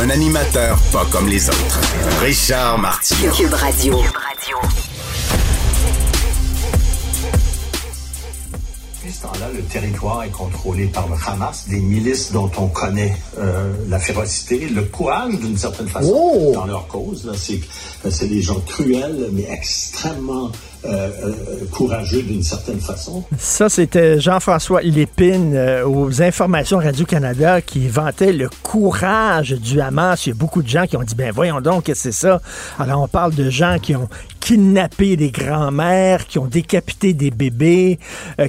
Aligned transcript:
Un 0.00 0.08
animateur 0.10 0.78
pas 0.92 1.04
comme 1.10 1.28
les 1.28 1.48
autres. 1.48 1.80
Richard 2.22 2.78
Martineau. 2.78 3.32
Cube 3.32 3.52
Radio. 3.52 3.98
Depuis 9.02 9.12
ce 9.12 9.22
temps-là, 9.22 9.48
le 9.54 9.62
territoire 9.62 10.22
est 10.24 10.30
contrôlé 10.30 10.86
par 10.86 11.06
le 11.08 11.14
Hamas, 11.26 11.68
des 11.68 11.80
milices 11.80 12.32
dont 12.32 12.50
on 12.58 12.68
connaît 12.68 13.14
euh, 13.38 13.72
la 13.88 13.98
férocité, 13.98 14.68
le 14.68 14.84
courage 14.84 15.34
d'une 15.38 15.56
certaine 15.58 15.88
façon 15.88 16.12
Oh! 16.14 16.52
dans 16.54 16.66
leur 16.66 16.86
cause. 16.86 17.24
là. 17.26 17.32
C'est, 17.36 17.60
c'est 18.10 18.28
des 18.28 18.40
gens 18.42 18.60
cruels, 18.60 19.28
mais 19.32 19.46
extrêmement 19.50 20.50
euh, 20.86 21.10
euh, 21.24 21.32
courageux 21.70 22.22
d'une 22.22 22.42
certaine 22.42 22.80
façon. 22.80 23.22
Ça, 23.38 23.68
c'était 23.68 24.18
Jean-François 24.18 24.80
Lépine 24.80 25.52
euh, 25.54 25.86
aux 25.86 26.22
informations 26.22 26.78
Radio-Canada 26.78 27.60
qui 27.60 27.86
vantait 27.86 28.32
le 28.32 28.48
courage 28.62 29.50
du 29.52 29.78
Hamas. 29.78 30.24
Il 30.24 30.30
y 30.30 30.32
a 30.32 30.34
beaucoup 30.34 30.62
de 30.62 30.68
gens 30.68 30.86
qui 30.86 30.96
ont 30.96 31.02
dit, 31.02 31.14
ben 31.14 31.32
voyons 31.32 31.60
donc, 31.60 31.84
que 31.84 31.94
c'est 31.94 32.12
ça? 32.12 32.40
Alors, 32.78 33.02
on 33.02 33.08
parle 33.08 33.34
de 33.34 33.50
gens 33.50 33.76
qui 33.78 33.94
ont 33.94 34.08
kidnappé 34.40 35.16
des 35.16 35.30
grands-mères, 35.30 36.26
qui 36.26 36.38
ont 36.38 36.46
décapité 36.46 37.12
des 37.12 37.30
bébés, 37.30 37.98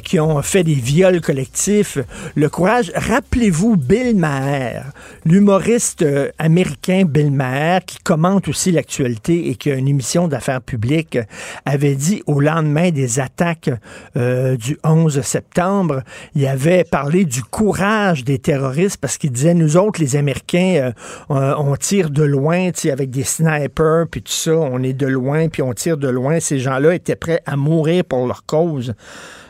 qui 0.06 0.22
ont 0.22 0.42
fait 0.42 0.64
des 0.64 0.74
viols 0.74 1.20
collectifs. 1.20 1.98
Le 2.36 2.50
courage. 2.50 2.94
Rappelez-vous 2.96 3.76
Bill 3.76 4.16
Maher, 4.16 4.86
l'humoriste 5.26 6.06
américain 6.40 7.04
Bill 7.06 7.30
Maher, 7.30 7.82
qui 7.86 7.98
commente 7.98 8.48
aussi 8.48 8.72
l'actualité 8.72 9.50
et 9.50 9.56
qui 9.56 9.70
a 9.70 9.76
une 9.76 9.90
émission 9.90 10.30
d'affaires 10.30 10.62
publiques, 10.62 11.20
avait 11.66 11.96
dit 11.96 12.21
au 12.28 12.40
lendemain 12.40 12.92
des 12.92 13.20
attaques 13.20 13.70
euh, 14.18 14.58
du 14.58 14.78
11 14.84 15.22
septembre, 15.22 16.04
il 16.36 16.46
avait 16.48 16.84
parlé 16.84 17.26
du 17.26 17.44
courage 17.44 18.24
des 18.24 18.40
terroristes 18.40 18.98
parce 18.98 19.18
qu'il 19.18 19.32
disait, 19.32 19.54
nous 19.54 19.78
autres, 19.78 20.02
les 20.02 20.16
Américains, 20.16 20.94
euh, 21.30 21.56
on 21.58 21.76
tire 21.76 22.10
de 22.10 22.24
loin, 22.24 22.70
avec 22.92 23.10
des 23.10 23.24
snipers, 23.24 24.06
puis 24.10 24.22
tout 24.22 24.32
ça, 24.32 24.54
on 24.54 24.82
est 24.84 24.94
de 24.94 25.08
loin, 25.08 25.50
puis 25.50 25.62
on 25.62 25.74
tire 25.74 25.98
de 25.98 26.08
loin. 26.08 26.40
Ces 26.40 26.60
gens-là 26.60 26.96
étaient 26.96 27.16
prêts 27.16 27.42
à 27.46 27.56
mourir 27.56 28.04
pour 28.06 28.26
leur 28.28 28.46
cause. 28.46 28.94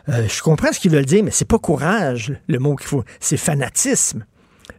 Euh, 0.10 0.28
je 0.28 0.42
comprends 0.42 0.72
ce 0.72 0.80
qu'ils 0.80 0.92
veulent 0.92 1.06
dire, 1.06 1.24
mais 1.24 1.32
c'est 1.32 1.48
pas 1.48 1.60
courage, 1.60 2.34
le 2.48 2.60
mot 2.60 2.76
qu'il 2.76 2.88
faut, 2.88 3.04
c'est 3.20 3.38
fanatisme. 3.38 4.26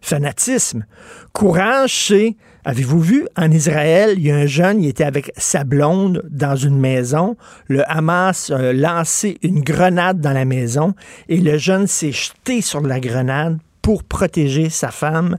Fanatisme. 0.01 0.85
Courage, 1.33 2.07
c'est, 2.09 2.37
avez-vous 2.65 3.01
vu, 3.01 3.27
en 3.37 3.51
Israël, 3.51 4.15
il 4.17 4.25
y 4.25 4.31
a 4.31 4.37
un 4.37 4.47
jeune, 4.47 4.83
il 4.83 4.89
était 4.89 5.05
avec 5.05 5.33
sa 5.37 5.65
blonde 5.65 6.23
dans 6.31 6.57
une 6.57 6.79
maison. 6.79 7.37
Le 7.69 7.89
Hamas 7.91 8.51
a 8.51 8.73
lancé 8.73 9.39
une 9.43 9.61
grenade 9.61 10.21
dans 10.21 10.33
la 10.33 10.45
maison 10.45 10.95
et 11.29 11.39
le 11.39 11.59
jeune 11.59 11.87
s'est 11.87 12.13
jeté 12.13 12.61
sur 12.61 12.81
la 12.81 13.01
grenade 13.01 13.59
pour 13.83 14.05
protéger 14.05 14.71
sa 14.71 14.91
femme. 14.91 15.39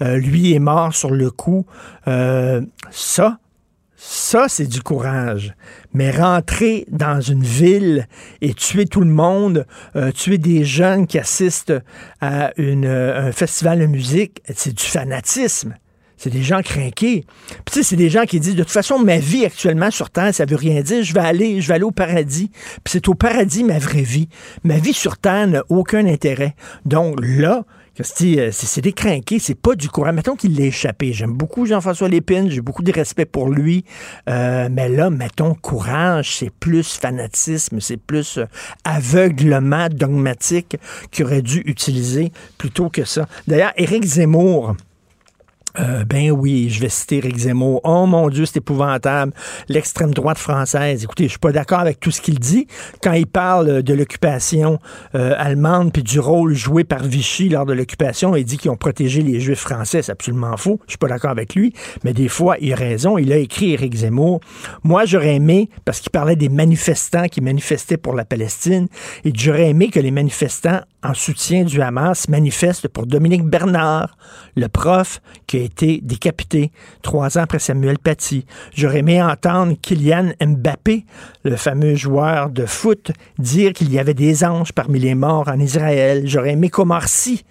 Euh, 0.00 0.16
lui 0.16 0.54
est 0.54 0.58
mort 0.58 0.94
sur 0.94 1.10
le 1.10 1.30
coup. 1.30 1.66
Euh, 2.08 2.62
ça, 2.90 3.38
ça, 4.04 4.48
c'est 4.48 4.66
du 4.66 4.82
courage. 4.82 5.54
Mais 5.94 6.10
rentrer 6.10 6.86
dans 6.90 7.20
une 7.20 7.44
ville 7.44 8.08
et 8.40 8.52
tuer 8.52 8.86
tout 8.86 9.00
le 9.00 9.10
monde, 9.10 9.64
euh, 9.94 10.10
tuer 10.10 10.38
des 10.38 10.64
jeunes 10.64 11.06
qui 11.06 11.20
assistent 11.20 11.74
à 12.20 12.50
euh, 12.58 13.28
un 13.28 13.32
festival 13.32 13.78
de 13.78 13.86
musique, 13.86 14.42
c'est 14.52 14.74
du 14.74 14.84
fanatisme. 14.84 15.76
C'est 16.22 16.30
des 16.30 16.42
gens 16.42 16.62
craqués. 16.62 17.24
Puis 17.48 17.62
tu 17.66 17.72
sais, 17.72 17.82
c'est 17.82 17.96
des 17.96 18.08
gens 18.08 18.26
qui 18.26 18.38
disent 18.38 18.54
de 18.54 18.62
toute 18.62 18.70
façon 18.70 19.00
ma 19.00 19.18
vie 19.18 19.44
actuellement 19.44 19.90
sur 19.90 20.08
terre, 20.08 20.32
ça 20.32 20.44
veut 20.44 20.54
rien 20.54 20.80
dire, 20.80 21.02
je 21.02 21.12
vais 21.12 21.18
aller 21.18 21.60
je 21.60 21.66
vais 21.66 21.74
aller 21.74 21.82
au 21.82 21.90
paradis. 21.90 22.52
Puis 22.84 22.92
c'est 22.92 23.08
au 23.08 23.14
paradis 23.14 23.64
ma 23.64 23.80
vraie 23.80 24.02
vie. 24.02 24.28
Ma 24.62 24.78
vie 24.78 24.92
sur 24.92 25.18
terre 25.18 25.48
n'a 25.48 25.64
aucun 25.68 26.06
intérêt. 26.06 26.54
Donc 26.84 27.18
là, 27.20 27.64
euh, 27.98 28.50
c'est 28.52 28.80
des 28.80 28.92
crinqués, 28.92 29.40
c'est 29.40 29.56
pas 29.56 29.74
du 29.74 29.88
courage. 29.88 30.14
Mettons 30.14 30.36
qu'il 30.36 30.54
l'ait 30.54 30.68
échappé. 30.68 31.12
J'aime 31.12 31.32
beaucoup 31.32 31.66
Jean-François 31.66 32.08
Lépine, 32.08 32.48
j'ai 32.48 32.60
beaucoup 32.60 32.84
de 32.84 32.92
respect 32.92 33.26
pour 33.26 33.48
lui. 33.48 33.84
Euh, 34.28 34.68
mais 34.70 34.88
là, 34.88 35.10
mettons, 35.10 35.54
courage, 35.54 36.36
c'est 36.36 36.50
plus 36.50 36.98
fanatisme, 36.98 37.80
c'est 37.80 37.96
plus 37.96 38.38
euh, 38.38 38.46
aveuglement 38.84 39.88
dogmatique 39.90 40.76
qu'il 41.10 41.24
aurait 41.24 41.42
dû 41.42 41.64
utiliser 41.66 42.30
plutôt 42.58 42.90
que 42.90 43.04
ça. 43.04 43.26
D'ailleurs, 43.48 43.72
Éric 43.76 44.04
Zemmour, 44.04 44.76
euh, 45.78 46.04
ben 46.04 46.30
oui, 46.30 46.68
je 46.70 46.80
vais 46.80 46.88
citer 46.88 47.18
Éric 47.18 47.36
Zemmour. 47.38 47.80
Oh 47.84 48.06
mon 48.06 48.28
Dieu, 48.28 48.44
c'est 48.44 48.58
épouvantable. 48.58 49.32
L'extrême 49.68 50.12
droite 50.12 50.38
française. 50.38 51.04
Écoutez, 51.04 51.24
je 51.24 51.30
suis 51.30 51.38
pas 51.38 51.52
d'accord 51.52 51.80
avec 51.80 52.00
tout 52.00 52.10
ce 52.10 52.20
qu'il 52.20 52.38
dit 52.38 52.66
quand 53.02 53.12
il 53.12 53.26
parle 53.26 53.82
de 53.82 53.94
l'occupation 53.94 54.78
euh, 55.14 55.34
allemande 55.38 55.92
puis 55.92 56.02
du 56.02 56.20
rôle 56.20 56.54
joué 56.54 56.84
par 56.84 57.02
Vichy 57.02 57.48
lors 57.48 57.66
de 57.66 57.72
l'occupation. 57.72 58.36
Il 58.36 58.44
dit 58.44 58.58
qu'ils 58.58 58.70
ont 58.70 58.76
protégé 58.76 59.22
les 59.22 59.40
Juifs 59.40 59.60
français. 59.60 60.02
C'est 60.02 60.12
absolument 60.12 60.56
faux. 60.56 60.78
Je 60.86 60.92
suis 60.92 60.98
pas 60.98 61.08
d'accord 61.08 61.30
avec 61.30 61.54
lui. 61.54 61.72
Mais 62.04 62.12
des 62.12 62.28
fois, 62.28 62.56
il 62.60 62.72
a 62.72 62.76
raison. 62.76 63.16
Il 63.18 63.32
a 63.32 63.36
écrit 63.36 63.72
Éric 63.72 63.94
Zemmour. 63.94 64.40
Moi, 64.84 65.04
j'aurais 65.06 65.36
aimé, 65.36 65.70
parce 65.84 66.00
qu'il 66.00 66.10
parlait 66.10 66.36
des 66.36 66.48
manifestants 66.48 67.28
qui 67.28 67.40
manifestaient 67.40 67.96
pour 67.96 68.14
la 68.14 68.24
Palestine, 68.24 68.88
et 69.24 69.32
j'aurais 69.34 69.70
aimé 69.70 69.88
que 69.88 70.00
les 70.00 70.10
manifestants 70.10 70.80
en 71.02 71.14
soutien 71.14 71.64
du 71.64 71.82
Hamas 71.82 72.28
manifestent 72.28 72.88
pour 72.88 73.06
Dominique 73.06 73.44
Bernard, 73.44 74.16
le 74.56 74.68
prof 74.68 75.20
qui 75.46 75.58
a 75.58 75.61
été 75.64 76.00
décapité 76.02 76.70
trois 77.02 77.38
ans 77.38 77.42
après 77.42 77.58
Samuel 77.58 77.98
Paty. 77.98 78.44
J'aurais 78.74 78.98
aimé 78.98 79.22
entendre 79.22 79.74
Kylian 79.80 80.32
Mbappé, 80.40 81.04
le 81.44 81.56
fameux 81.56 81.94
joueur 81.94 82.50
de 82.50 82.66
foot, 82.66 83.10
dire 83.38 83.72
qu'il 83.72 83.92
y 83.92 83.98
avait 83.98 84.14
des 84.14 84.44
anges 84.44 84.72
parmi 84.72 84.98
les 84.98 85.14
morts 85.14 85.48
en 85.48 85.58
Israël. 85.58 86.22
J'aurais 86.26 86.52
aimé 86.52 86.70
qu'Omar 86.70 87.08
Sy, 87.08 87.44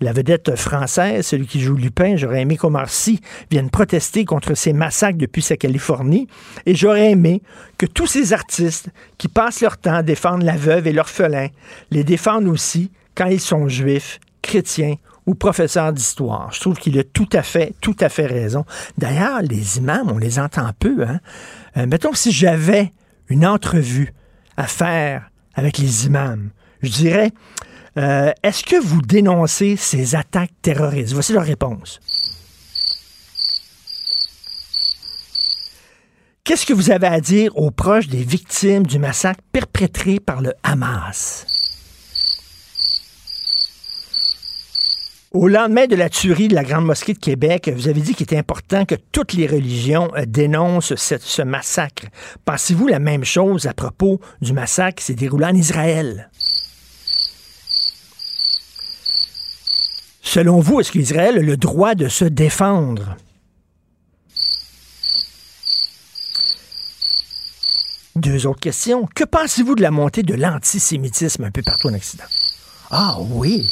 la 0.00 0.12
vedette 0.12 0.56
française, 0.56 1.26
celui 1.26 1.46
qui 1.46 1.60
joue 1.60 1.74
Lupin, 1.74 2.16
j'aurais 2.16 2.42
aimé 2.42 2.56
qu'Omar 2.56 2.90
Sy 2.90 3.20
vienne 3.50 3.70
protester 3.70 4.24
contre 4.24 4.54
ces 4.54 4.72
massacres 4.72 5.18
depuis 5.18 5.42
sa 5.42 5.56
Californie. 5.56 6.28
Et 6.66 6.74
j'aurais 6.74 7.10
aimé 7.10 7.42
que 7.78 7.86
tous 7.86 8.06
ces 8.06 8.32
artistes 8.32 8.88
qui 9.18 9.28
passent 9.28 9.60
leur 9.60 9.78
temps 9.78 9.94
à 9.94 10.02
défendre 10.02 10.44
la 10.44 10.56
veuve 10.56 10.86
et 10.86 10.92
l'orphelin 10.92 11.48
les 11.90 12.04
défendent 12.04 12.48
aussi 12.48 12.90
quand 13.14 13.26
ils 13.26 13.40
sont 13.40 13.68
juifs, 13.68 14.20
chrétiens 14.42 14.96
ou 15.26 15.34
professeurs 15.34 15.92
d'histoire. 15.92 16.52
Je 16.52 16.60
trouve 16.60 16.78
qu'il 16.78 16.98
a 16.98 17.04
tout 17.04 17.28
à 17.32 17.42
fait, 17.42 17.74
tout 17.80 17.96
à 18.00 18.08
fait 18.08 18.26
raison. 18.26 18.64
D'ailleurs, 18.96 19.42
les 19.42 19.78
imams, 19.78 20.10
on 20.10 20.18
les 20.18 20.38
entend 20.38 20.70
peu. 20.78 21.04
Hein? 21.06 21.20
Euh, 21.76 21.86
mettons 21.86 22.14
si 22.14 22.32
j'avais 22.32 22.92
une 23.28 23.44
entrevue 23.44 24.14
à 24.56 24.66
faire 24.66 25.30
avec 25.54 25.78
les 25.78 26.06
imams, 26.06 26.50
je 26.82 26.90
dirais, 26.90 27.32
euh, 27.98 28.30
est-ce 28.42 28.62
que 28.62 28.76
vous 28.76 29.02
dénoncez 29.02 29.76
ces 29.76 30.14
attaques 30.14 30.52
terroristes? 30.62 31.14
Voici 31.14 31.32
leur 31.32 31.44
réponse. 31.44 32.00
Qu'est-ce 36.44 36.64
que 36.64 36.74
vous 36.74 36.92
avez 36.92 37.08
à 37.08 37.20
dire 37.20 37.56
aux 37.56 37.72
proches 37.72 38.06
des 38.06 38.22
victimes 38.22 38.86
du 38.86 39.00
massacre 39.00 39.40
perpétré 39.50 40.20
par 40.20 40.42
le 40.42 40.52
Hamas? 40.62 41.44
Au 45.32 45.48
lendemain 45.48 45.86
de 45.86 45.96
la 45.96 46.08
tuerie 46.08 46.48
de 46.48 46.54
la 46.54 46.64
Grande 46.64 46.86
Mosquée 46.86 47.12
de 47.12 47.18
Québec, 47.18 47.70
vous 47.74 47.88
avez 47.88 48.00
dit 48.00 48.14
qu'il 48.14 48.24
était 48.24 48.38
important 48.38 48.86
que 48.86 48.94
toutes 49.12 49.34
les 49.34 49.46
religions 49.46 50.10
euh, 50.16 50.24
dénoncent 50.26 50.94
ce 50.96 51.42
massacre. 51.42 52.06
Pensez-vous 52.46 52.86
la 52.86 53.00
même 53.00 53.24
chose 53.24 53.66
à 53.66 53.74
propos 53.74 54.18
du 54.40 54.54
massacre 54.54 54.96
qui 54.96 55.04
s'est 55.04 55.14
déroulé 55.14 55.44
en 55.44 55.54
Israël? 55.54 56.30
Selon 60.22 60.60
vous, 60.60 60.80
est-ce 60.80 60.92
qu'Israël 60.92 61.38
a 61.38 61.42
le 61.42 61.56
droit 61.56 61.94
de 61.94 62.08
se 62.08 62.24
défendre? 62.24 63.16
Deux 68.16 68.46
autres 68.46 68.60
questions. 68.60 69.06
Que 69.14 69.24
pensez-vous 69.24 69.74
de 69.74 69.82
la 69.82 69.90
montée 69.90 70.22
de 70.22 70.32
l'antisémitisme 70.32 71.44
un 71.44 71.50
peu 71.50 71.60
partout 71.60 71.88
en 71.88 71.94
Occident? 71.94 72.24
Ah 72.90 73.18
oui! 73.20 73.70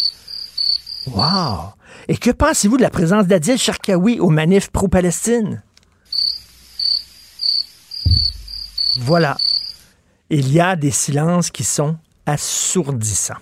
Wow! 1.06 1.73
Et 2.08 2.19
que 2.19 2.31
pensez-vous 2.31 2.76
de 2.76 2.82
la 2.82 2.91
présence 2.91 3.26
d'Adil 3.26 3.56
Sharkawi 3.56 4.20
au 4.20 4.29
manif 4.29 4.70
pro-Palestine? 4.70 5.62
Voilà. 8.99 9.38
Il 10.29 10.52
y 10.52 10.61
a 10.61 10.76
des 10.76 10.90
silences 10.90 11.50
qui 11.50 11.64
sont 11.64 11.97
assourdissants. 12.26 13.35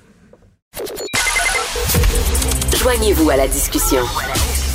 Joignez-vous 2.76 3.28
à 3.28 3.36
la 3.36 3.48
discussion. 3.48 4.02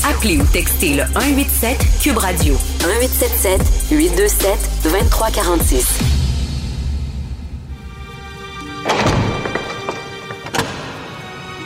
Appelez 0.03 0.38
ou 0.38 0.45
textez 0.45 0.95
le 0.95 1.03
187 1.13 1.77
Cube 2.01 2.17
Radio 2.17 2.55
1877 2.79 3.61
827 3.91 4.69
2346. 4.83 5.99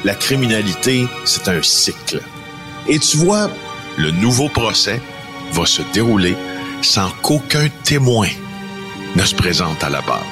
La 0.03 0.15
criminalité, 0.15 1.05
c'est 1.25 1.47
un 1.47 1.61
cycle. 1.61 2.21
Et 2.87 2.97
tu 2.97 3.17
vois, 3.17 3.49
le 3.97 4.11
nouveau 4.11 4.49
procès 4.49 4.99
va 5.53 5.65
se 5.65 5.83
dérouler 5.93 6.35
sans 6.81 7.09
qu'aucun 7.21 7.67
témoin 7.83 8.27
ne 9.15 9.23
se 9.23 9.35
présente 9.35 9.83
à 9.83 9.89
la 9.89 10.01
barre. 10.01 10.25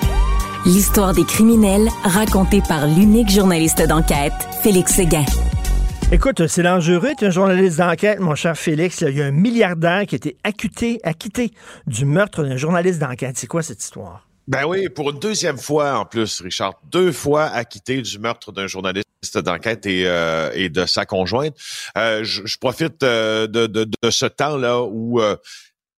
L'histoire 0.66 1.14
des 1.14 1.24
criminels 1.24 1.88
racontée 2.04 2.62
par 2.68 2.88
l'unique 2.88 3.30
journaliste 3.30 3.82
d'enquête, 3.88 4.34
Félix 4.64 4.96
Séguin. 4.96 5.26
Écoute, 6.12 6.48
c'est 6.48 6.64
dangereux. 6.64 7.12
Tu 7.20 7.26
un 7.26 7.30
journaliste 7.30 7.78
d'enquête, 7.78 8.20
mon 8.20 8.34
cher 8.34 8.58
Félix. 8.58 9.02
Il 9.02 9.16
y 9.16 9.22
a 9.22 9.28
un 9.28 9.32
milliardaire 9.32 10.08
qui 10.08 10.16
a 10.16 10.18
été 10.18 10.38
acquitté, 10.44 11.52
du 11.86 12.06
meurtre 12.06 12.44
d'un 12.44 12.58
journaliste 12.58 12.98
d'enquête. 12.98 13.38
C'est 13.38 13.46
quoi 13.46 13.62
cette 13.62 13.84
histoire? 13.84 14.26
Ben 14.48 14.66
oui, 14.66 14.90
pour 14.90 15.12
une 15.12 15.20
deuxième 15.20 15.60
fois 15.60 16.00
en 16.00 16.06
plus, 16.06 16.42
Richard. 16.42 16.74
Deux 16.92 17.12
fois 17.12 17.44
acquitté 17.46 18.02
du 18.02 18.18
meurtre 18.18 18.52
d'un 18.52 18.66
journaliste 18.66 19.06
d'enquête 19.36 19.86
et, 19.86 20.08
euh, 20.08 20.70
de 20.70 20.86
sa 20.88 21.06
conjointe. 21.06 21.54
Euh, 21.96 22.24
je, 22.24 22.58
profite 22.58 23.04
euh, 23.04 23.46
de, 23.46 23.88
ce 24.10 24.26
temps-là 24.26 24.82
où 24.82 25.22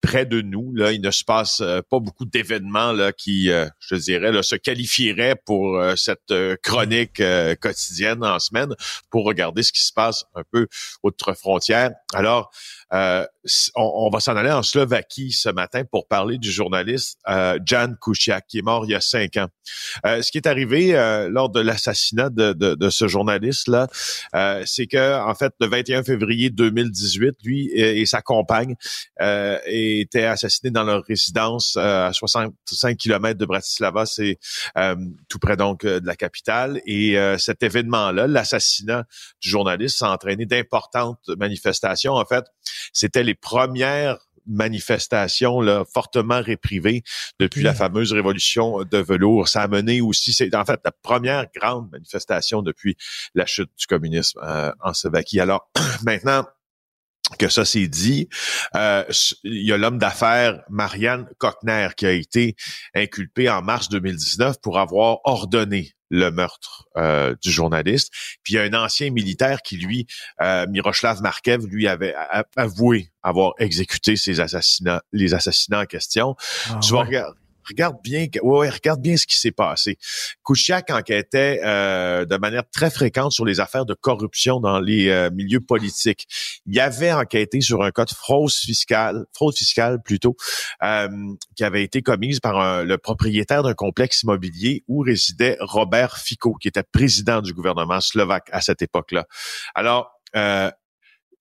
près 0.01 0.25
de 0.25 0.41
nous. 0.41 0.73
Là, 0.75 0.91
il 0.91 1.01
ne 1.01 1.11
se 1.11 1.23
passe 1.23 1.61
euh, 1.61 1.81
pas 1.89 1.99
beaucoup 1.99 2.25
d'événements 2.25 2.91
là 2.91 3.11
qui, 3.13 3.51
euh, 3.51 3.67
je 3.79 3.95
dirais, 3.95 4.31
se 4.43 4.55
qualifieraient 4.55 5.35
pour 5.45 5.77
euh, 5.77 5.95
cette 5.95 6.33
chronique 6.63 7.21
quotidienne 7.61 8.23
en 8.23 8.39
semaine 8.39 8.73
pour 9.09 9.25
regarder 9.25 9.63
ce 9.63 9.71
qui 9.71 9.83
se 9.83 9.93
passe 9.93 10.25
un 10.35 10.43
peu 10.51 10.67
outre 11.03 11.33
frontière. 11.33 11.91
Alors, 12.13 12.51
euh, 13.45 13.71
on, 13.75 14.09
va 14.09 14.19
s'en 14.19 14.35
aller 14.35 14.51
en 14.51 14.63
Slovaquie 14.63 15.31
ce 15.31 15.49
matin 15.49 15.83
pour 15.89 16.07
parler 16.07 16.37
du 16.37 16.51
journaliste 16.51 17.19
euh, 17.27 17.57
Jan 17.65 17.93
Kuciak, 17.99 18.45
qui 18.47 18.59
est 18.59 18.61
mort 18.61 18.85
il 18.85 18.91
y 18.91 18.95
a 18.95 19.01
cinq 19.01 19.37
ans. 19.37 19.47
Euh, 20.05 20.21
ce 20.21 20.31
qui 20.31 20.37
est 20.37 20.47
arrivé 20.47 20.95
euh, 20.95 21.29
lors 21.29 21.49
de 21.49 21.59
l'assassinat 21.59 22.29
de, 22.29 22.53
de, 22.53 22.75
de, 22.75 22.89
ce 22.89 23.07
journaliste-là, 23.07 23.87
c'est 24.65 24.87
que 24.87 25.19
en 25.21 25.33
fait, 25.35 25.53
le 25.59 25.67
21 25.67 26.03
février 26.03 26.49
2018, 26.49 27.35
lui 27.43 27.69
et, 27.73 28.05
sa 28.05 28.21
compagne 28.21 28.75
étaient 29.65 30.25
assassinés 30.25 30.71
dans 30.71 30.83
leur 30.83 31.03
résidence 31.03 31.77
à 31.77 32.11
65 32.13 32.97
km 32.97 33.37
de 33.37 33.45
Bratislava, 33.45 34.05
c'est 34.05 34.39
tout 35.29 35.39
près 35.39 35.55
donc 35.55 35.85
de 35.85 36.05
la 36.05 36.15
capitale. 36.15 36.81
Et 36.85 37.15
cet 37.37 37.63
événement-là, 37.63 38.27
l'assassinat 38.27 39.05
du 39.41 39.49
journaliste, 39.49 40.01
a 40.01 40.11
entraîné 40.11 40.45
d'importantes 40.45 41.19
manifestations. 41.37 42.13
En 42.13 42.25
fait, 42.25 42.45
c'était 42.93 43.23
premières 43.35 44.17
manifestations 44.47 45.61
là, 45.61 45.85
fortement 45.91 46.41
réprimées 46.41 47.03
depuis 47.39 47.61
la 47.61 47.73
fameuse 47.73 48.11
révolution 48.11 48.83
de 48.83 48.97
velours. 48.97 49.47
Ça 49.47 49.63
a 49.63 49.67
mené 49.67 50.01
aussi, 50.01 50.33
c'est 50.33 50.53
en 50.55 50.65
fait 50.65 50.79
la 50.83 50.91
première 50.91 51.45
grande 51.55 51.91
manifestation 51.91 52.61
depuis 52.61 52.97
la 53.35 53.45
chute 53.45 53.69
du 53.77 53.85
communisme 53.85 54.39
euh, 54.43 54.71
en 54.81 54.93
Slovaquie. 54.93 55.39
Alors 55.39 55.69
maintenant, 56.03 56.45
que 57.37 57.49
ça 57.49 57.65
s'est 57.65 57.87
dit, 57.87 58.29
euh, 58.75 59.03
il 59.43 59.65
y 59.65 59.73
a 59.73 59.77
l'homme 59.77 59.97
d'affaires 59.97 60.61
Marianne 60.69 61.27
Kochner 61.37 61.89
qui 61.95 62.05
a 62.05 62.11
été 62.11 62.55
inculpé 62.95 63.49
en 63.49 63.61
mars 63.61 63.89
2019 63.89 64.57
pour 64.61 64.79
avoir 64.79 65.19
ordonné 65.23 65.93
le 66.09 66.29
meurtre 66.29 66.87
euh, 66.97 67.35
du 67.41 67.51
journaliste. 67.51 68.11
Puis 68.43 68.53
il 68.53 68.57
y 68.57 68.59
a 68.59 68.63
un 68.63 68.73
ancien 68.73 69.11
militaire 69.11 69.61
qui, 69.61 69.77
lui, 69.77 70.07
euh, 70.41 70.67
Miroslav 70.67 71.21
Markev, 71.21 71.65
lui 71.65 71.87
avait 71.87 72.13
avoué 72.57 73.11
avoir 73.23 73.53
exécuté 73.59 74.17
ces 74.17 74.41
assassinats, 74.41 75.01
les 75.13 75.33
assassinats 75.33 75.81
en 75.81 75.85
question. 75.85 76.35
Ah 76.69 76.79
tu 76.81 76.93
vas 76.93 77.03
regarder 77.03 77.40
regarde 77.71 77.97
bien, 78.03 78.27
ouais, 78.43 78.69
regarde 78.69 79.01
bien 79.01 79.17
ce 79.17 79.25
qui 79.25 79.37
s'est 79.37 79.51
passé. 79.51 79.97
Kouchiak 80.43 80.89
enquêtait 80.91 81.61
euh, 81.63 82.25
de 82.25 82.37
manière 82.37 82.63
très 82.71 82.89
fréquente 82.89 83.31
sur 83.31 83.45
les 83.45 83.59
affaires 83.59 83.85
de 83.85 83.93
corruption 83.93 84.59
dans 84.59 84.79
les 84.79 85.09
euh, 85.09 85.29
milieux 85.31 85.61
politiques. 85.61 86.27
Il 86.65 86.79
avait 86.79 87.11
enquêté 87.11 87.61
sur 87.61 87.83
un 87.83 87.91
cas 87.91 88.05
de 88.05 88.11
fraude 88.11 88.51
fiscale, 88.51 89.25
fraude 89.33 89.55
fiscale 89.55 90.01
plutôt, 90.03 90.35
euh, 90.83 91.07
qui 91.55 91.63
avait 91.63 91.83
été 91.83 92.01
commise 92.01 92.39
par 92.39 92.83
le 92.83 92.97
propriétaire 92.97 93.63
d'un 93.63 93.73
complexe 93.73 94.23
immobilier 94.23 94.83
où 94.87 94.99
résidait 94.99 95.57
Robert 95.59 96.17
Fico, 96.17 96.55
qui 96.55 96.67
était 96.67 96.83
président 96.83 97.41
du 97.41 97.53
gouvernement 97.53 98.01
slovaque 98.01 98.49
à 98.51 98.61
cette 98.61 98.81
époque-là. 98.81 99.25
Alors, 99.75 100.11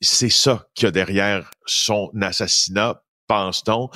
c'est 0.01 0.31
ça 0.31 0.67
qu'il 0.75 0.87
y 0.87 0.89
a 0.89 0.91
derrière 0.91 1.51
son 1.67 2.11
assassinat 2.21 3.03
pense-t-on, 3.31 3.91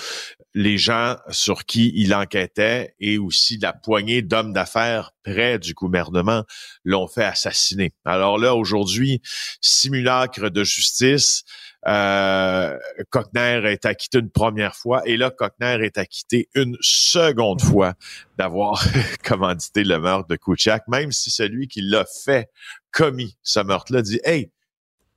les 0.54 0.78
gens 0.78 1.16
sur 1.28 1.64
qui 1.64 1.90
il 1.96 2.14
enquêtait 2.14 2.94
et 3.00 3.18
aussi 3.18 3.58
la 3.58 3.72
poignée 3.72 4.22
d'hommes 4.22 4.52
d'affaires 4.52 5.10
près 5.24 5.58
du 5.58 5.74
gouvernement 5.74 6.44
l'ont 6.84 7.08
fait 7.08 7.24
assassiner. 7.24 7.92
Alors 8.04 8.38
là, 8.38 8.54
aujourd'hui, 8.54 9.22
simulacre 9.60 10.50
de 10.50 10.62
justice, 10.62 11.42
euh, 11.88 12.78
Cochner 13.10 13.62
est 13.64 13.84
acquitté 13.86 14.20
une 14.20 14.30
première 14.30 14.76
fois 14.76 15.02
et 15.04 15.16
là, 15.16 15.32
Cochner 15.32 15.84
est 15.84 15.98
acquitté 15.98 16.48
une 16.54 16.76
seconde 16.80 17.60
fois 17.60 17.94
d'avoir 18.38 18.86
commandité 19.24 19.82
le 19.82 19.98
meurtre 19.98 20.28
de 20.28 20.36
Kouchak, 20.36 20.86
même 20.86 21.10
si 21.10 21.32
celui 21.32 21.66
qui 21.66 21.80
l'a 21.82 22.04
fait 22.24 22.48
commis 22.92 23.36
ce 23.42 23.58
meurtre-là 23.58 24.02
dit, 24.02 24.20
hey, 24.22 24.52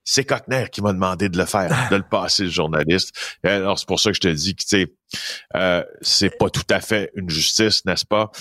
c'est 0.09 0.23
Cochner 0.23 0.67
qui 0.71 0.81
m'a 0.81 0.93
demandé 0.93 1.27
de 1.27 1.37
le 1.37 1.45
faire, 1.45 1.89
de 1.91 1.97
le 1.97 2.03
passer 2.09 2.43
le 2.43 2.49
journaliste. 2.49 3.13
Alors, 3.43 3.77
c'est 3.77 3.87
pour 3.87 3.99
ça 3.99 4.11
que 4.11 4.15
je 4.15 4.21
te 4.21 4.27
dis 4.29 4.55
que, 4.55 4.61
tu 4.61 4.67
sais, 4.67 4.93
euh, 5.55 5.83
c'est 6.01 6.37
pas 6.37 6.49
tout 6.49 6.67
à 6.69 6.81
fait 6.81 7.11
une 7.15 7.29
justice, 7.29 7.85
n'est-ce 7.85 8.05
pas? 8.05 8.31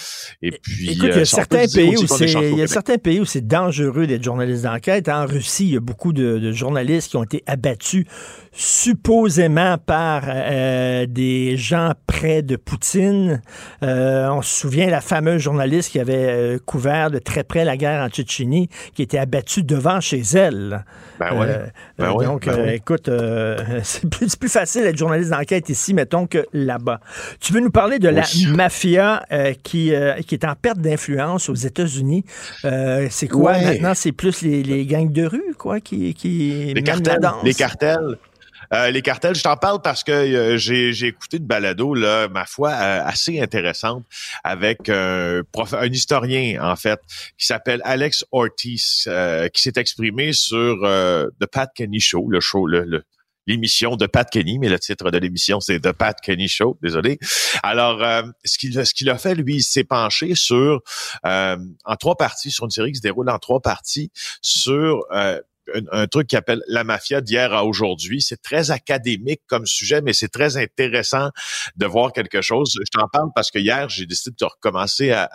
Et 0.42 0.50
puis, 0.50 0.90
Écoute, 0.90 1.02
il 1.02 1.08
y 1.08 1.12
a 1.12 1.16
euh, 1.18 1.24
certains 1.24 1.66
pays 1.66 1.96
où 1.96 2.06
c'est, 2.06 2.30
il 2.30 2.58
y 2.58 2.62
a 2.62 2.66
certains 2.66 2.98
pays 2.98 3.20
où 3.20 3.24
c'est 3.24 3.46
dangereux 3.46 4.06
d'être 4.06 4.24
journaliste 4.24 4.64
d'enquête. 4.64 5.08
En 5.08 5.26
Russie, 5.26 5.66
il 5.66 5.74
y 5.74 5.76
a 5.76 5.80
beaucoup 5.80 6.12
de, 6.12 6.50
journalistes 6.52 7.10
qui 7.10 7.16
ont 7.16 7.24
été 7.24 7.42
abattus 7.46 8.06
supposément 8.52 9.76
par 9.78 10.24
euh, 10.26 11.06
des 11.06 11.56
gens 11.56 11.92
près 12.06 12.42
de 12.42 12.56
Poutine. 12.56 13.42
on 13.82 14.42
se 14.42 14.60
souvient 14.60 14.88
la 14.88 15.00
fameuse 15.00 15.42
journaliste 15.42 15.90
qui 15.90 16.00
avait 16.00 16.58
couvert 16.64 17.10
de 17.10 17.18
très 17.18 17.44
près 17.44 17.64
la 17.64 17.76
guerre 17.76 18.02
en 18.02 18.08
Tchétchénie, 18.08 18.68
qui 18.94 19.02
était 19.02 19.18
abattue 19.18 19.62
devant 19.62 20.00
chez 20.00 20.22
elle. 20.34 20.84
Ben 21.20 21.38
ouais. 21.38 21.72
Ben 21.98 22.12
donc, 22.12 22.46
ben 22.46 22.68
écoute, 22.70 23.10
c'est 23.82 24.08
plus, 24.10 24.36
plus 24.36 24.48
facile 24.48 24.82
d'être 24.82 24.98
journaliste 24.98 25.30
d'enquête 25.30 25.68
ici, 25.68 25.94
mettons, 25.94 26.26
que 26.26 26.46
là-bas. 26.56 27.00
Tu 27.40 27.52
veux 27.52 27.60
nous 27.60 27.70
parler 27.70 27.98
de 27.98 28.08
la 28.08 28.22
mafia 28.48 29.24
euh, 29.32 29.52
qui, 29.62 29.94
euh, 29.94 30.20
qui 30.22 30.34
est 30.34 30.44
en 30.44 30.54
perte 30.54 30.78
d'influence 30.78 31.48
aux 31.48 31.54
États-Unis? 31.54 32.24
Euh, 32.64 33.08
c'est 33.10 33.28
quoi 33.28 33.58
maintenant? 33.58 33.94
C'est 33.94 34.12
plus 34.12 34.42
les, 34.42 34.86
gangs 34.86 35.12
de 35.12 35.24
rue, 35.24 35.54
quoi, 35.58 35.80
qui, 35.80 36.14
qui 36.14 36.72
les 36.74 36.82
cartels, 36.82 37.20
Les 37.42 37.54
cartels. 37.54 38.18
les 38.90 39.02
cartels, 39.02 39.34
je 39.34 39.42
t'en 39.42 39.56
parle 39.56 39.80
parce 39.82 40.02
que 40.02 40.56
j'ai 40.56 41.06
écouté 41.06 41.36
une 41.38 41.46
balado, 41.46 41.94
là, 41.94 42.28
ma 42.28 42.46
foi, 42.46 42.70
assez 42.70 43.40
intéressante 43.40 44.04
avec 44.44 44.88
un, 44.88 45.42
un 45.72 45.86
historien, 45.86 46.58
en 46.62 46.76
fait, 46.76 47.00
qui 47.38 47.46
s'appelle 47.46 47.80
Alex 47.84 48.24
Ortiz, 48.32 49.08
qui 49.52 49.62
s'est 49.62 49.72
exprimé 49.76 50.32
sur 50.32 50.76
The 51.40 51.46
Pat 51.46 51.70
Kenny 51.74 52.00
Show, 52.00 52.28
le 52.28 52.40
show, 52.40 52.66
le 52.66 53.02
l'émission 53.46 53.96
de 53.96 54.06
Pat 54.06 54.28
Kenny, 54.28 54.58
mais 54.58 54.68
le 54.68 54.78
titre 54.78 55.10
de 55.10 55.18
l'émission, 55.18 55.60
c'est 55.60 55.80
The 55.80 55.92
Pat 55.92 56.20
Kenny 56.20 56.48
Show, 56.48 56.78
désolé. 56.82 57.18
Alors, 57.62 58.02
euh, 58.02 58.22
ce 58.44 58.58
qu'il 58.58 58.72
ce 58.72 59.10
a 59.10 59.18
fait, 59.18 59.34
lui, 59.34 59.56
il 59.56 59.62
s'est 59.62 59.84
penché 59.84 60.34
sur, 60.34 60.82
euh, 61.24 61.56
en 61.84 61.96
trois 61.96 62.16
parties, 62.16 62.50
sur 62.50 62.64
une 62.64 62.70
série 62.70 62.92
qui 62.92 62.98
se 62.98 63.02
déroule 63.02 63.30
en 63.30 63.38
trois 63.38 63.60
parties, 63.60 64.10
sur 64.40 65.04
euh, 65.74 65.80
un, 65.92 66.06
truc 66.06 66.28
qui 66.28 66.36
appelle 66.36 66.62
la 66.68 66.84
mafia 66.84 67.20
d'hier 67.20 67.52
à 67.52 67.64
aujourd'hui. 67.64 68.20
C'est 68.20 68.40
très 68.40 68.70
académique 68.70 69.42
comme 69.46 69.66
sujet, 69.66 70.00
mais 70.00 70.12
c'est 70.12 70.28
très 70.28 70.56
intéressant 70.56 71.30
de 71.76 71.86
voir 71.86 72.12
quelque 72.12 72.40
chose. 72.40 72.74
Je 72.78 72.98
t'en 72.98 73.08
parle 73.08 73.30
parce 73.34 73.50
que 73.50 73.58
hier, 73.58 73.88
j'ai 73.88 74.06
décidé 74.06 74.36
de 74.38 74.44
recommencer 74.44 75.10
à, 75.10 75.28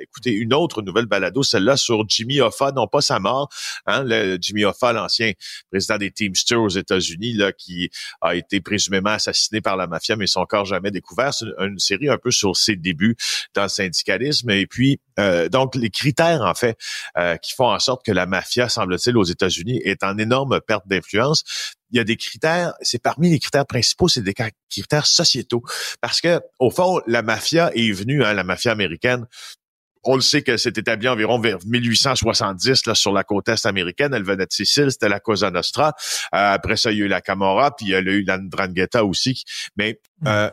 écouter 0.00 0.32
une 0.32 0.54
autre 0.54 0.82
nouvelle 0.82 1.06
balado, 1.06 1.42
celle-là 1.42 1.76
sur 1.76 2.04
Jimmy 2.08 2.40
Hoffa, 2.40 2.72
non 2.72 2.86
pas 2.86 3.00
sa 3.00 3.18
mort, 3.18 3.48
hein, 3.86 4.04
le 4.04 4.38
Jimmy 4.40 4.64
Hoffa, 4.64 4.92
l'ancien 4.92 5.32
président 5.70 5.98
des 5.98 6.10
Teamsters 6.10 6.60
aux 6.60 6.68
États-Unis, 6.68 7.34
là, 7.34 7.52
qui 7.52 7.90
a 8.20 8.34
été 8.34 8.60
présumément 8.60 9.10
assassiné 9.10 9.60
par 9.60 9.76
la 9.76 9.86
mafia, 9.86 10.16
mais 10.16 10.26
son 10.26 10.44
corps 10.44 10.64
jamais 10.64 10.90
découvert. 10.90 11.34
C'est 11.34 11.46
une, 11.58 11.78
série 11.78 12.08
un 12.08 12.18
peu 12.18 12.30
sur 12.30 12.56
ses 12.56 12.76
débuts 12.76 13.16
dans 13.54 13.64
le 13.64 13.68
syndicalisme. 13.68 14.50
Et 14.50 14.66
puis, 14.66 15.00
euh, 15.18 15.48
donc, 15.48 15.74
les 15.74 15.90
critères, 15.90 16.42
en 16.42 16.54
fait, 16.54 16.76
euh, 17.18 17.36
qui 17.36 17.54
font 17.54 17.70
en 17.70 17.78
sorte 17.78 18.04
que 18.04 18.12
la 18.12 18.26
mafia, 18.26 18.68
semble-t-il, 18.68 19.16
aux 19.16 19.24
États-Unis, 19.24 19.71
est 19.76 20.02
en 20.02 20.18
énorme 20.18 20.60
perte 20.60 20.86
d'influence. 20.86 21.44
Il 21.90 21.98
y 21.98 22.00
a 22.00 22.04
des 22.04 22.16
critères, 22.16 22.72
c'est 22.80 23.02
parmi 23.02 23.30
les 23.30 23.38
critères 23.38 23.66
principaux, 23.66 24.08
c'est 24.08 24.22
des 24.22 24.34
critères 24.70 25.06
sociétaux. 25.06 25.62
Parce 26.00 26.20
que, 26.20 26.40
au 26.58 26.70
fond, 26.70 27.00
la 27.06 27.22
mafia 27.22 27.70
est 27.74 27.92
venue, 27.92 28.24
hein, 28.24 28.32
la 28.32 28.44
mafia 28.44 28.72
américaine, 28.72 29.26
on 30.04 30.16
le 30.16 30.20
sait 30.20 30.42
que 30.42 30.56
c'est 30.56 30.76
établi 30.78 31.08
environ 31.08 31.38
vers 31.38 31.58
1870 31.64 32.86
là, 32.86 32.94
sur 32.94 33.12
la 33.12 33.24
côte 33.24 33.48
est 33.48 33.66
américaine. 33.66 34.12
Elle 34.14 34.24
venait 34.24 34.46
de 34.46 34.52
Sicile, 34.52 34.90
c'était 34.90 35.08
la 35.08 35.20
Cosa 35.20 35.50
Nostra. 35.50 35.94
Euh, 36.34 36.54
après 36.54 36.76
ça, 36.76 36.90
il 36.90 36.98
y 36.98 37.02
a 37.02 37.04
eu 37.04 37.08
la 37.08 37.20
Camorra, 37.20 37.74
puis 37.76 37.86
il 37.86 37.90
y 37.90 37.94
a 37.94 38.00
eu 38.00 38.24
la 38.24 38.38
Ndrangheta 38.38 39.04
aussi. 39.04 39.44
Mais 39.76 40.00
mm. 40.20 40.26
euh, 40.26 40.50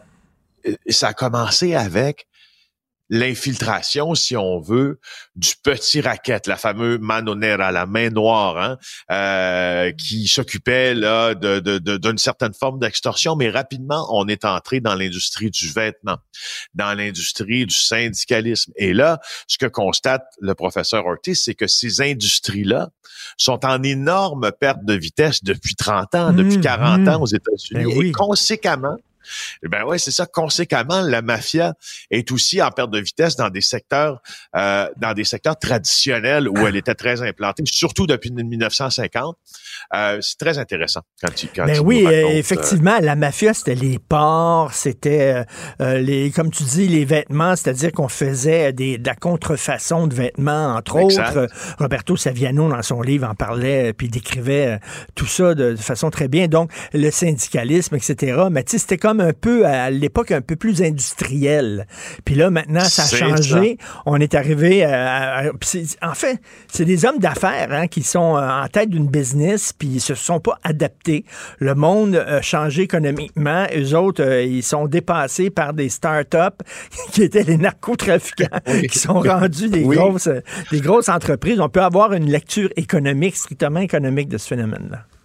ça 0.89 1.09
a 1.09 1.13
commencé 1.13 1.73
avec 1.75 2.27
l'infiltration, 3.09 4.13
si 4.15 4.37
on 4.37 4.59
veut, 4.59 4.99
du 5.35 5.53
petit 5.63 6.01
racket, 6.01 6.47
la 6.47 6.57
fameuse 6.57 6.99
manonera, 6.99 7.71
la 7.71 7.85
main 7.85 8.09
noire, 8.09 8.57
hein, 8.57 8.77
euh, 9.11 9.91
qui 9.93 10.27
s'occupait 10.27 10.93
là 10.93 11.33
de, 11.33 11.59
d'une 11.97 12.17
certaine 12.17 12.53
forme 12.53 12.79
d'extorsion, 12.79 13.35
mais 13.35 13.49
rapidement, 13.49 14.07
on 14.11 14.27
est 14.27 14.45
entré 14.45 14.79
dans 14.79 14.95
l'industrie 14.95 15.49
du 15.49 15.69
vêtement, 15.69 16.17
dans 16.73 16.95
l'industrie 16.95 17.65
du 17.65 17.75
syndicalisme. 17.75 18.71
Et 18.75 18.93
là, 18.93 19.19
ce 19.47 19.57
que 19.57 19.65
constate 19.65 20.25
le 20.39 20.53
professeur 20.53 21.05
Ortiz, 21.05 21.41
c'est 21.43 21.55
que 21.55 21.67
ces 21.67 22.01
industries-là 22.01 22.89
sont 23.37 23.65
en 23.65 23.81
énorme 23.83 24.51
perte 24.59 24.83
de 24.83 24.93
vitesse 24.93 25.43
depuis 25.43 25.75
30 25.75 26.15
ans, 26.15 26.33
depuis 26.33 26.59
40 26.59 26.99
mmh, 26.99 27.07
ans 27.07 27.19
mmh. 27.19 27.21
aux 27.21 27.25
États-Unis. 27.27 27.95
Ben 27.95 28.05
et 28.05 28.11
conséquemment, 28.11 28.97
eh 29.63 29.67
ben 29.67 29.83
ouais, 29.83 29.97
c'est 29.97 30.11
ça. 30.11 30.25
Conséquemment, 30.25 31.01
la 31.01 31.21
mafia 31.21 31.73
est 32.11 32.31
aussi 32.31 32.61
en 32.61 32.71
perte 32.71 32.91
de 32.91 32.99
vitesse 32.99 33.35
dans 33.35 33.49
des 33.49 33.61
secteurs, 33.61 34.21
euh, 34.55 34.87
dans 34.97 35.13
des 35.13 35.23
secteurs 35.23 35.57
traditionnels 35.57 36.47
où 36.47 36.67
elle 36.67 36.75
était 36.75 36.95
très 36.95 37.21
implantée, 37.21 37.63
surtout 37.65 38.07
depuis 38.07 38.31
1950. 38.31 39.37
Euh, 39.95 40.17
c'est 40.21 40.37
très 40.37 40.57
intéressant 40.57 41.01
quand 41.21 41.33
tu 41.33 41.47
quand 41.47 41.65
ben 41.65 41.79
oui, 41.79 42.05
euh, 42.05 42.29
effectivement, 42.29 42.97
la 43.01 43.15
mafia 43.15 43.53
c'était 43.53 43.75
les 43.75 43.99
ports, 43.99 44.73
c'était 44.73 45.45
les, 45.79 46.31
comme 46.31 46.51
tu 46.51 46.63
dis, 46.63 46.87
les 46.87 47.05
vêtements, 47.05 47.55
c'est-à-dire 47.55 47.91
qu'on 47.91 48.07
faisait 48.07 48.73
des, 48.73 48.97
de 48.97 49.07
la 49.07 49.15
contrefaçon 49.15 50.07
de 50.07 50.13
vêtements, 50.13 50.75
entre 50.75 50.95
autres. 50.97 51.47
Roberto 51.77 52.15
Saviano 52.15 52.69
dans 52.69 52.81
son 52.81 53.01
livre 53.01 53.27
en 53.27 53.35
parlait 53.35 53.93
puis 53.93 54.09
décrivait 54.09 54.79
tout 55.15 55.25
ça 55.25 55.55
de, 55.55 55.71
de 55.71 55.77
façon 55.77 56.09
très 56.09 56.27
bien. 56.27 56.47
Donc 56.47 56.71
le 56.93 57.11
syndicalisme, 57.11 57.95
etc. 57.95 58.43
Mais 58.51 58.63
tu 58.63 58.71
sais, 58.71 58.77
c'était 58.79 58.97
comme 58.97 59.18
un 59.19 59.33
peu 59.33 59.65
à 59.65 59.89
l'époque 59.89 60.31
un 60.31 60.41
peu 60.41 60.55
plus 60.55 60.81
industriel. 60.81 61.87
Puis 62.25 62.35
là 62.35 62.49
maintenant 62.49 62.83
ça 62.83 63.03
a 63.03 63.07
changé. 63.07 63.77
On 64.05 64.17
est 64.17 64.35
arrivé 64.35 64.83
à, 64.83 65.51
en 66.01 66.13
fait, 66.13 66.39
c'est 66.67 66.85
des 66.85 67.05
hommes 67.05 67.19
d'affaires 67.19 67.69
hein, 67.71 67.87
qui 67.87 68.03
sont 68.03 68.37
euh, 68.37 68.63
en 68.63 68.67
tête 68.67 68.89
d'une 68.89 69.07
business 69.07 69.73
puis 69.73 69.87
ils 69.87 70.01
se 70.01 70.15
sont 70.15 70.39
pas 70.39 70.57
adaptés. 70.63 71.25
Le 71.59 71.75
monde 71.75 72.15
a 72.15 72.41
changé 72.41 72.83
économiquement, 72.83 73.65
eux 73.75 73.95
autres 73.95 74.23
euh, 74.23 74.43
ils 74.43 74.63
sont 74.63 74.87
dépassés 74.87 75.49
par 75.49 75.73
des 75.73 75.89
start-up 75.89 76.61
qui 77.11 77.23
étaient 77.23 77.43
les 77.43 77.57
narcotrafiquants 77.57 78.59
qui 78.89 78.99
sont 78.99 79.19
rendus 79.19 79.69
des 79.69 79.83
grosses 79.83 80.29
des 80.71 80.81
grosses 80.81 81.09
entreprises. 81.09 81.59
On 81.59 81.69
peut 81.69 81.81
avoir 81.81 82.13
une 82.13 82.29
lecture 82.29 82.69
économique 82.75 83.35
strictement 83.35 83.79
économique 83.79 84.29
de 84.29 84.37
ce 84.37 84.47
phénomène 84.47 84.89
là. 84.91 85.18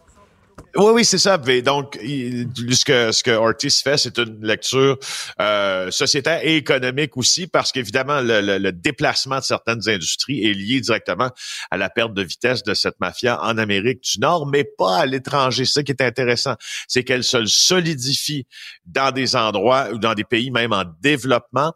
Oui, 0.77 0.93
oui, 0.93 1.05
c'est 1.05 1.19
ça. 1.19 1.39
donc, 1.39 1.97
ce 2.03 2.85
que 2.85 3.13
ce 3.13 3.23
que 3.23 3.31
Ortiz 3.31 3.81
fait, 3.81 3.97
c'est 3.97 4.19
une 4.19 4.45
lecture 4.45 4.99
euh, 5.41 5.91
sociétaire 5.93 6.41
et 6.43 6.57
économique 6.57 7.17
aussi, 7.17 7.47
parce 7.47 7.71
qu'évidemment, 7.71 8.21
le, 8.21 8.59
le, 8.59 8.73
déplacement 8.73 9.39
de 9.39 9.45
certaines 9.45 9.89
industries 9.89 10.45
est 10.45 10.53
lié 10.53 10.81
directement 10.81 11.31
à 11.71 11.77
la 11.77 11.91
perte 11.91 12.13
de 12.13 12.23
vitesse 12.23 12.65
de 12.65 12.75
cette 12.75 12.99
mafia 12.99 13.41
en 13.43 13.57
Amérique 13.57 14.01
du 14.03 14.19
Nord, 14.19 14.47
mais 14.47 14.65
pas 14.65 14.99
à 14.99 15.07
l'étranger. 15.07 15.65
Ce 15.65 15.81
qui 15.81 15.93
est 15.93 16.03
intéressant, 16.03 16.57
c'est 16.89 17.05
qu'elle 17.05 17.25
se 17.25 17.45
solidifie 17.45 18.47
dans 18.85 19.13
des 19.13 19.37
endroits 19.37 19.91
ou 19.93 19.99
dans 19.99 20.15
des 20.15 20.25
pays 20.25 20.51
même 20.51 20.73
en 20.73 20.85
développement 21.01 21.73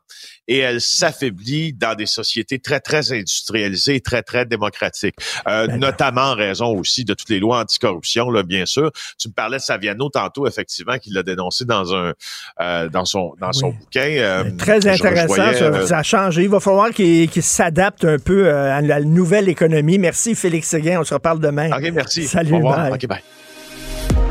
et 0.49 0.59
elle 0.59 0.81
s'affaiblit 0.81 1.75
dans 1.75 1.95
des 1.95 2.07
sociétés 2.07 2.59
très, 2.59 2.81
très 2.81 3.13
industrialisées, 3.13 4.01
très, 4.01 4.23
très 4.23 4.47
démocratiques, 4.47 5.17
euh, 5.47 5.67
notamment 5.67 6.23
en 6.23 6.35
raison 6.35 6.75
aussi 6.75 7.05
de 7.05 7.15
toutes 7.15 7.29
les 7.29 7.39
lois 7.39 7.61
anticorruption, 7.61 8.31
là, 8.31 8.43
bien 8.43 8.67
sûr. 8.67 8.88
Tu 9.19 9.29
me 9.29 9.33
parlais 9.33 9.59
de 9.59 9.63
Saviano 9.63 10.09
tantôt, 10.09 10.47
effectivement, 10.47 10.99
qui 10.99 11.11
l'a 11.11 11.23
dénoncé 11.23 11.65
dans 11.65 11.95
un 11.95 12.13
euh, 12.61 12.89
dans 12.89 13.05
son 13.05 13.35
dans 13.41 13.53
son 13.53 13.71
bouquin. 13.71 14.09
Euh, 14.09 14.45
très 14.57 14.87
intéressant, 14.87 15.87
ça, 15.87 15.99
a 15.99 16.03
changé. 16.03 16.43
Il 16.43 16.49
va 16.49 16.61
falloir 16.61 16.91
qu'il 16.91 17.43
s'adapte 17.43 18.05
un 18.05 18.19
peu 18.19 18.51
à 18.53 18.81
la 18.81 19.01
nouvelle 19.01 19.49
économie. 19.49 19.99
Merci, 19.99 20.35
Félix 20.35 20.69
Séguin. 20.69 21.01
On 21.01 21.05
se 21.05 21.15
reparle 21.15 21.41
demain. 21.41 21.71
OK, 21.71 21.91
merci. 21.93 22.27
Salut, 22.27 22.55
Au 22.55 22.57
revoir. 22.57 22.93
OK, 22.93 23.07
bye. 23.07 23.23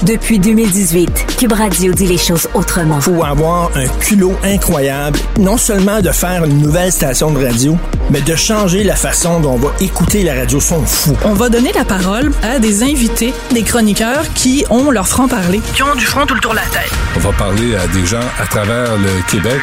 Depuis 0.07 0.39
2018, 0.39 1.35
Cube 1.37 1.51
Radio 1.51 1.91
dit 1.91 2.07
les 2.07 2.17
choses 2.17 2.47
autrement. 2.53 3.01
Faut 3.01 3.25
avoir 3.25 3.69
un 3.75 3.87
culot 3.99 4.37
incroyable, 4.41 5.19
non 5.37 5.57
seulement 5.57 5.99
de 5.99 6.11
faire 6.11 6.45
une 6.45 6.59
nouvelle 6.61 6.93
station 6.93 7.31
de 7.31 7.45
radio, 7.45 7.77
mais 8.09 8.21
de 8.21 8.33
changer 8.33 8.85
la 8.85 8.95
façon 8.95 9.41
dont 9.41 9.55
on 9.55 9.57
va 9.57 9.73
écouter 9.81 10.23
la 10.23 10.35
radio. 10.35 10.61
Sont 10.61 10.85
fou. 10.85 11.13
On 11.25 11.33
va 11.33 11.49
donner 11.49 11.73
la 11.73 11.83
parole 11.83 12.31
à 12.41 12.57
des 12.57 12.83
invités, 12.83 13.33
des 13.51 13.63
chroniqueurs 13.63 14.23
qui 14.33 14.63
ont 14.69 14.91
leur 14.91 15.09
franc-parler, 15.09 15.59
qui 15.75 15.83
ont 15.83 15.95
du 15.95 16.05
front 16.05 16.25
tout 16.25 16.35
le 16.35 16.39
tour 16.39 16.51
de 16.51 16.57
la 16.57 16.61
tête. 16.61 16.91
On 17.17 17.19
va 17.19 17.33
parler 17.33 17.75
à 17.75 17.85
des 17.87 18.05
gens 18.05 18.23
à 18.41 18.47
travers 18.47 18.95
le 18.95 19.29
Québec. 19.29 19.59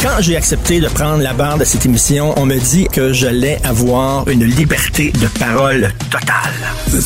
Quand 0.00 0.20
j'ai 0.20 0.36
accepté 0.36 0.80
de 0.80 0.88
prendre 0.88 1.22
la 1.22 1.32
barre 1.32 1.58
de 1.58 1.64
cette 1.64 1.86
émission, 1.86 2.32
on 2.36 2.46
me 2.46 2.58
dit 2.58 2.86
que 2.90 3.12
j'allais 3.12 3.58
avoir 3.64 4.26
une 4.28 4.44
liberté 4.44 5.12
de 5.12 5.26
parole 5.38 5.92
totale. 6.10 6.52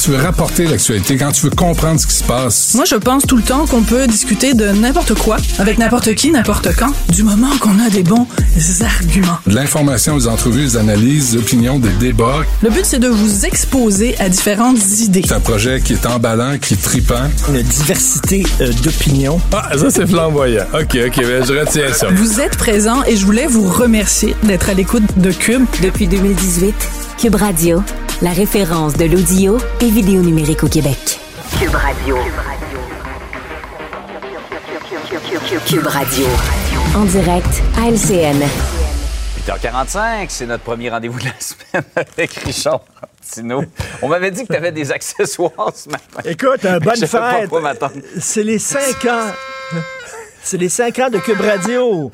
Tu 0.03 0.11
veux 0.11 0.17
rapporter 0.17 0.67
l'actualité 0.67 1.17
quand 1.17 1.33
tu 1.33 1.43
veux 1.43 1.51
comprendre 1.51 2.01
ce 2.01 2.07
qui 2.07 2.15
se 2.15 2.25
passe? 2.25 2.75
Moi, 2.75 2.85
je 2.85 2.97
pense 2.97 3.25
tout 3.27 3.37
le 3.37 3.43
temps 3.43 3.67
qu'on 3.67 3.83
peut 3.83 4.07
discuter 4.07 4.55
de 4.55 4.69
n'importe 4.69 5.15
quoi, 5.15 5.37
avec 5.59 5.79
n'importe 5.79 6.15
qui, 6.15 6.31
n'importe 6.31 6.75
quand, 6.77 6.93
du 7.11 7.23
moment 7.23 7.57
qu'on 7.61 7.79
a 7.79 7.91
des 7.91 8.03
bons 8.03 8.27
arguments. 8.81 9.39
De 9.47 9.55
l'information, 9.55 10.17
des 10.17 10.27
entrevues, 10.27 10.65
des 10.65 10.77
analyses, 10.77 11.33
des 11.33 11.39
opinions, 11.39 11.79
des 11.79 11.91
débats. 12.01 12.45
Le 12.63 12.71
but, 12.71 12.85
c'est 12.85 12.99
de 12.99 13.09
vous 13.09 13.45
exposer 13.45 14.17
à 14.19 14.29
différentes 14.29 14.79
idées. 15.01 15.23
C'est 15.27 15.35
un 15.35 15.41
projet 15.41 15.81
qui 15.81 15.93
est 15.93 16.07
emballant, 16.07 16.59
qui 16.59 16.75
est 16.75 16.83
tripant. 16.83 17.31
Une 17.49 17.63
diversité 17.63 18.45
euh, 18.61 18.73
d'opinions. 18.83 19.41
Ah, 19.53 19.71
ça, 19.77 19.91
c'est 19.91 20.07
flamboyant. 20.07 20.65
OK, 20.75 20.97
OK, 21.07 21.17
ben, 21.19 21.45
je 21.45 21.53
retiens 21.59 21.93
ça. 21.93 22.09
Vous 22.11 22.41
êtes 22.41 22.57
et 23.07 23.17
je 23.17 23.25
voulais 23.25 23.47
vous 23.47 23.67
remercier 23.67 24.37
d'être 24.43 24.69
à 24.69 24.75
l'écoute 24.75 25.19
de 25.19 25.33
Cube. 25.33 25.65
Depuis 25.81 26.07
2018, 26.09 26.75
Cube 27.19 27.35
Radio, 27.37 27.83
la 28.21 28.33
référence 28.33 28.93
de 28.93 29.07
l'audio 29.07 29.57
et 29.81 29.89
vidéo 29.89 30.21
numérique 30.21 30.63
au 30.63 30.69
Québec. 30.69 31.19
Cube 31.59 31.75
Radio. 31.75 32.19
Cube 35.67 35.87
Radio. 35.87 36.27
En 36.95 37.05
direct 37.07 37.49
à 37.79 37.89
LCN. 37.89 38.45
8h45, 39.49 40.27
c'est 40.29 40.45
notre 40.45 40.65
premier 40.65 40.91
rendez-vous 40.91 41.19
de 41.19 41.25
la 41.25 41.41
semaine 41.41 41.85
avec 41.97 42.35
Richard 42.35 42.83
Tino. 43.23 43.65
On 44.03 44.09
m'avait 44.09 44.31
dit 44.31 44.43
que 44.43 44.53
tu 44.53 44.57
avais 44.57 44.73
des 44.73 44.93
accessoires 44.93 45.73
ce 45.75 45.89
matin. 45.89 46.21
Écoute, 46.27 46.63
un 46.67 46.79
bonne 46.79 47.07
fête. 47.07 47.85
C'est 48.21 48.43
les 48.43 48.59
5 48.59 48.81
ans. 49.07 49.31
C'est 50.43 50.59
les 50.59 50.69
5 50.69 50.99
ans 50.99 51.09
de 51.09 51.19
Cube 51.21 51.41
Radio. 51.41 52.11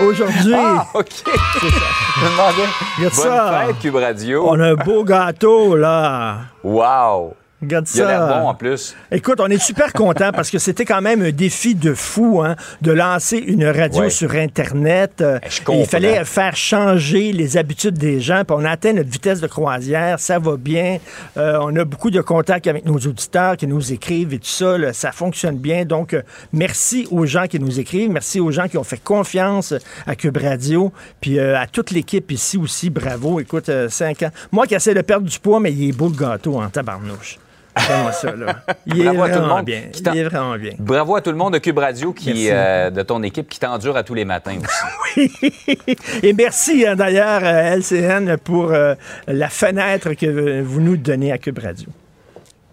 Aujourd'hui. 0.00 0.54
Ah, 0.54 0.86
OK. 0.94 1.06
Je 1.26 2.24
me 2.24 2.30
demandais. 2.30 2.68
Bonne 2.98 3.10
ça. 3.10 3.64
fête, 3.66 3.78
Cube 3.80 3.96
Radio. 3.96 4.48
On 4.48 4.60
a 4.60 4.68
un 4.68 4.74
beau 4.74 5.04
gâteau, 5.04 5.76
là. 5.76 6.38
Wow. 6.62 7.34
Regarde 7.60 7.88
Il 7.92 8.02
a 8.02 8.06
l'air 8.06 8.28
bon 8.28 8.48
en 8.50 8.54
plus. 8.54 8.94
Écoute, 9.10 9.40
on 9.40 9.48
est 9.48 9.58
super 9.58 9.92
content 9.92 10.30
parce 10.30 10.48
que 10.48 10.58
c'était 10.58 10.84
quand 10.84 11.00
même 11.00 11.22
un 11.22 11.32
défi 11.32 11.74
de 11.74 11.92
fou 11.92 12.40
hein, 12.40 12.54
de 12.82 12.92
lancer 12.92 13.38
une 13.38 13.66
radio 13.66 14.08
sur 14.10 14.32
Internet. 14.36 15.20
Euh, 15.20 15.40
eh, 15.42 15.80
il 15.80 15.86
fallait 15.86 16.24
faire 16.24 16.54
changer 16.54 17.32
les 17.32 17.56
habitudes 17.56 17.98
des 17.98 18.20
gens. 18.20 18.44
Puis 18.46 18.56
on 18.56 18.64
a 18.64 18.70
atteint 18.70 18.92
notre 18.92 19.10
vitesse 19.10 19.40
de 19.40 19.48
croisière. 19.48 20.20
Ça 20.20 20.38
va 20.38 20.56
bien. 20.56 20.98
Euh, 21.36 21.58
on 21.60 21.74
a 21.74 21.84
beaucoup 21.84 22.12
de 22.12 22.20
contacts 22.20 22.68
avec 22.68 22.86
nos 22.86 22.94
auditeurs 22.94 23.56
qui 23.56 23.66
nous 23.66 23.92
écrivent 23.92 24.32
et 24.34 24.38
tout 24.38 24.46
ça. 24.46 24.92
ça 24.92 25.10
fonctionne 25.10 25.56
bien. 25.56 25.84
Donc, 25.84 26.14
euh, 26.14 26.22
merci 26.52 27.08
aux 27.10 27.26
gens 27.26 27.48
qui 27.48 27.58
nous 27.58 27.80
écrivent. 27.80 28.12
Merci 28.12 28.38
aux 28.38 28.52
gens 28.52 28.68
qui 28.68 28.78
ont 28.78 28.84
fait 28.84 29.02
confiance 29.02 29.74
à 30.06 30.14
Cube 30.14 30.36
Radio. 30.36 30.92
Puis 31.20 31.40
à 31.40 31.66
toute 31.66 31.90
l'équipe 31.90 32.30
ici 32.30 32.56
aussi, 32.56 32.88
bravo. 32.88 33.40
Écoute, 33.40 33.68
cinq 33.88 34.22
ans. 34.22 34.30
Moi 34.52 34.68
qui 34.68 34.76
essaie 34.76 34.94
de 34.94 35.02
perdre 35.02 35.26
du 35.26 35.38
poids, 35.40 35.58
mais 35.58 35.72
il 35.72 35.88
est 35.88 35.92
beau 35.92 36.08
le 36.08 36.16
gâteau 36.16 36.60
en 36.60 36.68
tabarnouche. 36.68 37.38
Il, 38.86 39.00
est 39.00 39.12
vraiment 39.12 39.62
bien. 39.62 39.82
Il 40.12 40.16
est 40.16 40.24
vraiment 40.24 40.56
bien. 40.56 40.72
Bravo 40.78 41.16
à 41.16 41.20
tout 41.20 41.30
le 41.30 41.36
monde 41.36 41.54
de 41.54 41.58
Cube 41.58 41.78
Radio, 41.78 42.12
qui, 42.12 42.48
euh, 42.50 42.90
de 42.90 43.02
ton 43.02 43.22
équipe, 43.22 43.48
qui 43.48 43.58
t'endure 43.58 43.96
à 43.96 44.02
tous 44.02 44.14
les 44.14 44.24
matins 44.24 44.56
aussi. 44.56 45.30
oui. 45.86 45.96
Et 46.22 46.32
merci 46.32 46.86
hein, 46.86 46.96
d'ailleurs, 46.96 47.42
LCN, 47.42 48.36
pour 48.36 48.72
euh, 48.72 48.94
la 49.26 49.48
fenêtre 49.48 50.14
que 50.14 50.62
vous 50.62 50.80
nous 50.80 50.96
donnez 50.96 51.32
à 51.32 51.38
Cube 51.38 51.58
Radio. 51.58 51.88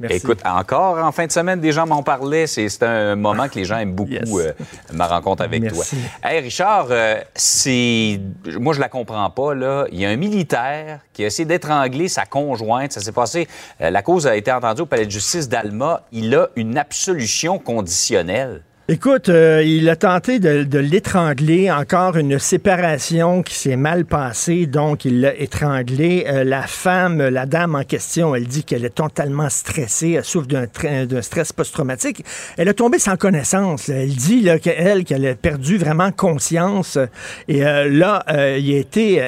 Écoute, 0.10 0.40
encore 0.44 0.98
en 0.98 1.12
fin 1.12 1.26
de 1.26 1.32
semaine, 1.32 1.62
des 1.62 1.72
gens 1.72 1.88
m'en 1.88 2.04
parlaient. 2.04 2.48
C'est 2.48 2.84
un 2.84 3.16
moment 3.16 3.48
que 3.48 3.56
les 3.56 3.66
gens 3.66 3.78
aiment 3.78 3.94
beaucoup, 3.94 4.40
euh, 4.40 4.52
ma 4.94 5.08
rencontre 5.08 5.44
avec 5.44 5.72
toi. 5.72 5.86
Hey, 6.24 6.42
Richard, 6.42 6.88
euh, 6.90 7.22
c'est. 7.34 8.20
Moi, 8.60 8.74
je 8.74 8.82
la 8.82 8.90
comprends 8.90 9.30
pas, 9.30 9.54
là. 9.54 9.86
Il 9.92 10.00
y 10.00 10.06
a 10.06 10.10
un 10.10 10.18
militaire 10.18 11.00
qui 11.14 11.24
a 11.24 11.28
essayé 11.28 11.46
d'étrangler 11.46 12.10
sa 12.10 12.26
conjointe. 12.26 12.92
Ça 12.92 13.00
s'est 13.00 13.14
passé. 13.14 13.48
Euh, 13.82 13.90
la 13.90 14.02
cause 14.02 14.28
a 14.28 14.36
été 14.36 14.52
entendue 14.52 14.82
au 14.82 14.86
palais 14.86 15.06
de 15.06 15.12
justice 15.12 15.48
d'Alma. 15.48 16.02
Il 16.12 16.36
a 16.36 16.50
une 16.56 16.78
absolution 16.78 17.58
conditionnelle. 17.58 18.64
Écoute, 18.88 19.30
euh, 19.30 19.64
il 19.66 19.90
a 19.90 19.96
tenté 19.96 20.38
de, 20.38 20.78
l'étrangler. 20.78 21.72
Encore 21.72 22.18
une 22.18 22.38
séparation 22.38 23.42
qui 23.42 23.56
s'est 23.56 23.78
mal 23.78 24.06
passée, 24.06 24.68
donc 24.68 25.06
il 25.06 25.22
l'a 25.22 25.36
étranglé. 25.36 26.28
Euh, 26.28 26.44
la 26.44 26.62
femme, 26.68 27.18
la 27.18 27.48
dame 27.48 27.74
en 27.74 27.84
question, 27.84 28.36
elle 28.36 28.46
dit 28.46 28.64
qu'elle 28.64 28.86
est 28.86 28.94
totalement 28.94 29.50
stressée, 29.50 30.12
elle 30.12 30.24
souffre 30.24 30.46
d'un 30.46 31.22
stress 31.24 31.52
post-traumatique. 31.52 32.24
Elle 32.58 32.70
a 32.70 32.76
tombé 32.76 33.00
sans 33.00 33.18
connaissance. 33.18 33.90
Elle 33.90 34.14
dit 34.14 34.48
qu'elle, 34.62 35.04
qu'elle 35.04 35.26
a 35.26 35.34
perdu 35.34 35.80
vraiment 35.80 36.12
conscience. 36.12 37.00
Et 37.48 37.66
euh, 37.66 37.90
là, 37.90 38.24
il 38.60 38.72
a 38.72 38.78
été 38.78 39.20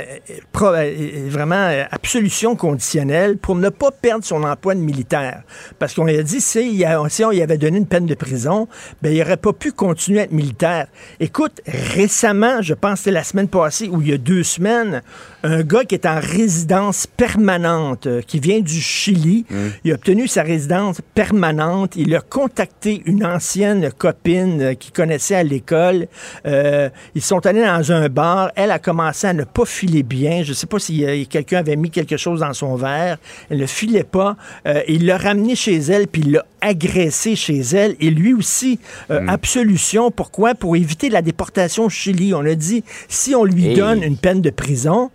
vraiment 1.29 1.83
absolution 1.89 2.55
conditionnelle 2.55 3.37
pour 3.39 3.55
ne 3.55 3.69
pas 3.69 3.89
perdre 3.89 4.23
son 4.23 4.43
emploi 4.43 4.75
de 4.75 4.81
militaire. 4.81 5.41
Parce 5.79 5.95
qu'on 5.95 6.05
lui 6.05 6.19
a 6.19 6.21
dit, 6.21 6.41
si, 6.41 6.85
si 7.09 7.25
on 7.25 7.31
y 7.31 7.41
avait 7.41 7.57
donné 7.57 7.79
une 7.79 7.87
peine 7.87 8.05
de 8.05 8.13
prison, 8.13 8.67
ben, 9.01 9.11
il 9.11 9.19
aurait 9.23 9.37
pas 9.37 9.46
pu 9.53 9.71
continuer 9.71 10.19
à 10.19 10.23
être 10.23 10.31
militaire. 10.31 10.87
Écoute, 11.19 11.61
récemment, 11.65 12.61
je 12.61 12.73
pense 12.73 12.93
que 12.93 12.97
c'était 12.99 13.11
la 13.11 13.23
semaine 13.23 13.47
passée 13.47 13.89
ou 13.89 14.01
il 14.01 14.09
y 14.09 14.13
a 14.13 14.17
deux 14.17 14.43
semaines, 14.43 15.01
un 15.47 15.63
gars 15.63 15.85
qui 15.85 15.95
est 15.95 16.05
en 16.05 16.19
résidence 16.19 17.07
permanente, 17.07 18.05
euh, 18.05 18.21
qui 18.21 18.39
vient 18.39 18.59
du 18.59 18.81
Chili, 18.81 19.45
mm. 19.49 19.55
il 19.85 19.91
a 19.91 19.95
obtenu 19.95 20.27
sa 20.27 20.43
résidence 20.43 20.99
permanente. 21.13 21.93
Il 21.95 22.13
a 22.15 22.19
contacté 22.19 23.01
une 23.05 23.25
ancienne 23.25 23.89
copine 23.97 24.61
euh, 24.61 24.73
qu'il 24.73 24.91
connaissait 24.91 25.35
à 25.35 25.43
l'école. 25.43 26.07
Euh, 26.45 26.89
ils 27.15 27.21
sont 27.21 27.45
allés 27.45 27.63
dans 27.63 27.91
un 27.93 28.09
bar. 28.09 28.51
Elle 28.55 28.71
a 28.71 28.79
commencé 28.79 29.25
à 29.27 29.33
ne 29.33 29.45
pas 29.45 29.65
filer 29.65 30.03
bien. 30.03 30.43
Je 30.43 30.49
ne 30.49 30.53
sais 30.53 30.67
pas 30.67 30.79
si 30.79 31.05
quelqu'un 31.27 31.59
avait 31.59 31.77
mis 31.77 31.91
quelque 31.91 32.17
chose 32.17 32.41
dans 32.41 32.53
son 32.53 32.75
verre. 32.75 33.17
Elle 33.49 33.59
ne 33.59 33.65
filait 33.65 34.03
pas. 34.03 34.35
il 34.87 35.05
l'a 35.05 35.17
ramené 35.17 35.55
chez 35.55 35.77
elle, 35.77 36.07
puis 36.07 36.23
il 36.25 36.33
l'a 36.33 36.45
agressé 36.59 37.35
chez 37.35 37.59
elle. 37.59 37.95
Et 37.99 38.09
lui 38.09 38.33
aussi, 38.33 38.79
mm. 39.09 39.29
absolution. 39.29 40.11
Pourquoi? 40.11 40.55
Pour 40.55 40.75
éviter 40.75 41.09
la 41.09 41.21
déportation 41.21 41.85
au 41.85 41.89
Chili. 41.89 42.33
On 42.33 42.45
a 42.45 42.55
dit, 42.55 42.83
si 43.07 43.33
on 43.33 43.45
lui 43.45 43.73
donne 43.73 44.03
une 44.03 44.17
peine 44.17 44.41
de 44.41 44.49
prison, 44.49 45.09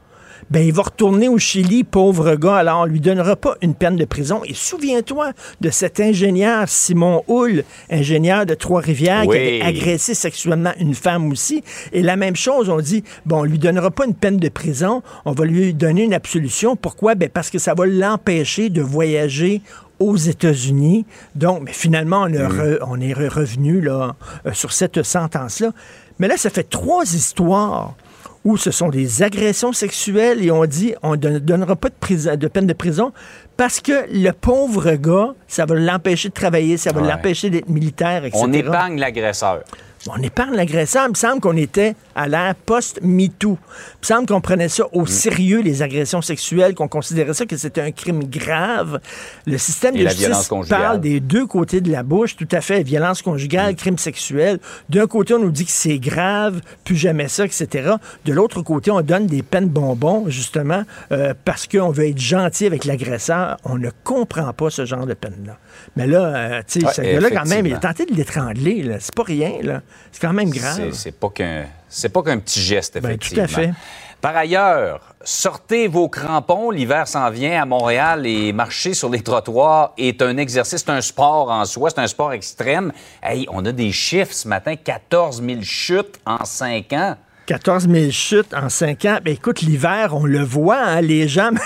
ben 0.52 0.62
il 0.66 0.72
va 0.74 0.82
retourner 0.82 1.30
au 1.30 1.38
Chili, 1.38 1.82
pauvre 1.82 2.34
gars, 2.34 2.56
alors 2.56 2.82
on 2.82 2.84
lui 2.84 3.00
donnera 3.00 3.36
pas 3.36 3.56
une 3.62 3.74
peine 3.74 3.96
de 3.96 4.04
prison. 4.04 4.42
Et 4.44 4.52
souviens-toi 4.52 5.32
de 5.62 5.70
cet 5.70 5.98
ingénieur 5.98 6.68
Simon 6.68 7.24
Hull, 7.26 7.64
ingénieur 7.90 8.44
de 8.44 8.52
Trois-Rivières, 8.52 9.22
qui 9.22 9.30
avait 9.30 9.62
agressé 9.62 10.12
sexuellement 10.12 10.72
une 10.78 10.94
femme 10.94 11.32
aussi. 11.32 11.64
Et 11.94 12.02
la 12.02 12.16
même 12.16 12.36
chose, 12.36 12.68
on 12.68 12.80
dit, 12.80 13.02
bon, 13.24 13.40
on 13.40 13.44
lui 13.44 13.58
donnera 13.58 13.90
pas 13.90 14.04
une 14.04 14.14
peine 14.14 14.36
de 14.36 14.50
prison, 14.50 15.02
on 15.24 15.32
va 15.32 15.46
lui 15.46 15.72
donner 15.72 16.02
une 16.02 16.12
absolution. 16.12 16.76
Pourquoi? 16.76 17.14
Ben 17.14 17.30
parce 17.30 17.48
que 17.48 17.58
ça 17.58 17.72
va 17.72 17.86
l'empêcher 17.86 18.68
de 18.68 18.82
voyager 18.82 19.62
aux 20.00 20.16
États-Unis. 20.16 21.06
Donc, 21.34 21.62
mais 21.62 21.72
finalement, 21.72 22.26
on, 22.28 22.90
on 22.90 23.00
est 23.00 23.14
revenu 23.14 23.80
là, 23.80 24.16
euh, 24.44 24.52
sur 24.52 24.72
cette 24.74 25.02
sentence-là. 25.02 25.70
Mais 26.18 26.28
là, 26.28 26.36
ça 26.36 26.50
fait 26.50 26.68
trois 26.68 27.04
histoires 27.04 27.94
où 28.44 28.56
ce 28.56 28.70
sont 28.70 28.88
des 28.88 29.22
agressions 29.22 29.72
sexuelles 29.72 30.44
et 30.44 30.50
on 30.50 30.64
dit 30.64 30.94
on 31.02 31.12
ne 31.12 31.38
donnera 31.38 31.76
pas 31.76 31.88
de, 31.88 32.36
de 32.36 32.48
peine 32.48 32.66
de 32.66 32.72
prison 32.72 33.12
parce 33.56 33.80
que 33.80 33.92
le 34.12 34.30
pauvre 34.32 34.94
gars, 34.94 35.34
ça 35.46 35.66
va 35.66 35.74
l'empêcher 35.74 36.28
de 36.28 36.34
travailler, 36.34 36.76
ça 36.76 36.92
va 36.92 37.00
l'empêcher 37.00 37.50
d'être 37.50 37.68
militaire, 37.68 38.24
etc. 38.24 38.42
On 38.42 38.52
épargne 38.52 38.98
l'agresseur. 38.98 39.62
On 40.08 40.20
épargne 40.20 40.54
l'agresseur. 40.54 41.04
Il 41.06 41.10
me 41.10 41.14
semble 41.14 41.40
qu'on 41.40 41.56
était 41.56 41.94
à 42.14 42.28
l'ère 42.28 42.54
post-MeToo. 42.54 43.50
Il 43.50 44.00
me 44.02 44.06
semble 44.06 44.26
qu'on 44.26 44.40
prenait 44.40 44.68
ça 44.68 44.84
au 44.92 45.02
mm. 45.02 45.06
sérieux, 45.06 45.60
les 45.60 45.82
agressions 45.82 46.22
sexuelles, 46.22 46.74
qu'on 46.74 46.88
considérait 46.88 47.34
ça 47.34 47.46
que 47.46 47.56
c'était 47.56 47.80
un 47.80 47.92
crime 47.92 48.24
grave. 48.24 49.00
Le 49.46 49.58
système 49.58 49.94
de 49.94 50.06
justice 50.08 50.50
parle 50.68 51.00
des 51.00 51.20
deux 51.20 51.46
côtés 51.46 51.80
de 51.80 51.90
la 51.90 52.02
bouche, 52.02 52.36
tout 52.36 52.48
à 52.50 52.60
fait. 52.60 52.82
Violence 52.82 53.22
conjugale, 53.22 53.72
mm. 53.72 53.76
crime 53.76 53.98
sexuel. 53.98 54.58
D'un 54.88 55.06
côté, 55.06 55.34
on 55.34 55.38
nous 55.38 55.52
dit 55.52 55.64
que 55.64 55.70
c'est 55.70 55.98
grave, 55.98 56.60
plus 56.84 56.96
jamais 56.96 57.28
ça, 57.28 57.44
etc. 57.44 57.94
De 58.24 58.32
l'autre 58.32 58.62
côté, 58.62 58.90
on 58.90 59.00
donne 59.02 59.26
des 59.26 59.42
peines 59.42 59.68
bonbons, 59.68 60.28
justement, 60.28 60.82
euh, 61.12 61.34
parce 61.44 61.66
qu'on 61.66 61.90
veut 61.90 62.08
être 62.08 62.20
gentil 62.20 62.66
avec 62.66 62.84
l'agresseur. 62.84 63.56
On 63.64 63.78
ne 63.78 63.90
comprend 64.04 64.52
pas 64.52 64.70
ce 64.70 64.84
genre 64.84 65.06
de 65.06 65.14
peine-là. 65.14 65.58
Mais 65.96 66.06
là, 66.06 66.20
euh, 66.20 66.62
tu 66.66 66.80
sais, 66.80 66.92
ce 66.92 67.02
gars-là, 67.02 67.30
quand 67.30 67.48
même, 67.48 67.66
il 67.66 67.74
a 67.74 67.78
tenté 67.78 68.06
de 68.06 68.14
l'étrangler. 68.14 68.96
C'est 69.00 69.14
pas 69.14 69.22
rien, 69.22 69.52
là. 69.62 69.82
C'est 70.10 70.20
quand 70.20 70.32
même 70.32 70.50
grave. 70.50 70.92
C'est 70.92 71.18
pas 71.18 71.30
qu'un 71.30 71.66
c'est 71.92 72.08
pas 72.08 72.22
qu'un 72.22 72.38
petit 72.38 72.62
geste, 72.62 72.96
effectivement. 72.96 73.42
Ben, 73.42 73.48
tout 73.48 73.60
à 73.60 73.62
fait. 73.62 73.72
Par 74.22 74.36
ailleurs, 74.36 75.14
sortez 75.22 75.88
vos 75.88 76.08
crampons, 76.08 76.70
l'hiver 76.70 77.06
s'en 77.06 77.28
vient 77.28 77.60
à 77.60 77.66
Montréal 77.66 78.24
et 78.24 78.52
marcher 78.52 78.94
sur 78.94 79.10
les 79.10 79.20
trottoirs 79.20 79.92
est 79.98 80.22
un 80.22 80.36
exercice, 80.36 80.82
c'est 80.86 80.92
un 80.92 81.00
sport 81.00 81.50
en 81.50 81.64
soi, 81.64 81.90
c'est 81.90 81.98
un 81.98 82.06
sport 82.06 82.32
extrême. 82.32 82.92
Hey, 83.22 83.46
on 83.50 83.66
a 83.66 83.72
des 83.72 83.90
chiffres 83.92 84.32
ce 84.32 84.46
matin, 84.46 84.76
14 84.76 85.42
000 85.42 85.62
chutes 85.62 86.20
en 86.24 86.44
5 86.44 86.92
ans. 86.92 87.16
14 87.46 87.88
000 87.88 88.10
chutes 88.10 88.54
en 88.54 88.68
5 88.68 89.04
ans. 89.04 89.18
Ben, 89.24 89.34
écoute, 89.34 89.62
l'hiver, 89.62 90.14
on 90.14 90.24
le 90.24 90.42
voit, 90.42 90.78
hein, 90.78 91.00
les 91.00 91.28
gens... 91.28 91.50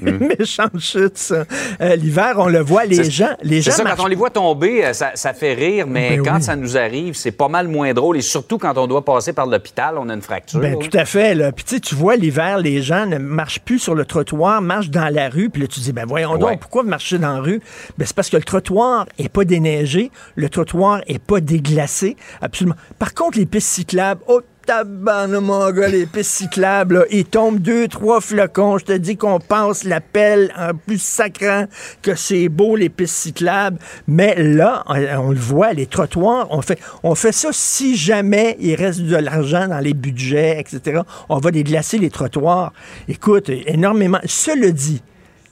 Mm. 0.00 0.28
Méchante 0.38 0.78
chute, 0.78 1.18
ça. 1.18 1.44
Euh, 1.80 1.96
l'hiver, 1.96 2.34
on 2.38 2.48
le 2.48 2.60
voit, 2.60 2.84
les 2.84 3.10
gens. 3.10 3.34
Les 3.42 3.60
gens 3.60 3.72
ça, 3.72 3.84
quand 3.84 4.04
on 4.04 4.06
les 4.06 4.14
voit 4.16 4.30
tomber, 4.30 4.84
euh, 4.84 4.92
ça, 4.92 5.32
fait 5.34 5.54
rire, 5.54 5.86
mais 5.86 6.16
ben 6.16 6.24
quand 6.24 6.40
ça 6.40 6.56
nous 6.56 6.76
arrive, 6.76 7.14
c'est 7.14 7.32
pas 7.32 7.48
mal 7.48 7.68
moins 7.68 7.92
drôle. 7.92 8.16
Et 8.16 8.22
surtout 8.22 8.58
quand 8.58 8.76
on 8.78 8.86
doit 8.86 9.04
passer 9.04 9.32
par 9.32 9.46
l'hôpital, 9.46 9.96
on 9.98 10.08
a 10.08 10.14
une 10.14 10.22
fracture. 10.22 10.60
Ben, 10.60 10.78
tout 10.78 10.96
à 10.96 11.04
fait. 11.04 11.34
Là. 11.34 11.52
Puis 11.52 11.80
tu 11.80 11.94
vois, 11.94 12.16
l'hiver, 12.16 12.58
les 12.58 12.82
gens 12.82 13.06
ne 13.06 13.18
marchent 13.18 13.60
plus 13.60 13.78
sur 13.78 13.94
le 13.94 14.04
trottoir, 14.04 14.62
marchent 14.62 14.90
dans 14.90 15.12
la 15.12 15.28
rue. 15.28 15.50
Puis 15.50 15.62
là, 15.62 15.68
tu 15.68 15.80
dis, 15.80 15.92
ben 15.92 16.06
voyons 16.06 16.36
donc, 16.36 16.60
pourquoi 16.60 16.82
marcher 16.82 17.18
dans 17.18 17.34
la 17.34 17.40
rue? 17.40 17.60
Ben, 17.98 18.06
c'est 18.06 18.14
parce 18.14 18.30
que 18.30 18.36
le 18.36 18.44
trottoir 18.44 19.06
est 19.18 19.28
pas 19.28 19.44
déneigé, 19.44 20.10
le 20.36 20.48
trottoir 20.48 21.00
est 21.06 21.22
pas 21.22 21.40
déglacé. 21.40 22.16
Absolument. 22.40 22.76
Par 22.98 23.14
contre, 23.14 23.38
les 23.38 23.46
pistes 23.46 23.68
cyclables, 23.68 24.20
oh, 24.28 24.42
tabarne, 24.64 25.38
mon 25.38 25.70
gars, 25.70 25.88
les 25.88 26.06
pistes 26.06 26.30
cyclables, 26.30 26.94
là, 26.94 27.04
ils 27.10 27.24
tombent 27.24 27.58
deux, 27.58 27.88
trois 27.88 28.20
flocons. 28.20 28.78
Je 28.78 28.84
te 28.84 28.92
dis 28.92 29.16
qu'on 29.16 29.40
passe 29.40 29.84
la 29.84 30.00
pelle 30.00 30.52
en 30.58 30.74
plus 30.74 31.00
sacrant 31.00 31.66
que 32.02 32.14
c'est 32.14 32.48
beau, 32.48 32.76
les 32.76 32.88
pistes 32.88 33.14
cyclables. 33.14 33.78
Mais 34.06 34.34
là, 34.42 34.84
on, 34.86 35.30
le 35.30 35.38
voit, 35.38 35.72
les 35.72 35.86
trottoirs, 35.86 36.46
on 36.50 36.62
fait, 36.62 36.78
on 37.02 37.14
fait 37.14 37.32
ça 37.32 37.48
si 37.52 37.96
jamais 37.96 38.56
il 38.60 38.74
reste 38.74 39.00
de 39.00 39.16
l'argent 39.16 39.68
dans 39.68 39.80
les 39.80 39.94
budgets, 39.94 40.58
etc. 40.60 41.02
On 41.28 41.38
va 41.38 41.50
déglacer 41.50 41.98
les 41.98 42.10
trottoirs. 42.10 42.72
Écoute, 43.08 43.48
énormément. 43.48 44.20
Cela 44.24 44.70
dit, 44.70 45.02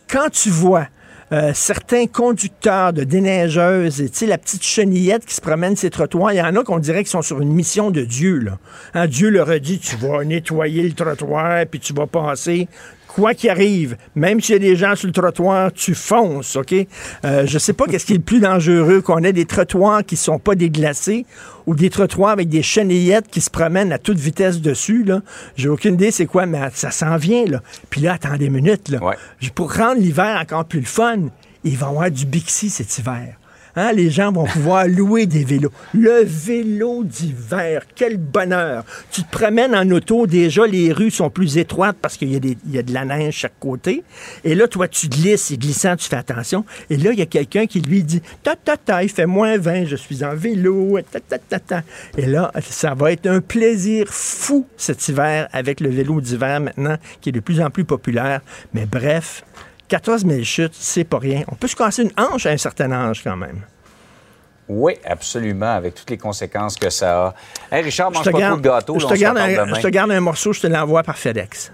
quand 0.08 0.30
tu 0.30 0.50
vois 0.50 0.86
euh, 1.32 1.52
certains 1.54 2.06
conducteurs 2.06 2.92
de 2.92 3.04
déneigeuses, 3.04 4.02
tu 4.12 4.26
la 4.26 4.36
petite 4.36 4.64
chenillette 4.64 5.24
qui 5.24 5.34
se 5.34 5.40
promène 5.40 5.76
ces 5.76 5.90
trottoirs, 5.90 6.32
il 6.32 6.38
y 6.38 6.42
en 6.42 6.56
a 6.56 6.64
qu'on 6.64 6.78
dirait 6.78 7.04
qu'ils 7.04 7.10
sont 7.10 7.22
sur 7.22 7.40
une 7.40 7.52
mission 7.52 7.90
de 7.90 8.02
Dieu. 8.02 8.38
Là. 8.38 8.58
Hein, 8.94 9.06
Dieu 9.06 9.30
leur 9.30 9.48
a 9.50 9.58
dit, 9.58 9.78
tu 9.78 9.96
vas 9.96 10.24
nettoyer 10.24 10.82
le 10.82 10.92
trottoir, 10.92 11.64
puis 11.70 11.78
tu 11.78 11.92
vas 11.92 12.06
passer 12.06 12.66
quoi 13.14 13.34
qu'il 13.34 13.50
arrive, 13.50 13.96
même 14.14 14.40
s'il 14.40 14.54
y 14.54 14.56
a 14.56 14.58
des 14.60 14.76
gens 14.76 14.94
sur 14.94 15.08
le 15.08 15.12
trottoir, 15.12 15.72
tu 15.72 15.94
fonces, 15.94 16.56
OK? 16.56 16.74
Euh, 17.24 17.44
je 17.46 17.58
sais 17.58 17.72
pas 17.72 17.86
qu'est-ce 17.86 18.06
qui 18.06 18.12
est 18.12 18.18
le 18.18 18.22
plus 18.22 18.40
dangereux, 18.40 19.00
qu'on 19.00 19.22
ait 19.24 19.32
des 19.32 19.46
trottoirs 19.46 20.04
qui 20.04 20.16
sont 20.16 20.38
pas 20.38 20.54
déglacés 20.54 21.26
ou 21.66 21.74
des 21.74 21.90
trottoirs 21.90 22.30
avec 22.30 22.48
des 22.48 22.62
chenillettes 22.62 23.28
qui 23.28 23.40
se 23.40 23.50
promènent 23.50 23.92
à 23.92 23.98
toute 23.98 24.18
vitesse 24.18 24.60
dessus, 24.60 25.02
là. 25.04 25.22
J'ai 25.56 25.68
aucune 25.68 25.94
idée 25.94 26.10
c'est 26.10 26.26
quoi, 26.26 26.46
mais 26.46 26.60
ça 26.72 26.90
s'en 26.90 27.16
vient, 27.16 27.44
là. 27.46 27.62
Puis 27.90 28.00
là, 28.00 28.14
attends 28.14 28.36
des 28.36 28.50
minutes, 28.50 28.88
là. 28.88 29.00
Pour 29.54 29.74
rendre 29.74 30.00
l'hiver 30.00 30.38
encore 30.40 30.64
plus 30.64 30.80
le 30.80 30.86
fun, 30.86 31.18
il 31.64 31.76
va 31.76 31.86
y 31.86 31.90
avoir 31.90 32.10
du 32.10 32.26
Bixi 32.26 32.70
cet 32.70 32.96
hiver. 32.98 33.39
Hein, 33.76 33.92
les 33.92 34.10
gens 34.10 34.32
vont 34.32 34.44
pouvoir 34.44 34.86
louer 34.88 35.26
des 35.26 35.44
vélos. 35.44 35.72
Le 35.94 36.24
vélo 36.24 37.04
d'hiver, 37.04 37.82
quel 37.94 38.16
bonheur. 38.16 38.84
Tu 39.10 39.22
te 39.22 39.30
promènes 39.30 39.74
en 39.74 39.88
auto, 39.90 40.26
déjà 40.26 40.66
les 40.66 40.92
rues 40.92 41.10
sont 41.10 41.30
plus 41.30 41.58
étroites 41.58 41.96
parce 42.00 42.16
qu'il 42.16 42.32
y, 42.32 42.78
a 42.78 42.82
de 42.82 42.94
la 42.94 43.04
neige 43.04 43.34
chaque 43.34 43.58
côté. 43.58 44.02
Et 44.44 44.54
là, 44.54 44.68
toi, 44.68 44.88
tu 44.88 45.08
glisses, 45.08 45.50
et 45.50 45.56
glissant, 45.56 45.96
tu 45.96 46.08
fais 46.08 46.16
attention. 46.16 46.64
Et 46.88 46.96
là, 46.96 47.12
il 47.12 47.18
y 47.18 47.22
a 47.22 47.26
quelqu'un 47.26 47.66
qui 47.66 47.80
lui 47.80 48.02
dit, 48.02 48.22
ta 48.42 48.56
ta 48.56 48.76
ta, 48.76 49.02
il 49.02 49.08
fait 49.08 49.26
moins 49.26 49.58
20, 49.58 49.86
je 49.86 49.96
suis 49.96 50.24
en 50.24 50.34
vélo, 50.34 50.98
ta 51.10 51.20
ta 51.20 51.38
ta 51.38 51.58
ta. 51.58 51.82
Et 52.16 52.26
là, 52.26 52.52
ça 52.60 52.94
va 52.94 53.12
être 53.12 53.26
un 53.26 53.40
plaisir 53.40 54.06
fou 54.08 54.66
cet 54.76 55.08
hiver 55.08 55.48
avec 55.52 55.80
le 55.80 55.90
vélo 55.90 56.20
d'hiver 56.20 56.60
maintenant, 56.60 56.96
qui 57.20 57.28
est 57.28 57.32
de 57.32 57.40
plus 57.40 57.60
en 57.60 57.70
plus 57.70 57.84
populaire. 57.84 58.40
Mais 58.74 58.86
bref, 58.86 59.44
14 59.90 60.24
000 60.24 60.42
chutes, 60.44 60.74
c'est 60.74 61.04
pas 61.04 61.18
rien. 61.18 61.42
On 61.48 61.56
peut 61.56 61.66
se 61.66 61.74
casser 61.74 62.04
une 62.04 62.12
hanche 62.16 62.46
à 62.46 62.50
un 62.50 62.56
certain 62.56 62.92
âge 62.92 63.22
quand 63.24 63.36
même. 63.36 63.62
Oui, 64.68 64.94
absolument, 65.04 65.74
avec 65.74 65.96
toutes 65.96 66.10
les 66.10 66.16
conséquences 66.16 66.76
que 66.76 66.88
ça 66.90 67.26
a. 67.26 67.34
Hey, 67.76 67.82
Richard, 67.82 68.12
mange 68.12 68.24
pas 68.24 68.30
trop 68.30 68.56
de 68.56 68.62
gâteau. 68.62 68.98
Je, 69.00 69.06
te 69.06 69.14
garde 69.14 69.38
un, 69.38 69.74
je 69.74 69.80
te 69.80 69.88
garde 69.88 70.12
un 70.12 70.20
morceau, 70.20 70.52
je 70.52 70.60
te 70.60 70.66
l'envoie 70.68 71.02
par 71.02 71.18
FedEx. 71.18 71.72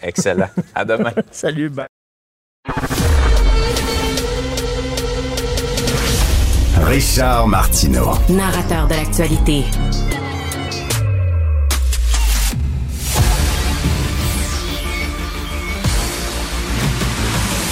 Excellent. 0.00 0.48
à 0.74 0.84
demain. 0.86 1.12
Salut, 1.30 1.68
bye. 1.68 1.86
Richard 6.80 7.46
Martineau. 7.46 8.12
Narrateur 8.30 8.88
de 8.88 8.94
l'actualité. 8.94 9.64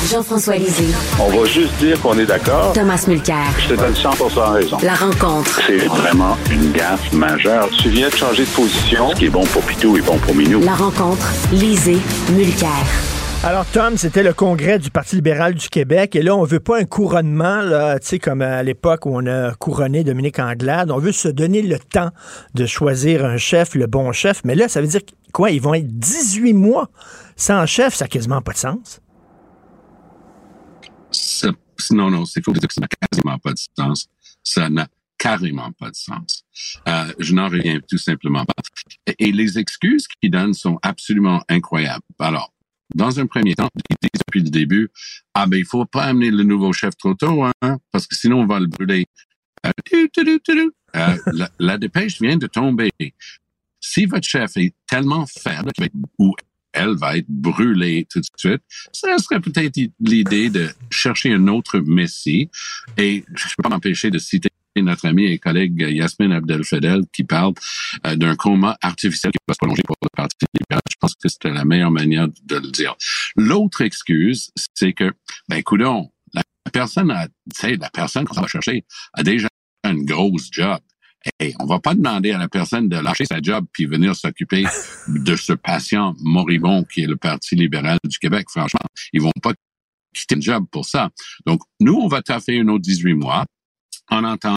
Jean-François 0.09 0.57
Lisée. 0.57 0.95
On 1.21 1.29
va 1.29 1.45
juste 1.45 1.77
dire 1.79 2.01
qu'on 2.01 2.19
est 2.19 2.25
d'accord. 2.25 2.73
Thomas 2.73 3.05
Mulcair. 3.07 3.45
Je 3.59 3.75
te 3.75 3.79
donne 3.79 3.95
100 3.95 4.11
raison. 4.53 4.79
La 4.83 4.95
rencontre. 4.95 5.61
C'est 5.67 5.77
vraiment 5.87 6.39
une 6.51 6.73
gaffe 6.73 7.13
majeure. 7.13 7.69
Tu 7.79 7.91
viens 7.91 8.09
de 8.09 8.15
changer 8.15 8.45
de 8.45 8.49
position. 8.49 9.11
Ce 9.11 9.17
qui 9.17 9.27
est 9.27 9.31
bon 9.31 9.45
pour 9.45 9.63
Pitou 9.63 9.99
est 9.99 10.03
bon 10.03 10.17
pour 10.19 10.35
Minou. 10.35 10.61
La 10.63 10.75
rencontre. 10.75 11.31
Lisée. 11.53 11.99
Mulcair. 12.33 12.71
Alors, 13.45 13.67
Tom, 13.67 13.99
c'était 13.99 14.23
le 14.23 14.33
congrès 14.33 14.79
du 14.79 14.91
Parti 14.91 15.17
libéral 15.17 15.55
du 15.55 15.69
Québec. 15.69 16.17
Et 16.17 16.23
là, 16.23 16.35
on 16.35 16.45
veut 16.45 16.61
pas 16.61 16.79
un 16.79 16.85
couronnement, 16.85 17.61
là, 17.61 17.99
tu 17.99 18.09
sais, 18.09 18.19
comme 18.19 18.41
à 18.41 18.63
l'époque 18.63 19.05
où 19.05 19.11
on 19.15 19.27
a 19.27 19.53
couronné 19.55 20.03
Dominique 20.03 20.39
Anglade. 20.39 20.91
On 20.91 20.99
veut 20.99 21.13
se 21.13 21.29
donner 21.29 21.61
le 21.61 21.79
temps 21.79 22.11
de 22.55 22.65
choisir 22.65 23.25
un 23.27 23.37
chef, 23.37 23.75
le 23.75 23.87
bon 23.87 24.13
chef. 24.13 24.41
Mais 24.45 24.55
là, 24.55 24.69
ça 24.69 24.81
veut 24.81 24.87
dire 24.87 25.03
quoi? 25.33 25.51
Ils 25.51 25.61
vont 25.61 25.75
être 25.75 25.87
18 25.87 26.55
mois 26.55 26.89
sans 27.37 27.67
chef. 27.67 27.95
Ça 27.95 28.07
n'a 28.07 28.09
quasiment 28.09 28.41
pas 28.41 28.53
de 28.53 28.59
sens. 28.59 29.01
Non, 31.93 32.11
non, 32.11 32.25
c'est 32.25 32.45
faux 32.45 32.53
de 32.53 32.59
dire 32.59 32.69
que 32.69 32.75
ça 32.75 32.81
n'a 32.83 32.89
quasiment 32.89 33.39
pas 33.39 33.53
de 33.53 33.59
sens. 33.77 34.09
Ça 34.43 34.69
n'a 34.69 34.89
carrément 35.19 35.71
pas 35.73 35.91
de 35.91 35.97
sens. 35.97 36.45
Euh, 36.89 37.13
je 37.19 37.35
n'en 37.35 37.49
reviens 37.49 37.79
tout 37.87 37.99
simplement 37.99 38.45
pas. 38.45 38.55
Et, 39.19 39.33
les 39.33 39.59
excuses 39.59 40.09
qu'ils 40.09 40.31
donnent 40.31 40.55
sont 40.55 40.79
absolument 40.83 41.43
incroyables. 41.49 42.05
Alors, 42.19 42.53
dans 42.95 43.21
un 43.21 43.27
premier 43.27 43.55
temps, 43.55 43.69
depuis 44.03 44.43
le 44.43 44.51
début, 44.51 44.89
ah 45.35 45.47
ben 45.47 45.59
il 45.59 45.67
faut 45.67 45.85
pas 45.85 46.05
amener 46.05 46.31
le 46.31 46.43
nouveau 46.43 46.73
chef 46.73 46.97
trop 46.97 47.15
tôt, 47.15 47.45
hein, 47.45 47.79
parce 47.93 48.07
que 48.07 48.17
sinon 48.17 48.41
on 48.41 48.47
va 48.47 48.59
le 48.59 48.67
brûler. 48.67 49.07
Euh, 49.67 49.71
euh, 50.97 51.17
la, 51.33 51.51
la, 51.59 51.79
dépêche 51.79 52.21
vient 52.21 52.37
de 52.37 52.47
tomber. 52.47 52.91
Si 53.79 54.07
votre 54.07 54.27
chef 54.27 54.57
est 54.57 54.75
tellement 54.89 55.27
faible 55.27 55.71
ou 56.19 56.35
elle 56.73 56.97
va 56.97 57.17
être 57.17 57.29
brûlée 57.29 58.07
tout 58.11 58.21
de 58.21 58.27
suite, 58.37 58.63
ça 58.93 59.19
serait 59.19 59.41
peut-être 59.41 59.79
l'idée 60.01 60.51
de 60.51 60.69
chercher 60.91 61.33
un 61.33 61.49
autre 61.49 61.79
messie. 61.81 62.51
Et 62.97 63.25
je 63.35 63.45
ne 63.47 63.51
peux 63.57 63.63
pas 63.63 63.69
m'empêcher 63.69 64.11
de 64.11 64.19
citer 64.19 64.51
notre 64.77 65.07
ami 65.07 65.27
et 65.27 65.39
collègue 65.39 65.81
Yasmine 65.81 66.33
Abdel-Fedel 66.33 67.03
qui 67.13 67.25
parle 67.25 67.55
euh, 68.07 68.15
d'un 68.17 68.37
coma 68.37 68.79
artificiel 68.81 69.33
qui 69.33 69.39
va 69.47 69.55
se 69.55 69.59
prolonger 69.59 69.83
pour 69.85 69.97
le 70.03 70.09
Parti 70.15 70.37
libéral. 70.55 70.83
Je 70.91 70.97
pense 71.01 71.15
que 71.15 71.29
c'était 71.29 71.51
la 71.51 71.65
meilleure 71.65 71.91
manière 71.91 72.29
de 72.29 72.57
le 72.57 72.71
dire. 72.71 72.97
L'autre 73.37 73.83
excuse, 73.83 74.51
c'est 74.75 74.93
que, 74.93 75.13
ben, 75.49 75.63
coudon, 75.63 76.11
la 76.33 76.43
personne 76.73 77.11
a, 77.11 77.27
la 77.63 77.91
personne 77.91 78.25
qu'on 78.25 78.41
va 78.41 78.47
chercher 78.47 78.85
a 79.13 79.23
déjà 79.23 79.49
une 79.85 80.05
grosse 80.05 80.49
job. 80.51 80.79
Et 81.39 81.55
on 81.61 81.67
va 81.67 81.79
pas 81.81 81.95
demander 81.95 82.33
à 82.33 82.39
la 82.39 82.49
personne 82.49 82.89
de 82.89 82.97
lâcher 82.97 83.27
sa 83.27 83.41
job 83.43 83.67
puis 83.73 83.87
venir 83.87 84.17
s'occuper 84.17 84.65
de 85.09 85.37
ce 85.37 85.53
patient 85.53 86.15
moribond 86.21 86.85
qui 86.85 87.03
est 87.03 87.07
le 87.07 87.17
Parti 87.17 87.57
libéral 87.57 87.99
du 88.05 88.19
Québec. 88.19 88.47
Franchement, 88.49 88.81
ils 89.13 89.21
vont 89.21 89.33
pas 89.43 89.53
quitter 90.15 90.37
le 90.37 90.41
job 90.41 90.65
pour 90.71 90.87
ça. 90.87 91.11
Donc, 91.47 91.61
nous, 91.81 91.95
on 91.95 92.09
va 92.09 92.23
taffer 92.23 92.59
un 92.61 92.69
autre 92.69 92.83
18 92.83 93.15
mois 93.15 93.45
en 94.09 94.25
attendant 94.25 94.57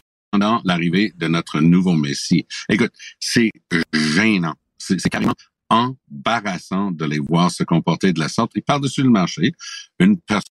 l'arrivée 0.63 1.13
de 1.15 1.27
notre 1.27 1.59
nouveau 1.59 1.93
Messie. 1.93 2.47
Écoute, 2.69 2.93
c'est 3.19 3.51
gênant. 3.93 4.55
C'est 4.77 4.97
carrément 5.09 5.35
embarrassant 5.69 6.91
de 6.91 7.05
les 7.05 7.19
voir 7.19 7.51
se 7.51 7.63
comporter 7.63 8.13
de 8.13 8.19
la 8.19 8.29
sorte. 8.29 8.55
Et 8.55 8.61
par-dessus 8.61 9.03
le 9.03 9.09
marché, 9.09 9.53
une 9.99 10.19
personne 10.19 10.43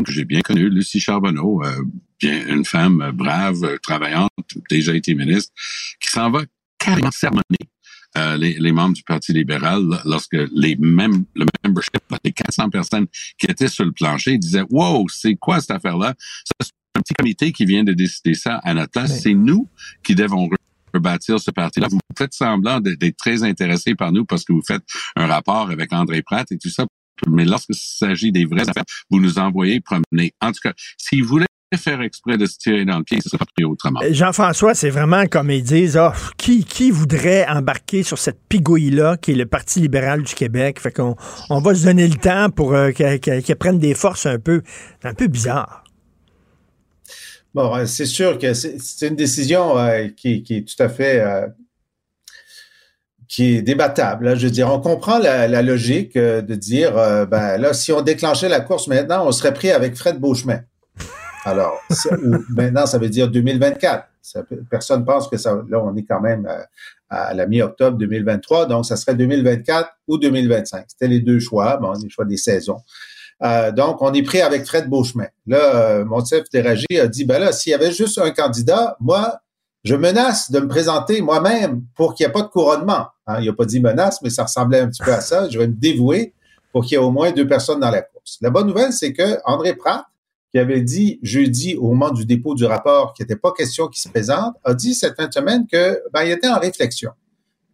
que 0.00 0.12
j'ai 0.12 0.24
bien 0.24 0.40
connue, 0.40 0.70
Lucie 0.70 1.00
Charbonneau, 1.00 1.62
euh, 1.64 1.82
bien 2.20 2.46
une 2.48 2.64
femme 2.64 3.12
brave, 3.14 3.78
travaillante, 3.82 4.30
déjà 4.70 4.94
été 4.94 5.14
ministre, 5.14 5.52
qui 6.00 6.10
s'en 6.10 6.30
va 6.30 6.42
carrément 6.78 7.10
sermonner 7.10 7.42
euh, 8.16 8.36
les, 8.36 8.58
les, 8.58 8.72
membres 8.72 8.94
du 8.94 9.02
Parti 9.02 9.32
libéral 9.32 9.82
lorsque 10.04 10.36
les 10.52 10.76
mêmes 10.76 11.24
le 11.34 11.46
membership, 11.64 12.02
les 12.24 12.32
400 12.32 12.70
personnes 12.70 13.06
qui 13.38 13.46
étaient 13.46 13.68
sur 13.68 13.84
le 13.84 13.92
plancher 13.92 14.36
disaient 14.38 14.64
Wow, 14.70 15.08
c'est 15.08 15.34
quoi 15.36 15.60
cette 15.60 15.70
affaire-là? 15.70 16.14
un 16.94 17.00
petit 17.00 17.14
comité 17.14 17.52
qui 17.52 17.64
vient 17.64 17.84
de 17.84 17.92
décider 17.92 18.34
ça 18.34 18.56
à 18.56 18.74
notre 18.74 18.90
place. 18.90 19.20
C'est 19.22 19.34
nous 19.34 19.68
qui 20.02 20.14
devons 20.14 20.48
rebâtir 20.92 21.40
ce 21.40 21.50
parti-là. 21.50 21.88
Vous 21.90 21.98
faites 22.16 22.34
semblant 22.34 22.80
d'être 22.80 23.16
très 23.16 23.42
intéressé 23.42 23.94
par 23.94 24.12
nous 24.12 24.24
parce 24.24 24.44
que 24.44 24.52
vous 24.52 24.62
faites 24.62 24.84
un 25.16 25.26
rapport 25.26 25.70
avec 25.70 25.92
André 25.92 26.22
Pratt 26.22 26.50
et 26.52 26.58
tout 26.58 26.68
ça. 26.68 26.84
Mais 27.28 27.44
lorsque 27.44 27.74
s'agit 27.74 28.32
des 28.32 28.44
vraies 28.44 28.68
affaires, 28.68 28.84
vous 29.10 29.20
nous 29.20 29.38
envoyez 29.38 29.80
promener. 29.80 30.32
En 30.40 30.52
tout 30.52 30.60
cas, 30.62 30.72
s'ils 30.96 31.24
voulaient 31.24 31.46
faire 31.76 32.02
exprès 32.02 32.36
de 32.36 32.44
se 32.44 32.58
tirer 32.58 32.84
dans 32.84 32.98
le 32.98 33.04
pied, 33.04 33.20
ce 33.22 33.30
serait 33.30 33.38
pas 33.38 33.46
pris 33.56 33.64
autrement. 33.64 34.02
Euh, 34.02 34.12
Jean-François, 34.12 34.74
c'est 34.74 34.90
vraiment 34.90 35.24
comme 35.26 35.50
ils 35.50 35.62
disent, 35.62 35.96
oh, 35.96 36.10
qui, 36.36 36.64
qui 36.64 36.90
voudrait 36.90 37.46
embarquer 37.48 38.02
sur 38.02 38.18
cette 38.18 38.40
pigouille-là 38.48 39.16
qui 39.16 39.32
est 39.32 39.36
le 39.36 39.46
Parti 39.46 39.80
libéral 39.80 40.22
du 40.22 40.34
Québec? 40.34 40.80
Fait 40.80 40.92
qu'on 40.92 41.16
on 41.48 41.60
va 41.60 41.74
se 41.74 41.84
donner 41.84 42.06
le 42.08 42.16
temps 42.16 42.50
pour 42.50 42.74
euh, 42.74 42.90
qu'elle 42.92 43.56
prenne 43.58 43.78
des 43.78 43.94
forces 43.94 44.26
un 44.26 44.38
peu, 44.38 44.62
un 45.02 45.14
peu 45.14 45.28
bizarre. 45.28 45.82
Bon, 47.54 47.74
euh, 47.76 47.86
c'est 47.86 48.06
sûr 48.06 48.38
que 48.38 48.54
c'est 48.54 49.08
une 49.08 49.16
décision 49.16 49.78
euh, 49.78 50.08
qui, 50.08 50.42
qui, 50.42 50.56
est 50.56 50.68
tout 50.68 50.82
à 50.82 50.88
fait 50.88 51.20
euh, 51.20 51.46
qui 53.32 53.56
est 53.56 53.62
débattable. 53.62 54.36
Je 54.36 54.46
veux 54.46 54.52
dire, 54.52 54.70
on 54.70 54.78
comprend 54.78 55.18
la, 55.18 55.48
la 55.48 55.62
logique 55.62 56.18
de 56.18 56.54
dire, 56.54 56.92
ben 57.26 57.56
là, 57.56 57.72
si 57.72 57.90
on 57.90 58.02
déclenchait 58.02 58.50
la 58.50 58.60
course 58.60 58.88
maintenant, 58.88 59.26
on 59.26 59.32
serait 59.32 59.54
pris 59.54 59.70
avec 59.70 59.96
Fred 59.96 60.20
Beauchemin. 60.20 60.60
Alors, 61.44 61.80
maintenant, 62.50 62.84
ça 62.84 62.98
veut 62.98 63.08
dire 63.08 63.28
2024. 63.28 64.06
Ça, 64.20 64.42
personne 64.70 65.04
pense 65.04 65.28
que 65.28 65.36
ça. 65.38 65.60
Là, 65.68 65.82
on 65.82 65.96
est 65.96 66.04
quand 66.04 66.20
même 66.20 66.46
à, 66.46 66.66
à 67.12 67.34
la 67.34 67.46
mi-octobre 67.46 67.98
2023, 67.98 68.66
donc 68.66 68.86
ça 68.86 68.96
serait 68.96 69.14
2024 69.14 69.90
ou 70.08 70.18
2025. 70.18 70.84
C'était 70.88 71.08
les 71.08 71.20
deux 71.20 71.40
choix, 71.40 71.76
bon, 71.76 71.92
les 72.02 72.08
choix 72.08 72.24
des 72.24 72.36
saisons. 72.36 72.78
Euh, 73.42 73.72
donc, 73.72 74.00
on 74.00 74.12
est 74.12 74.22
pris 74.22 74.40
avec 74.40 74.64
Fred 74.64 74.88
Beauchemin. 74.88 75.26
Là, 75.46 75.74
euh, 75.74 76.04
Montef 76.04 76.48
Déragi 76.50 76.86
a 77.00 77.08
dit, 77.08 77.24
ben 77.24 77.40
là, 77.40 77.52
s'il 77.52 77.72
y 77.72 77.74
avait 77.74 77.90
juste 77.90 78.18
un 78.18 78.30
candidat, 78.30 78.96
moi, 79.00 79.40
je 79.84 79.96
menace 79.96 80.50
de 80.50 80.60
me 80.60 80.68
présenter 80.68 81.20
moi-même 81.20 81.82
pour 81.96 82.14
qu'il 82.14 82.24
n'y 82.24 82.30
ait 82.30 82.32
pas 82.32 82.42
de 82.42 82.48
couronnement. 82.48 83.06
Hein, 83.26 83.38
il 83.40 83.46
n'a 83.46 83.52
pas 83.52 83.64
dit 83.64 83.80
menace, 83.80 84.22
mais 84.22 84.30
ça 84.30 84.44
ressemblait 84.44 84.80
un 84.80 84.88
petit 84.88 85.02
peu 85.02 85.12
à 85.12 85.20
ça. 85.20 85.48
Je 85.48 85.58
vais 85.58 85.66
me 85.66 85.74
dévouer 85.74 86.34
pour 86.72 86.84
qu'il 86.84 86.92
y 86.92 86.94
ait 86.94 87.04
au 87.04 87.10
moins 87.10 87.32
deux 87.32 87.46
personnes 87.46 87.80
dans 87.80 87.90
la 87.90 88.02
course. 88.02 88.38
La 88.40 88.50
bonne 88.50 88.68
nouvelle, 88.68 88.92
c'est 88.92 89.12
que 89.12 89.38
André 89.44 89.74
Pratt, 89.74 90.04
qui 90.52 90.58
avait 90.58 90.82
dit 90.82 91.18
jeudi 91.22 91.76
au 91.76 91.88
moment 91.88 92.10
du 92.10 92.26
dépôt 92.26 92.54
du 92.54 92.64
rapport 92.64 93.14
qu'il 93.14 93.24
n'était 93.24 93.36
pas 93.36 93.52
question 93.52 93.88
qu'il 93.88 94.00
se 94.00 94.08
présente, 94.08 94.54
a 94.64 94.74
dit 94.74 94.94
cette 94.94 95.16
fin 95.16 95.26
de 95.26 95.32
semaine 95.32 95.66
que 95.66 96.00
ben, 96.12 96.22
il 96.24 96.30
était 96.30 96.48
en 96.48 96.58
réflexion. 96.58 97.10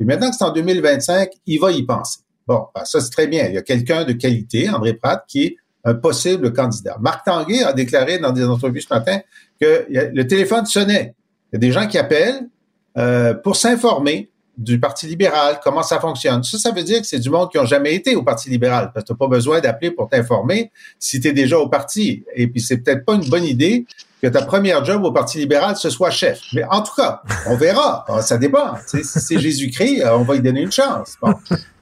Et 0.00 0.04
maintenant 0.04 0.30
que 0.30 0.36
c'est 0.36 0.44
en 0.44 0.52
2025, 0.52 1.30
il 1.46 1.60
va 1.60 1.72
y 1.72 1.82
penser. 1.82 2.20
Bon, 2.46 2.66
ben, 2.74 2.84
ça 2.84 3.00
c'est 3.00 3.10
très 3.10 3.26
bien. 3.26 3.46
Il 3.48 3.54
y 3.54 3.58
a 3.58 3.62
quelqu'un 3.62 4.04
de 4.04 4.12
qualité, 4.12 4.70
André 4.70 4.94
Pratt, 4.94 5.24
qui 5.26 5.44
est 5.44 5.56
un 5.84 5.94
possible 5.94 6.52
candidat. 6.52 6.96
Marc 7.00 7.24
Tanguay 7.26 7.62
a 7.62 7.72
déclaré 7.72 8.18
dans 8.18 8.32
des 8.32 8.44
entrevues 8.44 8.80
ce 8.80 8.92
matin 8.92 9.18
que 9.60 9.86
le 9.88 10.26
téléphone 10.26 10.66
sonnait. 10.66 11.14
Il 11.52 11.54
y 11.54 11.56
a 11.56 11.58
des 11.58 11.72
gens 11.72 11.86
qui 11.86 11.98
appellent 11.98 12.48
euh, 12.96 13.34
pour 13.34 13.56
s'informer 13.56 14.30
du 14.56 14.80
Parti 14.80 15.06
libéral, 15.06 15.60
comment 15.62 15.84
ça 15.84 16.00
fonctionne. 16.00 16.42
Ça, 16.42 16.58
ça 16.58 16.72
veut 16.72 16.82
dire 16.82 17.00
que 17.00 17.06
c'est 17.06 17.20
du 17.20 17.30
monde 17.30 17.50
qui 17.50 17.58
n'ont 17.58 17.64
jamais 17.64 17.94
été 17.94 18.16
au 18.16 18.24
Parti 18.24 18.50
libéral, 18.50 18.90
parce 18.92 19.04
que 19.04 19.06
tu 19.06 19.12
n'as 19.12 19.16
pas 19.16 19.28
besoin 19.28 19.60
d'appeler 19.60 19.92
pour 19.92 20.08
t'informer 20.08 20.72
si 20.98 21.20
tu 21.20 21.28
es 21.28 21.32
déjà 21.32 21.58
au 21.58 21.68
parti. 21.68 22.24
Et 22.34 22.48
puis, 22.48 22.60
c'est 22.60 22.78
peut-être 22.78 23.04
pas 23.04 23.14
une 23.14 23.28
bonne 23.28 23.44
idée 23.44 23.86
que 24.20 24.26
ta 24.26 24.42
première 24.42 24.84
job 24.84 25.04
au 25.04 25.12
Parti 25.12 25.38
libéral, 25.38 25.76
ce 25.76 25.90
soit 25.90 26.10
chef. 26.10 26.40
Mais 26.52 26.64
en 26.64 26.82
tout 26.82 26.92
cas, 26.96 27.22
on 27.46 27.56
verra. 27.56 28.04
Ça 28.22 28.36
dépend. 28.36 28.74
si 28.84 29.04
c'est 29.04 29.38
Jésus-Christ, 29.38 30.02
on 30.06 30.22
va 30.22 30.34
lui 30.34 30.42
donner 30.42 30.62
une 30.62 30.72
chance. 30.72 31.14
Bon. 31.22 31.34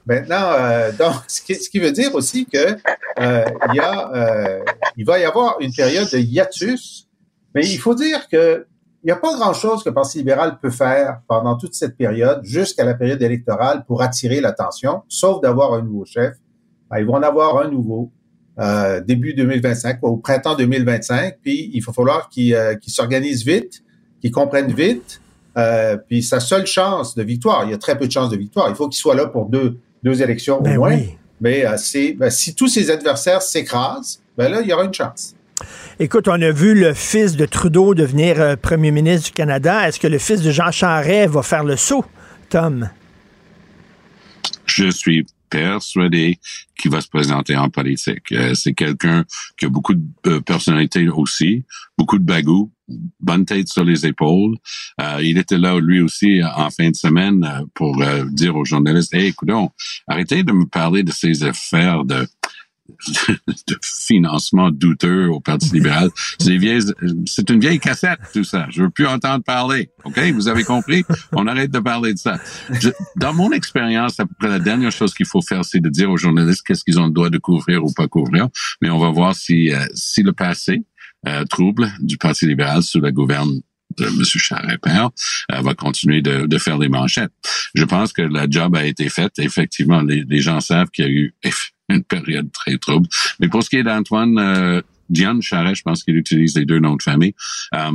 Maintenant, 0.05 0.51
euh, 0.53 0.91
donc, 0.93 1.15
ce 1.27 1.41
qui, 1.41 1.55
ce 1.55 1.69
qui, 1.69 1.79
veut 1.79 1.91
dire 1.91 2.15
aussi 2.15 2.45
que 2.45 2.77
euh, 3.19 3.45
il 3.69 3.75
y 3.75 3.79
a, 3.79 4.11
euh, 4.15 4.63
il 4.95 5.05
va 5.05 5.19
y 5.19 5.25
avoir 5.25 5.59
une 5.59 5.73
période 5.73 6.09
de 6.09 6.17
hiatus, 6.17 7.07
mais 7.53 7.67
il 7.67 7.77
faut 7.77 7.93
dire 7.93 8.29
que 8.29 8.65
n'y 9.07 9.13
a 9.13 9.15
pas 9.15 9.35
grand-chose 9.35 9.83
que 9.83 9.89
le 9.89 9.95
Parti 9.95 10.17
libéral 10.19 10.59
peut 10.61 10.69
faire 10.69 11.21
pendant 11.27 11.55
toute 11.57 11.73
cette 11.73 11.95
période, 11.97 12.41
jusqu'à 12.43 12.83
la 12.83 12.93
période 12.93 13.21
électorale, 13.21 13.85
pour 13.85 14.01
attirer 14.01 14.41
l'attention, 14.41 15.03
sauf 15.07 15.41
d'avoir 15.41 15.73
un 15.73 15.81
nouveau 15.81 16.05
chef. 16.05 16.35
Ben, 16.89 16.99
ils 16.99 17.05
vont 17.05 17.15
en 17.15 17.23
avoir 17.23 17.59
un 17.59 17.69
nouveau 17.69 18.11
euh, 18.59 19.01
début 19.01 19.33
2025, 19.33 19.99
au 20.01 20.17
printemps 20.17 20.55
2025, 20.55 21.37
puis 21.41 21.69
il 21.73 21.81
va 21.81 21.93
falloir 21.93 22.29
qu'ils 22.29 22.53
euh, 22.55 22.75
s'organisent 22.87 23.45
vite, 23.45 23.83
qu'ils 24.21 24.31
comprennent 24.31 24.73
vite, 24.73 25.21
euh, 25.57 25.97
puis 25.97 26.21
sa 26.21 26.39
seule 26.39 26.67
chance 26.67 27.15
de 27.15 27.23
victoire, 27.23 27.65
il 27.65 27.71
y 27.71 27.73
a 27.73 27.77
très 27.77 27.97
peu 27.97 28.05
de 28.07 28.11
chances 28.11 28.29
de 28.29 28.37
victoire, 28.37 28.69
il 28.69 28.75
faut 28.75 28.87
qu'il 28.87 28.99
soit 28.99 29.15
là 29.15 29.25
pour 29.25 29.45
deux, 29.45 29.77
deux 30.03 30.21
élections 30.21 30.59
au 30.59 30.61
ben 30.61 30.77
moins. 30.77 30.99
Mais 31.41 31.65
euh, 31.65 31.75
ben, 32.15 32.29
si 32.29 32.55
tous 32.55 32.67
ses 32.67 32.91
adversaires 32.91 33.41
s'écrasent, 33.41 34.21
ben 34.37 34.51
là, 34.51 34.61
il 34.61 34.67
y 34.67 34.73
aura 34.73 34.83
une 34.83 34.93
chance. 34.93 35.35
Écoute, 35.99 36.27
on 36.27 36.41
a 36.41 36.51
vu 36.51 36.75
le 36.75 36.93
fils 36.93 37.35
de 37.35 37.45
Trudeau 37.45 37.95
devenir 37.95 38.39
euh, 38.39 38.55
premier 38.55 38.91
ministre 38.91 39.27
du 39.27 39.33
Canada. 39.33 39.87
Est-ce 39.87 39.99
que 39.99 40.07
le 40.07 40.19
fils 40.19 40.41
de 40.41 40.51
Jean 40.51 40.71
Charest 40.71 41.33
va 41.33 41.41
faire 41.41 41.63
le 41.63 41.75
saut, 41.75 42.05
Tom? 42.49 42.89
Je 44.65 44.89
suis 44.89 45.25
persuadé 45.49 46.37
qu'il 46.77 46.91
va 46.91 47.01
se 47.01 47.07
présenter 47.07 47.55
en 47.55 47.69
politique. 47.69 48.31
Euh, 48.31 48.53
c'est 48.53 48.73
quelqu'un 48.73 49.23
qui 49.57 49.65
a 49.65 49.69
beaucoup 49.69 49.95
de 49.95 50.39
personnalité 50.39 51.09
aussi, 51.09 51.65
beaucoup 51.97 52.19
de 52.19 52.23
bagou, 52.23 52.71
bonne 53.19 53.45
tête 53.45 53.67
sur 53.67 53.83
les 53.83 54.05
épaules. 54.05 54.55
Euh, 55.01 55.19
il 55.21 55.37
était 55.37 55.57
là 55.57 55.79
lui 55.79 56.01
aussi 56.01 56.41
en 56.43 56.69
fin 56.69 56.89
de 56.89 56.95
semaine 56.95 57.43
euh, 57.43 57.65
pour 57.73 58.01
euh, 58.01 58.25
dire 58.29 58.55
aux 58.55 58.65
journalistes 58.65 59.13
Hey, 59.13 59.27
écoute, 59.27 59.49
arrêtez 60.07 60.43
de 60.43 60.51
me 60.51 60.65
parler 60.65 61.03
de 61.03 61.11
ces 61.11 61.43
affaires 61.43 62.05
de 62.05 62.27
de 63.67 63.77
financement 63.83 64.71
douteux 64.71 65.27
au 65.27 65.39
Parti 65.39 65.71
libéral. 65.73 66.09
C'est 66.39 67.49
une 67.49 67.59
vieille 67.59 67.79
cassette, 67.79 68.19
tout 68.33 68.43
ça. 68.43 68.67
Je 68.69 68.83
veux 68.83 68.89
plus 68.89 69.07
entendre 69.07 69.43
parler. 69.43 69.89
OK? 70.03 70.19
Vous 70.33 70.47
avez 70.47 70.63
compris? 70.63 71.03
On 71.33 71.47
arrête 71.47 71.71
de 71.71 71.79
parler 71.79 72.13
de 72.13 72.19
ça. 72.19 72.39
dans 73.15 73.33
mon 73.33 73.51
expérience, 73.51 74.19
à 74.19 74.25
peu 74.25 74.33
près 74.39 74.49
la 74.49 74.59
dernière 74.59 74.91
chose 74.91 75.13
qu'il 75.13 75.25
faut 75.25 75.41
faire, 75.41 75.65
c'est 75.65 75.79
de 75.79 75.89
dire 75.89 76.09
aux 76.09 76.17
journalistes 76.17 76.63
qu'est-ce 76.65 76.83
qu'ils 76.83 76.99
ont 76.99 77.07
le 77.07 77.13
droit 77.13 77.29
de 77.29 77.37
couvrir 77.37 77.83
ou 77.83 77.91
pas 77.93 78.07
couvrir. 78.07 78.47
Mais 78.81 78.89
on 78.89 78.99
va 78.99 79.09
voir 79.09 79.35
si, 79.35 79.73
euh, 79.73 79.85
si 79.93 80.23
le 80.23 80.33
passé 80.33 80.83
euh, 81.27 81.43
trouble 81.45 81.91
du 81.99 82.17
Parti 82.17 82.45
libéral 82.45 82.83
sous 82.83 83.01
la 83.01 83.11
gouverne 83.11 83.61
de 83.97 84.05
M. 84.05 84.23
Charest-Père 84.23 85.09
euh, 85.51 85.61
va 85.61 85.73
continuer 85.73 86.21
de, 86.21 86.45
de, 86.45 86.57
faire 86.57 86.77
des 86.77 86.89
manchettes. 86.89 87.31
Je 87.73 87.83
pense 87.83 88.13
que 88.13 88.21
la 88.21 88.47
job 88.49 88.75
a 88.75 88.85
été 88.85 89.09
faite. 89.09 89.33
Effectivement, 89.39 90.01
les, 90.01 90.23
les 90.27 90.39
gens 90.39 90.59
savent 90.59 90.89
qu'il 90.89 91.05
y 91.05 91.07
a 91.07 91.11
eu 91.11 91.35
une 91.89 92.03
période 92.03 92.51
très 92.51 92.77
trouble. 92.77 93.07
Mais 93.39 93.47
pour 93.47 93.63
ce 93.63 93.69
qui 93.69 93.77
est 93.77 93.83
d'Antoine, 93.83 94.37
euh, 94.37 94.81
Diane 95.09 95.41
Charret, 95.41 95.75
je 95.75 95.83
pense 95.83 96.03
qu'il 96.03 96.17
utilise 96.17 96.55
les 96.55 96.65
deux 96.65 96.79
noms 96.79 96.95
de 96.95 97.03
famille. 97.03 97.33
Euh, 97.73 97.91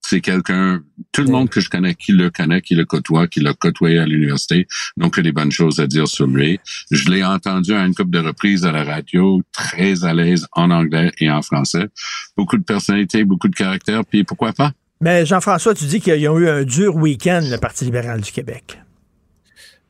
c'est 0.00 0.20
quelqu'un, 0.22 0.80
tout 1.12 1.22
le 1.22 1.30
monde 1.30 1.50
que 1.50 1.60
je 1.60 1.68
connais 1.68 1.94
qui 1.94 2.12
le 2.12 2.30
connaît, 2.30 2.62
qui 2.62 2.74
le 2.74 2.86
côtoie, 2.86 3.26
qui 3.26 3.40
l'a 3.40 3.52
côtoyé 3.52 3.98
à 3.98 4.06
l'université, 4.06 4.66
donc 4.96 5.18
a 5.18 5.22
des 5.22 5.32
bonnes 5.32 5.52
choses 5.52 5.80
à 5.80 5.86
dire 5.86 6.08
sur 6.08 6.26
lui. 6.26 6.58
Je 6.90 7.10
l'ai 7.10 7.22
entendu 7.22 7.74
à 7.74 7.84
une 7.84 7.94
couple 7.94 8.10
de 8.10 8.20
reprises 8.20 8.64
à 8.64 8.72
la 8.72 8.84
radio, 8.84 9.42
très 9.52 10.04
à 10.04 10.14
l'aise 10.14 10.46
en 10.52 10.70
anglais 10.70 11.12
et 11.20 11.30
en 11.30 11.42
français. 11.42 11.88
Beaucoup 12.38 12.56
de 12.56 12.64
personnalité, 12.64 13.24
beaucoup 13.24 13.48
de 13.48 13.56
caractère, 13.56 14.02
puis 14.06 14.24
pourquoi 14.24 14.54
pas? 14.54 14.72
Mais 15.00 15.26
Jean-François, 15.26 15.74
tu 15.74 15.84
dis 15.84 16.00
qu'ils 16.00 16.28
ont 16.28 16.38
eu 16.38 16.48
un 16.48 16.64
dur 16.64 16.96
week-end, 16.96 17.42
le 17.44 17.58
Parti 17.58 17.84
libéral 17.84 18.20
du 18.22 18.32
Québec. 18.32 18.78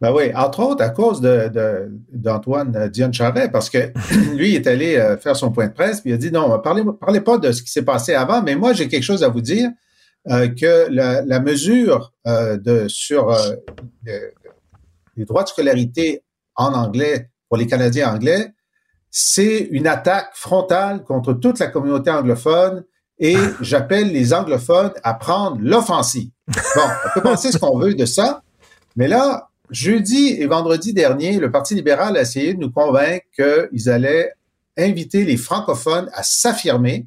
Ben 0.00 0.12
oui, 0.12 0.32
entre 0.34 0.60
autres 0.60 0.84
à 0.84 0.90
cause 0.90 1.20
de, 1.20 1.90
d'Antoine 2.12 2.70
de, 2.70 2.86
Dion 2.88 3.12
Charret, 3.12 3.50
parce 3.50 3.68
que 3.68 3.92
lui 4.34 4.54
est 4.54 4.66
allé 4.66 4.96
euh, 4.96 5.16
faire 5.16 5.34
son 5.34 5.50
point 5.50 5.66
de 5.66 5.72
presse, 5.72 6.00
puis 6.00 6.10
il 6.10 6.14
a 6.14 6.16
dit 6.16 6.30
non, 6.30 6.58
parlez, 6.60 6.84
parlez 7.00 7.20
pas 7.20 7.38
de 7.38 7.50
ce 7.50 7.62
qui 7.62 7.70
s'est 7.70 7.82
passé 7.82 8.14
avant, 8.14 8.42
mais 8.42 8.54
moi 8.54 8.72
j'ai 8.72 8.86
quelque 8.86 9.02
chose 9.02 9.24
à 9.24 9.28
vous 9.28 9.40
dire 9.40 9.70
euh, 10.28 10.48
que 10.48 10.86
la, 10.90 11.22
la 11.22 11.40
mesure 11.40 12.12
euh, 12.26 12.56
de 12.56 12.86
sur 12.86 13.36
les 15.16 15.24
droits 15.24 15.42
de 15.42 15.48
scolarité 15.48 16.22
en 16.54 16.74
anglais 16.74 17.30
pour 17.48 17.56
les 17.56 17.66
Canadiens 17.66 18.14
anglais, 18.14 18.52
c'est 19.10 19.68
une 19.72 19.86
attaque 19.86 20.30
frontale 20.34 21.02
contre 21.02 21.32
toute 21.32 21.58
la 21.58 21.66
communauté 21.66 22.10
anglophone 22.10 22.84
et 23.18 23.36
j'appelle 23.60 24.12
les 24.12 24.32
anglophones 24.32 24.92
à 25.02 25.14
prendre 25.14 25.58
l'offensive. 25.60 26.30
Bon, 26.46 26.82
on 27.06 27.14
peut 27.14 27.22
penser 27.22 27.50
ce 27.50 27.58
qu'on 27.58 27.78
veut 27.78 27.94
de 27.94 28.04
ça, 28.04 28.42
mais 28.94 29.08
là, 29.08 29.47
Jeudi 29.70 30.40
et 30.40 30.46
vendredi 30.46 30.92
dernier, 30.92 31.38
le 31.38 31.50
Parti 31.50 31.74
libéral 31.74 32.16
a 32.16 32.22
essayé 32.22 32.54
de 32.54 32.60
nous 32.60 32.70
convaincre 32.70 33.26
qu'ils 33.34 33.90
allaient 33.90 34.32
inviter 34.76 35.24
les 35.24 35.36
francophones 35.36 36.08
à 36.12 36.22
s'affirmer. 36.22 37.06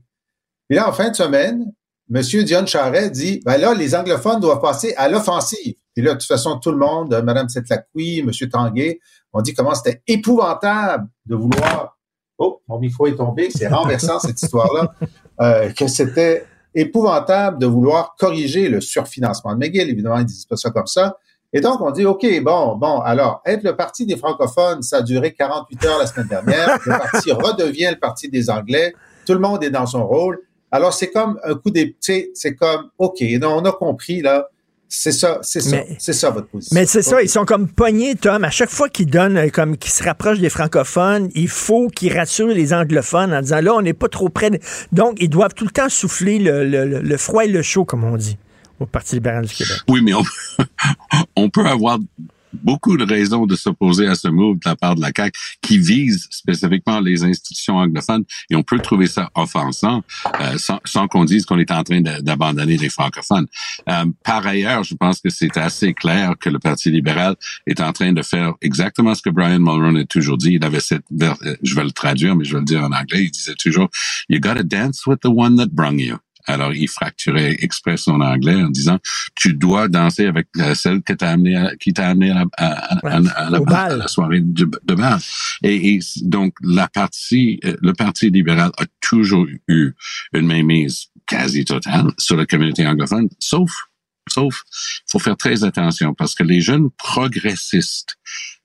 Et 0.69 0.76
là, 0.76 0.88
en 0.88 0.93
fin 0.93 1.10
de 1.10 1.15
semaine, 1.15 1.74
M. 2.13 2.21
Dion 2.21 2.65
Charret 2.65 3.10
dit, 3.10 3.41
ben 3.45 3.58
là, 3.58 3.74
les 3.74 3.95
anglophones 3.95 4.39
doivent 4.39 4.62
passer 4.62 4.93
à 4.97 5.08
l'offensive. 5.08 5.76
Et 5.95 6.02
là, 6.02 6.13
de 6.13 6.19
toute 6.19 6.28
façon, 6.28 6.60
tout 6.60 6.71
le 6.71 6.78
monde, 6.78 7.21
Mme 7.24 7.50
Setlacqui, 7.50 8.19
M. 8.19 8.32
Tanguay, 8.50 9.00
ont 9.34 9.41
dit 9.41 9.54
comment 9.54 9.74
c'était 9.74 10.02
épouvantable 10.08 11.08
de 11.26 11.36
vouloir... 11.36 11.97
Oh, 12.38 12.62
mon 12.67 12.80
micro 12.80 13.08
est 13.08 13.15
tombé, 13.15 13.50
c'est 13.50 13.67
renversant 13.67 14.19
cette 14.19 14.41
histoire-là, 14.41 14.93
euh, 15.41 15.71
que 15.71 15.88
c'était 15.88 16.45
épouvantable 16.74 17.60
de 17.60 17.67
vouloir 17.67 18.15
corriger 18.17 18.67
le 18.67 18.82
surfinancement 18.82 19.54
de 19.54 19.60
McGill. 19.60 19.89
Évidemment, 19.89 20.17
ils 20.17 20.26
disent 20.26 20.45
pas 20.45 20.58
ça 20.58 20.71
comme 20.71 20.88
ça, 20.88 21.17
et 21.53 21.59
donc, 21.59 21.81
on 21.81 21.91
dit, 21.91 22.05
OK, 22.05 22.25
bon, 22.41 22.75
bon, 22.75 22.99
alors, 23.01 23.41
être 23.45 23.63
le 23.63 23.75
parti 23.75 24.05
des 24.05 24.15
francophones, 24.15 24.81
ça 24.81 24.97
a 24.97 25.01
duré 25.01 25.33
48 25.33 25.85
heures 25.85 25.99
la 25.99 26.07
semaine 26.07 26.27
dernière. 26.27 26.79
Le 26.85 26.91
parti 26.91 27.31
redevient 27.31 27.89
le 27.91 27.99
parti 27.99 28.29
des 28.29 28.49
Anglais. 28.49 28.93
Tout 29.25 29.33
le 29.33 29.39
monde 29.39 29.63
est 29.63 29.69
dans 29.69 29.85
son 29.85 30.07
rôle. 30.07 30.39
Alors, 30.71 30.93
c'est 30.93 31.11
comme 31.11 31.37
un 31.43 31.55
coup 31.55 31.69
des, 31.69 31.95
c'est 31.99 32.55
comme, 32.55 32.89
OK, 32.97 33.21
on 33.43 33.65
a 33.65 33.71
compris, 33.73 34.21
là. 34.21 34.47
C'est 34.93 35.13
ça, 35.13 35.39
c'est 35.41 35.61
ça, 35.61 35.77
c'est 35.99 36.11
ça 36.11 36.31
votre 36.31 36.47
position. 36.47 36.75
Mais 36.75 36.85
c'est 36.85 37.01
ça, 37.01 37.21
ils 37.21 37.29
sont 37.29 37.45
comme 37.45 37.69
pognés, 37.69 38.15
Tom. 38.15 38.43
À 38.43 38.49
chaque 38.49 38.69
fois 38.69 38.89
qu'ils 38.89 39.09
donnent, 39.09 39.37
euh, 39.37 39.47
comme 39.47 39.77
qu'ils 39.77 39.93
se 39.93 40.03
rapprochent 40.03 40.41
des 40.41 40.49
francophones, 40.49 41.29
il 41.33 41.47
faut 41.47 41.87
qu'ils 41.87 42.13
rassurent 42.13 42.47
les 42.47 42.73
anglophones 42.73 43.33
en 43.33 43.39
disant 43.39 43.61
là, 43.61 43.73
on 43.73 43.81
n'est 43.81 43.93
pas 43.93 44.09
trop 44.09 44.27
près. 44.27 44.51
Donc, 44.91 45.15
ils 45.21 45.29
doivent 45.29 45.53
tout 45.53 45.63
le 45.63 45.71
temps 45.71 45.87
souffler 45.87 46.39
le, 46.39 46.65
le, 46.65 46.83
le 46.83 47.17
froid 47.17 47.45
et 47.45 47.47
le 47.47 47.61
chaud, 47.61 47.85
comme 47.85 48.03
on 48.03 48.17
dit 48.17 48.37
au 48.81 48.85
Parti 48.85 49.15
libéral 49.15 49.45
du 49.45 49.53
Québec. 49.53 49.77
Oui, 49.87 50.01
mais 50.01 50.13
on, 51.35 51.49
peut 51.49 51.65
avoir 51.65 51.99
beaucoup 52.53 52.97
de 52.97 53.05
raisons 53.05 53.45
de 53.45 53.55
s'opposer 53.55 54.07
à 54.07 54.15
ce 54.15 54.27
move 54.27 54.55
de 54.55 54.69
la 54.69 54.75
part 54.75 54.95
de 54.95 55.01
la 55.01 55.11
CAQ 55.15 55.37
qui 55.61 55.77
vise 55.77 56.27
spécifiquement 56.31 56.99
les 56.99 57.23
institutions 57.23 57.77
anglophones 57.77 58.25
et 58.49 58.55
on 58.55 58.63
peut 58.63 58.79
trouver 58.79 59.07
ça 59.07 59.29
offensant 59.35 60.03
euh, 60.41 60.57
sans, 60.57 61.07
qu'on 61.07 61.25
dise 61.25 61.45
qu'on 61.45 61.59
est 61.59 61.71
en 61.71 61.83
train 61.83 62.01
d'abandonner 62.01 62.77
les 62.77 62.89
francophones. 62.89 63.47
Euh, 63.87 64.05
par 64.23 64.45
ailleurs, 64.45 64.83
je 64.83 64.95
pense 64.95 65.21
que 65.21 65.29
c'est 65.29 65.55
assez 65.57 65.93
clair 65.93 66.33
que 66.39 66.49
le 66.49 66.59
Parti 66.59 66.91
libéral 66.91 67.35
est 67.67 67.79
en 67.79 67.93
train 67.93 68.11
de 68.13 68.21
faire 68.21 68.53
exactement 68.61 69.15
ce 69.15 69.21
que 69.21 69.29
Brian 69.29 69.59
Mulroney 69.59 70.01
a 70.01 70.05
toujours 70.05 70.37
dit. 70.37 70.53
Il 70.53 70.65
avait 70.65 70.79
cette, 70.79 71.05
euh, 71.21 71.33
je 71.63 71.75
vais 71.75 71.83
le 71.83 71.91
traduire, 71.91 72.35
mais 72.35 72.43
je 72.43 72.53
vais 72.53 72.59
le 72.59 72.65
dire 72.65 72.83
en 72.83 72.91
anglais, 72.91 73.23
il 73.23 73.31
disait 73.31 73.55
toujours, 73.55 73.89
you 74.27 74.39
gotta 74.39 74.63
dance 74.63 75.05
with 75.05 75.19
the 75.21 75.29
one 75.29 75.55
that 75.57 75.67
brung 75.67 75.99
you. 75.99 76.17
Alors, 76.47 76.73
il 76.73 76.88
fracturait 76.88 77.58
exprès 77.60 77.97
son 77.97 78.21
anglais 78.21 78.56
en 78.56 78.69
disant, 78.69 78.99
tu 79.36 79.54
dois 79.54 79.88
danser 79.88 80.25
avec 80.25 80.47
celle 80.75 81.01
qui 81.01 81.15
t'a 81.15 81.32
amené 81.32 81.56
à, 81.56 81.75
qui 81.75 81.93
t'a 81.93 82.10
amené 82.10 82.32
à, 82.58 83.95
la, 83.95 84.08
soirée 84.08 84.41
de, 84.41 84.69
de 84.84 84.95
bal. 84.95 85.19
Et, 85.63 85.99
donc, 86.23 86.54
la 86.62 86.88
partie, 86.88 87.60
euh, 87.65 87.75
le 87.82 87.93
Parti 87.93 88.30
libéral 88.30 88.71
a 88.77 88.86
toujours 88.99 89.45
eu 89.67 89.93
une 90.34 90.47
mainmise 90.47 91.08
quasi 91.27 91.65
totale 91.65 92.12
sur 92.17 92.36
la 92.36 92.45
communauté 92.45 92.86
anglophone, 92.86 93.30
sauf, 93.39 93.71
sauf, 94.27 94.63
faut 95.10 95.19
faire 95.19 95.38
très 95.38 95.63
attention 95.63 96.13
parce 96.13 96.36
que 96.36 96.43
les 96.43 96.62
jeunes 96.62 96.89
progressistes, 96.97 98.17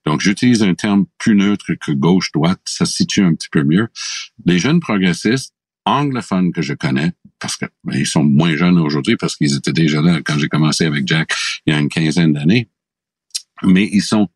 donc, 0.07 0.21
j'utilise 0.21 0.62
un 0.62 0.75
terme 0.75 1.07
plus 1.19 1.35
neutre 1.35 1.75
que 1.81 1.91
gauche-droite, 1.91 2.61
ça 2.65 2.87
situe 2.87 3.25
un 3.25 3.35
petit 3.35 3.49
peu 3.51 3.65
mieux. 3.65 3.89
Les 4.45 4.61
jeunes 4.61 4.79
progressistes 4.79 5.53
anglophones 5.85 6.53
que 6.53 6.62
je 6.62 6.75
connais, 6.75 7.12
parce 7.38 7.57
que 7.57 7.66
ben, 7.85 7.99
ils 7.99 8.07
sont 8.07 8.25
moins 8.25 8.57
jeunes 8.57 8.79
aujourd'hui 8.79 9.16
parce 9.16 9.37
qu'ils 9.37 9.55
étaient 9.55 9.72
déjà 9.72 10.01
là 10.01 10.20
quand 10.25 10.38
j'ai 10.38 10.49
commencé 10.49 10.85
avec 10.85 11.07
Jack 11.07 11.33
il 11.66 11.72
y 11.72 11.77
a 11.77 11.81
une 11.81 11.88
quinzaine 11.88 12.33
d'années, 12.33 12.68
mais 13.62 13.88
ils 13.92 14.03
sont 14.03 14.29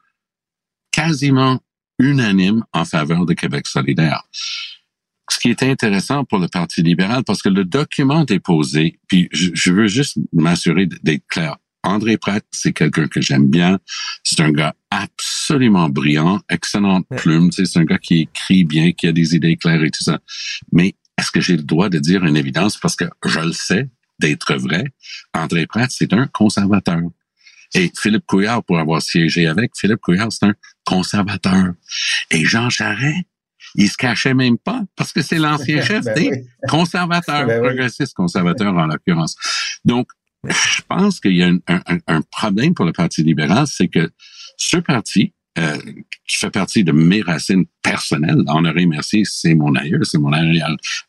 quasiment 0.93 1.61
unanimes 1.99 2.65
en 2.73 2.85
faveur 2.85 3.27
de 3.27 3.35
Québec 3.35 3.67
solidaire. 3.67 4.23
Ce 5.31 5.39
qui 5.39 5.51
est 5.51 5.63
intéressant 5.63 6.25
pour 6.25 6.39
le 6.39 6.49
Parti 6.49 6.83
libéral, 6.83 7.23
parce 7.25 7.41
que 7.41 7.49
le 7.49 7.65
document 7.65 8.25
déposé, 8.25 8.99
puis 9.07 9.29
je, 9.33 9.73
veux 9.73 9.87
juste 9.87 10.19
m'assurer 10.33 10.87
d'être 10.87 11.27
clair. 11.29 11.57
André 11.83 12.19
Pratt, 12.19 12.45
c'est 12.51 12.73
quelqu'un 12.73 13.07
que 13.07 13.21
j'aime 13.21 13.49
bien. 13.49 13.79
C'est 14.23 14.41
un 14.41 14.51
gars 14.51 14.75
absolument 14.91 15.89
brillant, 15.89 16.41
excellente 16.51 17.07
plume. 17.17 17.53
C'est 17.53 17.77
un 17.77 17.85
gars 17.85 17.99
qui 17.99 18.23
écrit 18.23 18.65
bien, 18.65 18.93
qui 18.93 19.07
a 19.07 19.13
des 19.13 19.35
idées 19.35 19.57
claires 19.57 19.83
et 19.83 19.91
tout 19.91 20.03
ça. 20.03 20.19
Mais 20.73 20.95
est-ce 21.21 21.31
que 21.31 21.41
j'ai 21.41 21.57
le 21.57 21.63
droit 21.63 21.91
de 21.91 21.99
dire 21.99 22.25
une 22.25 22.37
évidence? 22.37 22.79
Parce 22.79 22.97
que 22.97 23.05
je 23.27 23.41
le 23.41 23.53
sais 23.53 23.89
d'être 24.19 24.55
vrai? 24.55 24.85
André 25.35 25.67
Pratt, 25.67 25.91
c'est 25.91 26.13
un 26.15 26.27
conservateur. 26.27 27.01
Et 27.75 27.93
Philippe 27.97 28.25
Couillard, 28.27 28.65
pour 28.65 28.79
avoir 28.79 29.03
siégé 29.03 29.47
avec, 29.47 29.73
Philippe 29.77 30.01
Couillard, 30.01 30.33
c'est 30.33 30.47
un 30.47 30.55
conservateur. 30.85 31.75
Et 32.31 32.45
Jean 32.47 32.71
Charest, 32.71 33.27
il 33.75 33.89
se 33.89 33.99
cachait 33.99 34.35
même 34.35 34.57
pas 34.57 34.83
parce 34.97 35.13
que 35.13 35.21
c'est 35.21 35.39
l'ancien 35.39 35.83
chef 35.85 36.05
ben 36.05 36.15
des 36.15 36.45
conservateurs, 36.69 37.47
ben 37.47 37.63
progressistes 37.63 38.15
conservateurs 38.15 38.75
en 38.75 38.87
l'occurrence. 38.87 39.37
Donc, 39.85 40.09
je 40.43 40.81
pense 40.89 41.21
qu'il 41.21 41.37
y 41.37 41.43
a 41.43 41.49
un, 41.49 41.81
un, 42.07 42.23
problème 42.23 42.73
pour 42.73 42.87
le 42.87 42.93
Parti 42.93 43.23
libéral, 43.23 43.67
c'est 43.67 43.89
que 43.89 44.11
ce 44.57 44.79
parti 44.79 45.35
euh, 45.59 45.79
qui 46.29 46.37
fait 46.37 46.51
partie 46.51 46.85
de 46.85 46.93
mes 46.93 47.23
racines 47.23 47.65
personnelles. 47.83 48.43
Honoré 48.47 48.87
Mercier, 48.87 49.23
c'est 49.25 49.55
mon 49.55 49.75
aïeux, 49.75 50.05
c'est 50.05 50.19
mon 50.19 50.33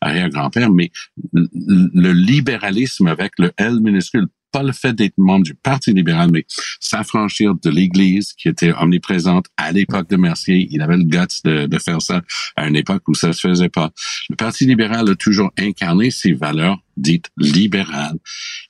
arrière-grand-père, 0.00 0.70
mais 0.70 0.90
le 1.32 2.12
libéralisme 2.12 3.06
avec 3.06 3.32
le 3.38 3.52
L 3.56 3.78
minuscule 3.80 4.26
pas 4.52 4.62
le 4.62 4.72
fait 4.72 4.92
d'être 4.92 5.16
membre 5.16 5.44
du 5.44 5.54
Parti 5.54 5.92
libéral, 5.92 6.30
mais 6.30 6.44
s'affranchir 6.80 7.54
de 7.54 7.70
l'Église 7.70 8.32
qui 8.34 8.48
était 8.48 8.72
omniprésente 8.72 9.46
à 9.56 9.72
l'époque 9.72 10.08
de 10.08 10.16
Mercier. 10.16 10.68
Il 10.70 10.82
avait 10.82 10.96
le 10.96 11.04
guts 11.04 11.40
de, 11.44 11.78
faire 11.78 12.00
ça 12.00 12.22
à 12.56 12.68
une 12.68 12.76
époque 12.76 13.08
où 13.08 13.14
ça 13.14 13.32
se 13.32 13.48
faisait 13.48 13.68
pas. 13.68 13.90
Le 14.28 14.36
Parti 14.36 14.66
libéral 14.66 15.08
a 15.10 15.14
toujours 15.14 15.50
incarné 15.58 16.10
ses 16.10 16.32
valeurs 16.32 16.78
dites 16.96 17.30
libérales. 17.38 18.18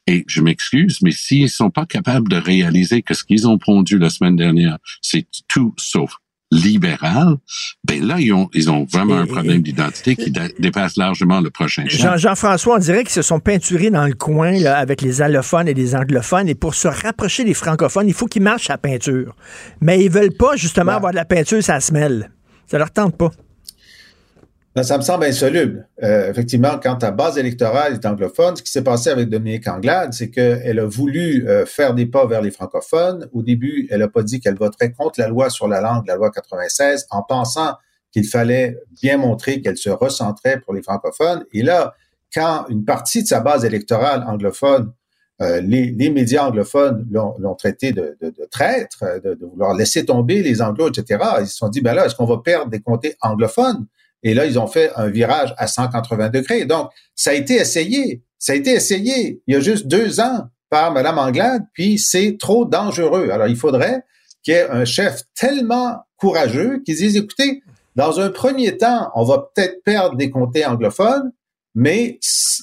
Et 0.07 0.25
je 0.29 0.41
m'excuse, 0.41 0.99
mais 1.03 1.11
s'ils 1.11 1.51
sont 1.51 1.71
pas 1.71 1.87
capables 1.87 2.29
de 2.29 2.37
réaliser 2.37 3.03
que 3.03 3.15
ce 3.15 3.25
qu'ils 3.25 3.49
ont 3.49 3.59
pondu 3.59 3.99
la 3.99 4.11
semaine 4.11 4.37
dernière, 4.37 4.79
c'est 5.01 5.27
tout 5.49 5.75
sauf 5.77 6.13
libéral, 6.53 7.37
ben 7.83 8.07
là, 8.07 8.17
ils 8.21 8.33
ont, 8.33 8.51
ils 8.53 8.71
ont 8.71 8.85
vraiment 8.85 9.17
un 9.17 9.27
problème 9.27 9.63
d'identité 9.63 10.15
qui 10.15 10.31
dépasse 10.59 10.97
largement 10.97 11.41
le 11.41 11.51
prochain 11.51 11.85
Jean, 11.87 12.17
Jean-François, 12.19 12.77
on 12.77 12.79
dirait 12.79 13.03
qu'ils 13.03 13.13
se 13.13 13.23
sont 13.23 13.41
peinturés 13.41 13.91
dans 13.91 14.07
le 14.07 14.13
coin 14.13 14.53
là, 14.53 14.77
avec 14.77 15.01
les 15.01 15.23
allophones 15.23 15.67
et 15.67 15.75
les 15.75 15.97
anglophones. 15.97 16.49
Et 16.49 16.55
pour 16.55 16.75
se 16.75 16.89
rapprocher 16.89 17.45
des 17.45 17.55
francophones, 17.55 18.07
il 18.07 18.15
faut 18.15 18.27
qu'ils 18.27 18.43
marchent 18.43 18.71
à 18.71 18.77
peinture. 18.77 19.35
Mais 19.81 20.05
ils 20.05 20.11
veulent 20.11 20.37
pas 20.37 20.57
justement 20.57 20.93
avoir 20.93 21.13
de 21.13 21.17
la 21.17 21.25
peinture, 21.25 21.63
ça 21.63 21.81
se 21.81 21.93
mêle. 21.93 22.31
Ça 22.67 22.79
leur 22.79 22.91
tente 22.91 23.17
pas. 23.17 23.31
Ben, 24.75 24.83
ça 24.83 24.97
me 24.97 25.03
semble 25.03 25.25
insoluble. 25.25 25.87
Euh, 26.03 26.31
effectivement, 26.31 26.81
quand 26.83 26.97
ta 26.97 27.11
base 27.11 27.37
électorale 27.37 27.93
est 27.93 28.07
anglophone, 28.07 28.57
ce 28.57 28.63
qui 28.63 28.71
s'est 28.71 28.83
passé 28.83 29.11
avec 29.11 29.29
Dominique 29.29 29.69
Anglade, 29.69 30.15
c'est 30.15 30.31
qu'elle 30.31 30.79
a 30.79 30.87
voulu 30.87 31.47
euh, 31.47 31.67
faire 31.67 31.93
des 31.93 32.07
pas 32.07 32.27
vers 32.27 32.41
les 32.41 32.51
francophones. 32.51 33.29
Au 33.33 33.43
début, 33.43 33.87
elle 33.91 34.01
n'a 34.01 34.09
pas 34.09 34.23
dit 34.23 34.41
qu'elle 34.41 34.57
voterait 34.57 34.93
contre 34.93 35.21
la 35.21 35.29
loi 35.29 35.51
sur 35.51 35.69
la 35.69 35.83
langue, 35.83 36.07
la 36.07 36.17
loi 36.17 36.31
96, 36.31 37.07
en 37.11 37.23
pensant 37.23 37.75
qu'il 38.13 38.27
fallait 38.27 38.79
bien 39.03 39.19
montrer 39.19 39.61
qu'elle 39.61 39.77
se 39.77 39.91
recentrait 39.91 40.61
pour 40.61 40.73
les 40.73 40.83
francophones. 40.83 41.45
Et 41.53 41.63
là, 41.63 41.95
quand 42.33 42.65
une 42.71 42.87
partie 42.87 43.23
de 43.23 43.29
sa 43.29 43.41
base 43.41 43.67
électorale 43.67 44.25
anglophone, 44.27 44.91
euh, 45.43 45.61
les, 45.61 46.11
médias 46.11 46.47
anglophones 46.47 47.07
l'ont 47.11 47.55
traité 47.57 47.93
de, 47.93 48.17
de, 48.23 48.31
de 48.31 48.49
traître, 48.51 49.05
de, 49.23 49.35
de, 49.35 49.45
vouloir 49.45 49.75
laisser 49.75 50.07
tomber 50.07 50.43
les 50.43 50.63
anglos, 50.63 50.89
etc., 50.89 51.23
ils 51.41 51.47
se 51.47 51.57
sont 51.57 51.69
dit, 51.69 51.83
ben 51.83 51.93
là, 51.95 52.07
est-ce 52.07 52.15
qu'on 52.15 52.27
va 52.27 52.39
perdre 52.39 52.71
des 52.71 52.81
comtés 52.81 53.17
anglophones? 53.21 53.87
Et 54.23 54.35
là, 54.35 54.47
ils 54.47 54.59
ont 54.59 54.67
fait 54.67 54.91
un 54.97 55.09
virage 55.09 55.55
à 55.59 55.67
180 55.67 56.31
degrés. 56.31 56.65
Donc, 56.65 56.91
ça 57.15 57.31
a 57.31 57.35
été 57.35 57.55
essayé. 57.55 58.23
Ça 58.39 58.53
a 58.53 58.57
été 58.57 58.71
essayé 58.71 59.43
il 59.47 59.55
y 59.55 59.57
a 59.57 59.61
juste 59.61 59.87
deux 59.87 60.21
ans 60.21 60.47
par 60.71 60.93
Mme 60.93 61.19
Anglade, 61.19 61.63
puis 61.75 61.99
c'est 61.99 62.37
trop 62.39 62.65
dangereux. 62.65 63.31
Alors, 63.31 63.47
il 63.47 63.57
faudrait 63.57 64.05
qu'il 64.43 64.55
y 64.55 64.57
ait 64.57 64.69
un 64.69 64.85
chef 64.85 65.23
tellement 65.35 65.99
courageux 66.17 66.83
qui 66.85 66.95
dise, 66.95 67.17
écoutez, 67.17 67.63
dans 67.95 68.21
un 68.21 68.31
premier 68.31 68.77
temps, 68.79 69.11
on 69.15 69.25
va 69.25 69.51
peut-être 69.55 69.83
perdre 69.85 70.17
des 70.17 70.31
comtés 70.31 70.65
anglophones, 70.65 71.33
mais, 71.75 72.19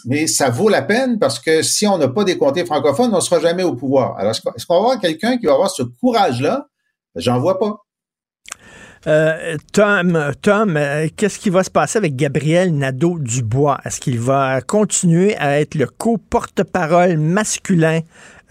mais 0.05 0.27
ça 0.27 0.49
vaut 0.49 0.69
la 0.69 0.81
peine 0.81 1.19
parce 1.19 1.39
que 1.39 1.61
si 1.61 1.87
on 1.87 1.97
n'a 1.97 2.07
pas 2.07 2.23
des 2.23 2.37
comtés 2.37 2.65
francophones, 2.65 3.11
on 3.13 3.17
ne 3.17 3.21
sera 3.21 3.39
jamais 3.39 3.63
au 3.63 3.75
pouvoir. 3.75 4.17
Alors, 4.17 4.31
est-ce 4.31 4.65
qu'on 4.65 4.73
va 4.75 4.79
avoir 4.79 4.99
quelqu'un 4.99 5.37
qui 5.37 5.45
va 5.45 5.53
avoir 5.53 5.69
ce 5.69 5.83
courage-là? 5.83 6.67
J'en 7.15 7.39
vois 7.39 7.59
pas. 7.59 7.85
Euh, 9.07 9.57
Tom, 9.71 10.33
Tom 10.41 10.75
euh, 10.75 11.07
qu'est-ce 11.15 11.39
qui 11.39 11.49
va 11.49 11.63
se 11.63 11.69
passer 11.69 11.97
avec 11.97 12.15
Gabriel 12.15 12.75
Nadeau-Dubois? 12.77 13.79
Est-ce 13.85 14.01
qu'il 14.01 14.19
va 14.19 14.61
continuer 14.61 15.37
à 15.37 15.59
être 15.61 15.75
le 15.75 15.87
co-porte-parole 15.87 17.17
masculin 17.17 18.01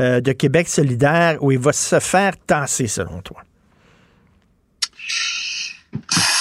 euh, 0.01 0.21
de 0.21 0.33
Québec 0.33 0.69
solidaire 0.69 1.43
ou 1.43 1.53
il 1.53 1.59
va 1.59 1.73
se 1.73 2.01
faire 2.01 2.33
tasser, 2.47 2.87
selon 2.87 3.21
toi? 3.21 3.43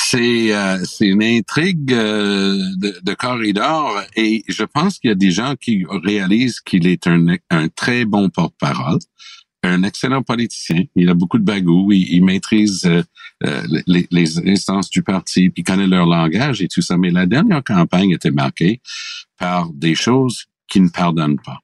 C'est 0.09 0.53
une 1.01 1.23
intrigue 1.23 1.87
de, 1.87 3.13
corridor 3.13 4.01
et 4.15 4.43
je 4.47 4.63
pense 4.63 4.99
qu'il 4.99 5.09
y 5.09 5.11
a 5.11 5.15
des 5.15 5.31
gens 5.31 5.55
qui 5.59 5.85
réalisent 5.89 6.61
qu'il 6.61 6.87
est 6.87 7.07
un 7.07 7.67
très 7.75 8.05
bon 8.05 8.29
porte-parole 8.29 8.99
un 9.63 9.83
excellent 9.83 10.23
politicien. 10.23 10.83
Il 10.95 11.09
a 11.09 11.13
beaucoup 11.13 11.37
de 11.37 11.43
bagou. 11.43 11.91
Il, 11.91 12.23
maîtrise 12.23 12.85
euh, 12.85 13.03
euh, 13.45 13.61
les, 13.87 14.07
les, 14.11 14.49
instances 14.49 14.89
du 14.89 15.03
parti, 15.03 15.51
il 15.55 15.63
connaît 15.63 15.87
leur 15.87 16.05
langage 16.05 16.61
et 16.61 16.67
tout 16.67 16.81
ça. 16.81 16.97
Mais 16.97 17.09
la 17.09 17.25
dernière 17.25 17.63
campagne 17.63 18.11
était 18.11 18.31
marquée 18.31 18.81
par 19.37 19.71
des 19.71 19.95
choses 19.95 20.45
qui 20.67 20.81
ne 20.81 20.89
pardonnent 20.89 21.39
pas. 21.39 21.59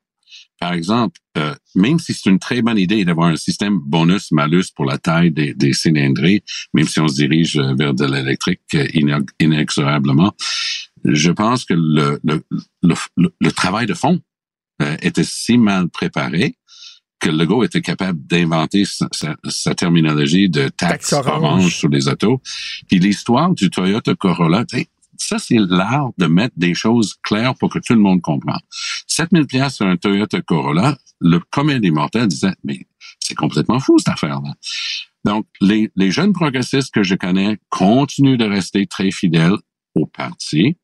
Par 0.60 0.74
exemple, 0.74 1.20
euh, 1.38 1.54
même 1.76 2.00
si 2.00 2.14
c'est 2.14 2.30
une 2.30 2.40
très 2.40 2.62
bonne 2.62 2.78
idée 2.78 3.04
d'avoir 3.04 3.28
un 3.28 3.36
système 3.36 3.80
bonus-malus 3.80 4.72
pour 4.74 4.86
la 4.86 4.98
taille 4.98 5.32
des, 5.32 5.54
des 5.54 5.74
cylindrées, 5.74 6.44
même 6.74 6.88
si 6.88 7.00
on 7.00 7.08
se 7.08 7.16
dirige 7.16 7.58
vers 7.58 7.94
de 7.94 8.06
l'électrique 8.06 8.62
inexorablement, 9.40 10.34
je 11.04 11.32
pense 11.32 11.66
que 11.66 11.74
le, 11.74 12.20
le, 12.24 12.44
le, 12.82 12.96
le 13.18 13.52
travail 13.52 13.88
de 13.88 13.94
fond 13.94 14.22
était 15.02 15.26
si 15.26 15.58
mal 15.58 15.90
préparé 15.90 16.56
que 17.24 17.30
Legault 17.30 17.64
était 17.64 17.82
capable 17.82 18.20
d'inventer 18.28 18.84
sa, 18.86 19.76
terminologie 19.76 20.50
de 20.50 20.68
taxe, 20.68 21.14
orange. 21.14 21.74
sur 21.74 21.88
les 21.88 22.10
autos. 22.10 22.42
Puis 22.90 23.00
l'histoire 23.00 23.54
du 23.54 23.70
Toyota 23.70 24.14
Corolla, 24.14 24.66
ça, 25.18 25.40
c'est 25.40 25.58
l'art 25.58 26.12
de 26.18 26.26
mettre 26.26 26.54
des 26.58 26.74
choses 26.74 27.16
claires 27.24 27.56
pour 27.56 27.70
que 27.70 27.80
tout 27.80 27.94
le 27.94 28.02
monde 28.02 28.22
comprenne. 28.22 28.60
7000 29.08 29.48
pièces 29.48 29.76
sur 29.76 29.86
un 29.86 29.96
Toyota 29.96 30.42
Corolla, 30.42 30.98
le 31.22 31.40
commun 31.40 31.80
des 31.80 31.92
mortels 31.92 32.28
disait, 32.28 32.56
mais 32.66 32.86
c'est 33.20 33.36
complètement 33.36 33.80
fou 33.80 33.98
cette 34.00 34.10
affaire-là. 34.10 34.54
Donc, 35.24 35.46
les, 35.62 35.90
les 35.96 36.12
jeunes 36.12 36.34
progressistes 36.34 36.94
que 36.94 37.04
je 37.04 37.16
connais 37.16 37.58
continuent 37.70 38.38
de 38.38 38.46
rester 38.46 38.86
très 38.86 39.12
fidèles 39.12 39.56
au 39.96 40.06
parti. 40.08 40.76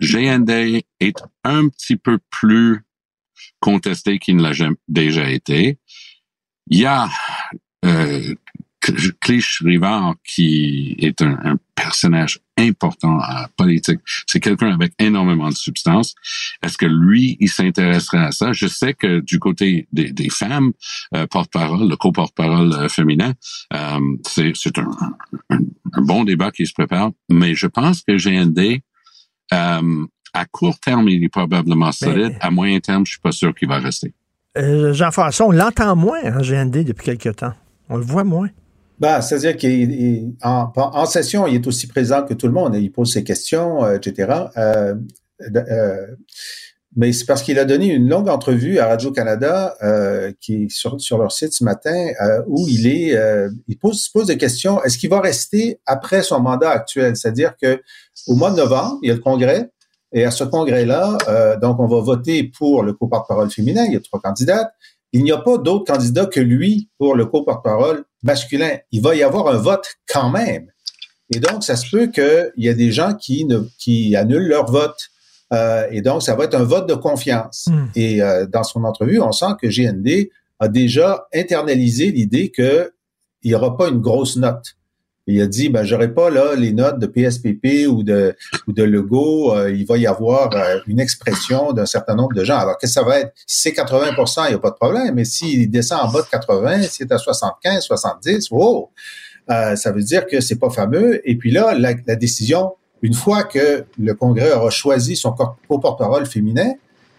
GND 0.00 0.82
est 1.00 1.22
un 1.44 1.68
petit 1.68 1.96
peu 1.96 2.18
plus 2.30 2.86
contesté 3.60 4.18
qu'il 4.18 4.36
ne 4.36 4.42
l'a 4.42 4.52
déjà 4.88 5.30
été. 5.30 5.78
Il 6.68 6.78
y 6.78 6.86
a 6.86 7.08
euh, 7.84 8.34
Clich 9.20 9.60
Rivard 9.64 10.16
qui 10.24 10.96
est 10.98 11.22
un, 11.22 11.56
personnage 11.74 12.38
important 12.58 13.18
en 13.18 13.46
politique. 13.56 13.98
C'est 14.26 14.38
quelqu'un 14.38 14.72
avec 14.72 14.92
énormément 15.00 15.48
de 15.48 15.54
substance. 15.54 16.14
Est-ce 16.62 16.78
que 16.78 16.86
lui, 16.86 17.36
il 17.40 17.48
s'intéresserait 17.48 18.18
à 18.18 18.30
ça? 18.30 18.52
Je 18.52 18.68
sais 18.68 18.94
que 18.94 19.18
du 19.20 19.40
côté 19.40 19.88
des, 19.92 20.30
femmes, 20.30 20.72
euh, 21.16 21.26
porte-parole, 21.26 21.88
le 21.88 21.96
co-porte-parole 21.96 22.72
euh, 22.72 22.88
féminin, 22.88 23.32
euh, 23.72 24.00
c'est 24.28 24.78
un, 24.78 24.90
un, 25.50 26.02
bon 26.02 26.22
débat 26.22 26.52
qui 26.52 26.66
se 26.66 26.72
prépare, 26.72 27.10
mais 27.28 27.56
je 27.56 27.66
pense 27.66 28.02
que 28.02 28.16
GND 28.16 28.80
euh, 29.52 30.06
à 30.34 30.44
court 30.46 30.78
terme, 30.78 31.08
il 31.08 31.22
est 31.24 31.28
probablement 31.28 31.92
solide. 31.92 32.34
à 32.40 32.50
moyen 32.50 32.80
terme, 32.80 33.04
je 33.06 33.12
suis 33.12 33.20
pas 33.20 33.32
sûr 33.32 33.54
qu'il 33.54 33.68
va 33.68 33.78
rester. 33.78 34.14
Euh, 34.58 34.92
Jean-François, 34.92 35.46
on 35.46 35.50
l'entend 35.50 35.96
moins 35.96 36.22
en 36.24 36.40
GND 36.40 36.84
depuis 36.84 37.16
quelques 37.16 37.36
temps. 37.36 37.54
On 37.88 37.96
le 37.96 38.04
voit 38.04 38.24
moins. 38.24 38.48
Ben, 38.98 39.20
C'est-à-dire 39.20 39.56
qu'en 39.56 40.72
en 40.76 41.06
session, 41.06 41.46
il 41.46 41.56
est 41.56 41.66
aussi 41.66 41.86
présent 41.86 42.22
que 42.22 42.34
tout 42.34 42.46
le 42.46 42.52
monde. 42.52 42.76
Il 42.76 42.92
pose 42.92 43.12
ses 43.12 43.24
questions, 43.24 43.84
euh, 43.84 43.96
etc. 43.96 44.32
Euh, 44.56 44.94
mais 46.94 47.12
c'est 47.12 47.24
parce 47.24 47.42
qu'il 47.42 47.58
a 47.58 47.64
donné 47.64 47.86
une 47.86 48.06
longue 48.08 48.28
entrevue 48.28 48.78
à 48.78 48.86
Radio-Canada, 48.86 49.74
qui 50.40 50.64
est 50.64 50.70
sur, 50.70 51.00
sur, 51.00 51.16
leur 51.16 51.32
site 51.32 51.54
ce 51.54 51.64
matin, 51.64 52.08
où 52.46 52.68
il 52.68 52.86
est, 52.86 53.18
il 53.66 53.78
pose, 53.78 54.08
pose 54.10 54.26
des 54.26 54.36
questions. 54.36 54.80
Est-ce 54.84 54.98
qu'il 54.98 55.08
va 55.08 55.20
rester 55.20 55.80
après 55.86 56.22
son 56.22 56.40
mandat 56.40 56.68
actuel? 56.68 57.16
C'est-à-dire 57.16 57.54
que 57.60 57.80
au 58.26 58.34
mois 58.34 58.50
de 58.50 58.56
novembre, 58.56 58.98
il 59.02 59.08
y 59.08 59.10
a 59.10 59.14
le 59.14 59.20
congrès, 59.20 59.70
et 60.12 60.24
à 60.24 60.30
ce 60.30 60.44
congrès-là, 60.44 61.16
euh, 61.28 61.58
donc, 61.58 61.80
on 61.80 61.86
va 61.86 62.00
voter 62.00 62.44
pour 62.44 62.82
le 62.82 62.92
co-porte-parole 62.92 63.50
féminin. 63.50 63.84
Il 63.86 63.94
y 63.94 63.96
a 63.96 64.00
trois 64.00 64.20
candidates. 64.20 64.70
Il 65.12 65.24
n'y 65.24 65.32
a 65.32 65.38
pas 65.38 65.58
d'autres 65.58 65.90
candidats 65.90 66.26
que 66.26 66.40
lui 66.40 66.88
pour 66.98 67.14
le 67.14 67.26
co-porte-parole 67.26 68.04
masculin. 68.22 68.76
Il 68.92 69.02
va 69.02 69.14
y 69.14 69.22
avoir 69.22 69.48
un 69.48 69.58
vote 69.58 69.86
quand 70.06 70.30
même. 70.30 70.70
Et 71.34 71.40
donc, 71.40 71.64
ça 71.64 71.76
se 71.76 71.88
peut 71.90 72.06
qu'il 72.08 72.52
y 72.56 72.68
ait 72.68 72.74
des 72.74 72.92
gens 72.92 73.14
qui, 73.14 73.44
ne, 73.46 73.60
qui 73.78 74.14
annulent 74.16 74.48
leur 74.48 74.70
vote. 74.70 74.98
Euh, 75.52 75.86
et 75.90 76.02
donc, 76.02 76.22
ça 76.22 76.34
va 76.34 76.44
être 76.44 76.54
un 76.54 76.64
vote 76.64 76.88
de 76.88 76.94
confiance. 76.94 77.68
Hmm. 77.70 77.86
Et 77.94 78.22
euh, 78.22 78.46
dans 78.46 78.64
son 78.64 78.84
entrevue, 78.84 79.20
on 79.20 79.32
sent 79.32 79.54
que 79.60 79.66
GND 79.66 80.28
a 80.60 80.68
déjà 80.68 81.26
internalisé 81.34 82.10
l'idée 82.10 82.50
qu'il 82.52 82.90
n'y 83.44 83.54
aura 83.54 83.76
pas 83.76 83.88
une 83.88 84.00
grosse 84.00 84.36
note. 84.36 84.76
Il 85.28 85.40
a 85.40 85.46
dit, 85.46 85.68
ben, 85.68 85.84
j'aurai 85.84 86.12
pas 86.12 86.30
là 86.30 86.56
les 86.56 86.72
notes 86.72 86.98
de 86.98 87.06
PSPP 87.06 87.86
ou 87.88 88.02
de 88.02 88.34
ou 88.66 88.72
de 88.72 88.82
Lego. 88.82 89.54
Euh, 89.54 89.70
il 89.70 89.86
va 89.86 89.96
y 89.96 90.06
avoir 90.06 90.52
euh, 90.54 90.80
une 90.88 90.98
expression 90.98 91.72
d'un 91.72 91.86
certain 91.86 92.16
nombre 92.16 92.34
de 92.34 92.42
gens. 92.42 92.58
Alors, 92.58 92.76
que 92.76 92.88
ça 92.88 93.04
va 93.04 93.20
être? 93.20 93.32
C'est 93.46 93.70
80% 93.70 94.46
il 94.46 94.48
n'y 94.48 94.54
a 94.54 94.58
pas 94.58 94.70
de 94.70 94.74
problème. 94.74 95.14
Mais 95.14 95.24
s'il 95.24 95.70
descend 95.70 96.00
en 96.02 96.10
bas 96.10 96.22
de 96.22 96.26
80, 96.26 96.82
si 96.82 96.90
c'est 96.90 97.12
à 97.12 97.18
75, 97.18 97.84
70, 97.84 98.50
wow! 98.50 98.90
Euh, 99.50 99.76
ça 99.76 99.92
veut 99.92 100.02
dire 100.02 100.26
que 100.26 100.40
c'est 100.40 100.58
pas 100.58 100.70
fameux. 100.70 101.20
Et 101.28 101.36
puis 101.36 101.52
là, 101.52 101.74
la, 101.78 101.94
la, 102.06 102.16
décision, 102.16 102.72
une 103.02 103.14
fois 103.14 103.44
que 103.44 103.84
le 103.98 104.14
Congrès 104.14 104.52
aura 104.52 104.70
choisi 104.70 105.14
son 105.14 105.32
co-porte-parole 105.68 106.26
féminin, 106.26 106.72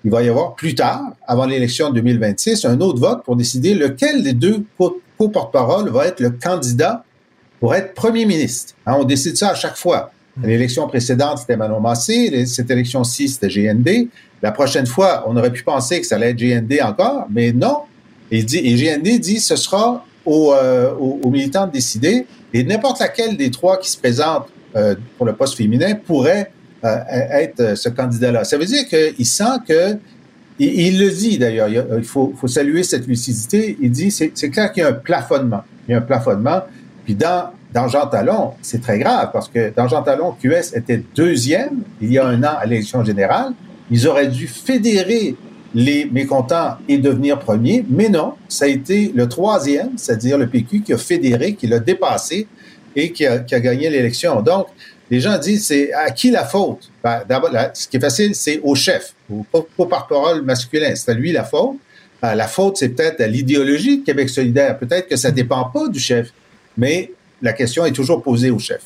il 0.03 0.11
va 0.11 0.21
y 0.23 0.29
avoir 0.29 0.55
plus 0.55 0.75
tard, 0.75 1.01
avant 1.25 1.45
l'élection 1.45 1.89
de 1.89 1.95
2026, 1.95 2.65
un 2.65 2.81
autre 2.81 2.99
vote 2.99 3.23
pour 3.23 3.37
décider 3.37 3.73
lequel 3.73 4.23
des 4.23 4.33
deux 4.33 4.65
co-porte-parole 4.77 5.89
va 5.89 6.07
être 6.07 6.19
le 6.19 6.31
candidat 6.31 7.05
pour 7.63 7.73
être 7.73 7.93
premier 7.93 8.26
ministre. 8.26 8.73
Hein, 8.86 8.97
on 8.99 9.06
décide 9.06 9.38
ça 9.38 9.52
à 9.52 9.56
chaque 9.56 9.78
fois. 9.78 10.12
L'élection 10.43 10.86
précédente, 10.86 11.38
c'était 11.38 11.56
Manon 11.56 11.80
Massé. 11.80 12.45
Cette 12.45 12.69
élection-ci, 12.69 13.30
c'était 13.30 13.47
GND. 13.47 14.10
La 14.41 14.52
prochaine 14.52 14.86
fois, 14.86 15.23
on 15.30 15.38
aurait 15.38 15.54
pu 15.54 15.63
penser 15.63 16.02
que 16.02 16.06
ça 16.06 16.17
allait 16.17 16.32
être 16.32 16.38
GND 16.38 16.82
encore, 16.84 17.26
mais 17.30 17.54
non. 17.54 17.84
Et, 18.32 18.43
dit, 18.43 18.58
et 18.58 18.76
GND 18.76 19.17
dit 19.17 19.39
ce 19.39 19.56
sera 19.56 20.06
euh, 20.28 20.93
aux, 20.95 21.30
militants 21.30 21.65
de 21.65 21.71
décider. 21.71 22.26
Et 22.54 22.65
n'importe 22.65 22.99
laquelle 22.99 23.38
des 23.38 23.49
trois 23.49 23.80
qui 23.80 23.89
se 23.89 23.97
présentent 23.97 24.49
euh, 24.76 24.95
pour 25.17 25.26
le 25.26 25.32
poste 25.32 25.56
féminin 25.56 25.95
pourrait 25.95 26.51
euh, 26.84 26.97
être 27.32 27.78
ce 27.78 27.88
candidat-là. 27.88 28.43
Ça 28.43 28.57
veut 28.57 28.66
dire 28.66 28.84
qu'il 28.89 29.26
sent 29.26 29.55
que 29.66 29.93
et 30.59 30.88
il 30.88 30.99
le 30.99 31.09
dit 31.11 31.38
d'ailleurs, 31.38 31.70
il 31.70 32.03
faut, 32.03 32.34
faut, 32.36 32.47
saluer 32.49 32.84
cette 32.84 33.07
lucidité. 33.07 33.78
Il 33.80 33.89
dit 33.89 34.11
c'est 34.11 34.49
clair 34.49 34.74
qu'il 34.74 34.84
y 34.84 34.86
a 34.86 34.89
un 34.89 34.93
plafonnement. 34.93 35.64
Il 35.88 35.93
y 35.93 35.95
a 35.95 35.99
un 35.99 36.01
plafonnement. 36.01 36.64
Puis 37.06 37.16
dans, 37.16 37.51
dans 37.74 37.88
Jean 37.88 38.08
Talon, 38.08 38.51
c'est 38.62 38.82
très 38.82 38.99
grave 38.99 39.30
parce 39.34 39.47
que 39.47 39.74
dans 39.76 39.88
Jean 39.88 40.04
Talon, 40.04 40.36
QS 40.41 40.76
était 40.76 41.04
deuxième 41.16 41.82
il 42.01 42.12
y 42.12 42.20
a 42.20 42.26
un 42.26 42.41
an 42.43 42.56
à 42.60 42.66
l'élection 42.66 43.04
générale. 43.04 43.54
Ils 43.91 44.08
auraient 44.08 44.28
dû 44.28 44.47
fédérer 44.47 45.36
les 45.76 46.06
mécontents 46.06 46.76
et 46.88 46.97
devenir 46.97 47.39
premier, 47.39 47.84
mais 47.89 48.10
non, 48.10 48.34
ça 48.47 48.66
a 48.66 48.68
été 48.68 49.12
le 49.16 49.28
troisième, 49.28 49.97
c'est-à-dire 49.97 50.38
le 50.38 50.47
PQ 50.47 50.82
qui 50.82 50.93
a 50.93 50.97
fédéré, 50.97 51.56
qui 51.56 51.68
l'a 51.68 51.80
dépassé 51.80 52.47
et 52.95 53.12
qui 53.12 53.26
a, 53.26 53.39
qui 53.39 53.56
a 53.56 53.60
gagné 53.60 53.89
l'élection. 53.89 54.41
Donc, 54.41 54.68
les 55.10 55.20
gens 55.20 55.38
disent, 55.38 55.68
c'est 55.68 55.91
à 55.93 56.12
qui 56.12 56.32
la 56.32 56.45
faute? 56.45 56.89
Ben, 57.04 57.24
D'abord, 57.28 57.49
ce 57.74 57.88
qui 57.88 57.97
est 57.97 57.99
facile, 57.99 58.36
c'est 58.36 58.62
au 58.64 58.76
chef, 58.76 59.14
au, 59.32 59.45
au 59.78 59.86
porte-parole 59.86 60.43
masculin. 60.43 60.93
C'est 60.95 61.12
à 61.12 61.14
lui 61.14 61.32
la 61.32 61.43
faute. 61.43 61.78
Ben, 62.22 62.36
la 62.36 62.47
faute, 62.47 62.78
c'est 62.78 62.89
peut-être 62.89 63.20
à 63.22 63.28
l'idéologie 63.28 63.99
de 63.99 64.06
Québec 64.06 64.30
solidaire. 64.30 64.78
Peut-être 64.78 65.08
que 65.08 65.16
ça 65.16 65.32
dépend 65.32 65.66
pas 65.66 65.88
du 65.88 65.99
chef, 65.99 66.32
mais 66.78 67.11
la 67.41 67.53
question 67.53 67.86
est 67.86 67.91
toujours 67.91 68.21
posée 68.21 68.51
au 68.51 68.59
chef. 68.59 68.82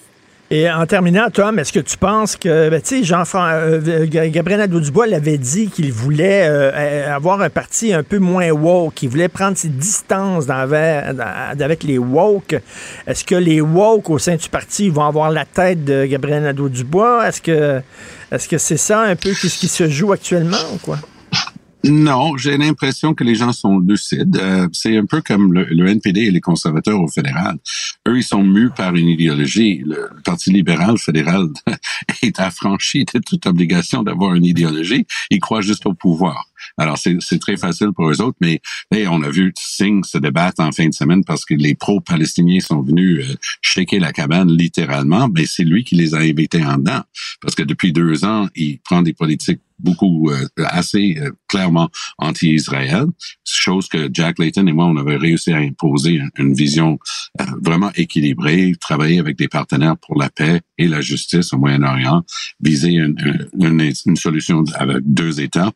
Et 0.50 0.72
en 0.72 0.86
terminant, 0.86 1.30
Tom, 1.30 1.60
est-ce 1.60 1.74
que 1.74 1.82
tu 1.82 1.98
penses 1.98 2.38
que, 2.38 2.70
ben, 2.70 2.82
tu 2.82 3.04
sais, 3.04 3.14
euh, 3.14 4.08
Gabriel 4.30 4.62
Nadeau-Dubois 4.62 5.06
l'avait 5.06 5.38
dit 5.38 5.68
qu'il 5.68 5.92
voulait 5.92 6.48
euh, 6.48 7.14
avoir 7.14 7.42
un 7.42 7.50
parti 7.50 7.94
un 7.94 8.02
peu 8.02 8.18
moins 8.18 8.50
woke, 8.52 8.94
qu'il 8.94 9.10
voulait 9.10 9.28
prendre 9.28 9.58
ses 9.58 9.68
distances 9.68 10.46
avec 10.50 11.84
les 11.84 11.98
woke. 11.98 12.56
Est-ce 13.06 13.26
que 13.26 13.36
les 13.36 13.60
woke 13.60 14.10
au 14.10 14.20
sein 14.20 14.38
du 14.38 14.48
parti 14.48 14.88
vont 14.88 15.04
avoir 15.04 15.32
la 15.32 15.44
tête 15.44 15.84
de 15.84 16.06
Gabriel 16.06 16.44
Nadeau-Dubois? 16.44 17.28
Est-ce 17.28 17.42
que 17.42 17.82
est-ce 18.32 18.48
que 18.48 18.58
c'est 18.58 18.78
ça 18.78 19.02
un 19.02 19.16
peu 19.18 19.34
ce 19.34 19.48
qui 19.48 19.68
se 19.68 19.90
joue 19.90 20.14
actuellement 20.14 20.58
ou 20.74 20.78
quoi? 20.78 20.98
Non, 21.84 22.36
j'ai 22.38 22.58
l'impression 22.58 23.14
que 23.14 23.24
les 23.24 23.36
gens 23.36 23.54
sont 23.54 23.80
lucides. 23.80 24.36
Euh, 24.38 24.68
c'est 24.74 24.98
un 24.98 25.06
peu 25.06 25.22
comme 25.22 25.54
le, 25.54 25.88
NPD 25.88 26.22
et 26.22 26.32
les 26.32 26.42
conservateurs 26.42 27.00
au 27.00 27.08
fédéral. 27.08 27.58
Eux, 28.08 28.18
ils 28.18 28.24
sont 28.24 28.44
mus 28.44 28.72
par 28.72 28.96
une 28.96 29.08
idéologie. 29.08 29.84
Le, 29.86 30.10
Parti 30.26 30.52
libéral 30.52 30.98
fédéral 30.98 31.48
est 32.24 32.40
affranchi 32.40 33.06
de 33.06 33.20
toute 33.20 33.46
obligation 33.46 34.04
d'avoir 34.04 34.34
une 34.34 34.46
idéologie. 34.46 35.06
Ils 35.30 35.40
croient 35.40 35.62
juste 35.62 35.86
au 35.86 35.94
pouvoir. 35.94 36.48
Alors, 36.78 36.98
c'est 36.98 37.40
très 37.40 37.56
facile 37.56 37.90
pour 37.96 38.10
eux 38.10 38.22
autres, 38.22 38.38
mais 38.42 38.60
on 39.08 39.22
a 39.22 39.30
vu 39.30 39.54
Singh 39.56 40.04
se 40.04 40.18
débattre 40.18 40.62
en 40.62 40.72
fin 40.72 40.88
de 40.88 40.94
semaine 40.94 41.24
parce 41.24 41.46
que 41.46 41.54
les 41.54 41.76
pro-palestiniens 41.76 42.60
sont 42.60 42.82
venus 42.82 43.24
euh, 43.24 43.36
shaker 43.62 44.00
la 44.00 44.12
cabane 44.12 44.52
littéralement, 44.52 45.30
mais 45.30 45.46
c'est 45.46 45.64
lui 45.64 45.84
qui 45.84 45.96
les 45.96 46.16
a 46.16 46.20
invités 46.20 46.64
en 46.64 46.78
dedans. 46.78 47.02
Parce 47.42 47.56
que 47.56 47.64
depuis 47.64 47.94
deux 47.94 48.26
ans, 48.26 48.48
il 48.56 48.80
prend 48.80 49.02
des 49.02 49.14
politiques 49.14 49.62
beaucoup 49.80 50.30
euh, 50.30 50.48
assez 50.58 51.18
euh, 51.20 51.32
clairement 51.48 51.90
anti-Israël, 52.18 53.06
chose 53.46 53.88
que 53.88 54.10
Jack 54.12 54.40
Layton 54.40 54.68
et 54.68 54.74
moi 54.74 54.86
on 54.86 54.98
avait 54.98 55.18
réussi 55.18 55.52
à 55.52 55.58
imposer 55.58 56.22
une, 56.38 56.54
vision 56.54 56.98
euh, 57.40 57.46
vraiment 57.62 57.92
équilibrée, 57.96 58.74
travailler 58.80 59.20
avec 59.20 59.38
des 59.38 59.48
partenaires 59.48 59.98
pour 59.98 60.20
la 60.20 60.30
paix 60.30 60.62
et 60.78 60.88
la 60.88 61.02
justice 61.02 61.54
au 61.54 61.58
Moyen-Orient, 61.58 62.24
viser 62.62 62.92
une, 62.92 63.16
une, 63.60 63.92
une, 64.06 64.16
solution 64.16 64.64
avec 64.76 64.98
deux 65.04 65.42
États. 65.42 65.72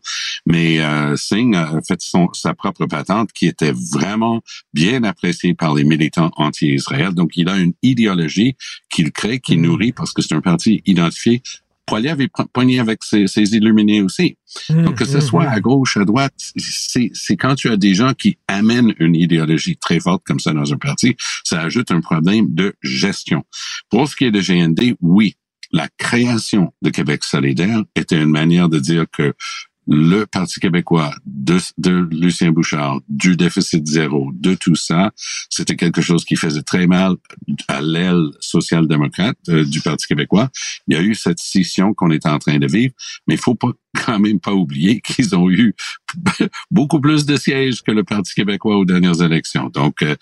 Mais 0.45 0.79
Singh 1.15 1.55
a 1.55 1.79
fait 1.87 2.01
son, 2.01 2.29
sa 2.33 2.53
propre 2.53 2.85
patente 2.85 3.31
qui 3.33 3.47
était 3.47 3.73
vraiment 3.93 4.41
bien 4.73 5.03
appréciée 5.03 5.53
par 5.53 5.73
les 5.73 5.83
militants 5.83 6.31
anti-Israël. 6.35 7.13
Donc 7.13 7.31
il 7.35 7.49
a 7.49 7.57
une 7.57 7.73
idéologie 7.81 8.55
qu'il 8.89 9.11
crée, 9.11 9.39
qui 9.39 9.57
nourrit 9.57 9.91
parce 9.91 10.13
que 10.13 10.21
c'est 10.21 10.35
un 10.35 10.41
parti 10.41 10.81
identifié 10.85 11.41
Poilier 11.91 12.07
avait 12.07 12.29
pogné 12.53 12.79
avec 12.79 13.03
ses, 13.03 13.25
illuminés 13.53 14.01
aussi. 14.01 14.37
Mmh, 14.69 14.83
Donc, 14.83 14.97
que 14.97 15.03
ce 15.03 15.17
mmh, 15.17 15.21
soit 15.21 15.43
mmh. 15.43 15.53
à 15.53 15.59
gauche, 15.59 15.97
à 15.97 16.05
droite, 16.05 16.33
c'est 16.55 17.35
quand 17.35 17.55
tu 17.55 17.69
as 17.69 17.75
des 17.75 17.93
gens 17.93 18.13
qui 18.13 18.37
amènent 18.47 18.93
une 18.99 19.13
idéologie 19.13 19.75
très 19.75 19.99
forte 19.99 20.23
comme 20.25 20.39
ça 20.39 20.53
dans 20.53 20.71
un 20.71 20.77
parti, 20.77 21.17
ça 21.43 21.59
ajoute 21.59 21.91
un 21.91 21.99
problème 21.99 22.53
de 22.53 22.75
gestion. 22.81 23.43
Pour 23.89 24.07
ce 24.07 24.15
qui 24.15 24.23
est 24.23 24.31
de 24.31 24.39
GND, 24.39 24.95
oui, 25.01 25.35
la 25.73 25.89
création 25.97 26.73
de 26.81 26.91
Québec 26.91 27.25
solidaire 27.25 27.83
était 27.97 28.21
une 28.21 28.29
manière 28.29 28.69
de 28.69 28.79
dire 28.79 29.03
que 29.11 29.33
le 29.87 30.25
Parti 30.25 30.59
québécois, 30.59 31.13
de, 31.25 31.57
de, 31.77 32.07
Lucien 32.11 32.51
Bouchard, 32.51 33.01
du 33.09 33.35
déficit 33.35 33.85
zéro, 33.87 34.31
de 34.33 34.53
tout 34.53 34.75
ça, 34.75 35.11
c'était 35.49 35.75
quelque 35.75 36.01
chose 36.01 36.23
qui 36.23 36.35
faisait 36.35 36.61
très 36.61 36.87
mal 36.87 37.15
à 37.67 37.81
l'aile 37.81 38.29
social-démocrate 38.39 39.37
euh, 39.49 39.65
du 39.65 39.81
Parti 39.81 40.07
québécois. 40.07 40.49
Il 40.87 40.95
y 40.95 40.97
a 40.97 41.01
eu 41.01 41.15
cette 41.15 41.39
scission 41.39 41.93
qu'on 41.93 42.11
est 42.11 42.25
en 42.25 42.37
train 42.37 42.57
de 42.57 42.67
vivre, 42.67 42.93
mais 43.27 43.35
il 43.35 43.39
faut 43.39 43.55
pas 43.55 43.71
quand 44.05 44.19
même 44.19 44.39
pas 44.39 44.53
oublier 44.53 45.01
qu'ils 45.01 45.35
ont 45.35 45.49
eu 45.49 45.75
beaucoup 46.71 47.01
plus 47.01 47.25
de 47.25 47.35
sièges 47.35 47.81
que 47.81 47.91
le 47.91 48.03
Parti 48.03 48.33
québécois 48.33 48.77
aux 48.77 48.85
dernières 48.85 49.21
élections. 49.21 49.69
Donc, 49.69 50.01
euh, 50.03 50.15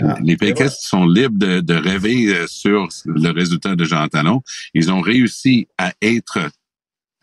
ah, 0.00 0.16
les 0.22 0.36
péquistes 0.36 0.82
sont 0.82 1.06
libres 1.06 1.38
de, 1.38 1.60
de 1.60 1.74
rêver 1.74 2.34
euh, 2.34 2.46
sur 2.46 2.88
le 3.04 3.30
résultat 3.30 3.76
de 3.76 3.84
Jean 3.84 4.08
Talon. 4.08 4.42
Ils 4.74 4.90
ont 4.90 5.00
réussi 5.00 5.68
à 5.76 5.92
être 6.00 6.38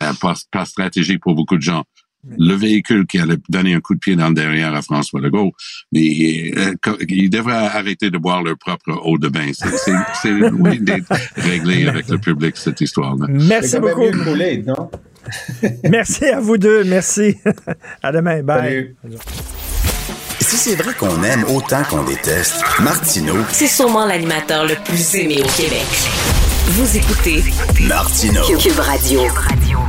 euh, 0.03 0.13
par, 0.51 0.67
stratégie 0.67 1.17
pour 1.17 1.35
beaucoup 1.35 1.57
de 1.57 1.61
gens. 1.61 1.83
Le 2.37 2.53
véhicule 2.53 3.07
qui 3.07 3.17
allait 3.17 3.37
donner 3.47 3.75
un 3.75 3.79
coup 3.79 3.93
de 3.93 3.99
pied 3.99 4.17
dans 4.17 4.27
le 4.27 4.33
derrière 4.33 4.75
à 4.75 4.81
François 4.81 5.21
Legault, 5.21 5.53
mais 5.93 6.51
euh, 6.57 6.75
il 7.07 7.29
devrait 7.29 7.55
arrêter 7.55 8.09
de 8.09 8.17
boire 8.17 8.43
leur 8.43 8.57
propre 8.57 8.99
eau 9.05 9.17
de 9.17 9.29
bain. 9.29 9.51
C'est 9.53 10.31
loin 10.31 10.75
d'être 10.75 11.13
réglé 11.37 11.87
avec 11.87 12.09
le 12.09 12.17
public, 12.17 12.57
cette 12.57 12.81
histoire-là. 12.81 13.25
Merci 13.29 13.79
beaucoup. 13.79 14.03
non? 14.65 14.91
Merci 15.89 16.25
à 16.25 16.39
vous 16.39 16.57
deux. 16.57 16.83
Merci. 16.83 17.35
À 18.03 18.11
demain. 18.11 18.43
Bye. 18.43 18.95
Si 20.39 20.57
c'est 20.57 20.75
vrai 20.75 20.93
qu'on 20.93 21.23
aime 21.23 21.43
autant 21.45 21.83
qu'on 21.83 22.03
déteste, 22.03 22.63
Martineau. 22.81 23.37
C'est 23.49 23.67
sûrement 23.67 24.05
l'animateur 24.05 24.65
le 24.65 24.75
plus 24.83 25.15
aimé 25.15 25.41
au 25.43 25.61
Québec. 25.61 25.85
Vous 26.69 26.97
écoutez 26.97 27.43
Martino 27.87 28.41
Cube 28.57 28.79
Radio. 28.79 29.21
Je 29.25 29.88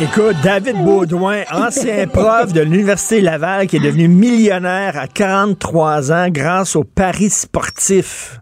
Écoute, 0.00 0.36
David 0.44 0.76
Baudouin, 0.84 1.42
ancien 1.50 2.06
prof 2.06 2.52
de 2.52 2.60
l'Université 2.60 3.20
Laval 3.20 3.66
qui 3.66 3.76
est 3.76 3.80
devenu 3.80 4.06
millionnaire 4.06 4.96
à 4.96 5.08
43 5.08 6.12
ans 6.12 6.28
grâce 6.30 6.76
au 6.76 6.84
paris 6.84 7.30
sportif. 7.30 8.40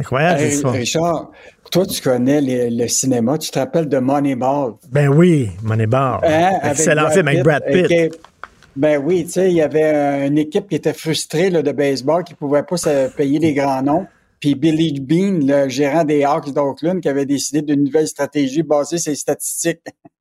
Incroyable, 0.00 0.40
hey, 0.40 0.62
Richard, 0.64 1.30
toi, 1.70 1.84
tu 1.84 2.00
connais 2.00 2.40
le 2.70 2.88
cinéma. 2.88 3.36
Tu 3.36 3.50
te 3.50 3.58
rappelles 3.58 3.88
de 3.88 3.98
Moneyball? 3.98 4.76
Ben 4.90 5.08
oui, 5.08 5.50
Moneyball. 5.62 6.20
Hein, 6.24 6.52
Excellent 6.64 7.10
film 7.10 7.28
avec 7.28 7.42
Brad 7.42 7.62
Pitt. 7.70 8.18
ben 8.74 8.98
oui, 9.04 9.26
tu 9.26 9.32
sais, 9.32 9.50
il 9.50 9.56
y 9.56 9.62
avait 9.62 10.26
une 10.26 10.38
équipe 10.38 10.70
qui 10.70 10.76
était 10.76 10.94
frustrée 10.94 11.50
là, 11.50 11.60
de 11.60 11.72
baseball 11.72 12.24
qui 12.24 12.32
ne 12.32 12.38
pouvait 12.38 12.62
pas 12.62 12.78
se 12.78 13.08
payer 13.08 13.38
les 13.38 13.52
grands 13.52 13.82
noms. 13.82 14.06
Puis 14.42 14.56
Billy 14.56 14.98
Bean, 14.98 15.38
le 15.46 15.68
gérant 15.68 16.02
des 16.02 16.24
Hawks 16.24 16.52
d'Oakland, 16.52 17.00
qui 17.00 17.08
avait 17.08 17.26
décidé 17.26 17.62
d'une 17.62 17.84
nouvelle 17.84 18.08
stratégie 18.08 18.64
basée 18.64 18.98
sur 18.98 19.10
les 19.10 19.16
statistiques. 19.16 19.78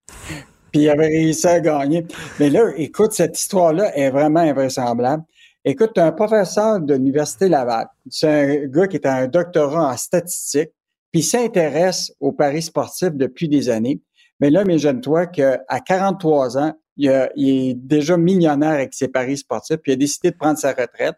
Puis 0.72 0.84
il 0.84 0.90
avait 0.90 1.08
réussi 1.08 1.48
à 1.48 1.60
gagner. 1.60 2.06
Mais 2.40 2.52
là, 2.52 2.72
écoute, 2.78 3.14
cette 3.14 3.38
histoire-là 3.38 3.98
est 3.98 4.12
vraiment 4.12 4.42
invraisemblable. 4.42 5.24
Écoute, 5.66 5.98
un 5.98 6.12
professeur 6.12 6.80
de 6.80 6.94
l'Université 6.94 7.50
Laval. 7.50 7.88
C'est 8.12 8.30
un 8.30 8.68
gars 8.68 8.88
qui 8.88 8.98
est 8.98 9.08
un 9.08 9.28
doctorat 9.28 9.92
en 9.92 9.98
statistique, 9.98 10.70
puis 11.12 11.24
s'intéresse 11.24 12.14
aux 12.20 12.32
paris 12.32 12.62
sportifs 12.62 13.16
depuis 13.16 13.50
des 13.50 13.70
années. 13.70 14.02
Mais 14.40 14.52
là, 14.52 14.62
imagine-toi 14.62 15.28
qu'à 15.28 15.80
43 15.84 16.60
ans, 16.60 16.74
il, 16.96 17.30
il, 17.36 17.70
est 17.70 17.74
déjà 17.74 18.18
millionnaire 18.18 18.74
avec 18.74 18.94
ses 18.94 19.08
paris 19.08 19.38
sportifs, 19.38 19.78
puis 19.78 19.94
il 19.94 19.96
a 19.96 19.98
décidé 19.98 20.30
de 20.30 20.38
prendre 20.38 20.60
sa 20.60 20.74
retraite. 20.74 21.16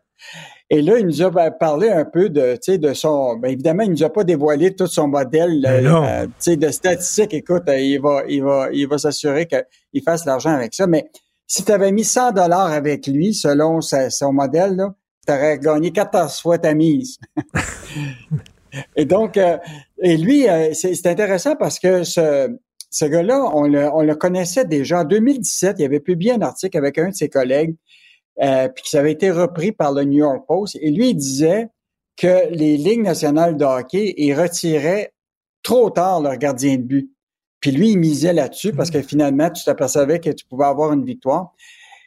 Et 0.74 0.82
là, 0.82 0.98
il 0.98 1.06
nous 1.06 1.22
a 1.22 1.30
ben, 1.30 1.52
parlé 1.52 1.90
un 1.90 2.04
peu 2.04 2.30
de, 2.30 2.58
de 2.78 2.94
son. 2.96 3.36
Ben, 3.36 3.50
évidemment, 3.50 3.84
il 3.84 3.92
nous 3.92 4.04
a 4.04 4.10
pas 4.10 4.24
dévoilé 4.24 4.76
tout 4.76 4.88
son 4.88 5.08
modèle 5.08 5.62
ben 5.62 5.86
euh, 5.86 6.56
de 6.56 6.70
statistiques. 6.70 7.36
Écoute, 7.36 7.66
euh, 7.68 7.78
il 7.78 8.02
va, 8.02 8.24
il 8.28 8.42
va, 8.42 8.70
il 8.74 8.88
va 8.88 8.98
s'assurer 8.98 9.46
qu'il 9.46 10.02
fasse 10.02 10.26
l'argent 10.26 10.50
avec 10.50 10.74
ça. 10.74 10.88
Mais 10.88 11.12
si 11.46 11.64
tu 11.64 11.72
avais 11.72 11.92
mis 11.92 12.04
100 12.04 12.32
dollars 12.32 12.72
avec 12.72 13.06
lui, 13.06 13.36
selon 13.36 13.82
son 13.82 14.34
modèle, 14.34 14.84
tu 15.28 15.32
aurais 15.32 15.60
gagné 15.60 15.92
14 15.92 16.42
fois 16.42 16.58
ta 16.58 16.74
mise. 16.74 17.20
et 18.96 19.06
donc, 19.06 19.38
euh, 19.38 19.60
et 20.02 20.18
lui, 20.18 20.48
c'est 20.74 21.06
intéressant 21.06 21.56
parce 21.56 21.78
que 21.78 22.04
ce, 22.04 22.50
ce 22.90 23.06
gars-là, 23.06 23.44
on 23.54 23.68
le, 23.68 23.92
on 23.94 24.02
le 24.02 24.16
connaissait 24.16 24.66
déjà. 24.66 25.02
En 25.02 25.04
2017, 25.04 25.76
il 25.78 25.86
avait 25.86 26.00
publié 26.00 26.32
un 26.32 26.42
article 26.42 26.76
avec 26.80 26.98
un 26.98 27.10
de 27.10 27.14
ses 27.14 27.30
collègues 27.30 27.76
euh, 28.42 28.68
puis 28.70 28.84
que 28.84 28.98
avait 28.98 29.12
été 29.12 29.32
repris 29.32 29.72
par 29.72 29.94
le 29.94 30.04
New 30.04 30.20
York 30.20 30.46
Post. 30.48 30.78
Et 30.82 30.92
lui, 30.92 31.10
il 31.10 31.16
disait 31.16 31.68
que 32.18 32.50
les 32.50 32.78
ligues 32.78 33.02
nationales 33.02 33.58
de 33.58 33.66
hockey, 33.66 34.14
ils 34.18 34.34
retiraient 34.34 35.14
trop 35.62 35.90
tard 35.90 36.22
leur 36.22 36.38
gardien 36.38 36.78
de 36.78 36.84
but. 36.84 37.12
Puis 37.60 37.72
lui, 37.72 37.92
il 37.92 37.98
misait 37.98 38.34
là-dessus 38.34 38.74
parce 38.74 38.92
que 38.92 39.02
finalement, 39.02 39.50
tu 39.50 39.64
t'apercevais 39.64 40.20
que 40.20 40.30
tu 40.30 40.46
pouvais 40.46 40.66
avoir 40.66 40.94
une 40.94 41.06
victoire. 41.06 41.54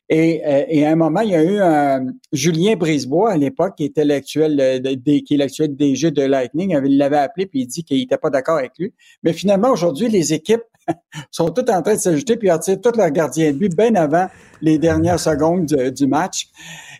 Et, 0.09 0.43
euh, 0.47 0.87
à 0.87 0.91
un 0.91 0.97
moment, 0.97 1.21
il 1.21 1.31
y 1.31 1.35
a 1.35 1.43
eu 1.43 1.59
un 1.59 2.07
Julien 2.33 2.77
Brisebois 2.77 3.33
à 3.33 3.37
l'époque, 3.37 3.77
qui 3.77 3.85
était 3.85 4.05
l'actuel, 4.05 4.61
euh, 4.61 4.95
qui 5.05 5.35
est 5.35 5.37
l'actuel 5.37 5.75
DG 5.75 6.11
de 6.13 6.23
Lightning. 6.23 6.79
Il 6.85 6.97
l'avait 6.99 7.17
appelé 7.17 7.47
puis 7.47 7.63
il 7.63 7.67
dit 7.67 7.83
qu'il 7.83 7.99
n'était 7.99 8.19
pas 8.19 8.31
d'accord 8.31 8.59
avec 8.59 8.73
lui. 8.79 8.93
Mais 9.23 9.33
finalement, 9.33 9.71
aujourd'hui, 9.71 10.09
les 10.09 10.33
équipes 10.33 10.63
sont 11.31 11.51
tous 11.51 11.71
en 11.73 11.83
train 11.83 11.95
de 11.95 12.01
s'ajouter 12.01 12.37
puis 12.37 12.51
retirent 12.51 12.81
tous 12.81 12.97
leurs 12.97 13.11
gardiens 13.11 13.53
de 13.53 13.57
but 13.59 13.77
bien 13.77 13.95
avant 13.95 14.29
les 14.61 14.79
dernières 14.79 15.21
secondes 15.21 15.67
du, 15.67 15.93
du 15.93 16.07
match. 16.07 16.49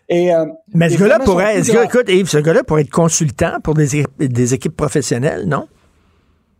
Et, 0.09 0.33
euh, 0.33 0.45
Mais 0.73 0.89
ce 0.89 0.93
les 0.95 0.99
gars-là 1.01 1.19
pourrait, 1.19 1.63
ce 1.63 1.71
gars- 1.73 1.83
écoute, 1.85 2.09
Yves, 2.09 2.29
ce 2.29 2.37
gars-là 2.37 2.63
pourrait 2.63 2.81
être 2.81 2.89
consultant 2.89 3.59
pour 3.63 3.73
des, 3.73 3.97
équipes- 3.97 4.23
des 4.23 4.53
équipes 4.53 4.75
professionnelles, 4.75 5.45
non? 5.47 5.67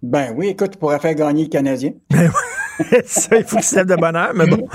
Ben 0.04 0.34
oui, 0.38 0.50
écoute, 0.50 0.72
tu 0.72 0.78
pourrais 0.78 1.00
faire 1.00 1.16
gagner 1.16 1.44
le 1.44 1.50
Canadien. 1.50 1.92
Ça, 3.08 3.36
il 3.38 3.44
faut 3.44 3.60
se 3.60 3.76
lève 3.76 3.88
de 3.88 3.96
bonne 3.96 4.16
heure, 4.16 4.34
mais 4.36 4.46
bon. 4.46 4.68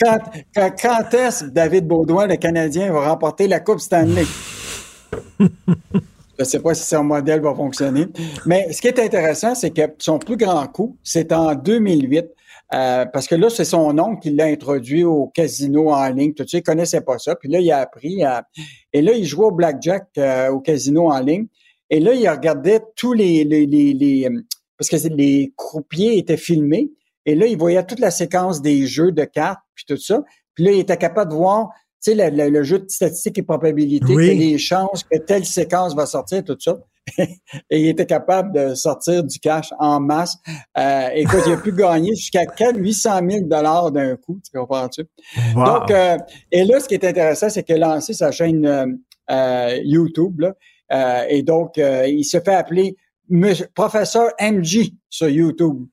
quand, 0.00 0.18
quand, 0.54 0.70
quand 0.80 1.14
est-ce 1.14 1.44
que 1.44 1.50
David 1.50 1.88
Baudouin, 1.88 2.28
le 2.28 2.36
Canadien, 2.36 2.92
va 2.92 3.08
remporter 3.08 3.48
la 3.48 3.58
Coupe 3.58 3.80
Stanley? 3.80 4.24
Je 6.38 6.44
ne 6.44 6.48
sais 6.48 6.60
pas 6.60 6.72
si 6.74 6.84
son 6.84 7.02
modèle 7.02 7.40
va 7.40 7.54
fonctionner. 7.54 8.06
Mais 8.46 8.72
ce 8.72 8.80
qui 8.80 8.86
est 8.88 8.98
intéressant, 9.00 9.54
c'est 9.56 9.70
que 9.70 9.82
son 9.98 10.18
plus 10.20 10.36
grand 10.36 10.66
coup, 10.68 10.96
c'est 11.02 11.32
en 11.32 11.54
2008. 11.54 12.26
euh, 12.74 13.06
parce 13.06 13.26
que 13.26 13.34
là, 13.34 13.48
c'est 13.50 13.64
son 13.64 13.98
oncle 13.98 14.20
qui 14.20 14.30
l'a 14.30 14.44
introduit 14.44 15.02
au 15.02 15.28
casino 15.28 15.90
en 15.90 16.08
ligne. 16.10 16.34
Tout 16.34 16.46
ça, 16.46 16.58
il 16.58 16.62
connaissait 16.62 17.00
pas 17.00 17.18
ça. 17.18 17.34
Puis 17.34 17.48
là, 17.48 17.60
il 17.60 17.70
a 17.72 17.78
appris. 17.78 18.22
à- 18.22 18.44
et 18.92 19.00
là, 19.02 19.12
il 19.14 19.24
jouait 19.24 19.46
au 19.46 19.50
blackjack 19.50 20.06
euh, 20.18 20.50
au 20.50 20.60
casino 20.60 21.10
en 21.10 21.18
ligne. 21.20 21.46
Et 21.90 21.98
là, 21.98 22.12
il 22.14 22.28
regardait 22.28 22.80
tous 22.94 23.14
les... 23.14 23.42
les, 23.44 23.64
les, 23.66 23.94
les, 23.94 24.26
euh, 24.26 24.42
parce 24.76 24.90
que 24.90 25.08
les 25.08 25.52
croupiers 25.56 26.18
étaient 26.18 26.36
filmés. 26.36 26.90
Et 27.26 27.34
là, 27.34 27.46
il 27.46 27.56
voyait 27.58 27.84
toute 27.84 27.98
la 28.00 28.10
séquence 28.10 28.62
des 28.62 28.86
jeux 28.86 29.10
de 29.12 29.24
cartes, 29.24 29.60
puis 29.74 29.84
tout 29.88 29.96
ça. 29.96 30.22
Puis 30.54 30.64
là, 30.64 30.70
il 30.72 30.78
était 30.80 30.96
capable 30.96 31.30
de 31.32 31.36
voir, 31.36 31.70
sais, 32.00 32.14
le, 32.14 32.30
le- 32.36 32.50
le 32.50 32.62
jeu 32.62 32.78
de 32.80 32.88
statistiques 32.88 33.38
et 33.38 33.42
probabilités, 33.42 34.14
Oui. 34.14 34.36
les 34.38 34.58
chances 34.58 35.04
que 35.04 35.18
telle 35.18 35.44
séquence 35.44 35.94
va 35.94 36.06
sortir, 36.06 36.44
tout 36.44 36.56
ça. 36.58 36.76
et 37.18 37.80
il 37.80 37.88
était 37.88 38.04
capable 38.04 38.52
de 38.52 38.74
sortir 38.74 39.24
du 39.24 39.38
cash 39.38 39.72
en 39.78 39.98
masse. 39.98 40.36
Euh, 40.76 41.08
écoute, 41.14 41.40
il 41.46 41.52
a 41.54 41.56
pu 41.56 41.72
gagner 41.76 42.14
jusqu'à 42.14 42.44
4 42.44 42.76
800 42.78 43.20
000 43.30 43.44
dollars 43.46 43.90
d'un 43.90 44.16
coup, 44.16 44.38
tu 44.44 44.56
comprends-tu? 44.58 45.04
Wow. 45.56 45.64
Donc, 45.64 45.90
euh, 45.90 46.18
et 46.52 46.64
là, 46.64 46.80
ce 46.80 46.86
qui 46.88 46.94
est 46.94 47.04
intéressant, 47.04 47.48
c'est 47.48 47.62
qu'il 47.62 47.82
a 47.82 47.94
lancé 47.94 48.12
sa 48.12 48.30
chaîne 48.30 48.66
euh, 48.66 48.86
euh, 49.30 49.78
YouTube, 49.84 50.40
là, 50.40 50.54
Euh, 50.92 51.24
et 51.28 51.42
donc, 51.42 51.76
euh, 51.78 52.06
il 52.06 52.24
se 52.24 52.40
fait 52.40 52.54
appeler 52.54 52.96
Monsieur- 53.28 53.68
Professeur 53.74 54.30
MG 54.40 54.92
sur 55.10 55.28
YouTube. 55.28 55.84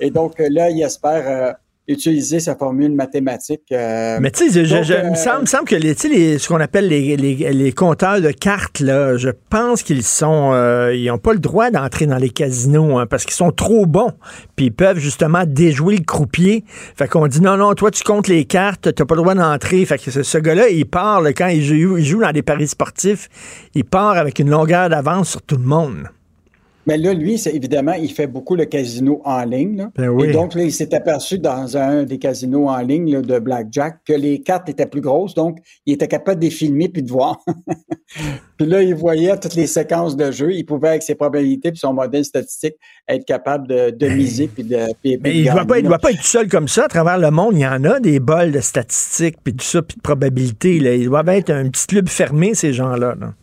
Et 0.00 0.10
donc, 0.10 0.34
là, 0.38 0.70
il 0.70 0.82
espère 0.82 1.28
euh, 1.28 1.52
utiliser 1.88 2.38
sa 2.38 2.54
formule 2.54 2.92
mathématique. 2.92 3.62
euh, 3.72 4.18
Mais 4.20 4.30
tu 4.30 4.50
sais, 4.50 4.60
il 4.60 4.72
euh, 4.74 5.10
me 5.10 5.46
semble, 5.46 5.66
que 5.66 5.74
les, 5.74 5.94
les- 5.94 6.38
ce 6.38 6.46
qu'on 6.48 6.60
appelle 6.60 6.86
les, 6.88 7.16
les, 7.16 7.34
les 7.52 7.72
compteurs 7.72 8.20
de 8.20 8.30
cartes, 8.30 8.80
là, 8.80 9.16
je 9.16 9.30
pense 9.50 9.82
qu'ils 9.82 10.04
sont, 10.04 10.50
euh, 10.52 10.94
ils 10.94 11.06
n'ont 11.06 11.18
pas 11.18 11.32
le 11.32 11.38
droit 11.38 11.70
d'entrer 11.70 12.06
dans 12.06 12.18
les 12.18 12.28
casinos 12.30 12.98
hein, 12.98 13.06
parce 13.06 13.24
qu'ils 13.24 13.34
sont 13.34 13.50
trop 13.50 13.86
bons. 13.86 14.12
Puis 14.54 14.66
ils 14.66 14.72
peuvent 14.72 14.98
justement 14.98 15.44
déjouer 15.46 15.96
le 15.96 16.04
croupier. 16.04 16.64
Fait 16.96 17.08
qu'on 17.08 17.26
dit 17.26 17.40
non, 17.40 17.56
non, 17.56 17.74
toi 17.74 17.90
tu 17.90 18.04
comptes 18.04 18.28
les 18.28 18.44
cartes, 18.44 18.94
t'as 18.94 19.04
pas 19.04 19.14
le 19.14 19.22
droit 19.22 19.34
d'entrer. 19.34 19.84
Fait 19.86 19.98
que 19.98 20.10
ce, 20.10 20.22
ce 20.22 20.38
gars-là, 20.38 20.68
il 20.68 20.84
part 20.86 21.22
là, 21.22 21.32
quand 21.32 21.48
il 21.48 21.64
joue, 21.64 21.96
il 21.96 22.04
joue 22.04 22.20
dans 22.20 22.32
des 22.32 22.42
paris 22.42 22.68
sportifs, 22.68 23.28
il 23.74 23.84
part 23.84 24.18
avec 24.18 24.38
une 24.38 24.50
longueur 24.50 24.88
d'avance 24.90 25.30
sur 25.30 25.42
tout 25.42 25.56
le 25.56 25.64
monde. 25.64 26.04
Mais 26.88 26.96
là, 26.96 27.12
lui, 27.12 27.36
c'est 27.36 27.54
évidemment, 27.54 27.92
il 27.92 28.10
fait 28.10 28.26
beaucoup 28.26 28.54
le 28.56 28.64
casino 28.64 29.20
en 29.26 29.44
ligne. 29.44 29.76
là. 29.76 29.90
Ben 29.94 30.08
oui. 30.08 30.28
Et 30.28 30.32
donc, 30.32 30.54
là, 30.54 30.62
il 30.62 30.72
s'est 30.72 30.94
aperçu 30.94 31.38
dans 31.38 31.76
un 31.76 32.04
des 32.04 32.18
casinos 32.18 32.66
en 32.68 32.78
ligne 32.78 33.12
là, 33.12 33.20
de 33.20 33.38
Blackjack 33.38 33.98
que 34.06 34.14
les 34.14 34.40
cartes 34.40 34.70
étaient 34.70 34.86
plus 34.86 35.02
grosses. 35.02 35.34
Donc, 35.34 35.58
il 35.84 35.92
était 35.92 36.08
capable 36.08 36.40
de 36.40 36.46
les 36.46 36.50
filmer 36.50 36.88
puis 36.88 37.02
de 37.02 37.10
voir. 37.10 37.36
puis 38.56 38.66
là, 38.66 38.82
il 38.82 38.94
voyait 38.94 39.36
toutes 39.38 39.54
les 39.54 39.66
séquences 39.66 40.16
de 40.16 40.30
jeu. 40.30 40.50
Il 40.52 40.64
pouvait, 40.64 40.88
avec 40.88 41.02
ses 41.02 41.14
probabilités 41.14 41.70
puis 41.72 41.78
son 41.78 41.92
modèle 41.92 42.24
statistique, 42.24 42.76
être 43.06 43.26
capable 43.26 43.68
de, 43.68 43.90
de 43.90 44.08
miser 44.08 44.48
puis 44.48 44.64
de. 44.64 44.78
puis- 45.02 45.18
Mais 45.22 45.36
il 45.36 45.44
ne 45.44 45.52
doit, 45.52 45.64
pas, 45.66 45.78
il 45.78 45.82
là. 45.82 45.88
doit 45.90 45.98
pas 45.98 46.10
être 46.12 46.24
seul 46.24 46.48
comme 46.48 46.68
ça. 46.68 46.84
À 46.86 46.88
travers 46.88 47.18
le 47.18 47.30
monde, 47.30 47.52
il 47.54 47.60
y 47.60 47.66
en 47.66 47.84
a 47.84 48.00
des 48.00 48.18
bols 48.18 48.50
de 48.52 48.60
statistiques, 48.60 49.36
puis 49.44 49.54
tout 49.54 49.64
ça, 49.66 49.82
puis 49.82 49.96
de 49.98 50.00
probabilités. 50.02 50.80
Là. 50.80 50.94
Ils 50.94 51.04
doivent 51.04 51.28
être 51.28 51.50
un 51.50 51.68
petit 51.68 51.86
club 51.86 52.08
fermé, 52.08 52.54
ces 52.54 52.72
gens-là. 52.72 53.14
là. 53.20 53.34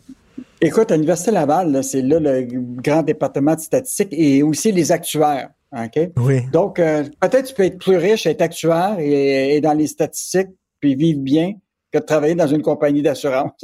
Écoute, 0.60 0.90
à 0.90 0.94
l'Université 0.94 1.30
Laval, 1.30 1.70
là, 1.70 1.82
c'est 1.82 2.02
là 2.02 2.18
le 2.18 2.46
grand 2.80 3.02
département 3.02 3.54
de 3.54 3.60
statistiques 3.60 4.12
et 4.12 4.42
aussi 4.42 4.72
les 4.72 4.90
actuaires. 4.90 5.50
OK? 5.76 6.10
Oui. 6.16 6.42
Donc, 6.52 6.78
euh, 6.78 7.04
peut-être 7.20 7.48
tu 7.48 7.54
peux 7.54 7.64
être 7.64 7.78
plus 7.78 7.96
riche, 7.96 8.26
être 8.26 8.40
actuaire 8.40 8.96
et, 8.98 9.56
et 9.56 9.60
dans 9.60 9.74
les 9.74 9.86
statistiques, 9.86 10.48
puis 10.80 10.94
vivre 10.94 11.20
bien, 11.20 11.52
que 11.92 11.98
de 11.98 12.04
travailler 12.04 12.34
dans 12.34 12.46
une 12.46 12.62
compagnie 12.62 13.02
d'assurance. 13.02 13.60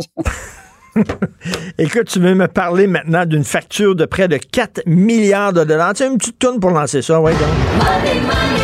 Écoute, 1.79 2.05
tu 2.05 2.21
veux 2.21 2.35
me 2.35 2.49
parler 2.49 2.87
maintenant 2.87 3.25
d'une 3.25 3.45
facture 3.45 3.95
de 3.95 4.05
près 4.05 4.29
de 4.29 4.37
4 4.37 4.83
milliards 4.87 5.53
de 5.53 5.65
dollars. 5.65 5.95
Tu 5.95 6.03
as 6.03 6.07
une 6.07 6.19
petite 6.19 6.39
tourne 6.39 6.61
pour 6.61 6.71
lancer 6.71 7.01
ça, 7.01 7.21
ouais, 7.21 7.33
donc. 7.33 7.41
Money, 7.41 8.21
money, 8.21 8.21
money 8.21 8.62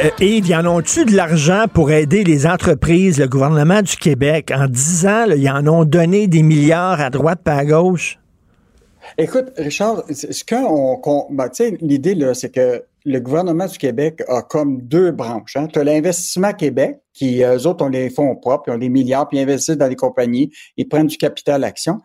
Hey, 0.00 0.40
euh, 0.42 0.46
y 0.46 0.54
en 0.54 0.64
ont-tu 0.64 1.04
de 1.06 1.16
l'argent 1.16 1.64
pour 1.72 1.90
aider 1.90 2.22
les 2.22 2.46
entreprises, 2.46 3.18
le 3.18 3.26
gouvernement 3.26 3.82
du 3.82 3.96
Québec? 3.96 4.52
En 4.54 4.68
10 4.68 5.06
ans, 5.06 5.26
là, 5.26 5.34
ils 5.34 5.50
en 5.50 5.66
ont 5.66 5.84
donné 5.84 6.28
des 6.28 6.44
milliards 6.44 7.00
à 7.00 7.10
droite 7.10 7.40
pas 7.42 7.54
à 7.54 7.64
gauche? 7.64 8.16
Écoute, 9.16 9.46
Richard, 9.56 10.04
ce 10.10 10.44
qu'on, 10.44 10.96
qu'on- 10.98 11.26
ben, 11.30 11.48
l'idée 11.80 12.16
c'est 12.34 12.54
que 12.54 12.84
le 13.04 13.18
gouvernement 13.20 13.66
du 13.66 13.76
Québec 13.78 14.22
a 14.28 14.42
comme 14.42 14.82
deux 14.82 15.10
branches. 15.10 15.56
Hein. 15.56 15.66
Tu 15.72 15.80
as 15.80 15.84
l'investissement 15.84 16.52
Québec, 16.52 16.98
qui 17.12 17.42
eux 17.42 17.66
autres 17.66 17.84
ont 17.84 17.88
les 17.88 18.10
fonds 18.10 18.36
propres, 18.36 18.64
ils 18.68 18.72
ont 18.74 18.78
des 18.78 18.90
milliards, 18.90 19.26
puis 19.28 19.38
ils 19.38 19.42
investissent 19.42 19.78
dans 19.78 19.88
des 19.88 19.96
compagnies, 19.96 20.52
ils 20.76 20.86
prennent 20.86 21.06
du 21.06 21.16
capital 21.16 21.64
action. 21.64 21.98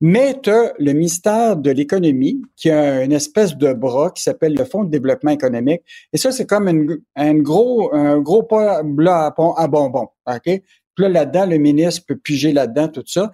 Mais 0.00 0.38
tu 0.42 0.50
le 0.78 0.92
ministère 0.92 1.56
de 1.56 1.70
l'économie 1.70 2.42
qui 2.56 2.70
a 2.70 3.02
une 3.02 3.12
espèce 3.12 3.56
de 3.56 3.72
bras 3.72 4.10
qui 4.10 4.22
s'appelle 4.22 4.54
le 4.54 4.64
Fonds 4.64 4.84
de 4.84 4.90
développement 4.90 5.30
économique. 5.30 5.80
Et 6.12 6.18
ça, 6.18 6.32
c'est 6.32 6.44
comme 6.46 6.68
une- 6.68 6.98
un 7.16 7.34
gros, 7.34 7.94
un 7.94 8.18
gros 8.20 8.46
à, 8.58 8.82
bonbons. 8.82 10.08
OK? 10.26 10.42
Puis 10.44 10.62
là, 10.98 11.08
là-dedans, 11.08 11.46
le 11.46 11.56
ministre 11.58 12.02
peut 12.06 12.16
piger 12.16 12.52
là-dedans, 12.52 12.88
tout 12.88 13.04
ça. 13.06 13.30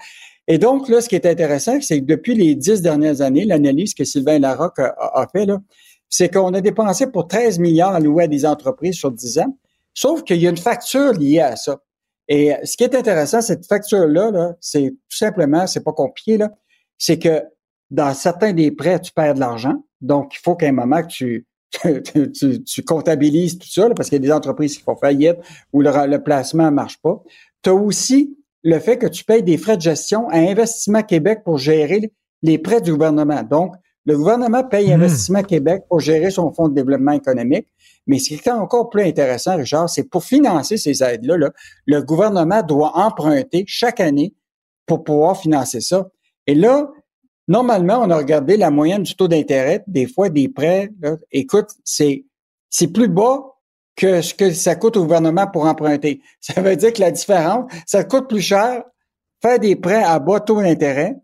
Et 0.48 0.58
donc, 0.58 0.88
là, 0.88 1.00
ce 1.00 1.08
qui 1.08 1.14
est 1.14 1.26
intéressant, 1.26 1.80
c'est 1.80 2.00
que 2.00 2.04
depuis 2.06 2.34
les 2.34 2.54
dix 2.54 2.80
dernières 2.82 3.20
années, 3.22 3.44
l'analyse 3.44 3.94
que 3.94 4.04
Sylvain 4.04 4.38
Larocque 4.38 4.80
a, 4.80 4.94
a 4.98 5.26
fait, 5.32 5.46
c'est 6.08 6.32
qu'on 6.32 6.52
a 6.54 6.60
dépensé 6.60 7.06
pour 7.06 7.26
13 7.26 7.58
milliards 7.58 7.94
alloués 7.94 8.24
à 8.24 8.28
des 8.28 8.44
entreprises 8.44 8.96
sur 8.96 9.10
10 9.10 9.38
ans, 9.38 9.56
sauf 9.94 10.22
qu'il 10.24 10.38
y 10.38 10.46
a 10.46 10.50
une 10.50 10.56
facture 10.56 11.12
liée 11.12 11.40
à 11.40 11.56
ça. 11.56 11.80
Et 12.28 12.52
ce 12.64 12.76
qui 12.76 12.84
est 12.84 12.94
intéressant, 12.94 13.40
cette 13.40 13.66
facture-là, 13.66 14.30
là, 14.30 14.54
c'est 14.60 14.90
tout 14.90 15.16
simplement, 15.16 15.66
c'est 15.66 15.82
pas 15.84 15.92
compliqué, 15.92 16.38
là, 16.38 16.50
c'est 16.98 17.18
que 17.18 17.42
dans 17.90 18.14
certains 18.14 18.52
des 18.52 18.70
prêts, 18.70 19.00
tu 19.00 19.12
perds 19.12 19.34
de 19.34 19.40
l'argent. 19.40 19.74
Donc, 20.00 20.34
il 20.34 20.38
faut 20.38 20.54
qu'à 20.56 20.68
un 20.68 20.72
moment 20.72 21.02
que 21.02 21.08
tu, 21.08 21.46
tu, 22.04 22.32
tu- 22.32 22.62
tu 22.64 22.82
comptabilises 22.84 23.58
tout 23.58 23.68
ça, 23.68 23.88
là, 23.88 23.94
parce 23.94 24.08
qu'il 24.08 24.16
y 24.16 24.24
a 24.24 24.26
des 24.26 24.32
entreprises 24.32 24.76
qui 24.78 24.82
font 24.82 24.96
faillite 24.96 25.36
ou 25.72 25.80
le, 25.82 25.90
le 26.06 26.22
placement 26.22 26.66
ne 26.66 26.70
marche 26.70 26.98
pas. 27.02 27.22
Tu 27.62 27.70
as 27.70 27.74
aussi 27.74 28.36
le 28.62 28.78
fait 28.78 28.96
que 28.98 29.06
tu 29.06 29.24
payes 29.24 29.42
des 29.42 29.58
frais 29.58 29.76
de 29.76 29.82
gestion 29.82 30.28
à 30.28 30.36
Investissement 30.38 31.02
Québec 31.02 31.40
pour 31.44 31.58
gérer 31.58 32.12
les 32.42 32.58
prêts 32.58 32.80
du 32.80 32.92
gouvernement. 32.92 33.42
Donc, 33.42 33.74
le 34.04 34.16
gouvernement 34.16 34.64
paye 34.64 34.88
Mhm. 34.88 35.02
Investissement 35.02 35.42
Québec 35.42 35.82
pour 35.88 36.00
gérer 36.00 36.30
son 36.30 36.52
fonds 36.52 36.68
de 36.68 36.74
développement 36.74 37.12
économique. 37.12 37.66
Mais 38.06 38.18
ce 38.18 38.28
qui 38.28 38.34
est 38.34 38.50
encore 38.50 38.90
plus 38.90 39.02
intéressant, 39.02 39.56
Richard, 39.56 39.88
c'est 39.88 40.04
pour 40.04 40.24
financer 40.24 40.76
ces 40.76 41.02
aides-là, 41.02 41.36
là, 41.36 41.50
le 41.86 42.02
gouvernement 42.02 42.62
doit 42.62 42.96
emprunter 42.96 43.64
chaque 43.66 44.00
année 44.00 44.34
pour 44.86 45.04
pouvoir 45.04 45.38
financer 45.38 45.80
ça. 45.80 46.08
Et 46.46 46.54
là, 46.54 46.90
normalement, 47.46 48.00
on 48.02 48.10
a 48.10 48.16
regardé 48.16 48.56
la 48.56 48.70
moyenne 48.70 49.02
du 49.02 49.14
taux 49.14 49.28
d'intérêt, 49.28 49.84
des 49.86 50.06
fois 50.06 50.28
des 50.28 50.48
prêts. 50.48 50.90
écoute, 51.30 51.70
c'est 51.84 52.24
c'est 52.70 52.88
plus 52.88 53.08
bas 53.08 53.52
que 53.96 54.22
ce 54.22 54.34
que 54.34 54.50
ça 54.52 54.74
coûte 54.74 54.96
au 54.96 55.02
gouvernement 55.02 55.46
pour 55.46 55.66
emprunter. 55.66 56.22
Ça 56.40 56.60
veut 56.60 56.74
dire 56.74 56.92
que 56.92 57.00
la 57.00 57.10
différence, 57.10 57.70
ça 57.86 58.04
coûte 58.04 58.28
plus 58.28 58.40
cher 58.40 58.84
faire 59.42 59.58
des 59.58 59.76
prêts 59.76 60.02
à 60.02 60.18
bas 60.18 60.40
taux 60.40 60.62
d'intérêt 60.62 61.16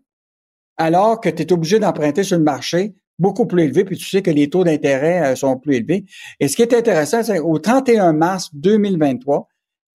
alors 0.77 1.19
que 1.19 1.29
tu 1.29 1.41
es 1.43 1.51
obligé 1.51 1.79
d'emprunter 1.79 2.23
sur 2.23 2.37
le 2.37 2.43
marché 2.43 2.93
beaucoup 3.19 3.45
plus 3.45 3.63
élevé, 3.63 3.83
puis 3.83 3.97
tu 3.97 4.05
sais 4.05 4.21
que 4.21 4.31
les 4.31 4.49
taux 4.49 4.63
d'intérêt 4.63 5.31
euh, 5.31 5.35
sont 5.35 5.57
plus 5.57 5.75
élevés. 5.75 6.05
Et 6.39 6.47
ce 6.47 6.55
qui 6.55 6.61
est 6.61 6.73
intéressant, 6.73 7.21
c'est 7.21 7.39
qu'au 7.39 7.59
31 7.59 8.13
mars 8.13 8.49
2023, 8.53 9.47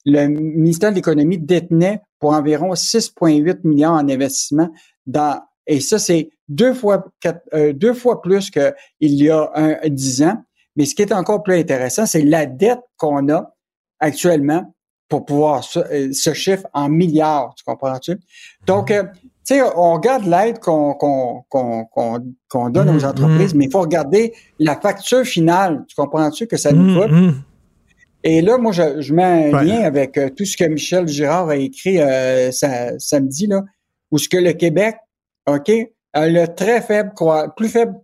le 0.06 0.26
ministère 0.26 0.90
de 0.90 0.96
l'Économie 0.96 1.38
détenait 1.38 2.02
pour 2.20 2.32
environ 2.32 2.74
6,8 2.74 3.60
milliards 3.64 3.94
en 3.94 4.08
investissement 4.08 4.70
dans 5.06 5.40
et 5.66 5.80
ça 5.80 5.98
c'est 5.98 6.28
deux 6.48 6.74
fois 6.74 7.06
quatre- 7.20 7.48
euh, 7.54 7.72
deux 7.72 7.94
fois 7.94 8.20
plus 8.20 8.50
qu'il 8.50 8.74
y 9.00 9.30
a 9.30 9.50
un, 9.54 9.88
dix 9.88 10.22
ans. 10.22 10.36
Mais 10.76 10.84
ce 10.84 10.94
qui 10.94 11.02
est 11.02 11.12
encore 11.12 11.42
plus 11.42 11.54
intéressant, 11.54 12.04
c'est 12.04 12.22
la 12.22 12.46
dette 12.46 12.80
qu'on 12.98 13.28
a 13.30 13.54
actuellement 14.00 14.74
pour 15.08 15.24
pouvoir 15.24 15.64
ce, 15.64 15.78
euh, 15.78 16.12
ce 16.12 16.34
chiffre 16.34 16.66
en 16.72 16.88
milliards, 16.88 17.54
tu 17.56 17.64
comprends-tu? 17.64 18.18
Donc, 18.66 18.90
euh, 18.90 19.04
sais, 19.44 19.62
on 19.76 19.94
regarde 19.94 20.24
l'aide 20.24 20.58
qu'on 20.60 21.44
donne 22.70 22.90
aux 22.90 23.04
entreprises, 23.04 23.54
mais 23.54 23.66
il 23.66 23.70
faut 23.70 23.80
regarder 23.80 24.32
la 24.58 24.80
facture 24.80 25.24
finale, 25.24 25.84
tu 25.88 25.94
comprends-tu, 25.94 26.46
que 26.46 26.56
ça 26.56 26.72
nous 26.72 26.84
Mhm, 26.84 27.00
coûte? 27.00 27.44
Et 28.22 28.40
là, 28.40 28.56
moi, 28.56 28.72
je, 28.72 29.02
je 29.02 29.12
mets 29.12 29.22
un 29.22 29.52
Ouais. 29.58 29.64
lien 29.64 29.80
avec 29.84 30.16
euh, 30.16 30.30
tout 30.30 30.46
ce 30.46 30.56
que 30.56 30.64
Michel 30.64 31.06
Girard 31.06 31.50
a 31.50 31.56
écrit 31.56 32.00
euh, 32.00 32.50
sa- 32.52 32.98
samedi, 32.98 33.46
là, 33.46 33.62
où 34.10 34.16
ce 34.18 34.28
que 34.30 34.38
le 34.38 34.52
Québec, 34.54 34.96
OK, 35.46 35.70
a 36.14 36.26
le 36.28 36.46
très 36.54 36.80
faible, 36.80 37.12
plus 37.56 37.68
faible 37.68 37.94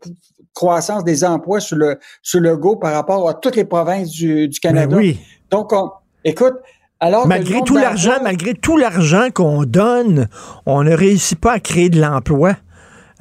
croissance 0.53 1.05
des 1.05 1.25
emplois 1.25 1.61
sur 1.61 1.77
le, 1.77 1.99
sur 2.23 2.41
le 2.41 2.57
go 2.59 2.77
par 2.77 2.93
rapport 2.93 3.27
à 3.29 3.35
toutes 3.35 3.57
les 3.57 3.65
provinces 3.65 4.11
du, 4.11 4.47
du 4.49 4.61
Canada. 4.61 4.97
Ben 4.97 5.03
oui. 5.03 5.21
Donc, 5.51 5.73
on, 5.73 5.91
écoute, 6.25 6.55
alors 7.01 7.27
Malgré 7.27 7.61
tout 7.63 7.77
l'argent, 7.77 8.23
malgré 8.23 8.55
tout 8.55 8.77
l'argent 8.77 9.29
qu'on 9.35 9.65
donne, 9.65 10.29
on 10.67 10.83
ne 10.85 10.93
réussit 10.95 11.39
pas 11.41 11.53
à 11.53 11.61
créer 11.61 11.89
de 11.89 12.01
l'emploi. 12.01 12.57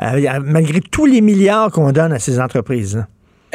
Euh, 0.01 0.39
malgré 0.43 0.79
tous 0.79 1.05
les 1.05 1.19
milliards 1.21 1.71
qu'on 1.71 1.91
donne 1.91 2.13
à 2.13 2.19
ces 2.19 2.39
entreprises. 2.39 2.97
hein. 2.97 3.07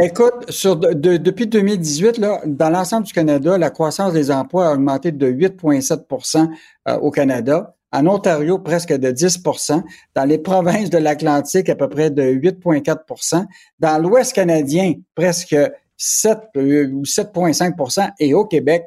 Écoute, 0.02 0.50
sur 0.50 0.76
de- 0.76 0.92
de- 0.92 1.16
depuis 1.16 1.46
2018, 1.46 2.18
là, 2.18 2.40
dans 2.46 2.68
l'ensemble 2.68 3.06
du 3.06 3.12
Canada, 3.12 3.56
la 3.56 3.70
croissance 3.70 4.12
des 4.12 4.30
emplois 4.30 4.68
a 4.68 4.72
augmenté 4.74 5.12
de 5.12 5.26
8,7% 5.28 6.48
euh, 6.88 6.96
au 6.98 7.10
Canada. 7.10 7.74
En 7.92 8.06
Ontario, 8.08 8.58
presque 8.58 8.92
de 8.92 9.12
10% 9.12 9.82
Dans 10.16 10.24
les 10.24 10.38
provinces 10.38 10.90
de 10.90 10.98
l'Atlantique, 10.98 11.68
à 11.68 11.76
peu 11.76 11.88
près 11.88 12.10
de 12.10 12.24
8,4% 12.24 13.44
Dans 13.78 14.02
l'Ouest 14.02 14.32
canadien, 14.32 14.94
presque 15.14 15.56
7 15.96 16.38
euh, 16.56 16.88
ou 16.92 17.04
7,5% 17.04 18.10
Et 18.18 18.34
au 18.34 18.44
Québec, 18.46 18.84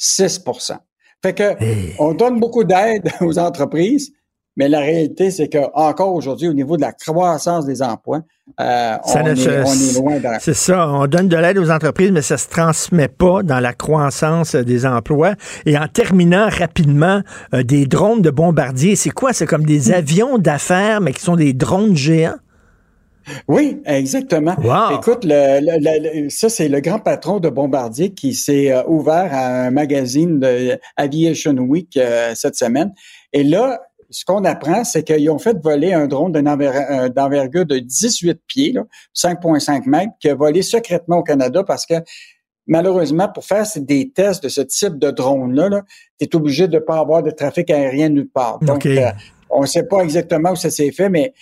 6% 0.00 0.76
Fait 1.22 1.34
que 1.34 1.52
on 1.98 2.14
donne 2.14 2.40
beaucoup 2.40 2.64
d'aide 2.64 3.10
aux 3.20 3.38
entreprises, 3.38 4.12
mais 4.56 4.68
la 4.68 4.80
réalité, 4.80 5.30
c'est 5.30 5.48
que 5.48 5.58
encore 5.74 6.12
aujourd'hui, 6.14 6.48
au 6.48 6.52
niveau 6.54 6.76
de 6.76 6.82
la 6.82 6.92
croissance 6.92 7.66
des 7.66 7.82
emplois, 7.82 8.22
euh, 8.60 8.96
on, 9.04 9.22
ne 9.22 9.30
est, 9.30 9.36
se- 9.36 9.48
on 9.48 9.72
est 9.72 10.00
loin 10.00 10.18
de 10.18 10.26
C'est 10.40 10.54
ça, 10.54 10.88
on 10.88 11.06
donne 11.06 11.28
de 11.28 11.36
l'aide 11.36 11.56
aux 11.58 11.70
entreprises, 11.70 12.10
mais 12.10 12.20
ça 12.22 12.36
se 12.36 12.48
transmet 12.48 13.06
pas 13.08 13.42
dans 13.44 13.60
la 13.60 13.72
croissance 13.74 14.56
euh, 14.56 14.64
des 14.64 14.84
emplois. 14.86 15.34
Et 15.66 15.78
en 15.78 15.86
terminant 15.86 16.48
rapidement, 16.50 17.22
euh, 17.54 17.62
des 17.62 17.86
drones 17.86 18.22
de 18.22 18.30
bombardiers, 18.30 18.96
c'est 18.96 19.10
quoi? 19.10 19.32
C'est 19.32 19.46
comme 19.46 19.62
Hmm. 19.62 19.66
des 19.66 19.92
avions 19.92 20.36
d'affaires, 20.38 21.00
mais 21.00 21.12
qui 21.12 21.20
sont 21.22 21.36
des 21.36 21.52
drones 21.52 21.94
géants? 21.96 22.36
Oui, 23.48 23.80
exactement. 23.84 24.54
Wow. 24.62 24.98
Écoute, 24.98 25.24
le, 25.24 25.60
le- 25.60 26.24
le- 26.24 26.30
ça, 26.30 26.48
c'est 26.48 26.68
le 26.68 26.80
grand 26.80 26.98
patron 26.98 27.40
de 27.40 27.48
Bombardier 27.48 28.10
qui 28.10 28.34
s'est 28.34 28.72
euh, 28.72 28.82
ouvert 28.86 29.28
à 29.32 29.64
un 29.66 29.70
magazine 29.70 30.40
de 30.40 30.78
Aviation 30.96 31.52
Week 31.54 31.96
euh, 31.96 32.32
cette 32.34 32.56
semaine. 32.56 32.92
Et 33.32 33.42
là, 33.44 33.80
ce 34.10 34.24
qu'on 34.24 34.44
apprend, 34.44 34.82
c'est 34.84 35.04
qu'ils 35.04 35.30
ont 35.30 35.38
fait 35.38 35.56
voler 35.62 35.92
un 35.92 36.06
drone 36.08 36.36
euh, 36.36 37.08
d'envergure 37.08 37.64
de 37.66 37.78
18 37.78 38.40
pieds, 38.46 38.72
là, 38.72 38.82
5,5 39.16 39.88
mètres, 39.88 40.12
qui 40.20 40.28
a 40.28 40.34
volé 40.34 40.62
secrètement 40.62 41.18
au 41.18 41.22
Canada 41.22 41.62
parce 41.62 41.86
que 41.86 41.94
malheureusement, 42.66 43.28
pour 43.28 43.44
faire 43.44 43.64
des 43.76 44.10
tests 44.10 44.42
de 44.44 44.48
ce 44.48 44.60
type 44.60 44.98
de 44.98 45.10
drone-là, 45.10 45.68
-là, 45.68 45.82
tu 46.20 46.26
es 46.26 46.36
obligé 46.36 46.68
de 46.68 46.74
ne 46.74 46.80
pas 46.80 46.98
avoir 46.98 47.22
de 47.22 47.30
trafic 47.30 47.70
aérien 47.70 48.08
nulle 48.08 48.28
part. 48.28 48.58
Donc, 48.60 48.86
euh, 48.86 49.10
on 49.48 49.62
ne 49.62 49.66
sait 49.66 49.82
pas 49.84 50.00
exactement 50.02 50.52
où 50.52 50.56
ça 50.56 50.70
s'est 50.70 50.92
fait, 50.92 51.08
mais, 51.08 51.32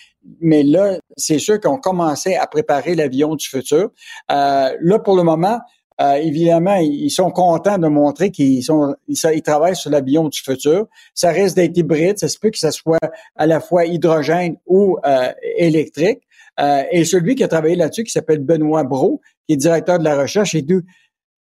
mais 0.41 0.63
là, 0.63 0.99
c'est 1.17 1.39
sûr 1.39 1.61
qu'on 1.61 1.79
commençait 1.79 2.37
à 2.37 2.47
préparer 2.47 2.95
l'avion 2.95 3.35
du 3.35 3.47
futur. 3.47 3.91
Euh, 4.31 4.77
là, 4.81 4.99
pour 4.99 5.17
le 5.17 5.23
moment, 5.23 5.59
euh, 6.01 6.15
évidemment, 6.15 6.77
ils 6.77 7.11
sont 7.11 7.31
contents 7.31 7.79
de 7.79 7.89
montrer 7.89 8.31
qu'ils 8.31 8.63
sont, 8.63 8.95
ils, 9.09 9.43
travaillent 9.43 9.75
sur 9.75 9.91
l'avion 9.91 10.29
du 10.29 10.41
futur. 10.41 10.87
Ça 11.13 11.31
risque 11.31 11.57
d'être 11.57 11.77
hybride. 11.77 12.19
Ça 12.19 12.29
se 12.29 12.39
peut 12.39 12.51
que 12.51 12.59
ça 12.59 12.71
soit 12.71 13.01
à 13.35 13.47
la 13.47 13.61
fois 13.61 13.85
hydrogène 13.85 14.57
ou 14.67 14.97
euh, 15.05 15.33
électrique. 15.57 16.21
Euh, 16.61 16.83
et 16.93 17.05
celui 17.05 17.35
qui 17.35 17.45
a 17.45 17.49
travaillé 17.49 17.75
là-dessus, 17.75 18.05
qui 18.05 18.13
s'appelle 18.13 18.39
Benoît 18.39 18.85
Brault, 18.85 19.21
qui 19.47 19.55
est 19.55 19.57
directeur 19.57 19.99
de 19.99 20.05
la 20.05 20.17
recherche, 20.17 20.55
et 20.55 20.65
tout, 20.65 20.83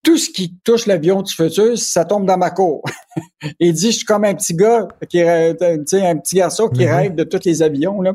tout 0.05 0.19
ce 0.19 0.31
qui 0.31 0.55
touche 0.63 0.87
l'avion 0.87 1.23
du 1.23 1.33
futur, 1.35 1.77
ça 1.79 2.05
tombe 2.05 2.27
dans 2.27 2.37
ma 2.37 2.51
cour. 2.51 2.83
Il 3.59 3.73
dit, 3.73 3.91
je 3.91 3.97
suis 3.97 4.05
comme 4.05 4.25
un 4.25 4.35
petit 4.35 4.55
gars, 4.55 4.87
qui, 5.09 5.23
rêve- 5.23 5.57
tu 5.59 5.83
sais, 5.87 6.07
un 6.07 6.17
petit 6.19 6.37
garçon 6.37 6.69
qui 6.69 6.85
Mhm. 6.85 6.93
rêve 6.95 7.15
de 7.15 7.25
tous 7.25 7.41
les 7.45 7.63
avions. 7.63 8.01
Là. 8.03 8.13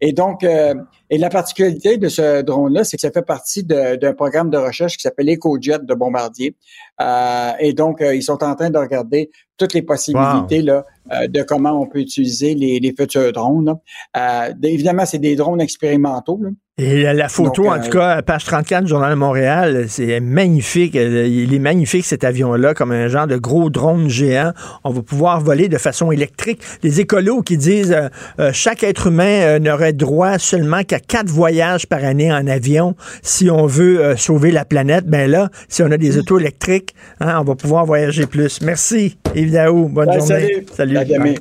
Et 0.00 0.12
donc, 0.12 0.44
euh, 0.44 0.74
et 1.10 1.18
la 1.18 1.28
particularité 1.28 1.98
de 1.98 2.08
ce 2.08 2.40
drone-là, 2.42 2.84
c'est 2.84 2.96
que 2.96 3.00
ça 3.02 3.10
fait 3.10 3.22
partie 3.26 3.64
d'un 3.64 4.14
programme 4.14 4.48
de 4.50 4.56
recherche 4.56 4.96
qui 4.96 5.02
s'appelle 5.02 5.28
EcoJet 5.28 5.80
de 5.82 5.94
Bombardier. 5.94 6.54
Euh, 7.00 7.50
et 7.60 7.72
donc, 7.74 8.00
euh, 8.00 8.14
ils 8.14 8.22
sont 8.22 8.42
en 8.42 8.54
train 8.54 8.70
de 8.70 8.78
regarder 8.78 9.30
toutes 9.58 9.74
les 9.74 9.82
possibilités 9.82 10.62
là, 10.62 10.84
euh, 11.12 11.26
de 11.28 11.42
comment 11.42 11.80
on 11.80 11.86
peut 11.86 12.00
utiliser 12.00 12.54
les, 12.54 12.78
les 12.80 12.94
futurs 12.98 13.32
drones. 13.32 13.64
là. 13.64 14.48
Euh, 14.50 14.52
évidemment, 14.62 15.06
c'est 15.06 15.18
des 15.18 15.36
drones 15.36 15.60
expérimentaux. 15.60 16.38
là. 16.42 16.50
Et 16.78 17.02
la, 17.02 17.28
photo, 17.28 17.64
Donc, 17.64 17.72
en 17.72 17.76
euh, 17.78 17.84
tout 17.84 17.90
cas, 17.90 18.22
page 18.22 18.46
34 18.46 18.84
du 18.84 18.88
Journal 18.88 19.10
de 19.10 19.14
Montréal, 19.16 19.84
c'est 19.88 20.20
magnifique. 20.20 20.94
Il 20.94 21.52
est 21.52 21.58
magnifique, 21.58 22.06
cet 22.06 22.24
avion-là, 22.24 22.72
comme 22.72 22.92
un 22.92 23.08
genre 23.08 23.26
de 23.26 23.36
gros 23.36 23.68
drone 23.68 24.08
géant. 24.08 24.52
On 24.82 24.90
va 24.90 25.02
pouvoir 25.02 25.38
voler 25.42 25.68
de 25.68 25.76
façon 25.76 26.10
électrique. 26.12 26.62
Les 26.82 26.98
écolos 26.98 27.42
qui 27.42 27.58
disent 27.58 27.94
euh, 28.40 28.50
chaque 28.54 28.82
être 28.84 29.08
humain 29.08 29.58
n'aurait 29.58 29.92
droit 29.92 30.38
seulement 30.38 30.82
qu'à 30.82 30.98
quatre 30.98 31.28
voyages 31.28 31.86
par 31.86 32.02
année 32.04 32.32
en 32.32 32.46
avion 32.46 32.94
si 33.20 33.50
on 33.50 33.66
veut 33.66 34.16
sauver 34.16 34.50
la 34.50 34.64
planète. 34.64 35.04
Ben 35.06 35.30
là, 35.30 35.50
si 35.68 35.82
on 35.82 35.90
a 35.90 35.98
des 35.98 36.16
autos 36.16 36.38
électriques, 36.38 36.94
hein, 37.20 37.36
on 37.38 37.44
va 37.44 37.54
pouvoir 37.54 37.84
voyager 37.84 38.26
plus. 38.26 38.62
Merci, 38.62 39.18
Yves 39.34 39.52
Daou. 39.52 39.88
Bonne 39.88 40.08
Ouais, 40.08 40.18
journée. 40.20 40.66
salut. 40.74 40.91
À 40.96 41.04
demain. 41.04 41.34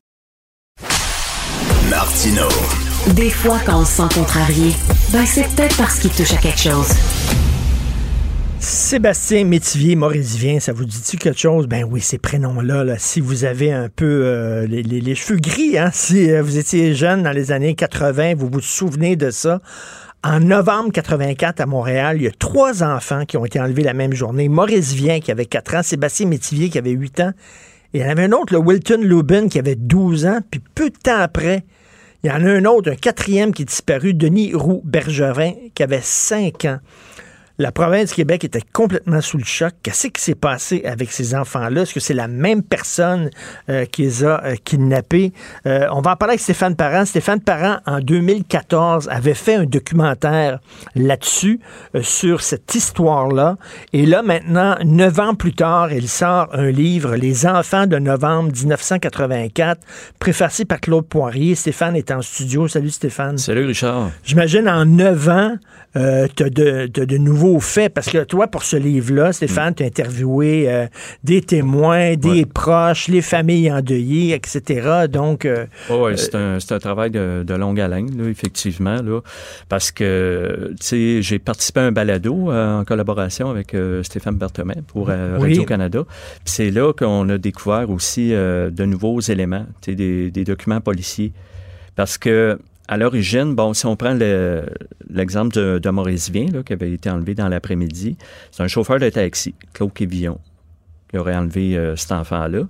Martino. 1.89 2.47
Des 3.15 3.29
fois, 3.29 3.59
quand 3.65 3.81
on 3.81 3.85
se 3.85 3.97
sent 3.97 4.13
contrarié, 4.13 4.71
ben 5.11 5.25
c'est 5.25 5.47
peut-être 5.55 5.75
parce 5.77 5.99
qu'il 5.99 6.11
touche 6.11 6.33
à 6.33 6.37
quelque 6.37 6.59
chose. 6.59 6.87
Sébastien 8.59 9.43
Métivier, 9.45 9.95
Maurice 9.95 10.35
Vien, 10.35 10.59
ça 10.59 10.71
vous 10.71 10.85
dit-tu 10.85 11.17
quelque 11.17 11.39
chose? 11.39 11.67
Ben 11.67 11.83
oui, 11.83 11.99
ces 11.99 12.19
prénoms-là, 12.19 12.83
là, 12.83 12.95
si 12.99 13.19
vous 13.19 13.43
avez 13.43 13.73
un 13.73 13.89
peu 13.89 14.05
euh, 14.23 14.67
les, 14.67 14.83
les- 14.83 15.01
les 15.01 15.15
cheveux 15.15 15.39
gris, 15.39 15.77
hein, 15.79 15.89
si 15.91 16.31
euh, 16.31 16.43
vous 16.43 16.57
étiez 16.57 16.93
jeune 16.93 17.23
dans 17.23 17.31
les 17.31 17.51
années 17.51 17.73
80, 17.73 18.35
vous 18.35 18.49
vous 18.51 18.61
souvenez 18.61 19.15
de 19.15 19.31
ça? 19.31 19.61
En 20.23 20.39
novembre 20.39 20.91
84 20.91 21.61
à 21.61 21.65
Montréal, 21.65 22.17
il 22.17 22.23
y 22.23 22.27
a 22.27 22.31
trois 22.37 22.83
enfants 22.83 23.25
qui 23.25 23.37
ont 23.37 23.45
été 23.45 23.59
enlevés 23.59 23.81
la 23.81 23.95
même 23.95 24.13
journée. 24.13 24.47
Maurice 24.49 24.93
Vien 24.93 25.19
qui 25.19 25.31
avait 25.31 25.47
4 25.47 25.75
ans, 25.77 25.83
Sébastien 25.83 26.27
Métivier 26.27 26.69
qui 26.69 26.77
avait 26.77 26.91
8 26.91 27.19
ans. 27.21 27.31
Il 27.93 28.01
y 28.01 28.05
en 28.05 28.09
avait 28.09 28.23
un 28.23 28.31
autre, 28.31 28.53
le 28.53 28.59
Wilton 28.59 29.01
Lubin, 29.01 29.49
qui 29.49 29.59
avait 29.59 29.75
12 29.75 30.25
ans. 30.25 30.39
Puis 30.49 30.61
peu 30.73 30.89
de 30.89 30.97
temps 30.97 31.19
après, 31.19 31.65
il 32.23 32.29
y 32.29 32.31
en 32.31 32.45
a 32.45 32.49
un 32.49 32.65
autre, 32.65 32.91
un 32.91 32.95
quatrième 32.95 33.53
qui 33.53 33.63
est 33.63 33.65
disparu, 33.65 34.13
Denis 34.13 34.53
Roux 34.53 34.81
Bergerin, 34.85 35.53
qui 35.75 35.83
avait 35.83 36.01
5 36.01 36.65
ans. 36.65 36.79
La 37.61 37.71
province 37.71 38.09
du 38.09 38.15
Québec 38.15 38.43
était 38.43 38.63
complètement 38.73 39.21
sous 39.21 39.37
le 39.37 39.43
choc. 39.43 39.71
Qu'est-ce 39.83 40.07
qui 40.07 40.19
s'est 40.19 40.33
passé 40.33 40.81
avec 40.83 41.11
ces 41.11 41.35
enfants-là? 41.35 41.83
Est-ce 41.83 41.93
que 41.93 41.99
c'est 41.99 42.15
la 42.15 42.27
même 42.27 42.63
personne 42.63 43.29
euh, 43.69 43.85
qui 43.85 44.01
les 44.01 44.23
a 44.23 44.43
euh, 44.43 44.55
kidnappés? 44.55 45.31
Euh, 45.67 45.85
on 45.91 46.01
va 46.01 46.13
en 46.13 46.15
parler 46.15 46.31
avec 46.31 46.39
Stéphane 46.39 46.75
Parent. 46.75 47.05
Stéphane 47.05 47.39
Parent, 47.39 47.77
en 47.85 47.99
2014, 47.99 49.09
avait 49.11 49.35
fait 49.35 49.53
un 49.53 49.65
documentaire 49.65 50.57
là-dessus, 50.95 51.59
sur 52.01 52.41
cette 52.41 52.73
histoire-là. 52.73 53.57
Et 53.93 54.07
là, 54.07 54.23
maintenant, 54.23 54.75
neuf 54.83 55.19
ans 55.19 55.35
plus 55.35 55.53
tard, 55.53 55.93
il 55.93 56.09
sort 56.09 56.47
un 56.53 56.71
livre, 56.71 57.15
Les 57.15 57.45
enfants 57.45 57.85
de 57.85 57.99
novembre 57.99 58.51
1984, 58.53 59.79
préfacé 60.17 60.65
par 60.65 60.79
Claude 60.79 61.05
Poirier. 61.05 61.53
Stéphane 61.53 61.95
est 61.95 62.09
en 62.09 62.23
studio. 62.23 62.67
Salut 62.67 62.89
Stéphane. 62.89 63.37
Salut 63.37 63.65
Richard. 63.65 64.09
J'imagine 64.23 64.67
en 64.67 64.83
neuf 64.85 65.29
ans, 65.29 65.57
tu 65.93 65.99
as 65.99 66.49
de, 66.49 66.87
de 66.87 67.17
nouveaux 67.17 67.50
faits. 67.59 67.93
Parce 67.93 68.09
que 68.09 68.23
toi, 68.23 68.47
pour 68.47 68.63
ce 68.63 68.77
livre-là, 68.77 69.33
Stéphane, 69.33 69.75
tu 69.75 69.83
as 69.83 69.85
interviewé 69.85 70.71
euh, 70.71 70.87
des 71.23 71.41
témoins, 71.41 72.15
des 72.15 72.45
proches, 72.45 73.07
les 73.07 73.21
familles 73.21 73.71
endeuillées, 73.71 74.33
etc. 74.33 75.07
Donc, 75.09 75.45
euh, 75.45 75.65
Oh, 75.89 76.05
ouais, 76.05 76.17
c'est 76.17 76.35
un, 76.35 76.79
travail 76.79 77.11
de, 77.11 77.43
de 77.45 77.53
longue 77.53 77.79
haleine, 77.79 78.09
là, 78.17 78.29
effectivement, 78.29 79.01
là, 79.01 79.19
parce 79.69 79.91
que, 79.91 80.73
tu 80.79 80.85
sais, 80.85 81.21
j'ai 81.21 81.39
participé 81.39 81.81
à 81.81 81.83
un 81.83 81.91
balado 81.91 82.51
euh, 82.51 82.79
en 82.79 82.85
collaboration 82.85 83.49
avec 83.49 83.73
euh, 83.73 84.03
Stéphane 84.03 84.35
Berthomé 84.35 84.75
pour 84.87 85.09
euh, 85.09 85.37
Oui. 85.39 85.49
Radio-Canada. 85.49 86.03
C'est 86.45 86.71
là 86.71 86.93
qu'on 86.93 87.27
a 87.29 87.37
découvert 87.37 87.89
aussi 87.89 88.33
euh, 88.33 88.69
de 88.69 88.85
nouveaux 88.85 89.19
éléments, 89.19 89.65
tu 89.81 89.91
sais, 89.91 89.95
des, 89.95 90.31
des 90.31 90.43
documents 90.43 90.81
policiers. 90.81 91.33
Parce 91.95 92.17
que, 92.17 92.57
à 92.91 92.97
l'origine, 92.97 93.55
bon, 93.55 93.73
si 93.73 93.85
on 93.85 93.95
prend 93.95 94.13
le- 94.13 94.65
l'exemple 95.09 95.55
de, 95.79 95.89
Maurice 95.89 96.29
Vien, 96.29 96.47
là, 96.51 96.61
qui 96.61 96.73
avait 96.73 96.91
été 96.91 97.09
enlevé 97.09 97.33
dans 97.35 97.47
l'après-midi, 97.47 98.17
c'est 98.51 98.61
un 98.61 98.67
chauffeur 98.67 98.99
de 98.99 99.09
taxi, 99.09 99.55
Claude 99.71 99.93
Quévillon, 99.93 100.37
qui 101.09 101.17
aurait 101.17 101.35
enlevé 101.37 101.77
euh, 101.77 101.95
cet 101.95 102.11
enfant-là. 102.11 102.63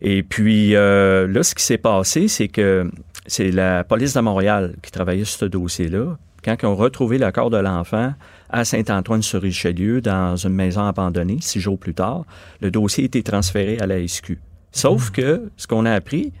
Et 0.00 0.22
puis, 0.22 0.74
euh, 0.74 1.28
là, 1.28 1.42
ce 1.42 1.54
qui 1.54 1.62
s'est 1.62 1.76
passé, 1.76 2.28
c'est 2.28 2.48
que 2.48 2.90
c'est 3.26 3.50
la 3.50 3.84
police 3.84 4.14
de 4.14 4.20
Montréal 4.20 4.74
qui 4.80 4.90
travaillait 4.90 5.26
sur 5.26 5.40
ce 5.40 5.44
dossier-là. 5.44 6.16
Quand 6.42 6.56
ils 6.62 6.66
ont 6.66 6.74
retrouvé 6.76 7.18
le 7.18 7.30
corps 7.30 7.50
de 7.50 7.58
l'enfant 7.58 8.14
à 8.48 8.64
Saint-Antoine-sur-Richelieu, 8.64 10.00
dans 10.00 10.34
une 10.36 10.54
maison 10.54 10.86
abandonnée, 10.86 11.38
six 11.42 11.60
jours 11.60 11.78
plus 11.78 11.92
tard, 11.92 12.24
le 12.62 12.70
dossier 12.70 13.04
a 13.04 13.06
été 13.06 13.22
transféré 13.22 13.76
à 13.80 13.86
la 13.86 13.98
SQ. 14.08 14.38
Sauf 14.72 15.10
que, 15.10 15.50
ce 15.58 15.66
qu'on 15.66 15.84
a 15.84 15.92
appris, 15.92 16.32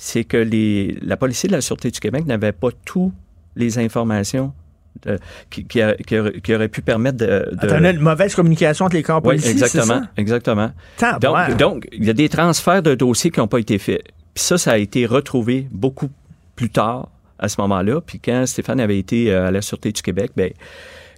c'est 0.00 0.22
que 0.24 0.36
les, 0.38 0.96
la 1.02 1.16
police 1.18 1.44
de 1.44 1.52
la 1.52 1.60
Sûreté 1.60 1.90
du 1.90 1.98
Québec 2.00 2.24
n'avait 2.24 2.52
pas 2.52 2.68
toutes 2.86 3.12
les 3.56 3.78
informations 3.78 4.52
euh, 5.08 5.18
qui, 5.50 5.64
qui 5.64 5.82
a- 5.82 5.94
qui 5.94 6.16
aurait, 6.18 6.40
qui 6.40 6.54
aurait 6.54 6.68
pu 6.68 6.80
permettre 6.82 7.18
de... 7.18 7.26
de- 7.26 7.56
Attends, 7.58 7.84
une 7.84 7.98
mauvaise 7.98 8.34
communication 8.34 8.86
entre 8.86 8.94
les 8.96 9.02
corps 9.02 9.20
oui, 9.24 9.34
policiers, 9.36 9.50
exactement, 9.50 10.02
c'est 10.14 10.20
exactement. 10.22 10.70
ça? 10.96 11.18
Donc, 11.58 11.86
il 11.92 12.04
y 12.04 12.10
a 12.10 12.12
des 12.14 12.28
transferts 12.28 12.82
de 12.82 12.94
dossiers 12.94 13.30
qui 13.30 13.40
n'ont 13.40 13.48
pas 13.48 13.58
été 13.58 13.78
faits. 13.78 14.04
Puis 14.34 14.44
ça, 14.44 14.56
ça 14.56 14.72
a 14.72 14.78
été 14.78 15.04
retrouvé 15.04 15.66
beaucoup 15.72 16.08
plus 16.56 16.70
tard, 16.70 17.10
à 17.40 17.48
ce 17.48 17.60
moment-là. 17.60 18.00
Puis 18.00 18.18
quand 18.20 18.46
Stéphane 18.46 18.80
avait 18.80 18.98
été 18.98 19.32
euh, 19.32 19.48
à 19.48 19.50
la 19.50 19.62
Sûreté 19.62 19.90
du 19.92 20.00
Québec, 20.02 20.30
ben, 20.36 20.50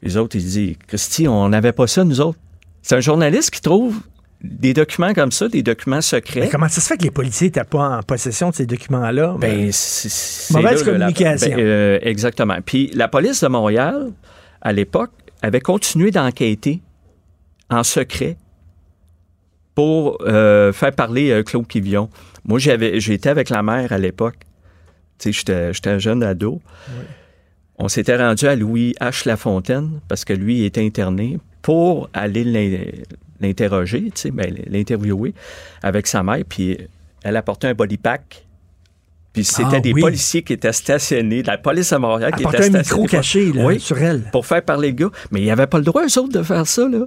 les 0.02 0.16
autres, 0.16 0.36
ils 0.36 0.42
disaient, 0.42 0.76
Christy, 0.86 1.28
on 1.28 1.48
n'avait 1.50 1.72
pas 1.72 1.86
ça, 1.86 2.02
nous 2.04 2.20
autres. 2.22 2.38
C'est 2.82 2.96
un 2.96 3.00
journaliste 3.00 3.50
qui 3.50 3.60
trouve 3.60 4.00
des 4.42 4.72
documents 4.74 5.12
comme 5.12 5.32
ça, 5.32 5.48
des 5.48 5.62
documents 5.62 6.00
secrets. 6.00 6.40
Mais 6.40 6.48
comment 6.48 6.68
ça 6.68 6.80
se 6.80 6.86
fait 6.86 6.96
que 6.96 7.02
les 7.04 7.10
policiers 7.10 7.48
n'étaient 7.48 7.64
pas 7.64 7.98
en 7.98 8.02
possession 8.02 8.50
de 8.50 8.54
ces 8.54 8.66
documents-là? 8.66 9.36
Ben, 9.38 9.70
c'est- 9.72 10.08
c'est 10.08 10.54
Mauvaise 10.54 10.84
là, 10.86 10.92
là, 10.92 10.98
la- 10.98 11.06
communication. 11.12 11.56
ben, 11.56 11.60
euh, 11.60 11.98
exactement. 12.02 12.56
Puis 12.64 12.90
la 12.94 13.08
police 13.08 13.42
de 13.42 13.48
Montréal, 13.48 14.12
à 14.62 14.72
l'époque, 14.72 15.10
avait 15.42 15.60
continué 15.60 16.10
d'enquêter 16.10 16.80
en 17.68 17.82
secret 17.84 18.36
pour 19.74 20.18
euh, 20.26 20.72
faire 20.72 20.92
parler 20.92 21.30
euh, 21.30 21.42
Claude 21.42 21.66
Quivillon. 21.66 22.08
Moi, 22.44 22.58
j'avais, 22.58 23.00
j'étais 23.00 23.28
avec 23.28 23.50
la 23.50 23.62
mère 23.62 23.92
à 23.92 23.98
l'époque. 23.98 24.36
Tu 25.18 25.32
sais, 25.32 25.72
j'étais, 25.72 25.90
un 25.90 25.98
jeune 25.98 26.22
ado. 26.22 26.60
On 27.78 27.88
s'était 27.88 28.16
rendu 28.16 28.46
à 28.46 28.56
Louis 28.56 28.94
H. 29.00 29.26
Lafontaine 29.26 30.00
parce 30.08 30.24
que 30.24 30.32
lui 30.32 30.58
il 30.60 30.64
était 30.64 30.84
interné 30.84 31.38
pour 31.62 32.08
aller 32.12 32.44
l'interroger, 33.40 34.04
tu 34.14 34.20
sais, 34.20 34.30
ben, 34.30 34.54
l'interviewer 34.66 35.34
avec 35.82 36.06
sa 36.06 36.22
mère. 36.22 36.42
Puis 36.48 36.76
elle 37.22 37.36
apportait 37.36 37.68
un 37.68 37.74
body 37.74 37.96
pack. 37.96 38.46
Puis 39.32 39.44
c'était 39.44 39.76
Ah, 39.76 39.80
des 39.80 39.92
oui. 39.92 40.00
policiers 40.00 40.42
qui 40.42 40.52
étaient 40.54 40.72
stationnés, 40.72 41.42
la 41.44 41.56
police 41.56 41.92
à 41.92 41.98
Montréal 42.00 42.32
qui 42.32 42.40
était 42.42 42.48
Apportait 42.48 42.64
un 42.66 42.82
stationnée. 42.82 43.02
micro 43.02 43.16
caché, 43.16 43.52
là, 43.52 43.78
sur 43.78 43.98
elle. 43.98 44.22
Pour 44.32 44.44
faire 44.44 44.62
parler 44.64 44.88
le 44.88 44.94
gars. 44.94 45.10
Mais 45.30 45.40
il 45.40 45.44
n'y 45.44 45.50
avait 45.52 45.68
pas 45.68 45.78
le 45.78 45.84
droit, 45.84 46.02
eux 46.02 46.18
autres, 46.18 46.32
de 46.32 46.42
faire 46.42 46.66
ça, 46.66 46.88
là. 46.88 47.04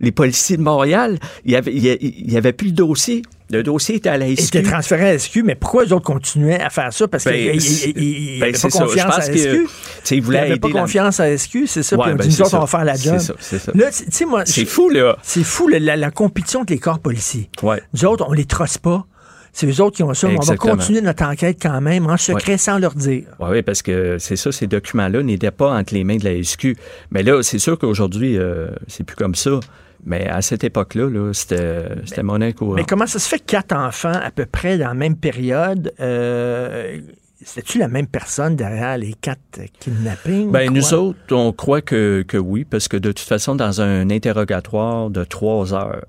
Les 0.00 0.12
policiers 0.12 0.56
de 0.56 0.62
Montréal, 0.62 1.18
il 1.44 1.50
n'y 1.50 1.56
avait, 1.56 1.72
il 1.74 2.32
y 2.32 2.36
avait 2.36 2.52
plus 2.52 2.68
le 2.68 2.72
dossier. 2.74 3.22
Le 3.52 3.62
dossier 3.64 3.96
était 3.96 4.08
à 4.08 4.16
la 4.16 4.28
Ils 4.28 4.38
SQ. 4.40 4.56
étaient 4.58 4.70
transférés 4.70 5.10
à 5.10 5.18
SQ, 5.18 5.42
mais 5.44 5.56
pourquoi 5.56 5.84
les 5.84 5.92
autres 5.92 6.04
continuaient 6.06 6.60
à 6.60 6.70
faire 6.70 6.92
ça? 6.92 7.08
Parce 7.08 7.24
Ben, 7.24 7.34
qu'ils 7.52 7.60
c'est- 7.60 7.86
n'avaient 7.88 8.38
ben, 8.40 8.52
pas 8.52 8.68
confiance 8.70 9.18
à 9.18 9.28
que, 9.28 9.36
SQ. 9.36 9.66
ils 10.12 10.22
n'avaient 10.30 10.56
pas 10.56 10.68
la- 10.68 10.80
confiance 10.80 11.20
à 11.20 11.36
SQ, 11.36 11.66
c'est 11.66 11.82
ça. 11.82 11.96
Puis 11.98 12.12
on 12.12 12.14
ben, 12.14 12.26
dit, 12.26 12.28
nous 12.28 12.42
autres, 12.46 12.56
on 12.56 12.60
va 12.60 12.66
faire 12.66 12.84
la 12.84 12.94
job. 12.96 13.16
C'est 13.18 13.26
ça, 13.26 13.34
c'est 13.40 13.58
ça. 13.58 14.26
Moi. 14.26 14.44
Fou, 14.66 14.88
là. 14.90 15.16
C'est 15.22 15.42
fou, 15.44 15.66
la, 15.68 15.78
la- 15.80 15.96
la 15.96 16.10
compétition 16.12 16.60
entre 16.60 16.72
les 16.72 16.78
corps 16.78 17.00
policiers. 17.00 17.50
Ouais. 17.62 17.82
Nous 17.92 18.04
autres, 18.06 18.24
on 18.28 18.32
les 18.32 18.44
trosse 18.44 18.78
pas. 18.78 19.04
C'est 19.52 19.66
eux 19.66 19.82
autres 19.82 19.96
qui 19.96 20.04
ont 20.04 20.14
ça. 20.14 20.28
mais 20.28 20.36
On 20.38 20.42
va 20.44 20.56
continuer 20.56 21.00
notre 21.00 21.24
enquête 21.24 21.58
quand 21.60 21.80
même, 21.80 22.06
en 22.06 22.16
secret, 22.16 22.52
Ouais. 22.52 22.58
sans 22.58 22.78
leur 22.78 22.94
dire. 22.94 23.24
Oui, 23.40 23.48
oui, 23.50 23.62
parce 23.62 23.82
que 23.82 24.16
c'est 24.20 24.36
ça, 24.36 24.52
ces 24.52 24.68
documents-là 24.68 25.24
n'étaient 25.24 25.50
pas 25.50 25.72
entre 25.72 25.92
les 25.92 26.04
mains 26.04 26.18
de 26.18 26.24
la 26.24 26.34
SQ. 26.40 26.76
Mais 27.10 27.24
là, 27.24 27.42
c'est 27.42 27.58
sûr 27.58 27.76
qu'aujourd'hui, 27.76 28.38
euh, 28.38 28.68
c'est 28.86 29.02
plus 29.02 29.16
comme 29.16 29.34
ça. 29.34 29.58
Mais 30.04 30.26
à 30.26 30.40
cette 30.42 30.64
époque-là, 30.64 31.08
là, 31.10 31.32
c'était 31.32 32.22
courante. 32.54 32.76
Mais 32.76 32.84
comment 32.84 33.06
ça 33.06 33.18
se 33.18 33.28
fait 33.28 33.38
que 33.38 33.44
quatre 33.44 33.72
enfants, 33.72 34.12
à 34.12 34.30
peu 34.30 34.46
près 34.46 34.78
dans 34.78 34.88
la 34.88 34.94
même 34.94 35.16
période, 35.16 35.92
euh, 36.00 37.00
c'était-tu 37.42 37.78
la 37.78 37.88
même 37.88 38.06
personne 38.06 38.56
derrière 38.56 38.96
les 38.98 39.14
quatre 39.14 39.60
kidnappings? 39.78 40.50
Ben, 40.50 40.70
ou 40.70 40.72
nous 40.74 40.94
autres, 40.94 41.34
on 41.34 41.52
croit 41.52 41.82
que, 41.82 42.24
que 42.26 42.36
oui, 42.36 42.64
parce 42.64 42.88
que 42.88 42.96
de 42.96 43.12
toute 43.12 43.26
façon, 43.26 43.54
dans 43.54 43.80
un 43.80 44.10
interrogatoire 44.10 45.10
de 45.10 45.24
trois 45.24 45.74
heures, 45.74 46.04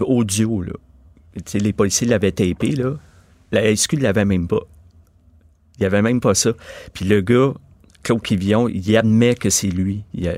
audio, 0.00 0.62
là, 0.62 0.72
les 1.54 1.72
policiers 1.72 2.06
l'avaient 2.06 2.32
tapé, 2.32 2.72
là, 2.72 2.94
la 3.50 3.74
SQ 3.74 3.94
ne 3.94 4.02
l'avait 4.02 4.24
même 4.24 4.48
pas. 4.48 4.62
Il 5.78 5.80
n'y 5.80 5.86
avait 5.86 6.02
même 6.02 6.20
pas 6.20 6.34
ça. 6.34 6.52
Puis 6.92 7.04
le 7.04 7.20
gars, 7.20 7.52
Claude 8.02 8.22
Quivillon, 8.22 8.68
il 8.68 8.96
admet 8.96 9.34
que 9.34 9.48
c'est 9.50 9.68
lui 9.68 10.02
il 10.14 10.28
a- 10.28 10.34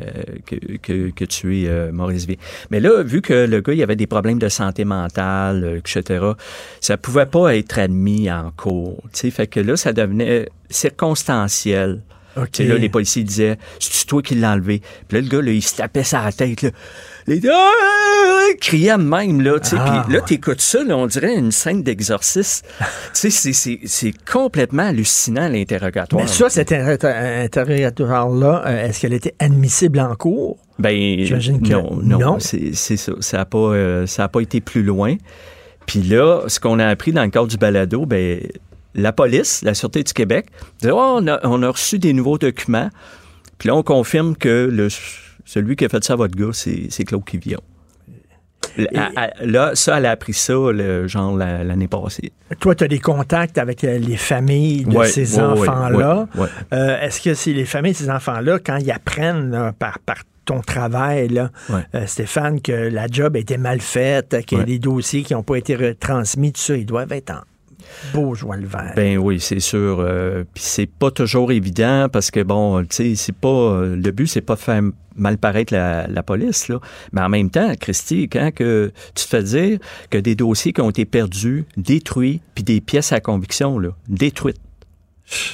que, 0.46 0.56
que, 0.76 1.10
que 1.10 1.24
tué 1.24 1.64
euh, 1.68 1.92
Maurice 1.92 2.26
V. 2.26 2.38
Mais 2.70 2.80
là, 2.80 3.02
vu 3.02 3.22
que 3.22 3.32
le 3.46 3.60
gars, 3.60 3.72
il 3.72 3.82
avait 3.82 3.96
des 3.96 4.06
problèmes 4.06 4.38
de 4.38 4.48
santé 4.48 4.84
mentale, 4.84 5.64
euh, 5.64 5.78
etc., 5.78 6.24
ça 6.80 6.96
pouvait 6.96 7.26
pas 7.26 7.56
être 7.56 7.78
admis 7.78 8.30
en 8.30 8.50
cours. 8.56 9.02
tu 9.04 9.20
sais. 9.20 9.30
Fait 9.30 9.46
que 9.46 9.60
là, 9.60 9.76
ça 9.76 9.92
devenait 9.92 10.48
circonstanciel. 10.70 12.02
OK. 12.36 12.50
Tu 12.50 12.64
sais, 12.64 12.68
Là, 12.68 12.76
les 12.78 12.88
policiers 12.88 13.22
disaient, 13.22 13.58
c'est 13.78 14.06
toi 14.06 14.20
qui 14.20 14.34
l'as 14.34 14.52
enlevé? 14.54 14.82
Puis 15.08 15.16
là, 15.18 15.22
le 15.22 15.28
gars, 15.28 15.40
là, 15.40 15.52
il 15.52 15.62
se 15.62 15.76
tapait 15.76 16.02
sa 16.02 16.30
tête. 16.32 16.62
Là. 16.62 16.70
Les 17.26 17.40
ah, 17.50 18.52
criaient 18.60 18.98
de 18.98 19.02
même. 19.02 19.40
Là, 19.40 19.58
tu 19.58 19.70
sais. 19.70 19.76
Ah, 19.78 20.04
Puis 20.06 20.14
là, 20.14 20.20
t'écoutes 20.20 20.60
ça, 20.60 20.84
là, 20.84 20.96
on 20.96 21.06
dirait 21.06 21.34
une 21.34 21.52
scène 21.52 21.82
d'exorcisme. 21.82 22.66
tu 23.14 23.30
sais, 23.30 23.52
c'est- 23.86 24.12
complètement 24.30 24.82
hallucinant, 24.84 25.48
l'interrogatoire. 25.48 26.22
Mais 26.22 26.28
ça, 26.28 26.50
cet 26.50 26.72
inter- 26.72 27.06
interrogatoire-là, 27.08 28.64
euh, 28.66 28.86
est-ce 28.86 29.00
qu'elle 29.00 29.14
était 29.14 29.34
admissible 29.38 30.00
en 30.00 30.14
cours? 30.14 30.58
Ben, 30.78 31.24
J'imagine 31.24 31.62
que 31.62 31.72
non, 31.72 31.98
non, 32.02 32.18
non. 32.18 32.38
c'est 32.40 32.74
ça. 32.74 33.12
Ça 33.20 33.38
n'a 33.38 33.44
pas, 33.44 33.58
euh, 33.58 34.06
ça 34.06 34.24
a 34.24 34.28
pas 34.28 34.40
été 34.40 34.60
plus 34.60 34.82
loin. 34.82 35.16
Puis 35.86 36.02
là, 36.02 36.42
ce 36.48 36.60
qu'on 36.60 36.78
a 36.78 36.86
appris 36.86 37.12
dans 37.12 37.22
le 37.24 37.30
cadre 37.30 37.46
du 37.46 37.56
balado, 37.56 38.06
ben, 38.06 38.40
la 38.94 39.12
police, 39.12 39.62
la 39.62 39.74
Sûreté 39.74 40.02
du 40.02 40.12
Québec, 40.12 40.46
dit 40.80 40.88
Oh, 40.90 41.18
on, 41.20 41.26
a, 41.26 41.40
on 41.44 41.62
a 41.62 41.70
reçu 41.70 41.98
des 41.98 42.12
nouveaux 42.12 42.38
documents. 42.38 42.90
Puis 43.58 43.68
là, 43.68 43.76
on 43.76 43.82
confirme 43.82 44.36
que 44.36 44.68
le, 44.70 44.88
celui 45.44 45.76
qui 45.76 45.84
a 45.84 45.88
fait 45.88 46.02
ça 46.04 46.14
à 46.14 46.16
votre 46.16 46.36
gars, 46.36 46.52
c'est 46.52 47.04
Claude 47.04 47.24
Quivillon. 47.24 47.60
Là, 49.42 49.72
ça, 49.74 49.98
elle 49.98 50.06
a 50.06 50.10
appris 50.12 50.32
ça, 50.32 50.54
le, 50.54 51.06
genre, 51.06 51.36
la- 51.36 51.62
l'année 51.62 51.86
passée. 51.86 52.32
Toi, 52.60 52.74
tu 52.74 52.84
as 52.84 52.88
des 52.88 52.98
contacts 52.98 53.58
avec 53.58 53.84
euh, 53.84 53.98
les 53.98 54.16
familles 54.16 54.84
de 54.84 54.96
Ouais, 54.96 55.06
ces 55.06 55.36
ouais, 55.36 55.42
enfants-là. 55.42 56.26
ouais. 56.36 56.48
Euh, 56.72 57.00
Est-ce 57.00 57.20
que 57.20 57.34
c'est 57.34 57.52
les 57.52 57.66
familles 57.66 57.92
de 57.92 57.98
ces 57.98 58.10
enfants-là, 58.10 58.58
quand 58.58 58.76
ils 58.78 58.90
apprennent 58.90 59.50
là, 59.50 59.72
par, 59.78 59.98
par 60.00 60.16
ton 60.44 60.60
travail, 60.60 61.28
là, 61.28 61.50
euh, 61.94 62.06
Stéphane, 62.06 62.60
que 62.60 62.72
la 62.72 63.06
job 63.06 63.36
a 63.36 63.38
été 63.38 63.58
mal 63.58 63.80
faite, 63.80 64.44
qu'il 64.46 64.58
y 64.58 64.60
a 64.60 64.64
des 64.64 64.78
dossiers 64.78 65.22
qui 65.22 65.34
n'ont 65.34 65.42
pas 65.42 65.56
été 65.56 65.76
retransmis, 65.76 66.52
tout 66.52 66.60
ça, 66.60 66.76
ils 66.76 66.86
doivent 66.86 67.12
être 67.12 67.30
en 67.30 67.40
beau 68.12 68.34
joie 68.34 68.56
le 68.56 68.66
vert. 68.66 68.92
Ben 68.96 69.18
oui, 69.18 69.40
c'est 69.40 69.60
sûr. 69.60 69.98
Euh, 70.00 70.44
Puis 70.54 70.64
c'est 70.64 70.86
pas 70.86 71.10
toujours 71.10 71.52
évident 71.52 72.08
parce 72.12 72.30
que 72.30 72.40
bon, 72.40 72.82
tu 72.82 72.88
sais, 72.90 73.14
c'est 73.14 73.34
pas 73.34 73.82
le 73.84 74.10
but, 74.10 74.26
c'est 74.26 74.40
pas 74.40 74.54
de 74.54 74.60
faire 74.60 74.82
mal 75.16 75.38
paraître 75.38 75.72
la, 75.72 76.06
la 76.06 76.22
police 76.22 76.68
là. 76.68 76.80
Mais 77.12 77.20
en 77.20 77.28
même 77.28 77.50
temps, 77.50 77.72
Christy, 77.80 78.28
quand 78.28 78.50
que 78.52 78.92
tu 79.14 79.24
te 79.24 79.28
fais 79.28 79.42
dire 79.42 79.78
que 80.10 80.18
des 80.18 80.34
dossiers 80.34 80.72
qui 80.72 80.80
ont 80.80 80.90
été 80.90 81.04
perdus, 81.04 81.64
détruits, 81.76 82.40
puis 82.54 82.64
des 82.64 82.80
pièces 82.80 83.12
à 83.12 83.20
conviction 83.20 83.78
là, 83.78 83.90
détruites. 84.08 84.60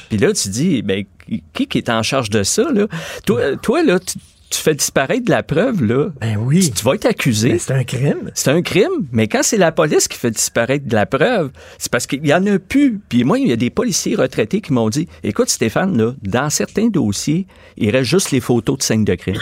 Puis 0.08 0.18
là, 0.18 0.32
tu 0.32 0.48
dis, 0.48 0.82
ben 0.82 1.04
qui 1.52 1.66
qui 1.66 1.78
est 1.78 1.90
en 1.90 2.02
charge 2.02 2.30
de 2.30 2.42
ça 2.42 2.72
là? 2.72 2.86
Toi, 3.24 3.56
toi 3.56 3.82
là, 3.82 4.00
tu, 4.00 4.18
tu 4.50 4.58
fais 4.58 4.74
disparaître 4.74 5.24
de 5.24 5.30
la 5.30 5.42
preuve 5.42 5.84
là. 5.84 6.08
Ben 6.20 6.36
oui. 6.36 6.60
Tu, 6.60 6.70
tu 6.72 6.84
vas 6.84 6.94
être 6.94 7.06
accusé. 7.06 7.50
Ben, 7.50 7.58
c'est 7.58 7.72
un 7.72 7.84
crime. 7.84 8.30
C'est 8.34 8.50
un 8.50 8.62
crime, 8.62 9.06
mais 9.12 9.28
quand 9.28 9.42
c'est 9.42 9.56
la 9.56 9.70
police 9.70 10.08
qui 10.08 10.18
fait 10.18 10.32
disparaître 10.32 10.86
de 10.86 10.94
la 10.94 11.06
preuve, 11.06 11.50
c'est 11.78 11.90
parce 11.90 12.06
qu'il 12.06 12.26
y 12.26 12.34
en 12.34 12.44
a 12.46 12.58
plus. 12.58 13.00
Puis 13.08 13.24
moi, 13.24 13.38
il 13.38 13.48
y 13.48 13.52
a 13.52 13.56
des 13.56 13.70
policiers 13.70 14.16
retraités 14.16 14.60
qui 14.60 14.72
m'ont 14.72 14.90
dit 14.90 15.08
Écoute, 15.22 15.48
Stéphane, 15.48 15.96
là, 15.96 16.14
dans 16.22 16.50
certains 16.50 16.88
dossiers, 16.88 17.46
il 17.76 17.90
reste 17.90 18.10
juste 18.10 18.32
les 18.32 18.40
photos 18.40 18.78
de 18.78 18.82
scènes 18.82 19.04
de 19.04 19.14
crime. 19.14 19.38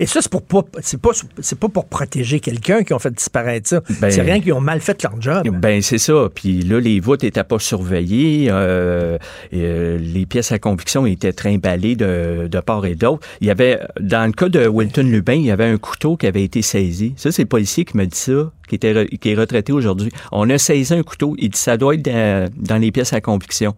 Et 0.00 0.06
ça, 0.06 0.20
c'est 0.22 0.30
pour 0.30 0.42
pas, 0.42 0.62
c'est 0.80 1.00
pas, 1.00 1.10
c'est 1.40 1.58
pas 1.58 1.68
pour 1.68 1.86
protéger 1.86 2.40
quelqu'un 2.40 2.82
qui 2.82 2.92
ont 2.94 2.98
fait 2.98 3.10
disparaître 3.10 3.68
ça. 3.68 3.80
Ben- 4.00 4.10
c'est 4.10 4.22
rien 4.22 4.40
qu'ils 4.40 4.52
ont 4.52 4.60
mal 4.60 4.80
fait 4.80 5.02
leur 5.02 5.20
job. 5.20 5.48
Ben 5.60 5.82
c'est 5.82 5.98
ça. 5.98 6.28
Puis 6.34 6.62
là, 6.62 6.80
les 6.80 7.00
voûtes 7.00 7.22
n'étaient 7.22 7.44
pas 7.44 7.58
surveillées. 7.58 8.48
euh, 8.50 9.18
et, 9.52 9.60
euh, 9.62 9.98
les 9.98 10.26
pièces 10.26 10.52
à 10.52 10.58
conviction 10.58 11.04
étaient 11.06 11.32
trimballées 11.32 11.96
de, 11.96 12.48
de 12.50 12.60
part 12.60 12.86
et 12.86 12.94
d'autre. 12.94 13.26
Il 13.40 13.46
y 13.46 13.50
avait, 13.50 13.80
dans 14.00 14.26
le 14.26 14.32
cas 14.32 14.48
de 14.48 14.66
Wilton 14.66 15.02
Lubin, 15.02 15.34
il 15.34 15.46
y 15.46 15.50
avait 15.50 15.66
un 15.66 15.78
couteau 15.78 16.16
qui 16.16 16.26
avait 16.26 16.42
été 16.44 16.62
saisi. 16.62 17.14
Ça, 17.16 17.30
c'est 17.32 17.42
le 17.42 17.48
policier 17.48 17.84
qui 17.84 17.96
me 17.96 18.06
dit 18.06 18.16
ça, 18.18 18.50
qui, 18.68 18.74
était, 18.76 19.06
qui 19.20 19.30
est 19.30 19.34
retraité 19.34 19.72
aujourd'hui. 19.72 20.10
On 20.32 20.48
a 20.50 20.58
saisi 20.58 20.94
un 20.94 21.02
couteau. 21.02 21.34
Il 21.38 21.50
dit 21.50 21.58
ça 21.58 21.76
doit 21.76 21.94
être 21.94 22.02
dans, 22.02 22.48
dans 22.56 22.76
les 22.78 22.90
pièces 22.92 23.12
à 23.12 23.20
conviction. 23.20 23.74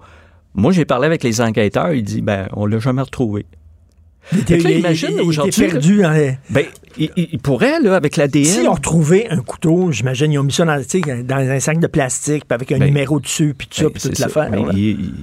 Moi, 0.55 0.73
j'ai 0.73 0.85
parlé 0.85 1.07
avec 1.07 1.23
les 1.25 1.41
enquêteurs. 1.41 1.93
Il 1.93 2.05
dit 2.05 2.23
ben 2.23 2.49
on 2.53 2.67
l'a 2.67 2.79
jamais 2.79 3.03
retrouvé. 3.03 3.45
Il 4.33 4.41
était, 4.41 4.59
là, 4.59 4.70
imagine 4.70 5.20
aujourd'hui. 5.20 5.66
perdu 5.68 6.03
dans 6.03 6.11
les- 6.12 6.39
Ben, 6.51 6.64
il, 6.99 7.39
pourrait, 7.41 7.81
là, 7.81 7.97
avec 7.97 8.16
l'ADN. 8.16 8.45
S'ils 8.45 8.68
ont 8.68 8.72
retrouvé 8.75 9.29
un 9.29 9.41
couteau, 9.43 9.91
j'imagine, 9.93 10.33
ils 10.33 10.39
ont 10.39 10.43
mis 10.45 10.53
ça 10.53 10.64
dans, 10.64 11.37
un 11.37 11.61
sac 11.61 11.79
de 11.79 11.87
plastique, 11.87 12.45
puis 12.49 12.55
avec 12.55 12.72
un 12.72 12.79
Ben, 12.79 12.87
numéro 12.87 13.20
dessus, 13.20 13.55
puis 13.57 13.66
tout 13.68 13.77
ça, 13.77 13.85
Ben, 13.85 13.91
puis 13.93 14.03
toute 14.03 14.18
l'affaire. 14.18 14.49
Mais 14.51 14.59
là. 14.62 14.68
il, 14.72 14.79
il- 14.79 15.14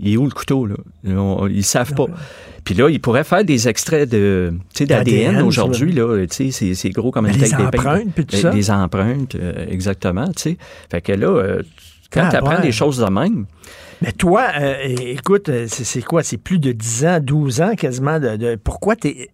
il 0.00 0.12
est 0.14 0.16
où 0.16 0.24
le 0.24 0.30
couteau, 0.30 0.66
là? 0.66 0.74
On- 1.08 1.46
ils 1.48 1.64
savent 1.64 1.94
pas. 1.94 2.06
Puis 2.64 2.74
là, 2.74 2.88
ils 2.88 3.00
pourraient 3.00 3.24
faire 3.24 3.44
des 3.44 3.68
extraits 3.68 4.08
de, 4.08 4.54
d'ADN 4.80 5.42
aujourd'hui, 5.42 5.92
là. 5.92 6.24
Tu 6.26 6.52
sais, 6.52 6.74
c'est- 6.74 6.90
gros 6.90 7.10
comme 7.10 7.26
une 7.26 7.32
Ben, 7.32 7.40
tête 7.40 7.50
les 7.58 7.64
empreintes, 7.64 8.08
puis 8.14 8.24
tout 8.26 8.36
Ben, 8.36 8.42
ça. 8.42 8.50
Des 8.50 8.70
empreintes, 8.70 9.34
euh, 9.34 9.66
exactement, 9.68 10.26
tu 10.28 10.32
sais. 10.42 10.56
Fait 10.90 11.00
que 11.00 11.12
là, 11.12 11.26
euh, 11.28 11.62
quand 12.10 12.22
Ah, 12.24 12.30
tu 12.30 12.36
apprends 12.36 12.56
ouais. 12.56 12.62
des 12.62 12.72
choses 12.72 12.98
de 12.98 13.10
même, 13.10 13.46
Mais 14.02 14.12
toi, 14.12 14.46
euh, 14.58 14.76
écoute, 14.98 15.48
euh, 15.48 15.66
c'est 15.68 16.02
quoi? 16.02 16.22
C'est 16.22 16.36
plus 16.38 16.58
de 16.58 16.72
10 16.72 17.04
ans, 17.06 17.20
12 17.20 17.60
ans 17.60 17.74
quasiment. 17.74 18.18
De, 18.20 18.36
de- 18.36 18.56
pourquoi 18.56 18.96
tu 18.96 19.08
es 19.08 19.30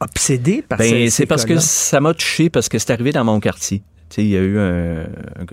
obsédé 0.00 0.62
par 0.62 0.78
ben, 0.78 0.88
ces 0.88 1.10
c'est 1.10 1.26
parce 1.26 1.44
que 1.44 1.58
ça 1.58 2.00
m'a 2.00 2.14
touché 2.14 2.50
parce 2.50 2.68
que 2.68 2.78
c'est 2.78 2.92
arrivé 2.92 3.12
dans 3.12 3.24
mon 3.24 3.40
quartier. 3.40 3.78
Tu 3.78 3.84
Tu 4.10 4.14
sais, 4.16 4.24
il 4.24 4.30
y 4.30 4.36
a 4.36 4.40
eu 4.40 4.58
un, 4.58 5.06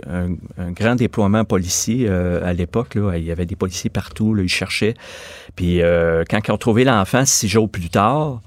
un- 0.10 0.36
un 0.58 0.72
grand 0.72 0.96
déploiement 0.96 1.46
policier 1.46 2.06
euh, 2.10 2.46
à 2.46 2.54
l'époque. 2.54 2.98
Il 3.16 3.24
y 3.24 3.32
avait 3.32 3.46
des 3.46 3.56
policiers 3.56 3.90
partout. 3.90 4.34
Là, 4.34 4.44
ils 4.44 4.50
cherchaient. 4.50 4.94
Puis 5.56 5.82
euh, 5.82 6.24
quand 6.30 6.40
ils 6.48 6.52
ont 6.52 6.58
trouvé 6.58 6.84
l'enfant 6.84 7.26
six 7.26 7.48
jours 7.48 7.70
plus 7.70 7.90
tard, 7.90 8.42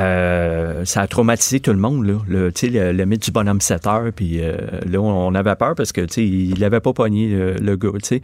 euh, 0.00 0.84
ça 0.84 1.02
a 1.02 1.06
traumatisé 1.06 1.60
tout 1.60 1.72
le 1.72 1.78
monde, 1.78 2.06
là. 2.06 2.14
Le, 2.26 2.52
tu 2.52 2.66
sais, 2.66 2.72
le, 2.72 2.92
le 2.92 3.04
mythe 3.04 3.24
du 3.24 3.30
bonhomme 3.30 3.60
7 3.60 3.86
heures, 3.86 4.12
puis 4.14 4.40
euh, 4.40 4.56
là, 4.90 5.00
on, 5.00 5.34
avait 5.34 5.54
peur 5.54 5.74
parce 5.76 5.92
que, 5.92 6.00
tu 6.00 6.14
sais, 6.14 6.24
il 6.24 6.58
l'avait 6.58 6.80
pas 6.80 6.92
pogné, 6.92 7.28
le, 7.28 7.54
le 7.54 7.76
gars, 7.76 7.90
tu 8.02 8.16
sais. 8.16 8.22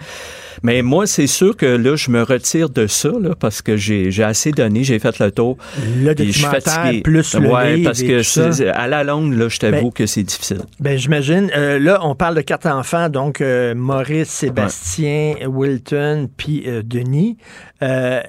Mais 0.62 0.82
moi, 0.82 1.06
c'est 1.06 1.26
sûr 1.26 1.56
que 1.56 1.66
là, 1.66 1.96
je 1.96 2.10
me 2.10 2.22
retire 2.22 2.70
de 2.70 2.86
ça, 2.86 3.10
là, 3.20 3.34
parce 3.38 3.62
que 3.62 3.76
j'ai 3.76 4.10
assez 4.22 4.52
donné, 4.52 4.84
j'ai 4.84 4.98
fait 4.98 5.18
le 5.18 5.30
tour. 5.30 5.56
Le 6.02 6.14
puis 6.14 6.32
je 6.32 6.38
suis 6.38 6.46
fatigué. 6.46 7.02
plus 7.02 7.34
le 7.34 7.46
Ouais, 7.48 7.82
parce 7.82 8.02
que 8.02 8.70
à 8.70 8.88
la 8.88 9.04
longue, 9.04 9.32
là, 9.34 9.48
je 9.48 9.58
t'avoue 9.58 9.90
Ben, 9.90 9.92
que 9.92 10.06
c'est 10.06 10.22
difficile. 10.22 10.62
Ben, 10.80 10.98
j'imagine. 10.98 11.50
Euh, 11.56 11.78
là, 11.78 12.00
on 12.02 12.14
parle 12.14 12.36
de 12.36 12.40
quatre 12.40 12.66
enfants, 12.66 13.08
donc 13.08 13.40
euh, 13.40 13.74
Maurice, 13.74 14.28
Sébastien, 14.28 15.34
Wilton, 15.46 16.28
puis 16.36 16.64
euh, 16.66 16.82
Denis. 16.84 17.36
Euh, 17.82 18.22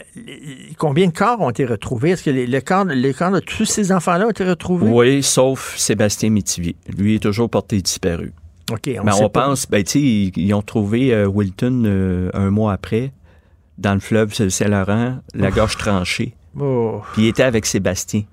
combien 0.78 1.08
de 1.08 1.14
corps 1.14 1.40
ont 1.42 1.50
été 1.50 1.66
retrouvés? 1.66 2.12
Est-ce 2.12 2.24
que 2.24 2.30
les, 2.30 2.48
le 2.48 2.62
corps, 2.62 2.86
les 2.86 3.14
corps 3.14 3.32
de 3.32 3.40
tous 3.40 3.66
ces 3.66 3.92
enfants-là 3.92 4.28
ont 4.28 4.32
été 4.32 4.44
retrouvés? 4.44 4.88
Oui, 4.90 5.24
sauf 5.24 5.78
Sébastien 5.78 6.30
Métivier. 6.30 6.76
Lui 6.98 7.16
est 7.16 7.20
toujours 7.20 7.50
porté 7.50 7.82
disparu. 7.82 8.34
OK, 8.72 8.90
on 9.00 9.04
Mais 9.06 9.12
sait 9.14 9.24
on 9.24 9.30
pas. 9.30 9.46
pense, 9.46 9.68
ben, 9.70 9.84
tu 9.84 9.92
sais, 9.92 10.00
ils, 10.02 10.32
ils 10.38 10.54
ont 10.54 10.62
trouvé 10.62 11.14
euh, 11.14 11.26
Wilton 11.28 11.84
euh, 11.86 12.30
un 12.34 12.50
mois 12.50 12.74
après, 12.74 13.14
dans 13.78 13.94
le 13.94 14.02
fleuve 14.02 14.34
Saint-Laurent, 14.34 15.20
la 15.34 15.52
gorge 15.52 15.78
tranchée. 15.78 16.34
Oh. 16.60 17.02
Puis 17.14 17.24
il 17.24 17.28
était 17.30 17.44
avec 17.44 17.66
Sébastien. 17.66 18.24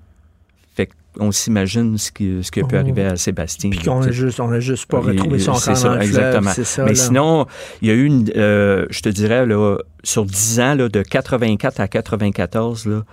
Qu'on 1.17 1.31
s'imagine 1.31 1.97
ce 1.97 2.11
qui, 2.11 2.39
ce 2.43 2.51
qui 2.51 2.59
a 2.59 2.63
pu 2.67 2.75
Oh. 2.75 2.79
arriver 2.79 3.05
à 3.05 3.15
Sébastien. 3.15 3.69
Puis 3.69 3.79
qu'on 3.79 4.01
a 4.01 4.11
juste, 4.11 4.39
on 4.39 4.51
a 4.51 4.59
juste 4.59 4.85
pas 4.87 4.97
Et- 4.97 5.11
retrouvé 5.11 5.39
son 5.39 5.53
corps 5.53 5.61
ça, 5.61 5.71
dans 5.89 5.95
le 5.95 6.01
fleuve, 6.01 6.01
exactement. 6.03 6.51
ça, 6.51 6.83
Mais 6.83 6.89
là. 6.91 6.95
sinon, 6.95 7.45
il 7.81 7.87
y 7.87 7.91
a 7.91 7.93
eu 7.93 8.05
une, 8.05 8.29
euh, 8.35 8.85
je 8.89 9.01
te 9.01 9.09
dirais, 9.09 9.45
là, 9.45 9.77
sur 10.03 10.25
10 10.25 10.59
ans, 10.59 10.75
là, 10.75 10.89
de 10.89 11.01
84 11.01 11.79
à 11.79 11.87
94, 11.87 12.85
là, 12.85 13.03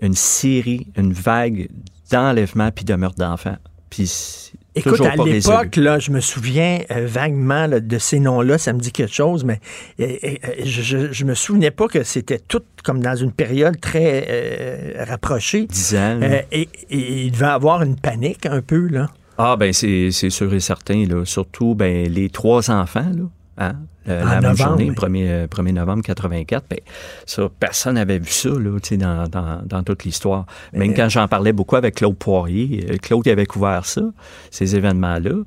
une 0.00 0.14
série, 0.14 0.86
une 0.96 1.12
vague 1.12 1.68
d'enlèvements 2.10 2.70
puis 2.70 2.84
de 2.84 2.94
meurtres 2.94 3.18
d'enfants. 3.18 3.56
Puis 3.90 4.52
Écoute, 4.74 5.00
à 5.00 5.16
l'époque, 5.16 5.76
là, 5.76 5.98
je 5.98 6.10
me 6.12 6.20
souviens 6.20 6.80
euh, 6.90 7.06
vaguement 7.06 7.66
là, 7.66 7.80
de 7.80 7.98
ces 7.98 8.20
noms-là, 8.20 8.56
ça 8.56 8.72
me 8.72 8.78
dit 8.78 8.92
quelque 8.92 9.12
chose, 9.12 9.44
mais 9.44 9.60
euh, 10.00 10.16
euh, 10.24 10.36
je, 10.64 11.12
je, 11.12 11.24
me 11.24 11.34
souvenais 11.34 11.72
pas 11.72 11.88
que 11.88 12.04
c'était 12.04 12.38
tout 12.38 12.62
comme 12.84 13.00
dans 13.00 13.16
une 13.16 13.32
période 13.32 13.80
très 13.80 14.26
euh, 14.28 15.04
rapprochée. 15.04 15.66
10 15.66 15.94
ans. 15.96 16.20
et, 16.52 16.68
et 16.90 17.24
il 17.24 17.32
devait 17.32 17.46
avoir 17.46 17.82
une 17.82 17.96
panique 17.96 18.46
un 18.46 18.62
peu, 18.62 18.86
là. 18.86 19.08
Ah, 19.42 19.56
ben 19.56 19.72
c'est 19.72 20.10
c'est 20.10 20.28
sûr 20.28 20.52
et 20.52 20.60
certain. 20.60 21.06
Là. 21.06 21.24
Surtout 21.24 21.74
ben, 21.74 22.06
les 22.12 22.28
trois 22.28 22.70
enfants, 22.70 23.10
là, 23.16 23.24
hein, 23.60 23.74
le- 24.06 24.14
la 24.14 24.40
même 24.40 24.56
journée, 24.56 24.88
oui. 24.88 24.94
1er, 24.96 25.46
1er 25.46 25.72
novembre 25.72 26.02
84, 26.02 26.64
ben, 26.68 26.78
ça, 27.26 27.48
personne 27.60 27.94
n'avait 27.94 28.18
vu 28.18 28.30
ça 28.30 28.48
là, 28.48 28.78
tu 28.80 28.88
sais, 28.88 28.96
dans, 28.96 29.28
dans, 29.28 29.60
dans 29.64 29.82
toute 29.82 30.04
l'histoire. 30.04 30.46
Même 30.72 30.94
quand 30.94 31.08
j'en 31.08 31.28
parlais 31.28 31.52
beaucoup 31.52 31.76
avec 31.76 31.94
Claude 31.96 32.16
Poirier, 32.16 32.86
euh, 32.90 32.96
Claude 32.96 33.28
avait 33.28 33.46
couvert 33.46 33.84
ça, 33.86 34.02
ces 34.50 34.74
événements-là. 34.74 35.42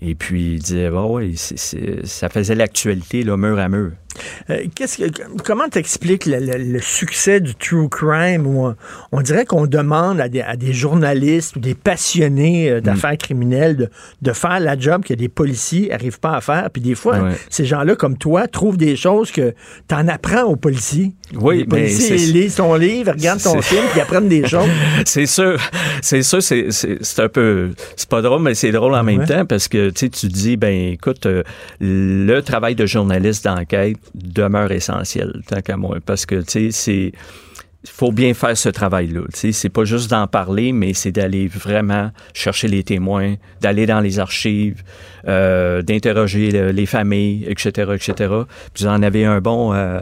Et 0.00 0.14
puis 0.14 0.54
il 0.54 0.58
disait, 0.60 0.90
bah 0.90 1.04
ouais, 1.04 1.32
ça 1.36 2.28
faisait 2.28 2.54
l'actualité 2.54 3.24
mur 3.36 3.58
à 3.58 3.68
mur. 3.68 3.90
Euh, 4.50 4.64
qu'est-ce 4.74 4.98
que, 4.98 5.04
comment 5.44 5.68
t'expliques 5.68 6.26
le, 6.26 6.38
le- 6.38 6.58
le 6.72 6.80
succès 6.80 7.40
du 7.40 7.54
true 7.54 7.88
crime 7.88 8.46
où 8.46 8.66
on, 8.66 8.76
on 9.12 9.20
dirait 9.20 9.44
qu'on 9.44 9.66
demande 9.66 10.20
à 10.20 10.28
des, 10.28 10.40
à 10.42 10.56
des 10.56 10.72
journalistes 10.72 11.56
ou 11.56 11.60
des 11.60 11.74
passionnés 11.74 12.70
euh, 12.70 12.80
d'affaires 12.80 13.12
Mm. 13.12 13.16
criminelles 13.16 13.76
de, 13.76 13.90
de 14.22 14.32
faire 14.32 14.60
la 14.60 14.78
job 14.78 15.02
que 15.04 15.14
des 15.14 15.28
policiers 15.28 15.88
n'arrivent 15.88 16.20
pas 16.20 16.34
à 16.36 16.40
faire. 16.40 16.68
Puis 16.72 16.82
des 16.82 16.94
fois, 16.94 17.18
Ouais. 17.18 17.32
ces 17.50 17.64
gens-là 17.64 17.96
comme 17.96 18.16
toi 18.18 18.46
trouvent 18.48 18.76
des 18.76 18.96
choses 18.96 19.30
que 19.30 19.54
tu 19.88 19.94
en 19.94 20.06
apprends 20.08 20.42
aux 20.44 20.56
policiers. 20.56 21.12
Oui, 21.40 21.58
les 21.58 21.62
mais 21.64 21.68
policiers 21.68 22.16
ils 22.16 22.32
lisent 22.32 22.54
ton 22.56 22.74
livre, 22.74 23.12
regardent 23.12 23.42
ton 23.42 23.60
film, 23.60 23.82
puis 23.92 24.00
apprennent 24.00 24.28
des 24.28 24.46
choses. 24.46 24.68
c'est 25.06 25.26
sûr, 25.26 25.58
c'est 26.02 26.22
sûr, 26.22 26.42
c'est, 26.42 26.68
un 27.18 27.28
peu, 27.28 27.70
c'est 27.96 28.08
pas 28.08 28.22
drôle, 28.22 28.42
mais 28.42 28.54
c'est 28.54 28.72
drôle 28.72 28.94
en 28.94 29.02
même 29.02 29.24
temps 29.26 29.44
parce 29.46 29.68
que 29.68 29.90
tu 29.90 30.08
dis, 30.28 30.56
ben 30.56 30.92
écoute, 30.92 31.26
euh, 31.26 31.42
le 31.80 32.40
travail 32.40 32.74
de 32.74 32.86
journaliste 32.86 33.44
d'enquête 33.44 33.96
demeure 34.14 34.72
essentiel, 34.72 35.42
tant 35.46 35.60
qu'à 35.60 35.76
moi, 35.76 35.98
parce 36.04 36.26
que 36.26 36.36
tu 36.36 36.44
sais, 36.50 36.70
c'est 36.70 37.12
faut 37.88 38.10
bien 38.12 38.34
faire 38.34 38.56
ce 38.56 38.68
travail-là. 38.68 39.20
C'est 39.32 39.68
pas 39.68 39.84
juste 39.84 40.10
d'en 40.10 40.26
parler, 40.26 40.72
mais 40.72 40.94
c'est 40.94 41.12
d'aller 41.12 41.46
vraiment 41.46 42.10
chercher 42.34 42.66
les 42.68 42.82
témoins, 42.82 43.36
d'aller 43.60 43.86
dans 43.86 44.00
les 44.00 44.18
archives, 44.18 44.82
euh, 45.26 45.80
d'interroger 45.80 46.50
le- 46.50 46.70
les 46.72 46.86
familles, 46.86 47.44
etc., 47.48 47.92
etc. 47.94 48.12
Puis 48.74 48.84
vous 48.84 48.86
en 48.88 49.00
avez 49.02 49.24
un 49.24 49.40
bon 49.40 49.72
euh, 49.72 50.00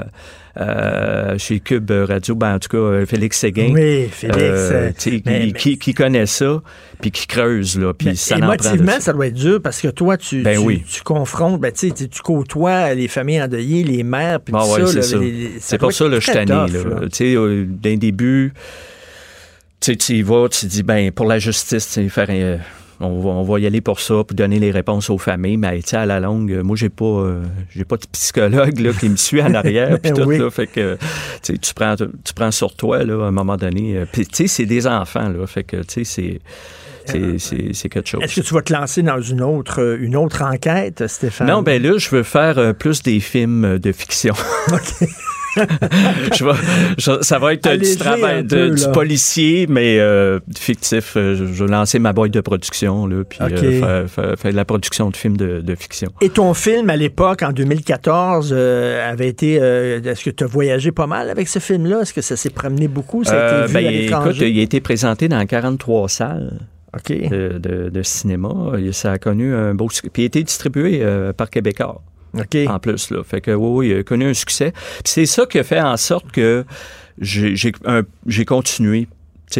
euh, 0.58 1.36
chez 1.38 1.60
Cube 1.60 1.90
Radio, 1.90 2.34
ben, 2.34 2.54
en 2.54 2.58
tout 2.58 2.68
cas, 2.68 2.76
euh, 2.78 3.06
Félix 3.06 3.38
Séguin. 3.38 3.70
Oui, 3.72 4.08
Félix, 4.10 4.38
euh, 4.40 4.90
mais- 5.26 5.52
qui, 5.52 5.94
connaît 5.94 6.26
ça, 6.26 6.62
puis 7.00 7.10
qui 7.10 7.26
creuse, 7.26 7.78
là, 7.78 7.92
puis 7.92 8.16
ça 8.16 8.38
émotivement, 8.38 8.92
ça. 8.92 9.00
ça 9.00 9.12
doit 9.12 9.26
être 9.26 9.34
dur 9.34 9.60
parce 9.62 9.80
que 9.80 9.88
toi, 9.88 10.16
tu, 10.16 10.42
Ben 10.42 10.58
tu, 10.58 10.64
oui. 10.64 10.82
tu 10.90 11.02
confrontes, 11.02 11.60
ben, 11.60 11.72
tu, 11.72 11.92
tu 11.92 12.08
côtoies 12.22 12.94
les 12.94 13.08
familles 13.08 13.42
endeuillées, 13.42 13.84
les 13.84 14.02
mères, 14.02 14.40
puis 14.40 14.54
Ah 14.56 14.62
tout 14.64 14.80
ouais, 14.82 15.02
ça. 15.02 15.18
c'est 15.60 15.78
pour 15.78 15.92
ça 15.92 16.04
je 16.20 16.32
là. 16.74 16.90
là. 17.00 17.08
Tu 17.12 17.34
sais, 17.34 17.36
d'un 17.66 17.96
début, 17.96 18.52
tu 19.80 19.92
y 20.14 20.22
vas, 20.22 20.48
tu 20.48 20.66
dis, 20.66 20.82
ben, 20.82 21.10
pour 21.12 21.26
la 21.26 21.38
justice, 21.38 21.86
tu 21.86 21.92
sais, 21.92 22.08
faire 22.08 22.30
un- 22.30 22.58
on, 23.00 23.20
va, 23.20 23.30
on 23.30 23.42
va 23.42 23.60
y 23.60 23.66
aller 23.66 23.80
pour 23.80 24.00
ça, 24.00 24.24
pour 24.24 24.34
donner 24.34 24.58
les 24.58 24.70
réponses 24.70 25.10
aux 25.10 25.18
familles, 25.18 25.56
mais 25.56 25.80
tu 25.82 25.90
sais, 25.90 25.96
à 25.96 26.06
la 26.06 26.20
longue, 26.20 26.52
euh, 26.52 26.62
moi, 26.62 26.76
j'ai 26.76 26.88
pas, 26.88 27.04
euh, 27.04 27.42
j'ai 27.70 27.84
pas 27.84 27.96
de 27.96 28.06
psychologue 28.12 28.78
là, 28.78 28.92
qui 28.92 29.08
me 29.08 29.16
suit 29.16 29.42
en 29.42 29.54
arrière, 29.54 29.98
puis 30.02 30.12
tout, 30.12 30.22
Oui. 30.22 30.38
là, 30.38 30.50
fait 30.50 30.66
que, 30.66 30.96
tu 31.42 31.74
prends, 31.74 31.96
tu 31.96 32.34
prends 32.34 32.50
sur 32.50 32.74
toi, 32.74 33.04
là, 33.04 33.24
à 33.24 33.28
un 33.28 33.32
moment 33.32 33.56
donné, 33.56 33.96
euh, 33.96 34.06
puis 34.10 34.26
tu 34.26 34.34
sais, 34.34 34.46
c'est 34.46 34.66
des 34.66 34.86
enfants, 34.86 35.28
là, 35.28 35.46
fait 35.46 35.64
que, 35.64 35.76
tu 35.78 36.04
sais, 36.04 36.40
c'est, 37.06 37.38
c'est, 37.72 37.88
quelque 37.88 38.08
chose. 38.08 38.22
Est-ce 38.22 38.40
que 38.40 38.46
tu 38.46 38.54
vas 38.54 38.62
te 38.62 38.72
lancer 38.72 39.02
dans 39.02 39.20
une 39.20 39.42
autre, 39.42 39.96
une 40.00 40.16
autre 40.16 40.42
enquête, 40.42 41.06
Stéphane? 41.06 41.46
Non, 41.46 41.62
ben 41.62 41.82
là, 41.82 41.98
je 41.98 42.08
veux 42.10 42.22
faire 42.22 42.58
euh, 42.58 42.72
plus 42.72 43.02
des 43.02 43.20
films 43.20 43.78
de 43.78 43.92
fiction. 43.92 44.34
Je 46.34 46.44
vais- 46.44 46.52
je- 46.98 47.22
ça 47.22 47.38
va 47.38 47.54
être 47.54 47.68
du 47.76 47.96
travail 47.96 48.44
de- 48.44 48.68
du 48.74 48.92
policier, 48.92 49.66
mais 49.68 49.98
euh, 49.98 50.38
fictif. 50.56 51.14
Euh, 51.16 51.34
Je, 51.36 51.64
vais 51.64 51.70
lancer 51.70 51.98
ma 51.98 52.12
boîte 52.12 52.32
de 52.32 52.40
production, 52.40 53.06
là, 53.06 53.24
puis 53.28 53.38
euh, 53.84 54.06
faire, 54.08 54.36
de 54.52 54.56
la 54.56 54.64
production 54.64 55.10
de 55.10 55.16
films 55.16 55.36
de, 55.36 55.60
de 55.60 55.74
fiction. 55.74 56.10
Et 56.20 56.28
ton 56.28 56.52
film, 56.54 56.90
à 56.90 56.96
l'époque, 56.96 57.42
en 57.42 57.52
2014, 57.52 58.52
euh, 58.56 59.10
avait 59.12 59.28
été... 59.28 59.54
Est-ce 59.54 60.24
que 60.24 60.30
tu 60.30 60.44
as 60.44 60.46
voyagé 60.46 60.92
pas 60.92 61.06
mal 61.06 61.30
avec 61.30 61.48
ce 61.48 61.58
film-là? 61.58 62.02
Est-ce 62.02 62.12
que 62.14 62.20
ça 62.22 62.36
s'est 62.36 62.50
promené 62.50 62.88
beaucoup? 62.88 63.24
Ça 63.24 63.32
a 63.32 63.58
été 63.64 63.66
vu 63.68 63.74
ben, 63.74 63.86
à 63.86 63.90
écoute, 64.28 64.36
il 64.40 64.58
a 64.58 64.62
été 64.62 64.80
présenté 64.80 65.28
dans 65.28 65.44
43 65.44 66.08
salles. 66.08 66.58
De, 67.28 67.58
de- 67.58 67.90
de 67.90 68.02
cinéma. 68.02 68.48
Ça 68.92 69.12
a 69.12 69.18
connu 69.18 69.54
un 69.54 69.74
beau. 69.74 69.86
Puis 69.88 70.10
il 70.16 70.22
a 70.22 70.26
été 70.26 70.42
distribué 70.42 71.02
par 71.36 71.50
Québécois. 71.50 72.00
OK. 72.34 72.56
En 72.68 72.78
plus, 72.78 73.10
là. 73.10 73.22
Fait 73.24 73.40
que 73.40 73.50
oui, 73.50 73.88
oui, 73.88 73.94
il 73.94 74.00
a 74.00 74.02
connu 74.02 74.26
un 74.28 74.34
succès. 74.34 74.72
C'est 75.04 75.26
ça 75.26 75.46
qui 75.46 75.58
a 75.58 75.64
fait 75.64 75.80
en 75.80 75.96
sorte 75.96 76.30
que 76.32 76.64
j'ai 77.18 78.44
continué. 78.46 79.08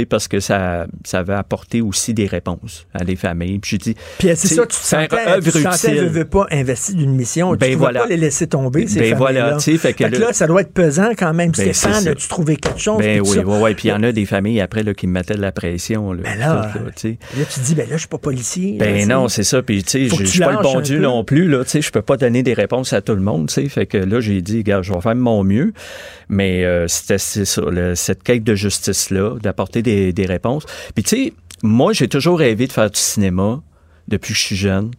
Tu 0.00 0.06
parce 0.06 0.28
que 0.28 0.40
ça, 0.40 0.86
ça 1.04 1.20
avait 1.20 1.34
apporté 1.34 1.80
aussi 1.80 2.12
des 2.12 2.26
réponses 2.26 2.86
à 2.92 3.04
des 3.04 3.16
familles. 3.16 3.58
Puis 3.60 3.70
j'ai 3.72 3.78
dit, 3.78 3.96
Puis 4.18 4.28
c'est 4.36 4.48
tu 4.48 4.54
ça, 4.54 4.62
tu 4.62 4.68
te 4.68 4.74
sentais, 4.84 5.40
tu 5.42 5.50
sentais, 5.50 5.92
utile. 5.96 6.08
veux, 6.08 6.24
pas, 6.24 6.46
investi 6.50 6.94
d'une 6.94 7.14
mission. 7.14 7.52
Ben 7.54 7.66
tu 7.68 7.72
ne 7.72 7.76
voilà. 7.76 8.00
pas 8.00 8.06
les 8.06 8.16
laisser 8.16 8.46
tomber, 8.46 8.86
ces 8.86 9.00
Ben 9.00 9.14
voilà, 9.14 9.54
tu 9.56 9.60
sais, 9.72 9.78
fait 9.78 9.92
que 9.94 10.04
Fait 10.04 10.10
que 10.10 10.16
là- 10.18 10.26
là, 10.28 10.32
ça 10.32 10.46
doit 10.46 10.60
être 10.60 10.72
pesant 10.72 11.10
quand 11.16 11.32
même. 11.32 11.50
Ben, 11.52 11.72
Stéphane, 11.72 12.08
as-tu 12.08 12.28
trouvé 12.28 12.56
quelque 12.56 12.80
chose? 12.80 12.98
Ben 12.98 13.22
puis 13.22 13.30
oui, 13.30 13.38
oui, 13.46 13.56
oui. 13.62 13.74
Puis 13.74 13.88
il 13.88 13.90
y 13.90 13.94
en 13.94 14.02
a 14.02 14.12
des 14.12 14.26
familles 14.26 14.60
après 14.60 14.82
là, 14.82 14.92
qui 14.94 15.06
me 15.06 15.12
mettaient 15.12 15.34
de 15.34 15.40
la 15.40 15.52
pression. 15.52 16.12
Là, 16.12 16.20
Ben 16.24 16.38
là, 16.38 16.70
tout, 16.72 16.84
là, 16.84 16.90
tu. 16.94 17.08
Là, 17.38 17.44
tu 17.48 17.60
te 17.60 17.64
dis, 17.64 17.74
ben 17.74 17.88
là, 17.88 17.94
je 17.94 18.00
suis 18.00 18.08
pas 18.08 18.18
policier. 18.18 18.76
là, 18.78 18.86
tu 18.86 18.92
Ben 18.92 19.08
non, 19.08 19.28
c'est 19.28 19.44
ça. 19.44 19.62
Puis, 19.62 19.82
tu 19.82 19.90
sais, 19.90 20.04
je 20.08 20.14
je 20.14 20.16
tu 20.16 20.26
suis 20.26 20.40
pas 20.40 20.52
le 20.52 20.62
bon 20.62 20.80
Dieu 20.80 20.98
non 20.98 21.24
plus, 21.24 21.48
là. 21.48 21.64
Tu 21.64 21.70
sais, 21.70 21.80
je 21.82 21.90
peux 21.90 22.02
pas 22.02 22.16
donner 22.16 22.42
des 22.42 22.54
réponses 22.54 22.92
à 22.92 23.00
tout 23.00 23.14
le 23.14 23.22
monde, 23.22 23.48
tu 23.48 23.54
sais. 23.54 23.68
Fait 23.68 23.86
que 23.86 23.98
là, 23.98 24.20
j'ai 24.20 24.42
dit, 24.42 24.62
gars, 24.62 24.82
je 24.82 24.92
vais 24.92 25.00
faire 25.00 25.14
mon 25.14 25.42
mieux. 25.44 25.72
Mais 26.28 26.64
euh, 26.64 26.88
c'était 26.88 27.18
ça, 27.18 27.62
cette 27.94 28.22
quête 28.24 28.42
de 28.42 28.54
justice-là, 28.54 29.36
d'apporter 29.40 29.82
des, 29.86 30.12
des 30.12 30.26
réponses. 30.26 30.64
Puis, 30.94 31.02
tu 31.04 31.16
sais, 31.16 31.32
moi, 31.62 31.92
j'ai 31.92 32.08
toujours 32.08 32.38
rêvé 32.38 32.66
de 32.66 32.72
faire 32.72 32.90
du 32.90 33.00
cinéma 33.00 33.62
depuis 34.08 34.32
que 34.34 34.38
je 34.38 34.44
suis 34.44 34.56
jeune. 34.56 34.90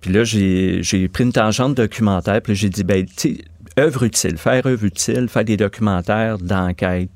Puis 0.00 0.12
là, 0.12 0.24
j'ai 0.24 1.08
pris 1.08 1.24
une 1.24 1.32
tangente 1.32 1.74
documentaire. 1.76 2.40
Puis 2.42 2.54
j'ai 2.54 2.68
dit, 2.68 2.84
ben, 2.84 3.04
tu 3.06 3.12
sais, 3.16 3.38
œuvre 3.78 4.02
utile, 4.04 4.36
faire 4.36 4.66
œuvre 4.66 4.84
utile, 4.84 5.28
faire 5.28 5.44
des 5.44 5.56
documentaires 5.56 6.38
d'enquête 6.38 7.08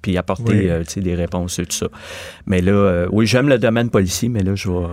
puis 0.00 0.18
apporter 0.18 0.52
Oui. 0.52 0.68
euh, 0.68 0.84
tu 0.84 0.92
sais, 0.92 1.00
des 1.00 1.14
réponses 1.14 1.58
et 1.58 1.64
tout 1.66 1.76
ça. 1.76 1.86
Mais 2.46 2.60
là, 2.60 2.72
euh, 2.72 3.08
oui, 3.10 3.26
j'aime 3.26 3.48
le 3.48 3.58
domaine 3.58 3.88
policier, 3.90 4.28
mais 4.28 4.42
là, 4.42 4.54
je 4.54 4.68
vais, 4.70 4.86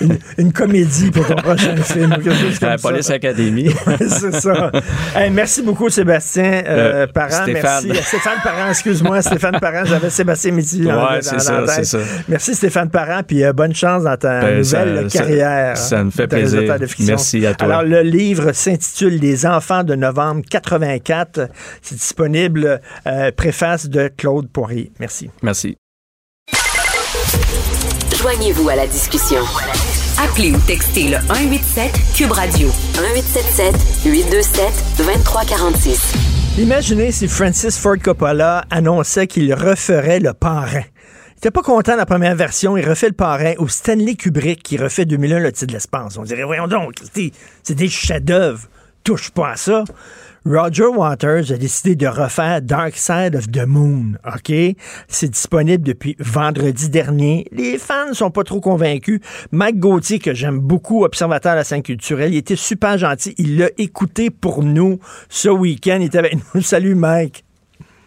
une, 0.00 0.18
une 0.38 0.52
comédie 0.52 1.10
pour 1.10 1.26
ton 1.26 1.34
prochain 1.36 1.76
film. 1.82 2.12
ou 2.12 2.22
quelque 2.22 2.34
chose 2.34 2.58
comme 2.58 2.68
La 2.70 2.78
ça. 2.78 2.88
Police 2.88 3.10
Academy. 3.10 3.68
Ouais, 3.86 3.96
c'est 4.08 4.34
ça. 4.34 4.70
Hey, 5.14 5.30
merci 5.30 5.62
beaucoup, 5.62 5.88
Sébastien 5.90 6.62
euh, 6.66 7.02
Euh, 7.02 7.06
Parent. 7.06 7.42
Stéphane. 7.42 7.84
Merci. 7.86 8.02
Stéphane 8.06 8.38
Parent, 8.42 8.68
excuse-moi. 8.70 9.22
Stéphane 9.22 9.58
Parent, 9.60 9.84
j'avais 9.84 10.10
Sébastien 10.10 10.52
Midi. 10.52 10.80
dans- 10.80 10.90
Ouais, 10.94 11.16
dans- 11.16 11.22
c'est 11.22 11.40
ça, 11.40 11.84
ça. 11.84 11.98
Merci, 12.28 12.54
Stéphane 12.54 12.90
Parent, 12.90 13.22
puis 13.26 13.44
euh, 13.44 13.52
bonne 13.52 13.74
chance 13.74 14.04
dans 14.04 14.16
ta 14.16 14.40
Ben, 14.40 14.58
nouvelle 14.58 15.10
ça- 15.10 15.18
carrière. 15.18 15.76
ça 15.76 16.04
me 16.04 16.10
fait 16.10 16.26
plaisir. 16.26 16.62
Merci 17.00 17.46
à 17.46 17.54
toi. 17.54 17.66
Alors, 17.68 17.82
le 17.82 18.02
livre 18.02 18.52
s'intitule 18.52 19.16
Les 19.18 19.44
enfants 19.46 19.84
de 19.84 19.94
novembre 19.94 20.42
84. 20.48 21.48
C'est 21.82 21.96
disponible, 21.96 22.80
euh, 23.06 23.30
préface 23.32 23.88
de 23.88 24.08
Claude 24.16 24.48
Poirier. 24.50 24.92
Merci. 24.98 25.30
Merci. 25.42 25.76
Joignez-vous 28.22 28.68
à 28.68 28.76
la 28.76 28.86
discussion. 28.86 29.40
Appelez 30.22 30.52
ou 30.52 30.58
textez 30.66 31.08
le 31.08 31.16
187 31.26 31.92
Cube 32.14 32.30
Radio 32.32 32.68
1877 32.94 33.74
827 34.04 34.64
2346. 34.98 36.14
Imaginez 36.58 37.10
si 37.12 37.26
Francis 37.28 37.78
Ford 37.78 37.96
Coppola 38.02 38.64
annonçait 38.70 39.26
qu'il 39.26 39.52
referait 39.54 40.20
le 40.20 40.32
parrain. 40.34 40.82
Il 41.34 41.38
était 41.38 41.50
pas 41.50 41.62
content 41.62 41.92
de 41.92 41.98
la 41.98 42.06
première 42.06 42.36
version, 42.36 42.76
il 42.76 42.88
refait 42.88 43.08
le 43.08 43.14
parrain, 43.14 43.54
ou 43.58 43.68
Stanley 43.68 44.14
Kubrick 44.14 44.62
qui 44.62 44.76
refait 44.76 45.04
2001 45.04 45.38
le 45.40 45.50
titre 45.50 45.66
de 45.66 45.72
l'espace. 45.72 46.16
On 46.16 46.22
dirait, 46.22 46.44
voyons 46.44 46.68
donc, 46.68 46.94
c'est- 47.14 47.32
c'est 47.64 47.74
des 47.74 47.88
chefs-d'œuvre, 47.88 48.60
touche 49.02 49.30
pas 49.30 49.52
à 49.52 49.56
ça. 49.56 49.82
Roger 50.44 50.86
Waters 50.86 51.52
a 51.52 51.56
décidé 51.56 51.94
de 51.94 52.08
refaire 52.08 52.60
Dark 52.62 52.96
Side 52.96 53.36
of 53.36 53.48
the 53.52 53.64
Moon, 53.64 54.14
OK? 54.26 54.52
C'est 55.06 55.28
disponible 55.28 55.84
depuis 55.84 56.16
vendredi 56.18 56.88
dernier. 56.88 57.46
Les 57.52 57.78
fans 57.78 58.08
ne 58.08 58.12
sont 58.12 58.32
pas 58.32 58.42
trop 58.42 58.60
convaincus. 58.60 59.20
Mike 59.52 59.78
Gauthier, 59.78 60.18
que 60.18 60.34
j'aime 60.34 60.58
beaucoup, 60.58 61.04
observateur 61.04 61.52
de 61.52 61.58
la 61.58 61.64
scène 61.64 61.82
culturelle, 61.82 62.34
il 62.34 62.38
était 62.38 62.56
super 62.56 62.98
gentil. 62.98 63.36
Il 63.38 63.56
l'a 63.56 63.70
écouté 63.78 64.30
pour 64.30 64.64
nous 64.64 64.98
ce 65.28 65.48
week-end. 65.48 65.98
Il 66.00 66.06
était 66.06 66.18
avec 66.18 66.34
nous. 66.54 66.60
Salut, 66.60 66.96
Mike. 66.96 67.44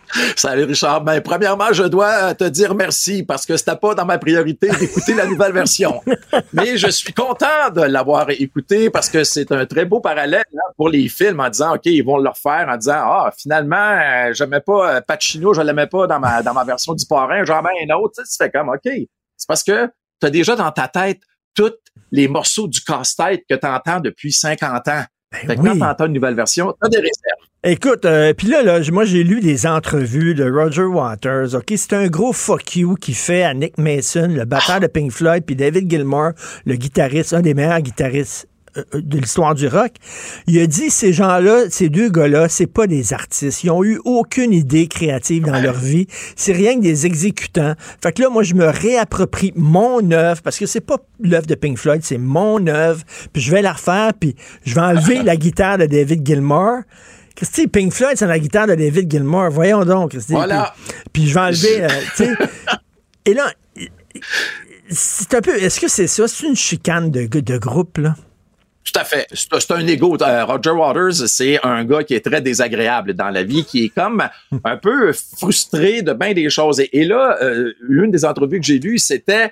Salut 0.35 0.63
Richard. 0.63 1.01
Ben, 1.01 1.21
premièrement, 1.21 1.71
je 1.71 1.83
dois 1.83 2.33
te 2.35 2.43
dire 2.45 2.75
merci 2.75 3.23
parce 3.23 3.45
que 3.45 3.57
c'était 3.57 3.75
pas 3.75 3.95
dans 3.95 4.05
ma 4.05 4.17
priorité 4.17 4.69
d'écouter 4.79 5.13
la 5.13 5.25
nouvelle 5.25 5.51
version. 5.51 6.01
Mais 6.53 6.77
je 6.77 6.87
suis 6.89 7.13
content 7.13 7.69
de 7.73 7.81
l'avoir 7.81 8.29
écouté 8.29 8.89
parce 8.89 9.09
que 9.09 9.23
c'est 9.23 9.51
un 9.51 9.65
très 9.65 9.85
beau 9.85 9.99
parallèle 9.99 10.43
hein, 10.53 10.71
pour 10.77 10.89
les 10.89 11.07
films 11.07 11.39
en 11.39 11.49
disant, 11.49 11.75
OK, 11.75 11.85
ils 11.85 12.03
vont 12.03 12.17
le 12.17 12.29
refaire 12.29 12.67
en 12.69 12.77
disant, 12.77 12.97
ah, 12.97 13.31
finalement, 13.37 13.75
euh, 13.75 14.33
j'aimais 14.33 14.61
pas 14.61 14.95
euh, 14.95 15.01
Pacino, 15.01 15.53
je 15.53 15.61
l'aimais 15.61 15.87
pas 15.87 16.07
dans 16.07 16.19
ma, 16.19 16.41
dans 16.41 16.53
ma 16.53 16.63
version 16.63 16.93
du 16.93 17.05
parrain, 17.05 17.43
j'en 17.43 17.61
mets 17.61 17.69
un 17.87 17.95
autre. 17.95 18.15
Tu 18.17 18.25
sais, 18.25 18.37
tu 18.37 18.43
fais 18.43 18.51
comme, 18.51 18.69
OK. 18.69 18.91
C'est 19.37 19.47
parce 19.47 19.63
que 19.63 19.87
tu 20.19 20.27
as 20.27 20.29
déjà 20.29 20.55
dans 20.55 20.71
ta 20.71 20.87
tête 20.87 21.21
tous 21.53 21.73
les 22.11 22.27
morceaux 22.27 22.67
du 22.67 22.81
casse-tête 22.81 23.43
que 23.49 23.55
tu 23.55 23.67
entends 23.67 23.99
depuis 23.99 24.31
50 24.31 24.87
ans. 24.87 25.03
fait 25.33 25.55
que 25.55 25.61
oui. 25.61 25.69
quand 25.69 25.75
tu 25.75 25.83
entends 25.83 26.05
une 26.05 26.13
nouvelle 26.13 26.35
version, 26.35 26.71
tu 26.71 26.85
as 26.85 26.89
des 26.89 26.97
réserves. 26.97 27.49
Écoute, 27.68 28.05
euh, 28.05 28.32
puis 28.36 28.45
là, 28.45 28.61
moi 28.91 29.05
j'ai 29.05 29.24
lu 29.24 29.39
des 29.39 29.66
entrevues 29.66 30.36
de 30.36 30.47
Roger 30.47 30.84
Waters. 30.84 31.55
Ok, 31.55 31.74
c'est 31.76 31.93
un 31.93 32.05
gros 32.05 32.32
fuck 32.32 32.76
you 32.76 32.93
qu'il 32.93 33.16
fait 33.16 33.41
à 33.41 33.55
Nick 33.55 33.80
Mason, 33.80 34.28
le 34.28 34.45
batteur 34.45 34.80
de 34.80 34.86
Pink 34.86 35.11
Floyd, 35.11 35.43
puis 35.43 35.55
David 35.55 35.89
Gilmour, 35.89 36.34
le 36.68 36.76
guitariste, 36.76 37.34
un 37.34 37.41
des 37.41 37.55
meilleurs 37.55 37.82
guitaristes 37.82 38.47
euh, 38.78 38.84
euh, 38.93 39.01
de 39.01 39.18
l'histoire 39.18 39.55
du 39.55 39.68
rock. 39.68 39.93
Il 40.45 40.59
a 40.59 40.68
dit 40.68 40.91
ces 40.91 41.11
gens-là, 41.11 41.63
ces 41.72 41.89
deux 41.89 42.09
gars-là, 42.09 42.49
c'est 42.49 42.68
pas 42.68 42.86
des 42.86 43.13
artistes. 43.13 43.63
Ils 43.63 43.72
ont 43.72 43.84
eu 43.84 43.99
aucune 44.05 44.53
idée 44.53 44.86
créative 44.86 45.45
dans 45.45 45.59
leur 45.59 45.80
vie. 45.80 46.05
C'est 46.36 46.53
rien 46.53 46.76
que 46.76 46.82
des 46.82 47.07
exécutants. 47.07 47.74
Fait 47.99 48.11
que 48.11 48.22
là, 48.22 48.30
moi, 48.30 48.43
je 48.43 48.53
me 48.53 48.68
réapproprie 48.68 49.53
mon 49.55 50.11
œuvre 50.11 50.43
parce 50.43 50.59
que 50.59 50.68
c'est 50.68 50.82
pas 50.86 50.97
l'œuvre 51.20 51.47
de 51.47 51.55
Pink 51.55 51.80
Floyd, 51.80 52.01
c'est 52.03 52.20
mon 52.20 52.68
œuvre. 52.68 53.01
Puis 53.34 53.41
je 53.41 53.49
vais 53.49 53.63
la 53.63 53.74
refaire, 53.74 54.11
puis 54.13 54.36
je 54.63 54.76
vais 54.76 54.82
enlever 54.82 55.24
la 55.24 55.36
guitare 55.36 55.80
de 55.80 55.88
David 55.88 56.24
Gilmour. 56.24 56.82
Christy, 57.36 57.67
Pink 57.67 57.93
Floyd, 57.93 58.15
c'est 58.15 58.27
la 58.27 58.39
guitare 58.39 58.67
de 58.67 58.75
David 58.75 59.11
Gilmour. 59.11 59.49
Voyons 59.49 59.83
donc, 59.83 60.11
Christy. 60.11 60.33
Voilà. 60.33 60.73
Puis, 60.86 60.95
puis 61.13 61.27
je 61.27 61.33
vais 61.33 61.39
enlever, 61.39 61.83
euh, 61.83 61.88
tu 62.15 62.25
sais. 62.25 62.33
Et 63.25 63.33
là, 63.33 63.51
c'est 64.89 65.33
un 65.33 65.41
peu. 65.41 65.55
Est-ce 65.57 65.79
que 65.79 65.88
c'est 65.88 66.07
ça? 66.07 66.27
C'est 66.27 66.47
une 66.47 66.55
chicane 66.55 67.11
de, 67.11 67.27
de 67.27 67.57
groupe, 67.57 67.97
là? 67.97 68.15
Tout 68.86 68.99
à 68.99 69.03
fait. 69.03 69.27
C'est 69.33 69.71
un 69.71 69.86
égo. 69.88 70.15
Euh, 70.21 70.45
Roger 70.45 70.69
Waters, 70.69 71.27
c'est 71.27 71.59
un 71.65 71.83
gars 71.83 72.03
qui 72.03 72.13
est 72.13 72.23
très 72.23 72.39
désagréable 72.39 73.13
dans 73.13 73.29
la 73.29 73.43
vie, 73.43 73.65
qui 73.65 73.86
est 73.86 73.89
comme 73.89 74.23
un 74.63 74.77
peu 74.77 75.11
frustré 75.11 76.03
de 76.03 76.13
bien 76.13 76.33
des 76.33 76.49
choses. 76.51 76.79
Et, 76.79 77.03
là, 77.03 77.38
euh, 77.41 77.73
l'une 77.81 78.11
des 78.11 78.23
entrevues 78.23 78.59
que 78.59 78.65
j'ai 78.65 78.77
lues, 78.77 78.99
c'était 78.99 79.51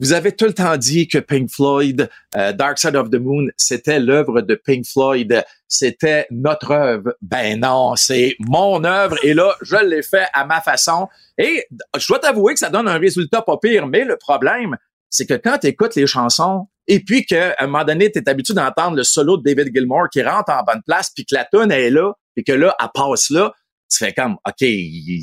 vous 0.00 0.12
avez 0.12 0.32
tout 0.32 0.46
le 0.46 0.52
temps 0.52 0.76
dit 0.76 1.06
que 1.06 1.18
Pink 1.18 1.50
Floyd, 1.50 2.08
euh, 2.36 2.52
Dark 2.52 2.78
Side 2.78 2.96
of 2.96 3.10
the 3.10 3.18
Moon, 3.18 3.46
c'était 3.56 4.00
l'œuvre 4.00 4.40
de 4.40 4.54
Pink 4.54 4.84
Floyd, 4.86 5.44
c'était 5.68 6.26
notre 6.30 6.72
œuvre. 6.72 7.14
Ben 7.22 7.60
non, 7.60 7.94
c'est 7.96 8.34
mon 8.40 8.82
œuvre 8.84 9.16
et 9.22 9.34
là, 9.34 9.54
je 9.62 9.76
l'ai 9.76 10.02
fait 10.02 10.26
à 10.32 10.44
ma 10.44 10.60
façon. 10.60 11.08
Et 11.38 11.66
je 11.96 12.06
dois 12.08 12.18
t'avouer 12.18 12.54
que 12.54 12.60
ça 12.60 12.70
donne 12.70 12.88
un 12.88 12.98
résultat 12.98 13.42
pas 13.42 13.56
pire, 13.58 13.86
mais 13.86 14.04
le 14.04 14.16
problème, 14.16 14.76
c'est 15.10 15.26
que 15.26 15.34
quand 15.34 15.58
tu 15.58 15.68
écoutes 15.68 15.94
les 15.94 16.08
chansons 16.08 16.66
et 16.88 17.00
puis 17.00 17.24
qu'à 17.24 17.54
un 17.58 17.66
moment 17.66 17.84
donné, 17.84 18.10
tu 18.10 18.18
es 18.18 18.28
habitué 18.28 18.52
d'entendre 18.52 18.96
le 18.96 19.04
solo 19.04 19.36
de 19.36 19.42
David 19.42 19.72
Gilmour 19.74 20.08
qui 20.12 20.22
rentre 20.22 20.52
en 20.52 20.62
bonne 20.64 20.82
place 20.84 21.10
puis 21.14 21.24
que 21.24 21.34
la 21.34 21.44
tune 21.44 21.70
est 21.70 21.90
là 21.90 22.12
et 22.36 22.42
que 22.42 22.52
là, 22.52 22.74
elle 22.80 22.88
passe 22.92 23.30
là, 23.30 23.52
tu 23.90 23.98
fais 23.98 24.12
comme, 24.12 24.36
OK, 24.46 24.66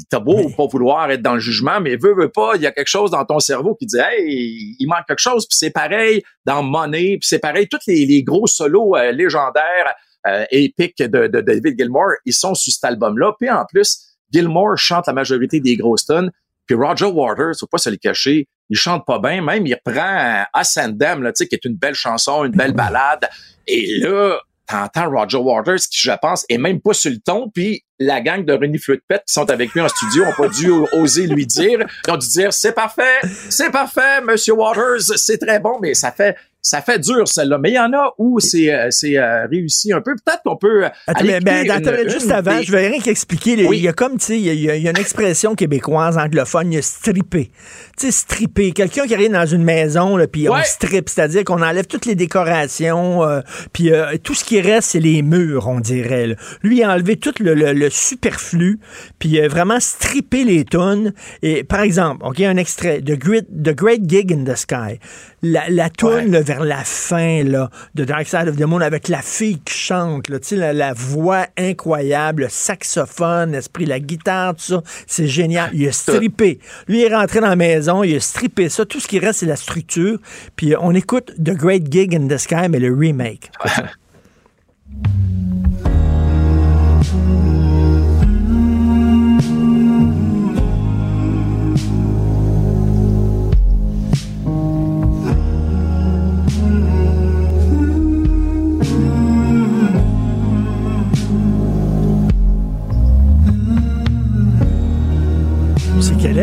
t'as 0.10 0.20
beau 0.20 0.50
pas 0.56 0.66
vouloir 0.68 1.10
être 1.12 1.22
dans 1.22 1.34
le 1.34 1.40
jugement, 1.40 1.82
mais 1.82 1.96
veux, 1.96 2.14
veux 2.16 2.30
pas, 2.30 2.54
il 2.56 2.62
y 2.62 2.68
a 2.68 2.72
quelque 2.72 2.88
chose 2.88 3.12
dans 3.12 3.26
ton 3.26 3.40
cerveau 3.40 3.76
qui 3.76 3.86
dit, 3.86 3.98
hey, 3.98 4.76
il 4.80 4.88
manque 4.88 5.06
quelque 5.08 5.20
chose. 5.20 5.48
Puis 5.48 5.58
c'est 5.58 5.72
pareil 5.72 6.24
dans 6.46 6.64
Money, 6.64 7.18
puis 7.18 7.28
c'est 7.28 7.40
pareil, 7.40 7.68
tous 7.68 7.80
les, 7.88 8.06
les 8.06 8.24
gros 8.24 8.48
solos 8.48 8.96
euh, 8.96 9.12
légendaires, 9.12 9.94
euh, 10.28 10.46
épiques 10.52 11.02
de, 11.02 11.28
de 11.28 11.42
David 11.42 11.78
Gilmour, 11.80 12.12
ils 12.26 12.34
sont 12.34 12.54
sur 12.54 12.72
cet 12.72 12.84
album-là. 12.86 13.34
Puis 13.40 13.50
en 13.50 13.66
plus, 13.66 14.16
Gilmour 14.32 14.78
chante 14.78 15.08
la 15.08 15.14
majorité 15.14 15.60
des 15.60 15.76
grosses 15.76 16.06
tunes. 16.06 16.32
Puis 16.68 16.76
Roger 16.76 17.06
Waters, 17.06 17.54
faut 17.60 17.68
pas 17.68 17.80
se 17.80 17.90
le 17.90 17.98
cacher, 17.98 18.48
il 18.70 18.78
chante 18.78 19.06
pas 19.06 19.20
bien. 19.20 19.42
Même, 19.42 19.66
il 19.66 19.74
reprend 19.74 20.46
euh, 20.54 20.92
Them, 20.98 21.24
là, 21.24 21.34
tu 21.34 21.44
sais, 21.44 21.48
qui 21.48 21.56
est 21.56 21.66
une 21.66 21.76
belle 21.76 21.96
chanson, 21.96 22.46
une 22.46 22.54
belle 22.54 22.74
balade. 22.74 23.28
Et 23.68 23.98
là, 23.98 24.40
t'entends 24.72 25.10
Roger 25.10 25.38
Waters, 25.38 25.80
qui, 25.92 26.00
je 26.00 26.12
pense, 26.22 26.46
est 26.50 26.58
même 26.58 26.80
pas 26.80 26.94
sur 26.94 27.12
le 27.12 27.20
ton. 27.20 27.50
Puis 27.50 27.84
la 28.00 28.22
gang 28.22 28.44
de 28.44 28.54
René 28.54 28.78
Fluetpet 28.78 29.20
qui 29.28 29.34
sont 29.34 29.50
avec 29.50 29.74
lui 29.74 29.82
en 29.82 29.88
studio 29.88 30.26
ont 30.26 30.34
pas 30.34 30.48
dû 30.48 30.72
oser 30.94 31.28
lui 31.28 31.46
dire. 31.46 31.80
Ils 32.08 32.12
ont 32.12 32.18
dû 32.18 32.28
dire, 32.28 32.52
c'est 32.52 32.74
parfait, 32.74 33.20
c'est 33.50 33.70
parfait, 33.70 34.22
Monsieur 34.22 34.54
Waters, 34.54 35.02
c'est 35.18 35.38
très 35.38 35.60
bon, 35.60 35.78
mais 35.82 35.94
ça 35.94 36.12
fait... 36.12 36.36
Ça 36.64 36.82
fait 36.82 37.00
dur, 37.00 37.28
celle-là. 37.28 37.58
Mais 37.58 37.72
il 37.72 37.76
y 37.76 37.80
en 37.80 37.92
a 37.94 38.14
où 38.20 38.40
c'est 38.40 38.72
euh, 38.72 38.88
c'est 38.92 39.18
euh, 39.18 39.48
réussi 39.48 39.92
un 39.94 40.02
peu. 40.02 40.14
Peut-être 40.16 40.42
qu'on 40.46 40.58
peut. 40.58 40.86
euh, 40.86 40.90
Attends, 41.08 41.20
aller 41.22 41.30
mais, 41.34 41.40
ben, 41.40 41.66
écouter 41.66 41.90
attends, 41.90 42.04
une- 42.04 42.10
juste 42.10 42.26
une 42.26 42.32
avant, 42.34 42.58
des- 42.60 42.64
je 42.66 42.72
vais 42.72 42.88
rien 42.88 43.00
qu'expliquer. 43.02 43.54
Il 43.54 43.82
y 43.82 43.88
a 43.88 43.94
comme, 43.94 44.18
tu 44.20 44.26
sais, 44.26 44.40
il 44.40 44.44
y 44.46 44.70
a- 44.70 44.76
il 44.76 44.84
y, 44.84 44.88
une 44.90 44.98
expression 44.98 45.56
québécoise 45.56 46.18
anglophone, 46.20 46.72
il 46.72 46.76
y 46.76 46.78
a 46.78 46.82
stripper. 46.84 47.52
Tu 47.98 48.06
sais, 48.06 48.12
stripper. 48.12 48.74
Quelqu'un 48.74 49.08
qui 49.08 49.14
arrive 49.16 49.32
dans 49.32 49.46
une 49.46 49.64
maison, 49.64 50.18
là, 50.18 50.28
puis 50.28 50.48
on 50.50 50.54
strip, 50.64 51.10
c'est-à-dire 51.10 51.44
qu'on 51.46 51.62
enlève 51.64 51.88
toutes 51.88 52.06
les 52.06 52.16
décorations, 52.16 53.24
euh, 53.24 53.42
puis 53.74 53.92
euh, 53.92 54.18
tout 54.24 54.36
ce 54.36 54.44
qui 54.44 54.62
reste, 54.62 54.92
c'est 54.92 55.00
les 55.00 55.24
murs, 55.24 55.68
on 55.68 55.80
dirait. 55.80 56.28
là. 56.28 56.36
Lui, 56.62 56.78
il 56.78 56.84
a 56.84 56.92
enlevé 56.94 57.16
tout 57.18 57.34
le, 57.40 57.56
le- 57.56 57.74
le 57.74 57.90
superflu, 57.90 58.80
puis 59.18 59.40
vraiment 59.48 59.80
stripper 59.80 60.44
les 60.44 60.64
tunes. 60.66 61.14
Et 61.42 61.64
par 61.64 61.82
exemple, 61.82 62.24
OK, 62.26 62.40
un 62.42 62.58
extrait, 62.58 63.02
The 63.02 63.18
Great, 63.18 63.46
The 63.64 63.74
Great 63.76 64.08
Gig 64.08 64.32
in 64.32 64.44
the 64.44 64.56
Sky. 64.56 65.00
La, 65.44 65.70
la 65.70 65.90
là, 66.28 66.42
vers 66.42 66.64
la 66.64 66.84
fin 66.84 67.44
là, 67.44 67.70
de 67.96 68.06
Dark 68.06 68.28
Side 68.28 68.48
of 68.48 68.58
the 68.58 68.62
Moon 68.62 68.82
avec 68.82 69.08
la 69.08 69.22
fille 69.22 69.60
qui 69.60 69.74
chante, 69.74 70.30
là, 70.30 70.38
la, 70.52 70.74
la 70.74 70.94
voix 70.94 71.48
incroyable, 71.58 72.44
le 72.44 72.50
saxophone, 72.50 73.54
l'esprit, 73.54 73.86
la 73.86 74.00
guitare, 74.00 74.56
tout 74.56 74.64
ça, 74.64 74.84
c'est 75.08 75.28
génial. 75.28 75.72
Il 75.74 75.88
a 75.88 75.92
strippé. 75.92 76.60
Lui 76.88 77.00
il 77.00 77.06
est 77.06 77.16
rentré 77.16 77.40
dans 77.40 77.50
la 77.50 77.56
maison, 77.56 78.04
il 78.04 78.16
a 78.16 78.20
strippé 78.20 78.70
ça. 78.70 78.86
Tout 78.86 79.00
ce 79.00 79.08
qui 79.08 79.18
reste, 79.20 79.40
c'est 79.40 79.46
la 79.48 79.56
structure. 79.56 80.20
Puis 80.56 80.74
euh, 80.74 80.78
on 80.82 80.94
écoute 80.94 81.32
The 81.38 81.56
Great 81.56 81.92
Gig 81.92 82.16
in 82.16 82.28
the 82.28 82.38
Sky, 82.38 82.70
mais 82.70 82.80
le 82.80 82.94
remake. 82.94 83.52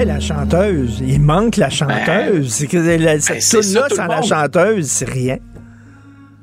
La 0.05 0.21
chanteuse. 0.21 1.03
Il 1.05 1.21
manque 1.21 1.57
la 1.57 1.71
chanteuse. 1.71 2.53
c'est 2.53 2.67
que 2.67 2.77
la, 2.77 3.21
cette 3.21 3.35
ben, 3.37 3.41
c'est 3.41 3.41
ça, 3.41 3.61
tune-là 3.61 3.87
tout 3.89 3.97
sans 3.97 4.07
la 4.07 4.23
chanteuse, 4.23 4.87
c'est 4.87 5.09
rien. 5.09 5.39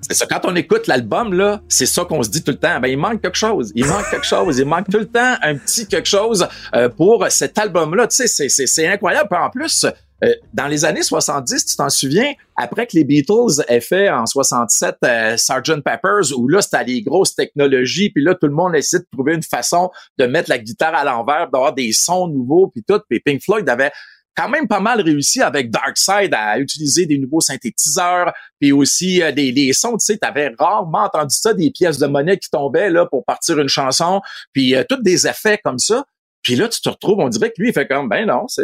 C'est 0.07 0.13
ça. 0.13 0.25
Quand 0.27 0.41
on 0.43 0.55
écoute 0.55 0.87
l'album, 0.87 1.33
là, 1.33 1.61
c'est 1.67 1.85
ça 1.87 2.05
qu'on 2.05 2.21
se 2.21 2.29
dit 2.29 2.43
tout 2.43 2.51
le 2.51 2.57
temps. 2.57 2.79
Ben, 2.79 2.87
il 2.89 2.97
manque 2.97 3.21
quelque 3.21 3.37
chose. 3.37 3.71
Il 3.75 3.85
manque 3.85 4.09
quelque 4.11 4.25
chose. 4.25 4.59
Il 4.59 4.65
manque 4.65 4.89
tout 4.89 4.99
le 4.99 5.07
temps 5.07 5.35
un 5.41 5.55
petit 5.55 5.87
quelque 5.87 6.07
chose 6.07 6.47
euh, 6.75 6.89
pour 6.89 7.25
cet 7.29 7.57
album-là. 7.57 8.07
Tu 8.07 8.27
sais, 8.27 8.49
c'est- 8.49 8.87
incroyable. 8.87 9.27
Puis 9.31 9.39
en 9.39 9.49
plus, 9.49 9.85
euh, 10.23 10.33
dans 10.53 10.67
les 10.67 10.85
années 10.85 11.01
70, 11.01 11.65
tu 11.65 11.75
t'en 11.75 11.89
souviens, 11.89 12.31
après 12.55 12.85
que 12.85 12.95
les 12.95 13.03
Beatles 13.03 13.63
aient 13.67 13.81
fait 13.81 14.09
en 14.09 14.25
67 14.25 14.95
euh, 15.03 15.37
Sgt. 15.37 15.81
Peppers, 15.83 16.37
où 16.37 16.47
là, 16.47 16.61
c'était 16.61 16.83
les 16.83 17.01
grosses 17.01 17.35
technologies, 17.35 18.11
puis 18.11 18.23
là, 18.23 18.35
tout 18.35 18.47
le 18.47 18.53
monde 18.53 18.75
essaie 18.75 18.99
de 18.99 19.07
trouver 19.11 19.33
une 19.33 19.43
façon 19.43 19.89
de 20.19 20.25
mettre 20.27 20.49
la 20.49 20.59
guitare 20.59 20.93
à 20.95 21.03
l'envers, 21.03 21.49
d'avoir 21.51 21.73
des 21.73 21.91
sons 21.91 22.27
nouveaux, 22.27 22.67
puis 22.67 22.83
tout. 22.87 22.99
Puis 23.09 23.19
Pink 23.19 23.41
Floyd 23.43 23.67
avait 23.67 23.91
quand 24.35 24.49
même 24.49 24.67
pas 24.67 24.79
mal 24.79 25.01
réussi 25.01 25.41
avec 25.41 25.69
Dark 25.71 25.97
Side 25.97 26.33
à 26.33 26.59
utiliser 26.59 27.05
des 27.05 27.17
nouveaux 27.17 27.41
synthétiseurs, 27.41 28.33
puis 28.59 28.71
aussi 28.71 29.21
euh, 29.21 29.31
des, 29.31 29.51
des 29.51 29.73
sons, 29.73 29.97
tu 29.97 30.05
sais, 30.05 30.17
t'avais 30.17 30.53
rarement 30.57 31.03
entendu 31.03 31.35
ça, 31.35 31.53
des 31.53 31.71
pièces 31.71 31.97
de 31.97 32.07
monnaie 32.07 32.37
qui 32.37 32.49
tombaient 32.49 32.89
là 32.89 33.05
pour 33.05 33.23
partir 33.23 33.59
une 33.59 33.69
chanson, 33.69 34.21
puis 34.53 34.75
euh, 34.75 34.83
tous 34.87 35.01
des 35.01 35.27
effets 35.27 35.59
comme 35.63 35.79
ça. 35.79 36.05
Puis 36.41 36.55
là, 36.55 36.69
tu 36.69 36.79
te 36.79 36.89
retrouves, 36.89 37.19
on 37.19 37.29
dirait 37.29 37.49
que 37.49 37.59
lui, 37.59 37.69
il 37.69 37.73
fait 37.73 37.87
comme, 37.87 38.07
ben 38.07 38.27
non, 38.27 38.47
c'est, 38.47 38.63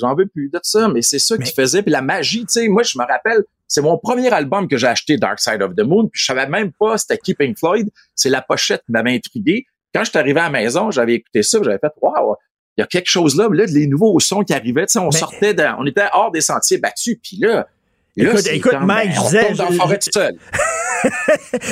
j'en 0.00 0.16
veux 0.16 0.26
plus 0.26 0.50
de 0.52 0.58
ça, 0.64 0.88
mais 0.88 1.00
c'est 1.00 1.20
ça 1.20 1.36
qu'il 1.38 1.54
faisait. 1.54 1.80
Puis 1.80 1.92
la 1.92 2.02
magie, 2.02 2.40
tu 2.40 2.46
sais, 2.48 2.66
moi, 2.66 2.82
je 2.82 2.98
me 2.98 3.04
rappelle, 3.04 3.44
c'est 3.68 3.82
mon 3.82 3.98
premier 3.98 4.32
album 4.32 4.66
que 4.66 4.76
j'ai 4.76 4.88
acheté, 4.88 5.16
Dark 5.16 5.38
Side 5.38 5.62
of 5.62 5.76
the 5.76 5.82
Moon, 5.82 6.08
puis 6.08 6.20
je 6.20 6.24
savais 6.24 6.48
même 6.48 6.72
pas 6.72 6.98
c'était 6.98 7.18
qui 7.18 7.34
Pink 7.34 7.56
Floyd. 7.56 7.88
C'est 8.16 8.30
la 8.30 8.42
pochette 8.42 8.82
qui 8.84 8.90
m'avait 8.90 9.14
intrigué. 9.14 9.64
Quand 9.94 10.02
je 10.02 10.10
suis 10.10 10.18
arrivé 10.18 10.40
à 10.40 10.44
la 10.44 10.50
maison, 10.50 10.90
j'avais 10.90 11.14
écouté 11.14 11.44
ça, 11.44 11.60
j'avais 11.62 11.78
fait, 11.78 11.92
waouh, 12.02 12.34
il 12.80 12.82
y 12.82 12.84
a 12.84 12.86
quelque 12.86 13.10
chose 13.10 13.36
là, 13.36 13.48
là, 13.52 13.64
les 13.66 13.86
nouveaux 13.86 14.18
sons 14.20 14.40
qui 14.42 14.52
arrivaient, 14.54 14.86
tu 14.86 14.92
sais, 14.92 14.98
on 14.98 15.10
sortait, 15.10 15.54
de- 15.54 15.64
on 15.78 15.86
était 15.86 16.06
hors 16.12 16.30
des 16.30 16.40
sentiers 16.40 16.78
battus, 16.78 17.16
puis 17.22 17.36
là, 17.40 17.48
là, 17.54 17.66
Écoute, 18.16 18.40
c'est 18.40 18.56
écoute, 18.56 18.72
comme, 18.72 18.86
Mike, 18.86 19.10
ben, 19.10 19.14
je 19.14 19.20
disais- 19.20 19.46
tombe 19.48 19.56
dans 19.56 19.64
la 19.64 19.70
je- 19.70 19.76
forêt 19.76 19.98
tout 19.98 20.10
seul. 20.12 20.34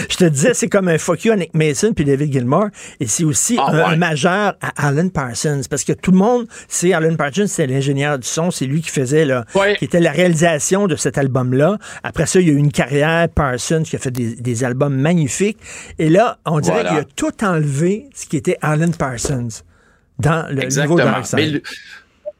Je 0.08 0.16
te 0.16 0.24
disais, 0.24 0.54
c'est 0.54 0.68
comme 0.70 0.88
un 0.88 0.96
fuck 0.96 1.22
you 1.26 1.32
à 1.32 1.36
Nick 1.36 1.52
Mason 1.52 1.92
puis 1.92 2.06
David 2.06 2.32
Gilmour. 2.32 2.68
Et 2.98 3.06
c'est 3.06 3.24
aussi 3.24 3.58
Ah, 3.60 3.70
un, 3.70 3.90
ouais. 3.90 3.96
majeur 3.96 4.54
à 4.62 4.88
Alan 4.88 5.10
Parsons. 5.10 5.60
Parce 5.68 5.84
que 5.84 5.92
tout 5.92 6.12
le 6.12 6.16
monde 6.16 6.46
sait, 6.66 6.94
Alan 6.94 7.14
Parsons, 7.14 7.44
c'est 7.46 7.66
l'ingénieur 7.66 8.18
du 8.18 8.26
son. 8.26 8.50
C'est 8.50 8.64
lui 8.64 8.80
qui 8.80 8.88
faisait, 8.88 9.26
là, 9.26 9.44
qui 9.78 9.84
était 9.84 10.00
la 10.00 10.12
réalisation 10.12 10.86
de 10.86 10.96
cet 10.96 11.18
album-là. 11.18 11.76
Après 12.02 12.24
ça, 12.24 12.40
il 12.40 12.48
y 12.48 12.50
a 12.50 12.54
eu 12.54 12.56
une 12.56 12.72
carrière, 12.72 13.28
Parsons, 13.28 13.82
qui 13.84 13.96
a 13.96 13.98
fait 13.98 14.10
des, 14.10 14.34
des 14.36 14.64
albums 14.64 14.96
magnifiques. 14.96 15.58
Et 15.98 16.08
là, 16.08 16.38
on 16.46 16.60
dirait 16.60 16.76
Voilà. 16.82 16.88
qu'il 16.90 16.98
a 17.00 17.04
tout 17.14 17.44
enlevé 17.44 18.06
ce 18.14 18.24
qui 18.24 18.38
était 18.38 18.56
Alan 18.62 18.90
Parsons 18.98 19.48
dans 20.18 20.46
le 20.48 20.54
nouveau 20.54 20.62
Exactement. 20.64 20.96
Dark 20.96 21.26
Side. 21.26 21.36
Mais, 21.38 21.46
le- 21.46 21.62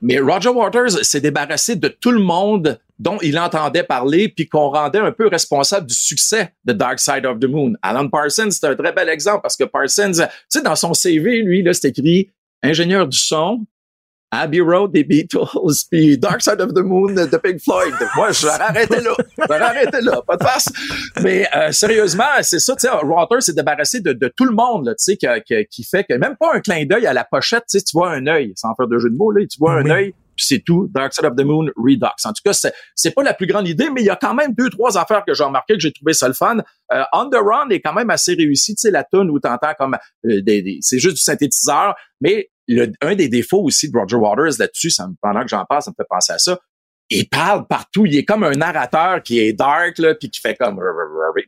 mais 0.00 0.18
Roger 0.20 0.50
Waters 0.50 1.04
s'est 1.04 1.20
débarrassé 1.20 1.76
de 1.76 1.88
tout 1.88 2.10
le 2.12 2.20
monde 2.20 2.78
dont 2.98 3.18
il 3.22 3.38
entendait 3.38 3.84
parler, 3.84 4.28
puis 4.28 4.48
qu'on 4.48 4.70
rendait 4.70 4.98
un 4.98 5.12
peu 5.12 5.28
responsable 5.28 5.86
du 5.86 5.94
succès 5.94 6.52
de 6.64 6.72
Dark 6.72 6.98
Side 6.98 7.24
of 7.26 7.38
the 7.38 7.44
Moon. 7.46 7.74
Alan 7.82 8.08
Parsons, 8.08 8.50
c'est 8.50 8.66
un 8.66 8.74
très 8.74 8.92
bel 8.92 9.08
exemple 9.08 9.40
parce 9.42 9.56
que 9.56 9.64
Parsons, 9.64 10.10
tu 10.12 10.22
sais, 10.48 10.62
dans 10.62 10.74
son 10.74 10.94
CV, 10.94 11.42
lui, 11.42 11.62
là, 11.62 11.72
c'est 11.72 11.88
écrit 11.88 12.30
ingénieur 12.62 13.06
du 13.06 13.16
son, 13.16 13.64
Abbey 14.30 14.60
Road 14.60 14.92
des 14.92 15.04
Beatles, 15.04 15.38
puis 15.90 16.18
Dark 16.18 16.42
Side 16.42 16.60
of 16.60 16.74
the 16.74 16.80
Moon 16.82 17.12
de 17.12 17.36
Pink 17.38 17.60
Floyd. 17.62 17.94
Moi, 18.16 18.32
je 18.32 18.46
vais 18.46 18.52
arrêter 18.52 19.00
là. 19.00 19.12
Je 19.38 19.48
vais 19.48 19.54
arrêter 19.54 20.00
là. 20.02 20.20
Pas 20.26 20.36
de 20.36 20.44
face. 20.44 20.68
Mais 21.22 21.48
euh, 21.56 21.72
sérieusement, 21.72 22.24
c'est 22.42 22.58
ça, 22.58 22.76
tu 22.76 22.86
sais, 22.86 22.92
Waters 23.04 23.42
s'est 23.42 23.54
débarrassé 23.54 24.00
de, 24.00 24.12
de 24.12 24.28
tout 24.36 24.44
le 24.44 24.54
monde, 24.54 24.86
là, 24.86 24.94
tu 24.94 25.04
sais, 25.04 25.16
que- 25.16 25.62
qui 25.70 25.82
fait 25.84 26.04
que 26.04 26.14
même 26.14 26.36
pas 26.38 26.54
un 26.54 26.60
clin 26.60 26.84
d'œil 26.84 27.06
à 27.06 27.12
la 27.14 27.24
pochette, 27.24 27.64
tu 27.70 27.78
sais, 27.78 27.84
tu 27.84 27.92
vois 27.96 28.10
un 28.10 28.26
œil, 28.26 28.52
sans 28.56 28.74
faire 28.74 28.86
de 28.86 28.98
jeu 28.98 29.08
de 29.10 29.16
mots, 29.16 29.30
là, 29.30 29.44
tu 29.46 29.58
vois 29.58 29.74
un 29.74 29.82
Oui. 29.84 29.90
œil, 29.90 30.14
puis 30.36 30.46
c'est 30.46 30.58
tout. 30.64 30.88
Dark 30.94 31.14
Side 31.14 31.24
of 31.24 31.34
the 31.34 31.44
Moon, 31.44 31.66
Redux. 31.76 32.06
En 32.24 32.32
tout 32.32 32.42
cas, 32.44 32.52
c'est, 32.52 32.72
c'est 32.94 33.12
pas 33.12 33.22
la 33.22 33.32
plus 33.34 33.46
grande 33.46 33.66
idée, 33.66 33.88
mais 33.90 34.02
il 34.02 34.06
y 34.06 34.10
a 34.10 34.16
quand 34.16 34.34
même 34.34 34.52
deux, 34.52 34.68
trois 34.68 34.98
affaires 34.98 35.24
que 35.26 35.32
j'ai 35.32 35.42
remarqué 35.44 35.72
que 35.74 35.80
j'ai 35.80 35.92
trouvé 35.92 36.12
ça 36.12 36.28
le 36.28 36.34
fun. 36.34 36.58
Euh, 36.92 37.02
On 37.14 37.30
the 37.30 37.36
Run 37.36 37.70
est 37.70 37.80
quand 37.80 37.94
même 37.94 38.10
assez 38.10 38.34
réussi, 38.34 38.74
tu 38.74 38.82
sais, 38.82 38.90
la 38.90 39.04
tune 39.04 39.30
où 39.30 39.40
t'entends 39.40 39.72
comme 39.78 39.96
euh, 40.26 40.42
des, 40.42 40.60
des- 40.62 40.78
c'est 40.82 40.98
juste 40.98 41.16
du 41.16 41.22
synthétiseur, 41.22 41.94
mais 42.20 42.50
le, 42.68 42.92
un 43.00 43.14
des 43.14 43.28
défauts 43.28 43.62
aussi 43.62 43.90
de 43.90 43.98
Roger 43.98 44.16
Waters 44.16 44.58
là-dessus, 44.58 44.90
ça 44.90 45.06
me- 45.08 45.14
pendant 45.20 45.42
que 45.42 45.48
j'en 45.48 45.64
parle, 45.64 45.82
ça 45.82 45.90
me 45.90 45.94
fait 45.96 46.06
penser 46.08 46.32
à 46.32 46.38
ça. 46.38 46.58
Il 47.10 47.26
parle 47.26 47.66
partout. 47.66 48.04
Il 48.04 48.14
est 48.16 48.24
comme 48.26 48.44
un 48.44 48.50
narrateur 48.52 49.22
qui 49.22 49.38
est 49.40 49.54
dark, 49.54 49.96
là, 49.96 50.14
puis 50.14 50.28
qui 50.28 50.40
fait 50.42 50.54
comme... 50.54 50.78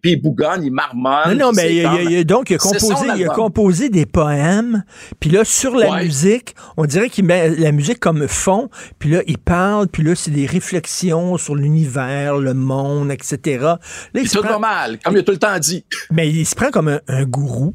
Puis 0.02 0.12
il 0.12 0.16
bougonne, 0.22 0.64
il 0.64 0.72
marmonne. 0.72 1.36
Non, 1.36 1.48
non, 1.48 1.52
mais 1.52 1.76
il, 1.76 1.82
comme- 1.82 2.00
il 2.00 2.24
donc, 2.24 2.48
il 2.48 2.54
a, 2.54 2.58
composé, 2.58 3.06
il 3.18 3.24
a 3.28 3.34
composé 3.34 3.90
des 3.90 4.06
poèmes. 4.06 4.84
Puis 5.20 5.28
là, 5.28 5.44
sur 5.44 5.76
la 5.76 5.90
Ouais. 5.90 6.04
musique, 6.04 6.54
on 6.78 6.86
dirait 6.86 7.10
qu'il 7.10 7.26
met 7.26 7.50
la 7.56 7.72
musique 7.72 8.00
comme 8.00 8.26
fond. 8.26 8.70
Puis 8.98 9.10
là, 9.10 9.22
il 9.26 9.36
parle. 9.36 9.88
Puis 9.88 10.02
là, 10.02 10.14
c'est 10.14 10.30
des 10.30 10.46
réflexions 10.46 11.36
sur 11.36 11.54
l'univers, 11.54 12.38
le 12.38 12.54
monde, 12.54 13.10
etc. 13.12 13.58
Là, 13.60 13.78
il 14.14 14.20
Puis 14.20 14.28
se 14.30 14.38
tout 14.38 14.42
prend- 14.42 14.52
va 14.54 14.58
mal, 14.60 14.98
comme 15.04 15.14
il 15.14 15.18
a 15.18 15.22
tout 15.22 15.32
le 15.32 15.38
temps 15.38 15.58
dit. 15.58 15.84
Mais 16.10 16.26
il 16.30 16.46
se 16.46 16.54
prend 16.54 16.70
comme 16.70 16.88
un, 16.88 17.00
un 17.06 17.24
gourou, 17.26 17.74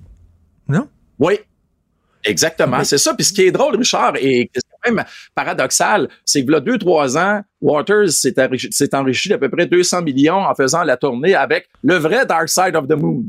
non? 0.67 0.87
Oui. 1.19 1.35
Exactement, 2.25 2.83
c'est 2.83 2.97
ça. 2.97 3.13
Puis 3.13 3.25
ce 3.25 3.33
qui 3.33 3.43
est 3.43 3.51
drôle, 3.51 3.75
Richard, 3.75 4.13
et 4.17 4.49
c'est 4.53 4.61
quand 4.81 4.91
même 4.91 5.05
paradoxal, 5.35 6.09
c'est 6.25 6.43
que 6.43 6.51
là, 6.51 6.59
deux, 6.59 6.79
trois 6.79 7.17
ans, 7.17 7.41
Waters 7.61 8.09
s'est 8.09 8.33
enrichi, 8.41 8.69
enrichi 8.93 9.29
d'à 9.29 9.37
peu 9.37 9.49
près 9.49 9.67
200 9.67 10.01
millions 10.01 10.43
en 10.43 10.55
faisant 10.55 10.83
la 10.83 10.97
tournée 10.97 11.35
avec 11.35 11.69
le 11.83 11.95
vrai 11.95 12.25
Dark 12.25 12.49
Side 12.49 12.75
of 12.75 12.87
the 12.87 12.93
Moon. 12.93 13.23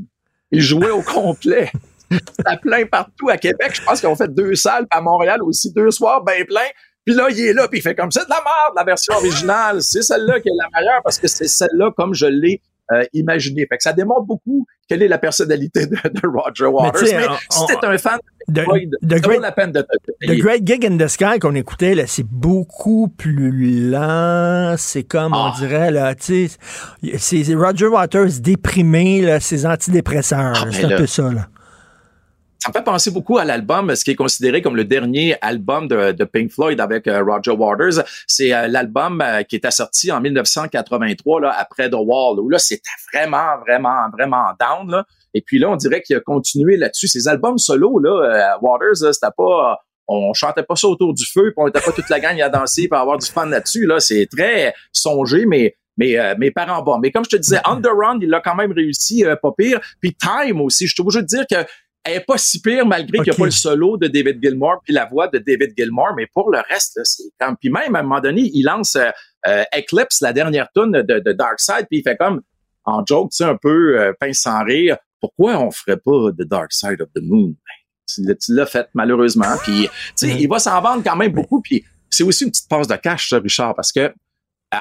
Il 0.51 0.63
jouait 0.63 0.91
au 0.91 1.03
complet. 1.03 1.71
Ça 2.47 2.57
plein 2.57 2.87
partout 2.87 3.29
à 3.29 3.37
Québec. 3.37 3.73
Je 3.75 3.83
pense 3.83 4.01
qu'ils 4.01 4.09
ont 4.09 4.17
fait 4.17 4.33
deux 4.33 4.55
salles, 4.55 4.87
puis 4.91 4.99
à 4.99 5.03
Montréal 5.03 5.43
aussi, 5.43 5.73
deux 5.73 5.91
soirs 5.91 6.25
bien 6.25 6.45
pleins. 6.45 6.71
Puis 7.05 7.15
là, 7.15 7.29
il 7.31 7.41
est 7.41 7.53
là, 7.53 7.69
puis 7.69 7.81
il 7.81 7.83
fait 7.83 7.95
comme 7.95 8.11
ça 8.11 8.25
de 8.25 8.31
la 8.31 8.37
merde, 8.37 8.75
la 8.75 8.85
version 8.85 9.15
originale. 9.15 9.83
C'est 9.83 10.03
celle-là 10.03 10.41
qui 10.41 10.49
est 10.49 10.53
la 10.57 10.81
meilleure 10.81 11.03
parce 11.05 11.19
que 11.19 11.29
c'est 11.29 11.49
celle-là 11.49 11.93
comme 11.97 12.15
je 12.15 12.27
l'ai 12.27 12.61
euh, 12.93 13.05
imaginé. 13.13 13.67
Fait 13.69 13.77
que 13.77 13.83
ça 13.83 13.93
démontre 13.93 14.23
beaucoup 14.23 14.67
quelle 14.89 15.03
est 15.03 15.09
la 15.09 15.19
personnalité 15.19 15.87
de, 15.87 15.97
de 15.97 16.27
Roger 16.29 16.67
Waters. 16.67 17.03
Mais, 17.05 17.27
on- 17.29 17.37
si 17.51 17.67
t'es 17.67 17.85
un 17.87 17.99
fan 17.99 18.19
de- 18.49 18.61
Floyd, 18.63 18.91
ça 19.03 19.19
Great- 19.19 19.37
vaut 19.37 19.43
la 19.43 19.53
peine 19.53 19.73
de 19.73 19.81
te 19.83 20.27
The. 20.27 20.39
Great 20.39 20.67
Gig 20.67 20.87
in 20.87 20.97
the 20.97 21.09
Sky 21.09 21.39
qu'on 21.41 21.55
écoutait, 21.57 21.95
là, 21.97 22.05
c'est 22.07 22.27
beaucoup 22.27 23.09
plus 23.09 23.91
lent. 23.91 24.75
C'est 24.79 25.03
comme, 25.03 25.33
Ah. 25.35 25.53
on 25.53 25.59
dirait, 25.59 25.91
là, 25.91 26.15
tu 26.15 26.49
sais, 26.49 26.59
c'est 27.43 27.55
Roger 27.55 27.89
Waters 27.89 28.41
déprimé, 28.41 29.21
là, 29.23 29.41
ses 29.41 29.67
antidépresseurs. 29.67 30.53
Ah, 30.57 30.69
c'est 30.71 30.85
un 30.85 30.89
là. 30.91 30.97
peu 30.97 31.07
ça, 31.07 31.33
là. 31.33 31.49
Ça 32.59 32.71
me 32.71 32.73
fait 32.73 32.85
penser 32.85 33.11
beaucoup 33.11 33.39
à 33.39 33.45
l'album, 33.45 33.95
ce 33.95 34.03
qui 34.03 34.13
est 34.13 34.17
considéré 34.17 34.63
comme 34.63 34.77
le 34.77 34.85
dernier 34.85 35.37
album 35.41 35.89
de, 35.89 36.25
Pink 36.25 36.51
Floyd 36.51 36.81
avec 36.81 37.07
euh, 37.07 37.23
Roger 37.23 37.53
Waters. 37.53 38.05
C'est 38.27 38.53
euh, 38.53 38.67
l'album 38.67 39.21
euh, 39.21 39.43
qui 39.43 39.57
était 39.57 39.71
sorti 39.71 40.11
en 40.11 40.21
1983, 40.21 41.43
là, 41.43 41.55
après 41.57 41.91
The 41.91 41.97
Wall, 41.97 42.41
où 42.41 42.49
là, 42.49 42.59
c'était 42.59 42.89
vraiment, 43.13 43.59
vraiment, 43.61 44.09
vraiment 44.13 44.47
down. 44.59 44.91
Là. 44.91 45.05
Et 45.35 45.43
puis 45.43 45.59
là, 45.59 45.71
on 45.71 45.77
dirait 45.77 46.03
qu'il 46.03 46.17
a 46.17 46.21
continué 46.21 46.77
là-dessus. 46.77 47.09
Ces 47.09 47.29
albums 47.29 47.59
solo, 47.59 47.99
là, 47.99 48.59
Waters, 48.61 49.13
c'était 49.13 49.33
pas... 49.37 49.81
On 50.09 50.33
chantait 50.35 50.63
pas 50.63 50.77
ça 50.77 50.87
autour 50.87 51.15
du 51.15 51.27
feu, 51.27 51.53
puis 51.53 51.55
on 51.57 51.67
était 51.67 51.81
pas 51.81 51.91
toute 51.91 52.09
la 52.09 52.21
gang 52.21 52.41
à 52.41 52.49
danser 52.49 52.87
pour 52.87 52.97
avoir 52.97 53.19
du 53.19 53.27
fun 53.27 53.47
là-dessus. 53.47 53.87
Là. 53.87 53.99
C'est 53.99 54.29
très 54.31 54.73
songé, 54.93 55.47
mais 55.47 55.75
mais 55.97 56.19
euh, 56.19 56.35
mes 56.39 56.51
parents 56.51 56.83
bons. 56.83 56.99
Mais 56.99 57.11
comme 57.11 57.25
je 57.25 57.31
te 57.31 57.37
disais, 57.37 57.59
On 57.67 57.81
the 57.81 57.89
Run, 57.89 58.19
il 58.21 58.29
l'a 58.29 58.41
quand 58.41 58.55
même 58.55 58.73
réussi, 58.73 59.25
pas 59.43 59.53
pire. 59.57 59.81
Puis 60.01 60.15
Time 60.15 60.61
aussi, 60.61 60.87
je 60.87 60.95
suis 60.95 61.01
obligé 61.01 61.23
de 61.23 61.27
dire 61.27 61.45
que 61.51 61.57
elle 62.07 62.15
est 62.19 62.25
pas 62.25 62.39
si 62.39 62.61
pire 62.61 62.87
malgré 62.87 63.19
qu'il 63.19 63.31
n'y 63.31 63.31
a 63.31 63.35
pas 63.35 63.45
le 63.45 63.51
solo 63.51 63.97
de 63.97 64.07
David 64.07 64.39
Gilmour 64.43 64.81
puis 64.85 64.93
la 64.95 65.05
voix 65.07 65.29
de 65.29 65.39
David 65.39 65.75
Gilmour, 65.77 66.09
mais 66.17 66.27
pour 66.33 66.51
le 66.51 66.59
reste, 66.71 66.97
là, 66.97 67.03
c'est 67.05 67.25
comme 67.39 67.57
puis 67.57 67.71
même 67.71 67.95
à 67.97 68.01
un 68.01 68.03
moment 68.03 68.21
donné, 68.21 68.51
il 68.55 68.63
lance 68.65 68.97
euh, 68.97 69.11
euh, 69.47 69.65
Eclipse, 69.77 70.21
la 70.21 70.33
dernière 70.33 70.69
tune 70.75 70.93
de, 70.93 71.19
de 71.21 71.33
Dark 71.33 71.59
Side, 71.61 71.87
puis 71.91 71.99
il 71.99 72.03
fait 72.03 72.17
comme 72.17 72.41
en 72.85 73.05
joke, 73.05 73.31
tu 73.33 73.39
sais, 73.39 73.45
un 73.45 73.57
peu 73.57 74.01
euh, 74.01 74.13
pince 74.21 74.39
sans 74.39 74.63
rire. 74.65 74.97
Pourquoi 75.21 75.59
on 75.59 75.71
ferait 75.71 75.97
pas 75.97 76.31
The 76.39 76.43
Dark 76.49 76.73
Side 76.73 77.01
of 77.01 77.09
the 77.15 77.21
Moon? 77.23 77.55
Ben, 78.19 78.35
tu 78.41 78.55
l'as- 78.55 78.67
fait 78.67 78.89
malheureusement. 78.95 79.57
Puis 79.65 79.89
tu 80.17 80.29
sais, 80.29 80.29
il 80.39 80.49
va 80.49 80.59
s'en 80.61 80.81
vendre 80.81 81.03
quand 81.03 81.17
même 81.17 81.33
beaucoup. 81.33 81.61
Puis 81.61 81.85
c'est 82.11 82.23
aussi 82.23 82.45
une 82.45 82.51
petite 82.51 82.69
passe 82.69 82.87
de 82.87 82.95
cash, 82.97 83.31
ça, 83.31 83.39
Richard, 83.41 83.75
parce 83.75 83.91
que 83.91 84.13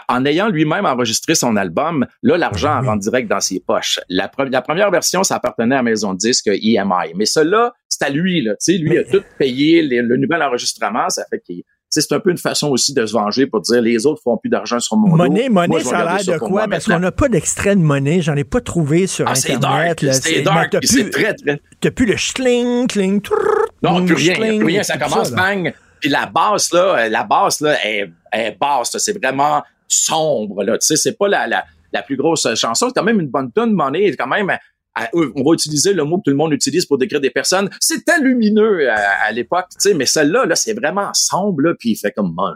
en 0.10 0.26
ayant 0.26 0.48
lui-même 0.50 0.86
enregistré 0.86 1.36
son 1.36 1.56
album, 1.56 2.06
là, 2.24 2.38
l'argent 2.38 2.82
rentre 2.82 3.00
direct 3.00 3.30
dans 3.30 3.40
ses 3.40 3.60
poches. 3.60 4.00
La, 4.10 4.28
pre- 4.28 4.50
la 4.52 4.62
première 4.62 4.92
version, 4.92 5.24
ça 5.24 5.36
appartenait 5.36 5.76
à 5.76 5.84
Maison 5.84 6.14
de 6.14 6.18
Disque 6.18 6.48
EMI. 6.48 7.14
Mais 7.16 7.26
cela, 7.26 7.74
c'est 7.90 8.04
à 8.04 8.10
lui, 8.10 8.42
là. 8.42 8.52
Tu 8.54 8.74
sais, 8.74 8.78
lui 8.78 8.98
a 8.98 9.04
tout 9.04 9.24
payé 9.38 9.82
les- 9.82 10.02
le 10.02 10.18
nouvel 10.18 10.42
enregistrement. 10.44 11.10
Ça 11.10 11.24
fait 11.30 11.40
qu'il, 11.40 11.64
c'est 11.90 12.12
un 12.12 12.20
peu 12.20 12.32
une 12.32 12.38
façon 12.38 12.68
aussi 12.70 12.94
de 12.94 13.06
se 13.06 13.14
venger 13.14 13.48
pour 13.48 13.62
dire 13.62 13.82
les 13.82 14.06
autres 14.06 14.22
font 14.22 14.36
plus 14.38 14.50
d'argent 14.50 14.80
sur 14.82 14.98
mon 14.98 15.12
dos. 15.12 15.16
Monnaie, 15.16 15.48
monnaie, 15.50 15.80
ça 15.82 16.00
a 16.00 16.18
l'air 16.18 16.34
de 16.34 16.40
quoi? 16.40 16.68
Parce 16.68 16.86
qu'on 16.86 17.00
n'a 17.00 17.12
pas 17.12 17.30
d'extrait 17.30 17.76
de 17.76 17.82
monnaie. 17.82 18.22
J'en 18.22 18.36
ai 18.36 18.44
pas 18.44 18.60
trouvé 18.60 19.08
sur 19.08 19.26
Ah, 19.30 19.36
c'est 19.36 19.54
Internet. 19.54 20.00
c'est 20.12 20.42
dark, 20.42 20.76
c'est 20.84 21.10
très, 21.10 21.34
très- 21.36 21.62
T'as 21.80 21.92
plus 21.92 22.06
le 22.06 22.18
schling, 22.18 22.88
cling, 22.88 23.22
trrr, 23.22 23.36
Non, 23.82 24.06
plus 24.06 24.16
rien, 24.16 24.34
schling, 24.36 24.58
plus 24.60 24.68
rien. 24.68 24.84
Ça 24.84 24.98
commence, 24.98 25.32
bang. 25.32 25.74
Puis 26.02 26.10
la 26.10 26.26
basse, 26.26 26.74
là, 26.74 26.98
euh, 27.06 27.10
la 27.10 27.24
basse, 27.24 27.62
là, 27.62 27.78
est, 27.86 28.12
est 28.34 28.58
basse. 28.60 28.96
C'est 28.98 29.18
vraiment 29.18 29.64
sombre, 29.88 30.64
là. 30.64 30.78
Tu 30.78 30.86
sais, 30.88 30.96
c'est 30.96 31.18
pas 31.18 31.28
la, 31.28 31.48
la, 31.48 31.64
la 31.94 32.02
plus 32.02 32.18
grosse 32.18 32.48
chanson. 32.56 32.88
C'est 32.90 32.94
quand 33.00 33.04
même 33.06 33.20
une 33.20 33.30
bonne 33.30 33.52
tonne 33.52 33.72
de 33.72 33.76
monnaie. 33.76 34.16
Quand 34.16 34.28
même, 34.28 34.50
à- 34.50 34.60
euh, 35.14 35.32
on 35.36 35.44
va 35.44 35.54
utiliser 35.54 35.94
le 35.94 36.04
mot 36.06 36.18
que 36.18 36.24
tout 36.26 36.32
le 36.32 36.38
monde 36.38 36.54
utilise 36.54 36.86
pour 36.86 36.98
décrire 36.98 37.20
des 37.22 37.30
personnes. 37.30 37.70
C'était 37.80 38.20
lumineux 38.22 38.90
à, 38.90 38.96
à 39.28 39.32
l'époque, 39.32 39.66
tu 39.72 39.90
sais, 39.90 39.94
mais 39.94 40.06
celle-là, 40.06 40.46
là, 40.46 40.56
c'est 40.56 40.74
vraiment 40.74 41.10
sombre, 41.14 41.62
là, 41.62 41.74
puis 41.78 41.92
il 41.92 41.96
fait 41.96 42.12
comme 42.12 42.34
monnaie. 42.34 42.56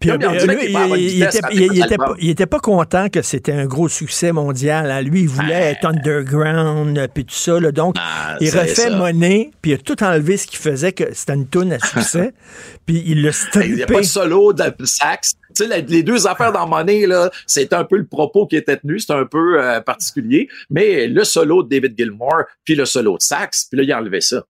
Puis, 0.00 0.08
Comme 0.08 0.22
euh, 0.22 0.46
lui, 0.46 0.64
il, 0.64 0.98
il 1.18 1.22
était, 1.22 1.40
il- 1.52 1.60
il 1.60 1.76
il 1.76 1.96
pas, 1.98 2.14
il 2.18 2.30
était 2.30 2.46
pas 2.46 2.58
content 2.58 3.10
que 3.10 3.20
c'était 3.20 3.52
un 3.52 3.66
gros 3.66 3.86
succès 3.86 4.32
mondial. 4.32 4.90
hein. 4.90 5.02
Lui, 5.02 5.20
il 5.20 5.28
voulait 5.28 5.72
être 5.72 5.84
underground, 5.86 6.96
euh, 6.96 7.06
puis 7.06 7.26
tout 7.26 7.34
ça. 7.34 7.60
là. 7.60 7.70
Donc, 7.70 7.96
il 8.40 8.48
c'est 8.48 8.60
refait 8.60 8.74
ça. 8.74 8.96
monnaie, 8.96 9.50
puis 9.60 9.72
il 9.72 9.74
a 9.74 9.78
tout 9.78 10.02
enlevé 10.02 10.38
ce 10.38 10.46
qui 10.46 10.56
faisait 10.56 10.92
que 10.92 11.12
c'était 11.12 11.34
une 11.34 11.46
toune 11.46 11.72
à 11.74 11.78
succès. 11.78 12.32
puis 12.86 13.02
il 13.06 13.22
l'a 13.22 13.30
Il 13.62 13.74
n'y 13.74 13.82
a 13.82 13.86
pas 13.86 13.92
strippé. 13.92 14.00
de 14.00 14.02
solo 14.06 14.52
de 14.54 14.62
sax. 14.84 15.32
Tu 15.54 15.64
sais, 15.64 15.68
la- 15.68 15.78
les 15.80 16.02
deux 16.02 16.26
affaires 16.26 16.52
dans 16.52 16.66
Money, 16.66 17.06
là, 17.06 17.30
c'est 17.46 17.72
un 17.72 17.84
peu 17.84 17.96
le 17.96 18.06
propos 18.06 18.46
qui 18.46 18.56
était 18.56 18.76
tenu, 18.76 18.98
c'est 18.98 19.12
un 19.12 19.26
peu 19.26 19.62
euh, 19.62 19.80
particulier. 19.80 20.48
Mais 20.70 21.06
le 21.06 21.24
solo 21.24 21.62
de 21.62 21.68
David 21.68 21.94
Gilmour, 21.98 22.44
puis 22.64 22.74
le 22.74 22.84
solo 22.84 23.16
de 23.16 23.22
sax, 23.22 23.66
puis 23.70 23.78
là, 23.78 23.82
il 23.84 23.92
a 23.92 23.98
enlevé 23.98 24.20
ça. 24.20 24.44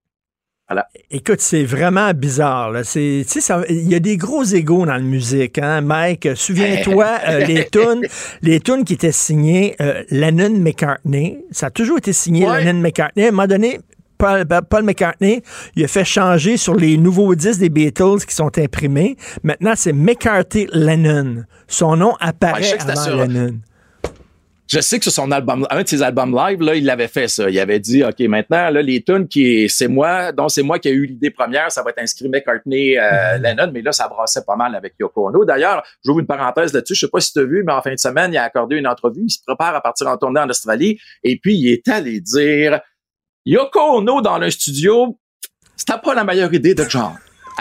Voilà. 0.68 0.86
Écoute, 1.10 1.40
c'est 1.40 1.64
vraiment 1.64 2.12
bizarre. 2.14 2.72
Il 2.94 3.88
y 3.88 3.94
a 3.96 3.98
des 3.98 4.16
gros 4.16 4.44
égaux 4.44 4.86
dans 4.86 4.92
la 4.92 5.00
musique, 5.00 5.58
hein, 5.58 5.80
Mike. 5.80 6.26
Euh, 6.26 6.34
Souviens-toi, 6.36 7.18
euh, 7.28 7.38
les 7.44 7.66
tunes, 7.68 8.06
les 8.42 8.60
tunes 8.60 8.84
qui 8.84 8.92
étaient 8.92 9.10
signées 9.10 9.74
euh, 9.80 10.04
Lennon 10.10 10.50
McCartney. 10.60 11.38
Ça 11.50 11.66
a 11.66 11.70
toujours 11.70 11.98
été 11.98 12.12
signé 12.12 12.46
Ouais. 12.48 12.62
Lennon 12.62 12.78
McCartney. 12.78 13.24
À 13.24 13.28
un 13.28 13.30
moment 13.32 13.48
donné, 13.48 13.80
Paul, 14.20 14.44
Paul 14.68 14.82
McCartney, 14.84 15.42
il 15.74 15.84
a 15.84 15.88
fait 15.88 16.04
changer 16.04 16.58
sur 16.58 16.74
les 16.74 16.98
nouveaux 16.98 17.34
disques 17.34 17.60
des 17.60 17.70
Beatles 17.70 18.26
qui 18.28 18.34
sont 18.34 18.56
imprimés. 18.58 19.16
Maintenant, 19.42 19.72
c'est 19.74 19.94
McCarthy 19.94 20.68
Lennon. 20.72 21.44
Son 21.66 21.96
nom 21.96 22.10
Ouais, 22.10 22.16
apparaît 22.28 22.62
c'était 22.62 22.90
avant 22.90 23.24
Lennon. 23.24 23.60
Je 24.68 24.78
sais 24.78 24.98
que 24.98 25.04
sur 25.04 25.12
son 25.12 25.32
album, 25.32 25.66
un 25.68 25.82
de 25.82 25.88
ses 25.88 26.00
albums 26.00 26.32
live, 26.32 26.60
là, 26.62 26.76
il 26.76 26.84
l'avait 26.84 27.08
fait 27.08 27.26
ça. 27.26 27.50
Il 27.50 27.58
avait 27.58 27.80
dit, 27.80 28.04
OK, 28.04 28.20
maintenant, 28.20 28.70
là, 28.70 28.82
les 28.82 29.02
tunes 29.02 29.26
qui, 29.26 29.68
c'est 29.68 29.88
moi, 29.88 30.30
dont 30.30 30.48
c'est 30.48 30.62
moi 30.62 30.78
qui 30.78 30.88
ai 30.88 30.92
eu 30.92 31.06
l'idée 31.06 31.30
première, 31.30 31.72
ça 31.72 31.82
va 31.82 31.90
être 31.90 31.98
inscrit 31.98 32.28
McCartney, 32.28 32.96
euh, 32.96 33.38
Lennon, 33.38 33.72
mais 33.72 33.82
là, 33.82 33.90
ça 33.90 34.06
brassait 34.06 34.44
pas 34.46 34.54
mal 34.54 34.76
avec 34.76 34.94
Yoko 35.00 35.28
Ono. 35.28 35.44
D'ailleurs, 35.44 35.82
j'ouvre 36.04 36.20
une 36.20 36.26
parenthèse 36.26 36.72
là-dessus. 36.72 36.94
Je 36.94 37.00
sais 37.00 37.10
pas 37.10 37.18
si 37.18 37.32
tu 37.32 37.40
as 37.40 37.44
vu, 37.44 37.64
mais 37.66 37.72
en 37.72 37.82
fin 37.82 37.92
de 37.92 37.98
semaine, 37.98 38.32
il 38.32 38.36
a 38.36 38.44
accordé 38.44 38.76
une 38.76 38.86
entrevue. 38.86 39.22
Il 39.24 39.30
se 39.30 39.42
prépare 39.44 39.74
à 39.74 39.80
partir 39.80 40.06
en 40.06 40.16
tournée 40.16 40.40
en 40.40 40.48
Australie. 40.48 41.00
Et 41.24 41.36
puis, 41.36 41.56
il 41.56 41.72
est 41.72 41.88
allé 41.88 42.20
dire, 42.20 42.80
Yoko 43.46 43.80
Ono 43.98 44.20
dans 44.20 44.38
le 44.38 44.50
studio, 44.50 45.18
c'était 45.76 45.98
pas 46.02 46.14
la 46.14 46.24
meilleure 46.24 46.52
idée 46.52 46.74
de 46.74 46.84
John. 46.88 47.12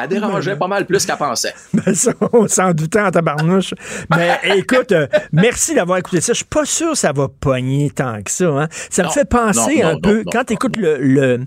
Elle 0.02 0.08
dérangeait 0.08 0.56
pas 0.56 0.68
mal 0.68 0.86
plus 0.86 1.06
qu'elle 1.06 1.18
pensait. 1.18 1.54
Ben 1.74 1.94
ça, 1.94 2.14
on 2.32 2.48
s'en 2.48 2.72
doutait 2.74 3.02
en 3.02 3.12
tabarnouche. 3.12 3.74
Mais 4.16 4.40
écoute, 4.56 4.92
euh, 4.94 5.08
merci 5.34 5.76
d'avoir 5.76 5.98
écouté 5.98 6.22
ça. 6.22 6.32
Je 6.34 6.38
suis 6.38 6.46
pas 6.46 6.64
sûr 6.64 6.92
que 6.92 6.98
ça 6.98 7.12
va 7.12 7.28
pogner 7.28 7.90
tant 7.90 8.22
que 8.22 8.32
ça. 8.32 8.46
hein. 8.48 8.68
Ça 8.90 9.04
me 9.04 9.10
fait 9.10 9.26
penser 9.28 9.82
non, 9.82 9.90
un 9.90 10.00
peu, 10.00 10.24
quand 10.32 10.44
tu 10.46 10.54
écoutes 10.54 10.78
le, 10.78 10.98
le- 11.00 11.46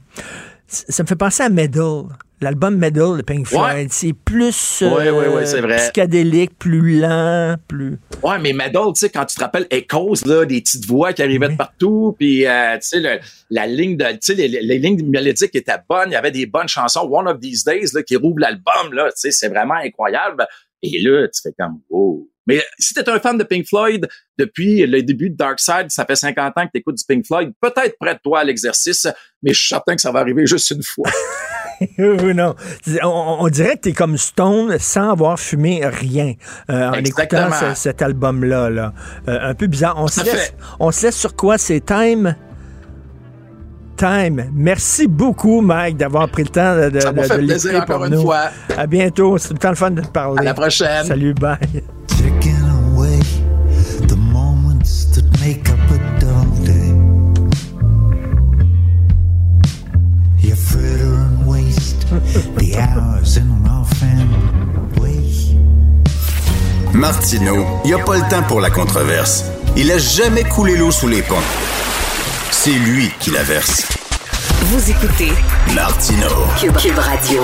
Ça 0.66 1.02
me 1.02 1.09
fait 1.09 1.16
penser 1.16 1.42
à 1.44 1.48
Meddle. 1.48 2.04
L'album 2.43 2.77
Meddle 2.77 3.19
de 3.19 3.23
Pink 3.23 3.47
Floyd. 3.47 3.62
Ouais. 3.62 3.86
C'est 3.89 4.12
plus 4.12 4.82
euh, 4.82 5.12
ouais, 5.12 5.28
ouais, 5.28 5.47
c'est 5.47 5.60
vrai. 5.60 5.77
psychédélique, 5.77 6.59
plus 6.59 6.98
lent, 6.98 7.55
plus... 7.69 7.98
Ouais, 8.23 8.39
mais 8.40 8.52
Meddle, 8.52 8.93
tu 8.94 9.01
sais, 9.01 9.10
quand 9.10 9.24
tu 9.24 9.36
te 9.36 9.40
rappelles 9.40 9.69
Echoes, 9.70 10.27
là, 10.27 10.44
des 10.44 10.60
petites 10.60 10.85
voix 10.86 11.12
qui 11.12 11.23
arrivaient 11.23 11.51
de 11.51 11.56
partout, 11.56 12.16
puis 12.19 12.44
euh, 12.44 12.74
tu 12.78 13.01
sais, 13.01 13.20
la 13.48 13.66
ligne 13.66 13.97
de, 13.97 14.05
tu 14.12 14.19
sais, 14.23 14.35
les, 14.35 14.48
les 14.48 14.78
lignes 14.78 15.09
mélodiques 15.09 15.55
étaient 15.55 15.78
bonnes, 15.89 16.09
il 16.09 16.14
y 16.14 16.16
avait 16.16 16.32
des 16.32 16.47
bonnes 16.47 16.69
chansons. 16.69 17.09
One 17.09 17.28
of 17.28 17.39
These 17.39 17.64
Days, 17.64 17.90
là, 17.94 18.02
qui 18.02 18.16
rouvre 18.16 18.40
l'album, 18.40 18.93
là, 18.93 19.06
tu 19.06 19.12
sais, 19.16 19.31
c'est 19.31 19.48
vraiment 19.48 19.74
incroyable. 19.74 20.44
Et 20.82 21.01
là, 21.01 21.28
tu 21.28 21.40
fais 21.40 21.55
comme, 21.56 21.81
wow. 21.90 22.28
Mais 22.47 22.60
si 22.78 22.93
t'es 22.93 23.09
un 23.09 23.20
fan 23.20 23.39
de 23.39 23.44
Pink 23.44 23.66
Floyd 23.69 24.09
depuis 24.36 24.85
le 24.85 25.02
début 25.02 25.31
de 25.31 25.36
Dark 25.36 25.60
Side, 25.60 25.90
ça 25.90 26.05
fait 26.05 26.16
50 26.16 26.59
ans 26.59 26.66
que 26.66 26.73
t'écoutes 26.73 26.97
du 26.97 27.05
Pink 27.06 27.24
Floyd, 27.24 27.52
peut-être 27.60 27.97
prête-toi 28.01 28.40
à 28.40 28.44
l'exercice, 28.44 29.06
mais 29.43 29.52
je 29.52 29.60
suis 29.60 29.69
certain 29.69 29.94
que 29.94 30.01
ça 30.01 30.10
va 30.10 30.20
arriver 30.20 30.44
juste 30.47 30.70
une 30.70 30.82
fois. 30.82 31.09
Oui, 31.98 32.34
non. 32.34 32.54
On, 33.02 33.36
on 33.40 33.48
dirait 33.48 33.74
que 33.76 33.80
t'es 33.82 33.92
comme 33.92 34.16
Stone 34.18 34.76
sans 34.78 35.10
avoir 35.12 35.38
fumé 35.38 35.80
rien 35.84 36.34
euh, 36.70 36.90
en 36.90 36.92
Exactement. 36.94 37.46
écoutant 37.48 37.74
ce- 37.74 37.80
cet 37.80 38.02
album-là. 38.02 38.70
Là. 38.70 38.92
Euh, 39.28 39.38
un 39.50 39.54
peu 39.54 39.66
bizarre. 39.66 39.94
On 39.98 40.06
se, 40.06 40.24
laisse, 40.24 40.34
fait. 40.34 40.54
on 40.80 40.90
se 40.90 41.06
laisse 41.06 41.16
sur 41.16 41.34
quoi? 41.36 41.59
C'est 41.59 41.80
Time? 41.84 42.34
Time. 43.96 44.50
Merci 44.52 45.06
beaucoup, 45.06 45.60
Mike, 45.60 45.96
d'avoir 45.96 46.28
pris 46.28 46.42
le 46.42 46.48
temps 46.48 46.74
de, 46.76 46.90
de, 46.90 47.00
Ça 47.00 47.12
de- 47.12 47.22
fait 47.22 47.38
de 47.38 47.46
plaisir 47.46 47.72
l'écouter 47.72 47.76
encore 47.76 47.96
pour 47.98 48.04
une 48.06 48.14
nous. 48.14 48.22
fois. 48.22 48.44
À 48.76 48.86
bientôt. 48.86 49.38
C'est 49.38 49.48
tout 49.48 49.54
le 49.54 49.59
temps 49.60 49.68
le 49.70 49.74
fun 49.76 49.90
de 49.90 50.00
te 50.00 50.09
parler. 50.09 50.38
À 50.40 50.42
la 50.42 50.54
prochaine. 50.54 51.04
Salut, 51.04 51.34
bye. 51.34 51.59
The 62.56 62.76
hours 62.76 63.36
in 63.36 63.51
an 63.51 63.66
offhand 63.66 65.01
way. 65.01 65.56
Martineau, 66.93 67.64
il 67.84 67.89
n'y 67.89 67.94
a 67.94 68.05
pas 68.05 68.16
le 68.16 68.28
temps 68.28 68.43
pour 68.47 68.60
la 68.60 68.70
controverse. 68.70 69.44
Il 69.76 69.90
a 69.90 69.98
jamais 69.98 70.44
coulé 70.44 70.76
l'eau 70.76 70.90
sous 70.90 71.09
les 71.09 71.22
ponts. 71.22 71.36
C'est 72.51 72.72
lui 72.72 73.10
qui 73.20 73.30
la 73.30 73.43
verse. 73.43 73.89
Vous 74.64 74.90
écoutez 74.90 75.32
Martineau. 75.74 76.47
Cube, 76.60 76.76
Cube 76.76 76.98
Radio. 76.98 77.43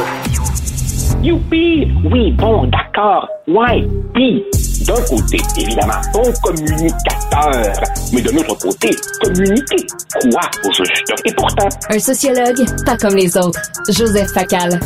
Youpi! 1.23 1.89
Oui, 2.05 2.33
bon, 2.33 2.67
d'accord. 2.67 3.29
Ouais, 3.49 3.87
puis, 4.15 4.45
d'un 4.81 5.03
côté, 5.05 5.39
évidemment, 5.57 6.01
bon 6.13 6.33
communicateur, 6.43 7.73
mais 8.13 8.21
de 8.23 8.31
l'autre 8.31 8.55
côté, 8.57 8.91
communiquer. 9.23 9.87
Quoi, 10.31 10.41
au 10.65 10.73
juste? 10.73 11.13
Et 11.25 11.33
pourtant, 11.35 11.69
Un 11.91 11.99
sociologue, 11.99 12.65
pas 12.85 12.97
comme 12.97 13.15
les 13.17 13.37
autres. 13.37 13.61
Joseph 13.89 14.31
Facal. 14.33 14.81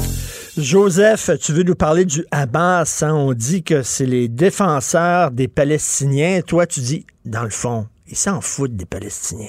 Joseph, 0.57 1.31
tu 1.41 1.53
veux 1.53 1.63
nous 1.63 1.75
parler 1.75 2.05
du 2.05 2.25
Hamas. 2.31 3.03
hein? 3.03 3.15
On 3.15 3.33
dit 3.33 3.63
que 3.63 3.83
c'est 3.83 4.05
les 4.07 4.29
défenseurs 4.29 5.31
des 5.31 5.49
Palestiniens. 5.49 6.43
Toi, 6.43 6.67
tu 6.67 6.81
dis, 6.81 7.07
dans 7.25 7.43
le 7.45 7.51
fond, 7.51 7.89
ils 8.07 8.17
s'en 8.17 8.41
foutent 8.41 8.77
des 8.77 8.85
Palestiniens. 8.87 9.49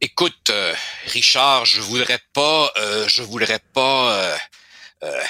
Écoute, 0.00 0.50
euh, 0.50 0.74
Richard, 1.06 1.64
je 1.64 1.80
voudrais 1.80 2.18
pas, 2.34 2.70
euh, 2.78 3.04
je 3.08 3.22
voudrais 3.22 3.60
pas 3.72 4.12
euh, 4.12 4.34
euh, 5.04 5.20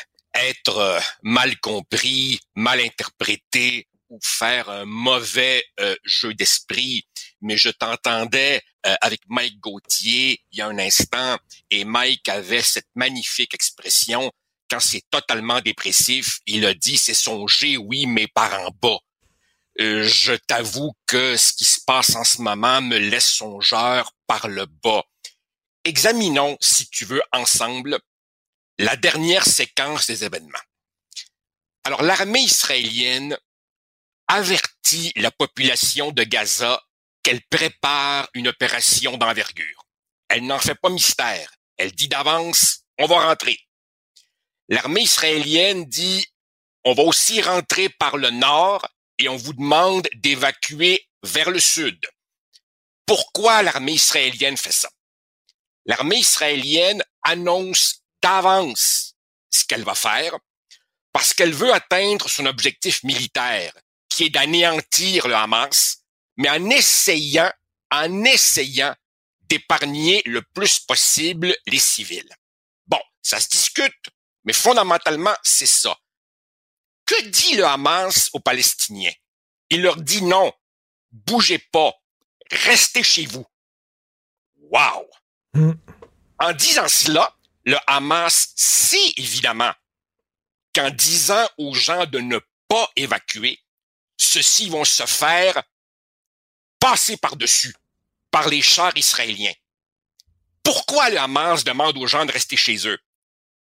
être 0.45 0.79
euh, 0.79 1.01
mal 1.23 1.59
compris, 1.61 2.41
mal 2.55 2.81
interprété 2.81 3.89
ou 4.09 4.19
faire 4.23 4.69
un 4.71 4.85
mauvais 4.85 5.65
euh, 5.81 5.97
jeu 6.05 6.35
d'esprit, 6.35 7.07
mais 7.41 7.57
je 7.57 7.71
t'entendais 7.71 8.63
euh, 8.87 8.95
avec 9.01 9.21
Mike 9.29 9.59
Gauthier 9.59 10.41
il 10.53 10.59
y 10.59 10.61
a 10.63 10.69
un 10.69 10.79
instant 10.79 11.39
et 11.71 11.85
Mike 11.85 12.29
avait 12.29 12.63
cette 12.63 12.89
magnifique 12.95 13.55
expression 13.55 14.31
quand 14.71 14.81
c'est 14.81 15.05
totalement 15.11 15.61
dépressif, 15.61 16.41
il 16.47 16.65
a 16.67 16.75
dit 16.75 16.97
c'est 16.97 17.15
songer, 17.15 17.77
oui, 17.77 18.07
mais 18.07 18.27
par 18.27 18.53
en 18.61 18.71
bas. 18.71 18.99
Euh, 19.81 20.03
je 20.05 20.33
t'avoue 20.33 20.93
que 21.07 21.37
ce 21.37 21.53
qui 21.53 21.65
se 21.65 21.81
passe 21.87 22.17
en 22.17 22.25
ce 22.25 22.41
moment 22.41 22.81
me 22.81 22.97
laisse 22.97 23.29
songeur 23.29 24.13
par 24.27 24.49
le 24.49 24.67
bas. 24.67 25.05
Examinons, 25.85 26.57
si 26.61 26.89
tu 26.89 27.05
veux, 27.05 27.23
ensemble 27.33 27.99
la 28.79 28.97
dernière 28.97 29.45
séquence 29.45 30.07
des 30.07 30.25
événements. 30.25 30.59
Alors, 31.85 32.03
l'armée 32.03 32.41
israélienne 32.41 33.39
avertit 34.29 35.13
la 35.17 35.31
population 35.31 36.11
de 36.11 36.25
Gaza 36.25 36.83
qu'elle 37.23 37.43
prépare 37.47 38.29
une 38.35 38.49
opération 38.49 39.17
d'envergure. 39.17 39.87
Elle 40.29 40.47
n'en 40.47 40.59
fait 40.59 40.75
pas 40.75 40.91
mystère. 40.91 41.55
Elle 41.77 41.93
dit 41.93 42.09
d'avance, 42.09 42.81
on 42.99 43.07
va 43.07 43.27
rentrer. 43.27 43.59
L'armée 44.69 45.03
israélienne 45.03 45.85
dit, 45.85 46.27
on 46.85 46.95
va 46.95 47.03
aussi 47.03 47.41
rentrer 47.41 47.89
par 47.89 48.17
le 48.17 48.31
nord 48.31 48.87
et 49.19 49.29
on 49.29 49.37
vous 49.37 49.53
demande 49.53 50.09
d'évacuer 50.15 51.09
vers 51.23 51.51
le 51.51 51.61
sud. 51.61 51.99
Pourquoi 53.07 53.63
l'armée 53.63 53.93
israélienne 53.93 54.57
fait 54.57 54.73
ça? 54.73 54.91
L'armée 55.85 56.19
israélienne 56.19 57.05
annonce 57.23 58.03
d'avance 58.27 59.15
ce 59.51 59.65
qu'elle 59.65 59.85
va 59.85 59.95
faire 59.95 60.37
parce 61.13 61.33
qu'elle 61.33 61.55
veut 61.55 61.73
atteindre 61.73 62.29
son 62.29 62.45
objectif 62.45 63.03
militaire, 63.05 63.73
qui 64.09 64.25
est 64.25 64.31
d'anéantir 64.31 65.29
le 65.29 65.35
Hamas, 65.35 65.99
mais 66.37 66.51
en 66.51 66.69
essayant, 66.69 67.51
en 67.91 68.25
essayant 68.25 68.95
d'épargner 69.43 70.23
le 70.27 70.43
plus 70.43 70.81
possible 70.81 71.57
les 71.67 71.79
civils. 71.79 72.35
Bon, 72.87 73.01
ça 73.23 73.41
se 73.41 73.49
discute, 73.49 74.11
mais 74.45 74.53
fondamentalement, 74.53 75.35
c'est 75.43 75.67
ça. 75.67 75.97
Que 77.07 77.29
dit 77.29 77.55
le 77.55 77.65
Hamas 77.65 78.29
aux 78.33 78.41
Palestiniens? 78.41 79.15
Il 79.71 79.83
leur 79.83 79.97
dit 79.97 80.23
non, 80.23 80.53
bougez 81.13 81.59
pas, 81.59 81.93
restez 82.51 83.05
chez 83.05 83.27
vous. 83.27 83.47
Wow! 84.57 85.09
En 86.39 86.53
disant 86.53 86.89
cela, 86.89 87.36
le 87.67 87.77
Hamas 87.87 88.53
sait 88.57 89.13
évidemment 89.17 89.73
qu'en 90.75 90.91
disant 90.91 91.47
aux 91.59 91.75
gens 91.75 92.07
de 92.07 92.21
ne 92.21 92.39
pas 92.69 92.91
évacuer, 92.97 93.61
ceux-ci 94.17 94.71
vont 94.71 94.85
se 94.85 95.05
faire 95.05 95.63
passer 96.81 97.19
par-dessus 97.19 97.75
par 98.31 98.49
les 98.49 98.63
chars 98.63 98.97
israéliens. 98.97 99.55
Pourquoi 100.63 101.11
le 101.11 101.19
Hamas 101.19 101.65
demande 101.65 101.99
aux 101.99 102.07
gens 102.07 102.25
de 102.25 102.33
rester 102.33 102.57
chez 102.57 102.89
eux? 102.89 102.99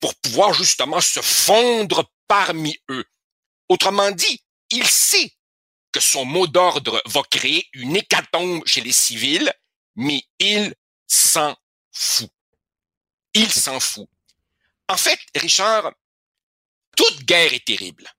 Pour 0.00 0.14
pouvoir 0.16 0.52
justement 0.52 1.00
se 1.00 1.22
fondre 1.22 2.10
parmi 2.28 2.78
eux, 2.90 3.06
Autrement 3.72 4.10
dit, 4.10 4.44
il 4.70 4.86
sait 4.86 5.32
que 5.92 6.00
son 6.00 6.26
mot 6.26 6.46
d'ordre 6.46 7.02
va 7.06 7.22
créer 7.22 7.66
une 7.72 7.96
hécatombe 7.96 8.62
chez 8.66 8.82
les 8.82 8.92
civils, 8.92 9.50
mais 9.96 10.22
il 10.38 10.74
s'en 11.06 11.56
fout. 11.90 12.30
Il 13.34 13.50
s'en 13.50 13.80
fout. 13.80 14.08
En 14.88 14.96
fait, 14.96 15.18
Richard, 15.34 15.92
toute 16.96 17.24
guerre 17.24 17.52
est 17.52 17.64
terrible. 17.64 18.10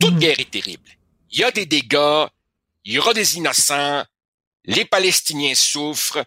Toute 0.00 0.18
guerre 0.18 0.40
est 0.40 0.50
terrible. 0.50 0.90
Il 1.30 1.40
y 1.40 1.44
a 1.44 1.50
des 1.50 1.66
dégâts, 1.66 2.26
il 2.84 2.92
y 2.92 2.98
aura 2.98 3.12
des 3.12 3.36
innocents, 3.36 4.04
les 4.64 4.84
Palestiniens 4.84 5.54
souffrent. 5.54 6.24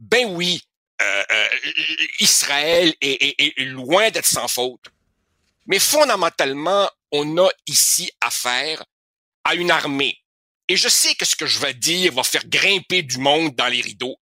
Ben 0.00 0.26
oui, 0.34 0.62
euh, 1.02 1.24
euh, 1.30 1.48
Israël 2.20 2.94
est, 3.00 3.34
est 3.38 3.64
loin 3.64 4.10
d'être 4.10 4.26
sans 4.26 4.48
faute. 4.48 4.86
Mais 5.66 5.78
fondamentalement, 5.78 6.88
on 7.12 7.38
a 7.38 7.48
ici 7.66 8.10
affaire 8.20 8.84
à 9.44 9.54
une 9.54 9.70
armée. 9.70 10.18
Et 10.68 10.76
je 10.76 10.88
sais 10.88 11.14
que 11.14 11.24
ce 11.24 11.36
que 11.36 11.46
je 11.46 11.58
vais 11.60 11.74
dire 11.74 12.12
va 12.12 12.24
faire 12.24 12.46
grimper 12.46 13.02
du 13.02 13.18
monde 13.18 13.54
dans 13.54 13.68
les 13.68 13.80
rideaux. 13.80 14.16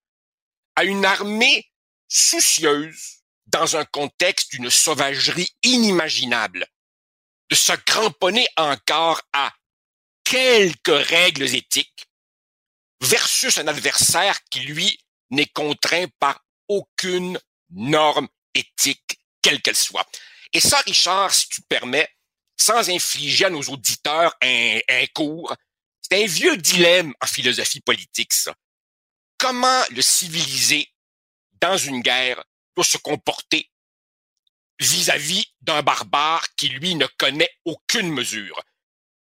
À 0.77 0.85
une 0.85 1.05
armée 1.05 1.71
soucieuse 2.09 3.14
dans 3.55 3.77
un 3.77 3.85
contexte 3.85 4.51
d'une 4.51 4.69
sauvagerie 4.69 5.55
inimaginable, 5.63 6.67
de 7.51 7.55
se 7.55 7.73
cramponner 7.73 8.49
encore 8.57 9.23
à 9.33 9.53
quelques 10.25 11.07
règles 11.09 11.55
éthiques 11.55 12.09
versus 13.01 13.57
un 13.59 13.69
adversaire 13.69 14.37
qui, 14.51 14.59
lui, 14.61 14.99
n'est 15.31 15.47
contraint 15.47 16.07
par 16.19 16.45
aucune 16.67 17.39
norme 17.71 18.27
éthique, 18.55 19.21
quelle 19.41 19.63
qu'elle 19.63 19.77
soit. 19.77 20.09
Et 20.53 20.61
ça, 20.61 20.81
Richard, 20.81 21.33
si 21.33 21.49
tu 21.49 21.63
permets, 21.63 22.09
sans 22.57 22.91
infliger 22.91 23.45
à 23.45 23.51
nos 23.51 23.63
auditeurs 23.63 24.35
un, 24.43 24.81
cours, 25.15 25.55
c'est 26.01 26.25
un 26.25 26.27
vieux 26.27 26.57
dilemme 26.57 27.15
en 27.21 27.27
philosophie 27.27 27.81
politique, 27.81 28.33
ça. 28.33 28.53
Comment 29.39 29.85
le 29.91 30.03
civilisé, 30.03 30.93
dans 31.61 31.77
une 31.77 32.01
guerre, 32.01 32.43
doit 32.75 32.85
se 32.85 32.99
comporter 32.99 33.71
vis-à-vis 34.81 35.47
d'un 35.61 35.83
barbare 35.83 36.55
qui, 36.57 36.69
lui, 36.69 36.95
ne 36.95 37.07
connaît 37.19 37.51
aucune 37.65 38.11
mesure. 38.11 38.61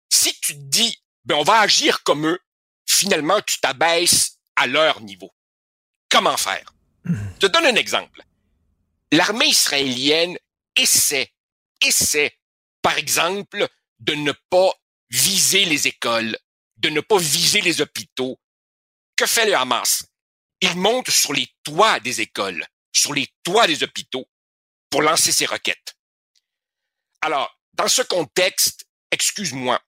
Si 0.09 0.39
tu 0.41 0.55
te 0.55 0.63
dis, 0.63 1.03
ben, 1.25 1.37
on 1.37 1.43
va 1.43 1.61
agir 1.61 2.03
comme 2.03 2.27
eux, 2.27 2.39
finalement, 2.87 3.41
tu 3.43 3.61
t'abaisses 3.61 4.39
à 4.57 4.67
leur 4.67 5.01
niveau. 5.01 5.33
Comment 6.09 6.37
faire? 6.37 6.73
Je 7.05 7.39
te 7.39 7.47
donne 7.47 7.67
un 7.67 7.77
exemple. 7.77 8.23
L'armée 9.13 9.47
israélienne 9.47 10.39
essaie, 10.77 11.33
essaie, 11.83 12.37
par 12.83 12.97
exemple, 12.99 13.67
de 13.99 14.15
ne 14.15 14.33
pas 14.51 14.73
viser 15.11 15.65
les 15.65 15.87
écoles, 15.87 16.37
de 16.77 16.89
ne 16.89 17.01
pas 17.01 17.19
viser 17.19 17.61
les 17.61 17.81
hôpitaux. 17.81 18.39
Que 19.17 19.27
fait 19.27 19.47
le 19.47 19.55
Hamas? 19.55 20.05
Il 20.61 20.77
monte 20.77 21.11
sur 21.11 21.33
les 21.33 21.49
toits 21.63 22.01
des 22.01 22.21
écoles, 22.21 22.67
sur 22.93 23.15
les 23.15 23.29
toits 23.43 23.67
des 23.67 23.83
hôpitaux, 23.83 24.29
pour 24.91 25.03
lancer 25.03 25.33
ses 25.33 25.47
roquettes. 25.47 25.97
Alors, 27.21 27.57
dans 27.75 27.89
ce 27.89 28.03
contexte, 28.03 28.87
excuse-moi, 29.11 29.81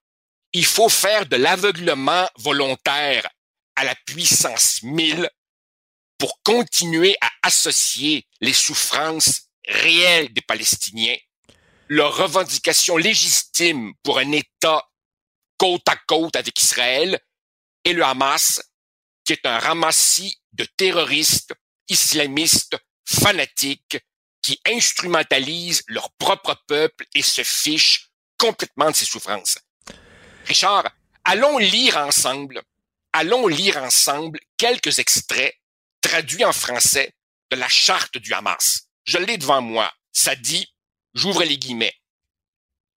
il 0.52 0.64
faut 0.64 0.88
faire 0.88 1.26
de 1.26 1.36
l'aveuglement 1.36 2.28
volontaire 2.36 3.28
à 3.76 3.84
la 3.84 3.94
puissance 4.06 4.82
1000 4.82 5.28
pour 6.18 6.40
continuer 6.42 7.16
à 7.20 7.30
associer 7.42 8.26
les 8.40 8.52
souffrances 8.52 9.48
réelles 9.66 10.32
des 10.32 10.42
Palestiniens, 10.42 11.16
leurs 11.88 12.16
revendications 12.16 12.96
légitimes 12.96 13.92
pour 14.02 14.18
un 14.18 14.30
État 14.32 14.88
côte 15.56 15.88
à 15.88 15.96
côte 15.96 16.36
avec 16.36 16.58
Israël 16.60 17.18
et 17.84 17.92
le 17.92 18.04
Hamas, 18.04 18.62
qui 19.24 19.32
est 19.32 19.46
un 19.46 19.58
ramassis 19.58 20.40
de 20.52 20.64
terroristes 20.76 21.54
islamistes 21.88 22.76
fanatiques 23.04 23.98
qui 24.42 24.60
instrumentalisent 24.66 25.82
leur 25.86 26.10
propre 26.12 26.60
peuple 26.66 27.06
et 27.14 27.22
se 27.22 27.42
fichent 27.42 28.10
complètement 28.38 28.90
de 28.90 28.96
ses 28.96 29.04
souffrances. 29.04 29.58
Richard, 30.46 30.90
allons 31.24 31.58
lire 31.58 31.96
ensemble, 31.98 32.62
allons 33.12 33.46
lire 33.46 33.76
ensemble 33.76 34.40
quelques 34.56 34.98
extraits 34.98 35.54
traduits 36.00 36.44
en 36.44 36.52
français 36.52 37.14
de 37.50 37.56
la 37.56 37.68
charte 37.68 38.18
du 38.18 38.32
Hamas. 38.32 38.88
Je 39.04 39.18
l'ai 39.18 39.38
devant 39.38 39.62
moi. 39.62 39.92
Ça 40.12 40.34
dit, 40.34 40.74
j'ouvre 41.14 41.44
les 41.44 41.56
guillemets, 41.56 41.94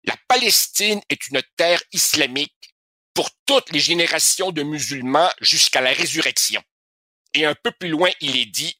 la 0.05 0.17
Palestine 0.27 1.01
est 1.09 1.27
une 1.29 1.41
terre 1.57 1.81
islamique 1.91 2.75
pour 3.13 3.29
toutes 3.45 3.71
les 3.71 3.79
générations 3.79 4.51
de 4.51 4.61
musulmans 4.61 5.31
jusqu'à 5.41 5.81
la 5.81 5.91
résurrection. 5.91 6.61
Et 7.33 7.45
un 7.45 7.55
peu 7.55 7.71
plus 7.71 7.89
loin, 7.89 8.09
il 8.21 8.37
est 8.37 8.45
dit, 8.45 8.77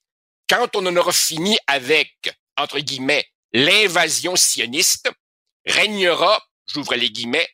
quand 0.50 0.76
on 0.76 0.86
en 0.86 0.96
aura 0.96 1.12
fini 1.12 1.58
avec, 1.68 2.14
entre 2.58 2.80
guillemets, 2.80 3.26
l'invasion 3.54 4.36
sioniste, 4.36 5.10
régnera, 5.66 6.42
j'ouvre 6.68 6.96
les 6.96 7.10
guillemets, 7.10 7.48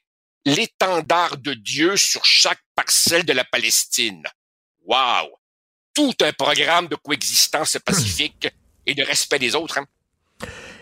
l'étendard 0.45 1.37
de 1.37 1.53
Dieu 1.53 1.95
sur 1.97 2.25
chaque 2.25 2.61
parcelle 2.75 3.25
de 3.25 3.33
la 3.33 3.43
Palestine. 3.43 4.23
Wow! 4.85 5.29
Tout 5.93 6.13
un 6.21 6.33
programme 6.33 6.87
de 6.87 6.95
coexistence 6.95 7.77
pacifique 7.85 8.49
et 8.85 8.95
de 8.95 9.03
respect 9.03 9.39
des 9.39 9.55
autres. 9.55 9.77
Hein? 9.77 9.85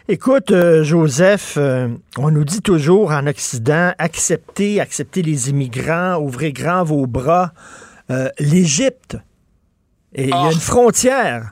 Écoute, 0.07 0.49
euh, 0.52 0.84
Joseph, 0.84 1.56
euh, 1.57 1.90
on 2.18 2.31
nous 2.31 2.45
dit 2.45 2.61
toujours 2.61 3.11
en 3.11 3.27
Occident, 3.27 3.94
acceptez, 3.99 4.80
acceptez 4.80 5.22
les 5.22 5.49
immigrants, 5.49 6.15
ouvrez 6.15 6.52
grand 6.52 6.84
vos 6.84 7.06
bras. 7.06 7.53
Euh, 8.10 8.30
L'Égypte, 8.40 9.18
il 10.15 10.30
y 10.30 10.31
a 10.31 10.48
Ah. 10.48 10.49
une 10.52 10.60
frontière 10.60 11.52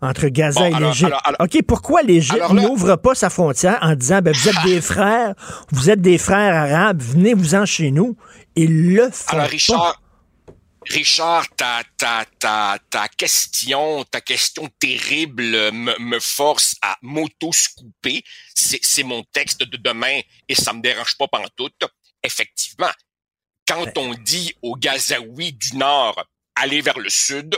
entre 0.00 0.28
Gaza 0.28 0.68
Bon, 0.68 0.76
et 0.76 0.80
l'Égypte. 0.80 1.12
OK, 1.40 1.62
pourquoi 1.66 2.02
l'Égypte 2.02 2.50
n'ouvre 2.50 2.96
pas 2.96 3.14
sa 3.14 3.30
frontière 3.30 3.78
en 3.82 3.94
disant, 3.94 4.20
ben, 4.20 4.34
vous 4.34 4.48
êtes 4.48 4.62
des 4.64 4.80
frères, 4.82 5.34
vous 5.72 5.90
êtes 5.90 6.00
des 6.00 6.18
frères 6.18 6.54
arabes, 6.54 7.00
venez-vous-en 7.00 7.66
chez 7.66 7.90
nous? 7.90 8.16
Ils 8.54 8.94
le 8.94 9.10
font 9.10 9.32
Alors, 9.32 9.44
pas. 9.44 9.50
Richard, 9.50 10.02
Richard, 10.88 11.48
ta, 11.56 11.82
ta, 11.96 12.24
ta, 12.38 12.78
ta 12.90 13.08
question, 13.08 14.04
ta 14.04 14.20
question 14.20 14.68
terrible 14.78 15.72
me, 15.72 15.98
me 15.98 16.20
force 16.20 16.76
à 16.82 16.96
m'auto-scouper. 17.02 18.22
C'est, 18.54 18.80
c'est 18.82 19.02
mon 19.02 19.24
texte 19.32 19.62
de 19.62 19.76
demain 19.76 20.20
et 20.48 20.54
ça 20.54 20.72
me 20.72 20.80
dérange 20.80 21.16
pas 21.16 21.26
pantoute. 21.26 21.84
Effectivement, 22.22 22.90
quand 23.66 23.98
on 23.98 24.14
dit 24.14 24.54
aux 24.62 24.76
Gazaouis 24.76 25.52
du 25.52 25.76
Nord, 25.76 26.24
aller 26.54 26.80
vers 26.80 26.98
le 26.98 27.10
Sud, 27.10 27.56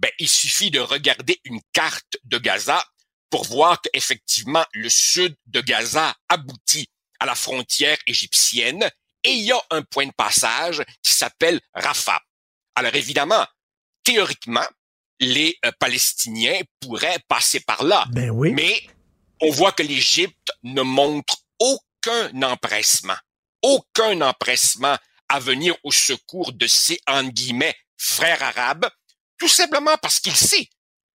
ben, 0.00 0.10
il 0.18 0.28
suffit 0.28 0.70
de 0.70 0.80
regarder 0.80 1.38
une 1.44 1.60
carte 1.74 2.16
de 2.24 2.38
Gaza 2.38 2.82
pour 3.28 3.44
voir 3.44 3.80
qu'effectivement, 3.82 4.64
le 4.72 4.88
Sud 4.88 5.36
de 5.46 5.60
Gaza 5.60 6.14
aboutit 6.30 6.88
à 7.20 7.26
la 7.26 7.34
frontière 7.34 7.98
égyptienne 8.06 8.90
et 9.24 9.30
il 9.30 9.44
y 9.44 9.52
a 9.52 9.60
un 9.70 9.82
point 9.82 10.06
de 10.06 10.12
passage 10.12 10.82
qui 11.02 11.12
s'appelle 11.12 11.60
Rafah. 11.74 12.20
Alors 12.74 12.94
évidemment, 12.94 13.46
théoriquement, 14.02 14.66
les 15.20 15.58
euh, 15.66 15.70
Palestiniens 15.78 16.60
pourraient 16.80 17.18
passer 17.28 17.60
par 17.60 17.84
là. 17.84 18.06
Ben 18.10 18.30
oui. 18.30 18.52
Mais 18.52 18.82
on 19.42 19.50
voit 19.50 19.72
que 19.72 19.82
l'Égypte 19.82 20.50
ne 20.62 20.80
montre 20.80 21.36
aucun 21.58 22.42
empressement, 22.42 23.18
aucun 23.60 24.22
empressement 24.22 24.96
à 25.28 25.40
venir 25.40 25.76
au 25.84 25.92
secours 25.92 26.54
de 26.54 26.66
ses, 26.66 26.98
en 27.06 27.24
guillemets, 27.24 27.76
frères 27.98 28.42
arabes, 28.42 28.88
tout 29.40 29.48
simplement 29.48 29.96
parce 30.00 30.20
qu'il 30.20 30.36
sait 30.36 30.68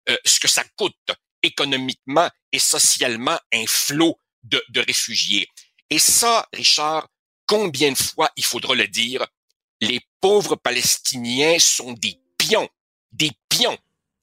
euh, 0.10 0.18
ce 0.26 0.40
que 0.40 0.48
ça 0.48 0.66
coûte 0.76 1.12
économiquement 1.44 2.30
et 2.52 2.60
socialement 2.60 3.40
un 3.54 3.66
flot 3.68 4.20
de, 4.44 4.62
de 4.70 4.82
réfugiés. 4.82 5.48
Et 5.90 6.00
ça, 6.00 6.48
Richard, 6.52 7.08
combien 7.46 7.92
de 7.92 7.98
fois 7.98 8.30
il 8.36 8.44
faudra 8.44 8.76
le 8.76 8.88
dire, 8.88 9.26
les 9.80 10.02
pauvres 10.20 10.56
Palestiniens 10.56 11.60
sont 11.60 11.94
des 11.94 12.20
pions, 12.38 12.68
des 13.12 13.32
pions 13.48 13.78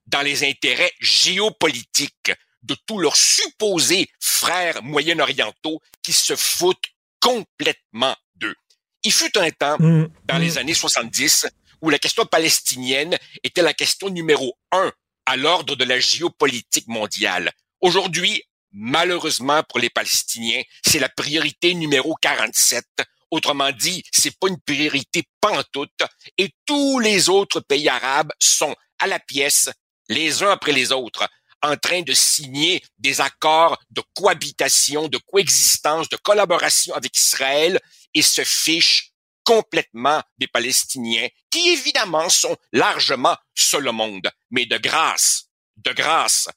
dans 0.06 0.22
les 0.22 0.44
intérêts 0.48 0.92
géopolitiques 1.00 2.32
de 2.62 2.76
tous 2.86 2.98
leurs 2.98 3.16
supposés 3.16 4.08
frères 4.20 4.82
moyen-orientaux 4.82 5.80
qui 6.02 6.12
se 6.12 6.34
foutent 6.34 6.90
complètement 7.20 8.16
d'eux. 8.34 8.56
Il 9.04 9.12
fut 9.12 9.36
un 9.38 9.50
temps, 9.50 9.76
Mm, 9.78 10.08
dans 10.24 10.38
les 10.38 10.58
années 10.58 10.74
70, 10.74 11.46
où 11.82 11.90
la 11.90 11.98
question 11.98 12.24
palestinienne 12.24 13.18
était 13.42 13.62
la 13.62 13.74
question 13.74 14.08
numéro 14.08 14.56
un 14.70 14.90
à 15.26 15.36
l'ordre 15.36 15.76
de 15.76 15.84
la 15.84 16.00
géopolitique 16.00 16.88
mondiale. 16.88 17.52
Aujourd'hui, 17.80 18.42
malheureusement 18.70 19.62
pour 19.68 19.80
les 19.80 19.90
Palestiniens, 19.90 20.62
c'est 20.84 20.98
la 20.98 21.08
priorité 21.08 21.74
numéro 21.74 22.14
47. 22.22 22.84
Autrement 23.30 23.72
dit, 23.72 24.02
c'est 24.12 24.38
pas 24.38 24.48
une 24.48 24.60
priorité 24.60 25.24
pantoute 25.40 26.02
et 26.38 26.50
tous 26.66 26.98
les 26.98 27.28
autres 27.28 27.60
pays 27.60 27.88
arabes 27.88 28.32
sont 28.38 28.74
à 28.98 29.06
la 29.06 29.18
pièce, 29.18 29.70
les 30.08 30.42
uns 30.42 30.50
après 30.50 30.72
les 30.72 30.92
autres, 30.92 31.28
en 31.62 31.76
train 31.76 32.02
de 32.02 32.12
signer 32.12 32.82
des 32.98 33.20
accords 33.20 33.80
de 33.90 34.02
cohabitation, 34.14 35.08
de 35.08 35.18
coexistence, 35.18 36.08
de 36.08 36.16
collaboration 36.16 36.94
avec 36.94 37.16
Israël 37.16 37.80
et 38.14 38.22
se 38.22 38.42
fichent 38.44 39.11
complètement 39.44 40.22
des 40.38 40.46
Palestiniens, 40.46 41.28
qui 41.50 41.70
évidemment 41.70 42.28
sont 42.28 42.56
largement 42.72 43.36
seuls 43.54 43.88
au 43.88 43.92
monde. 43.92 44.30
Mais 44.50 44.66
de 44.66 44.78
grâce, 44.78 45.48
de 45.76 45.92
grâce, 45.92 46.48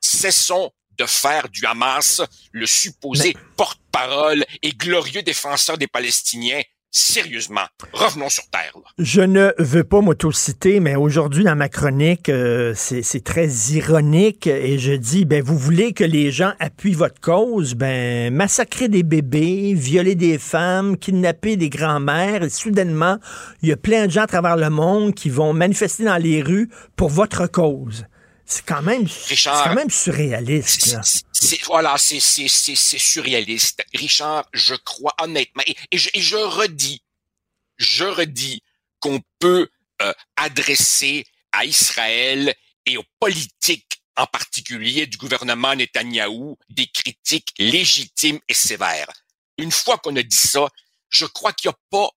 cessons 0.00 0.72
de 0.98 1.06
faire 1.06 1.48
du 1.48 1.64
Hamas 1.64 2.20
le 2.52 2.66
supposé 2.66 3.34
porte-parole 3.56 4.44
et 4.62 4.72
glorieux 4.72 5.22
défenseur 5.22 5.78
des 5.78 5.86
Palestiniens 5.86 6.62
sérieusement, 6.90 7.66
revenons 7.92 8.28
sur 8.28 8.44
Terre. 8.50 8.72
Je 8.98 9.20
ne 9.20 9.52
veux 9.58 9.84
pas 9.84 10.00
m'autociter, 10.00 10.80
mais 10.80 10.96
aujourd'hui, 10.96 11.44
dans 11.44 11.54
ma 11.54 11.68
chronique, 11.68 12.28
euh, 12.28 12.74
c'est 12.74 13.24
très 13.24 13.48
ironique 13.72 14.46
et 14.46 14.78
je 14.78 14.92
dis, 14.92 15.24
ben, 15.24 15.42
vous 15.42 15.56
voulez 15.56 15.92
que 15.92 16.04
les 16.04 16.30
gens 16.32 16.52
appuient 16.58 16.94
votre 16.94 17.20
cause, 17.20 17.74
ben, 17.74 18.34
massacrer 18.34 18.88
des 18.88 19.02
bébés, 19.02 19.74
violer 19.74 20.14
des 20.14 20.38
femmes, 20.38 20.96
kidnapper 20.96 21.56
des 21.56 21.70
grands-mères, 21.70 22.42
et 22.42 22.50
soudainement, 22.50 23.18
il 23.62 23.68
y 23.68 23.72
a 23.72 23.76
plein 23.76 24.06
de 24.06 24.10
gens 24.10 24.22
à 24.22 24.26
travers 24.26 24.56
le 24.56 24.70
monde 24.70 25.14
qui 25.14 25.30
vont 25.30 25.52
manifester 25.52 26.04
dans 26.04 26.16
les 26.16 26.42
rues 26.42 26.68
pour 26.96 27.08
votre 27.08 27.46
cause. 27.46 28.04
C'est 28.50 28.66
quand 28.66 28.82
même, 28.82 29.06
quand 29.44 29.74
même 29.74 29.90
surréaliste. 29.90 30.96
C'est, 31.32 31.62
voilà, 31.66 31.96
c'est, 31.98 32.18
c'est, 32.18 32.48
c'est, 32.48 32.74
surréaliste. 32.98 33.84
Richard, 33.94 34.44
je 34.52 34.74
crois 34.74 35.14
honnêtement, 35.20 35.62
et, 35.68 35.96
je, 35.96 36.36
redis, 36.36 37.00
je 37.76 38.04
redis 38.04 38.60
qu'on 38.98 39.20
peut 39.38 39.68
euh, 40.02 40.12
adresser 40.34 41.24
à 41.52 41.64
Israël 41.64 42.52
et 42.86 42.96
aux 42.96 43.04
politiques 43.20 44.02
en 44.16 44.26
particulier 44.26 45.06
du 45.06 45.16
gouvernement 45.16 45.76
Netanyahou 45.76 46.58
des 46.70 46.88
critiques 46.88 47.54
légitimes 47.56 48.40
et 48.48 48.54
sévères. 48.54 49.12
Une 49.58 49.70
fois 49.70 49.96
qu'on 49.98 50.16
a 50.16 50.24
dit 50.24 50.36
ça, 50.36 50.68
je 51.08 51.24
crois 51.24 51.52
qu'il 51.52 51.70
n'y 51.70 51.74
a 51.74 51.78
pas 51.88 52.10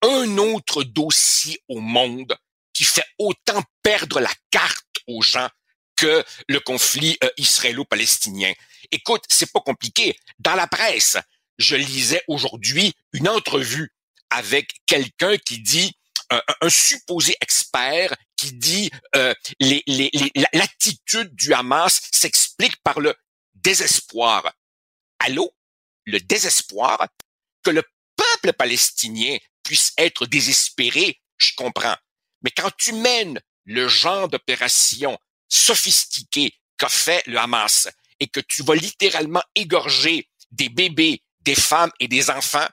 un 0.00 0.38
autre 0.38 0.82
dossier 0.82 1.60
au 1.68 1.80
monde 1.80 2.34
qui 2.72 2.84
fait 2.84 3.04
autant 3.18 3.62
perdre 3.82 4.20
la 4.20 4.32
carte 4.50 4.86
aux 5.06 5.20
gens 5.20 5.50
que 5.96 6.24
le 6.48 6.60
conflit 6.60 7.16
euh, 7.22 7.30
israélo-palestinien. 7.36 8.52
Écoute, 8.90 9.24
c'est 9.28 9.52
pas 9.52 9.60
compliqué. 9.60 10.16
Dans 10.38 10.54
la 10.54 10.66
presse, 10.66 11.16
je 11.58 11.76
lisais 11.76 12.22
aujourd'hui 12.28 12.92
une 13.12 13.28
entrevue 13.28 13.92
avec 14.30 14.72
quelqu'un 14.86 15.36
qui 15.36 15.60
dit 15.60 15.92
euh, 16.32 16.40
un 16.60 16.70
supposé 16.70 17.36
expert 17.40 18.14
qui 18.36 18.52
dit 18.52 18.90
euh, 19.14 19.34
l'attitude 20.52 21.34
du 21.34 21.52
Hamas 21.52 22.00
s'explique 22.12 22.76
par 22.82 23.00
le 23.00 23.14
désespoir. 23.54 24.52
Allô? 25.18 25.52
Le 26.06 26.18
désespoir? 26.20 27.08
Que 27.62 27.70
le 27.70 27.82
peuple 28.16 28.52
palestinien 28.52 29.38
puisse 29.62 29.92
être 29.96 30.26
désespéré, 30.26 31.20
je 31.38 31.52
comprends. 31.56 31.96
Mais 32.42 32.50
quand 32.50 32.70
tu 32.76 32.92
mènes 32.92 33.40
le 33.64 33.88
genre 33.88 34.28
d'opération 34.28 35.18
sophistiqué 35.54 36.52
qu'a 36.76 36.88
fait 36.88 37.22
le 37.26 37.38
Hamas 37.38 37.88
et 38.18 38.26
que 38.26 38.40
tu 38.40 38.62
vas 38.62 38.74
littéralement 38.74 39.42
égorger 39.54 40.28
des 40.50 40.68
bébés, 40.68 41.22
des 41.40 41.54
femmes 41.54 41.90
et 42.00 42.08
des 42.08 42.30
enfants, 42.30 42.66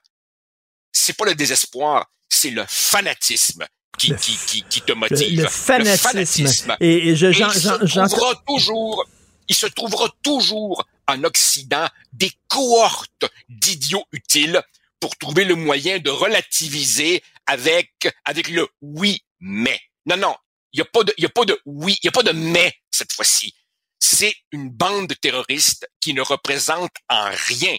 c'est 0.91 1.14
pas 1.14 1.26
le 1.26 1.36
désespoir, 1.36 2.08
c'est 2.28 2.49
le 2.49 2.66
fanatisme 2.68 3.66
qui, 3.98 4.16
qui, 4.16 4.64
qui, 4.64 4.82
te 4.82 4.94
motive. 4.94 5.41
Le, 5.41 5.48
fanatisme. 5.48 6.76
Et, 6.80 7.16
je, 7.16 7.28
il, 7.28 7.53
se 7.53 7.70
trouvera 7.70 8.44
toujours, 8.48 9.06
il 9.48 9.56
se 9.56 9.68
trouvera 9.68 10.10
toujours 10.24 10.88
en 11.08 11.24
Occident 11.24 11.88
des 12.14 12.32
cohortes 12.48 13.26
d'idiots 13.48 14.06
utiles 14.12 14.62
pour 14.99 15.16
trouver 15.18 15.45
le 15.45 15.56
moyen 15.56 15.99
de 15.99 16.10
relativiser 16.10 17.24
avec, 17.45 17.91
avec 18.26 18.49
le 18.49 18.68
oui, 18.82 19.22
mais. 19.40 19.80
Non, 20.08 20.18
non, 20.18 20.36
il 20.73 20.77
n'y 20.77 20.81
a 20.81 20.89
pas 20.91 21.03
de, 21.03 21.14
il 21.18 21.23
y 21.23 21.26
a 21.26 21.30
pas 21.30 21.45
de 21.45 21.60
oui, 21.65 21.98
il 22.02 22.07
n'y 22.07 22.10
a 22.10 22.11
pas 22.11 22.23
de 22.23 22.31
mais 22.31 22.73
cette 22.91 23.14
fois-ci. 23.14 23.53
C'est 23.99 24.34
une 24.52 24.69
bande 24.69 25.07
de 25.07 25.14
terroristes 25.14 25.88
qui 25.99 26.14
ne 26.14 26.22
représente 26.22 26.91
en 27.10 27.30
rien 27.48 27.76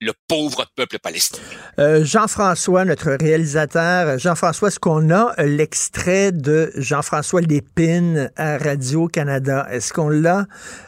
le 0.00 0.12
pauvre 0.28 0.66
peuple 0.76 0.98
palestinien. 0.98 1.42
Euh, 1.78 2.04
Jean-François, 2.04 2.84
notre 2.84 3.12
réalisateur, 3.12 4.18
Jean-François, 4.18 4.68
est-ce 4.68 4.78
qu'on 4.78 5.10
a 5.10 5.34
l'extrait 5.42 6.32
de 6.32 6.72
Jean-François 6.76 7.40
Lépine 7.40 8.30
à 8.36 8.58
Radio-Canada? 8.58 9.66
Est-ce 9.70 9.92
qu'on 9.92 10.08
l'a? 10.08 10.46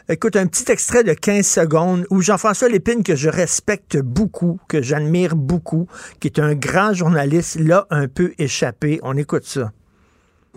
Écoute, 0.09 0.35
un 0.35 0.47
petit 0.47 0.71
extrait 0.71 1.03
de 1.03 1.13
15 1.13 1.45
secondes 1.45 2.05
où 2.09 2.21
Jean-François 2.21 2.69
Lépine, 2.69 3.03
que 3.03 3.15
je 3.15 3.29
respecte 3.29 3.97
beaucoup, 3.97 4.59
que 4.67 4.81
j'admire 4.81 5.35
beaucoup, 5.35 5.87
qui 6.19 6.27
est 6.27 6.39
un 6.39 6.53
grand 6.53 6.93
journaliste, 6.93 7.57
l'a 7.59 7.87
un 7.89 8.07
peu 8.07 8.33
échappé. 8.37 8.99
On 9.03 9.17
écoute 9.17 9.45
ça. 9.45 9.71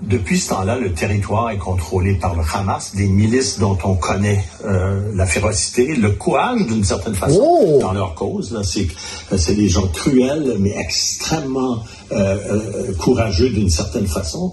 Depuis 0.03 0.41
ce 0.41 0.51
temps-là, 0.51 0.79
le 0.79 0.93
territoire 0.93 1.51
est 1.51 1.59
contrôlé 1.59 2.15
par 2.15 2.35
le 2.35 2.43
Hamas, 2.55 2.95
des 2.95 3.07
milices 3.07 3.59
dont 3.59 3.77
on 3.85 3.95
connaît 3.95 4.43
euh, 4.65 5.13
la 5.15 5.27
férocité, 5.27 5.95
le 5.95 6.13
courage 6.13 6.67
d'une 6.67 6.85
certaine 6.85 7.15
façon 7.15 7.41
oh! 7.43 7.79
dans 7.81 7.93
leur 7.93 8.15
cause. 8.15 8.61
C'est 8.63 9.55
des 9.55 9.69
gens 9.69 9.87
cruels, 9.89 10.57
mais 10.59 10.75
extrêmement 10.77 11.85
euh, 12.13 12.17
euh, 12.17 12.95
courageux 12.95 13.51
d'une 13.51 13.71
certaine 13.71 14.07
façon. 14.07 14.53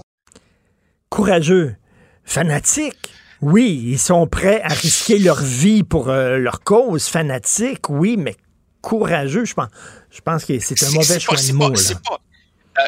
Courageux, 1.08 1.74
fanatiques. 2.24 2.94
Oui, 3.40 3.82
ils 3.86 3.98
sont 3.98 4.26
prêts 4.26 4.60
à 4.62 4.68
risquer 4.68 5.18
leur 5.18 5.40
vie 5.40 5.84
pour 5.84 6.08
leur 6.08 6.60
cause, 6.60 7.06
fanatique, 7.06 7.88
oui, 7.88 8.16
mais 8.18 8.36
courageux, 8.80 9.44
je 9.44 9.54
pense, 9.54 9.68
je 10.10 10.20
pense 10.20 10.44
que 10.44 10.58
c'est 10.58 10.82
un 10.82 10.90
mauvais 10.90 11.20
choix 11.20 11.36
de 11.36 11.52
mots. 11.52 11.72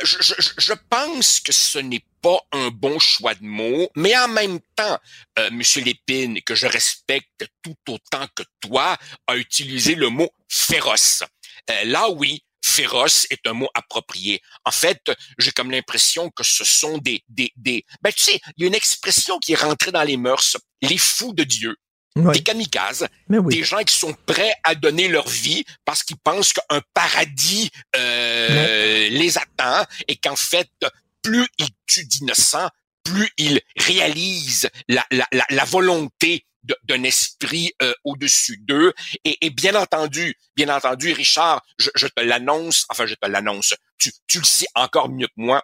Je, 0.03 0.35
je, 0.59 0.73
pense 0.89 1.41
que 1.41 1.53
ce 1.53 1.79
n'est 1.79 2.05
pas 2.23 2.39
un 2.53 2.69
bon 2.69 2.99
choix 2.99 3.35
de 3.35 3.45
mots, 3.45 3.91
mais 3.97 4.17
en 4.17 4.29
même 4.29 4.61
temps, 4.77 4.99
euh, 5.39 5.51
Monsieur 5.51 5.83
Lépine, 5.83 6.41
que 6.43 6.55
je 6.55 6.67
respecte 6.67 7.47
tout 7.63 7.77
autant 7.89 8.27
que 8.35 8.43
toi, 8.61 8.97
a 9.27 9.37
utilisé 9.37 9.95
le 9.95 10.09
mot 10.09 10.31
féroce. 10.49 11.23
Euh, 11.71 11.85
là, 11.85 12.09
oui, 12.11 12.43
féroce 12.65 13.27
est 13.31 13.47
un 13.47 13.53
mot 13.53 13.69
approprié. 13.75 14.41
En 14.65 14.71
fait, 14.71 15.11
j'ai 15.39 15.51
comme 15.53 15.71
l'impression 15.71 16.31
que 16.31 16.45
ce 16.45 16.65
sont 16.65 16.99
des, 16.99 17.23
des, 17.29 17.53
des, 17.57 17.85
ben 18.03 18.13
tu 18.13 18.23
sais, 18.23 18.41
il 18.57 18.63
y 18.63 18.65
a 18.65 18.69
une 18.69 18.75
expression 18.75 19.39
qui 19.39 19.53
est 19.53 19.63
rentrée 19.63 19.93
dans 19.93 20.05
les 20.05 20.17
mœurs, 20.17 20.57
les 20.83 20.99
fous 20.99 21.33
de 21.33 21.45
Dieu. 21.45 21.77
Des 22.17 22.43
kamikazes, 22.43 23.07
des 23.29 23.63
gens 23.63 23.83
qui 23.85 23.97
sont 23.97 24.15
prêts 24.27 24.53
à 24.65 24.75
donner 24.75 25.07
leur 25.07 25.29
vie 25.29 25.65
parce 25.85 26.03
qu'ils 26.03 26.19
pensent 26.19 26.53
qu'un 26.53 26.81
paradis 26.93 27.71
euh, 27.95 29.09
les 29.11 29.39
attend 29.39 29.85
et 30.09 30.17
qu'en 30.17 30.35
fait 30.35 30.69
plus 31.23 31.47
ils 31.59 31.69
tuent 31.87 32.07
d'innocents, 32.07 32.69
plus 33.05 33.31
ils 33.39 33.61
réalisent 33.77 34.69
la, 34.89 35.07
la, 35.13 35.27
la, 35.51 35.65
volonté 35.65 36.47
d'un 36.85 37.03
esprit 37.05 37.73
euh, 37.81 37.95
au-dessus 38.05 38.59
d'eux. 38.59 38.93
Et, 39.25 39.39
et, 39.47 39.51
bien 39.51 39.75
entendu, 39.75 40.37
bien 40.57 40.75
entendu, 40.75 41.13
Richard, 41.13 41.63
je, 41.79 41.91
je 41.95 42.07
te 42.09 42.21
l'annonce, 42.21 42.87
enfin 42.91 43.07
je 43.07 43.15
te 43.15 43.27
l'annonce, 43.27 43.75
tu, 43.99 44.13
tu 44.27 44.39
le 44.39 44.45
sais 44.45 44.67
encore 44.75 45.09
mieux 45.09 45.29
que 45.29 45.33
moi. 45.37 45.63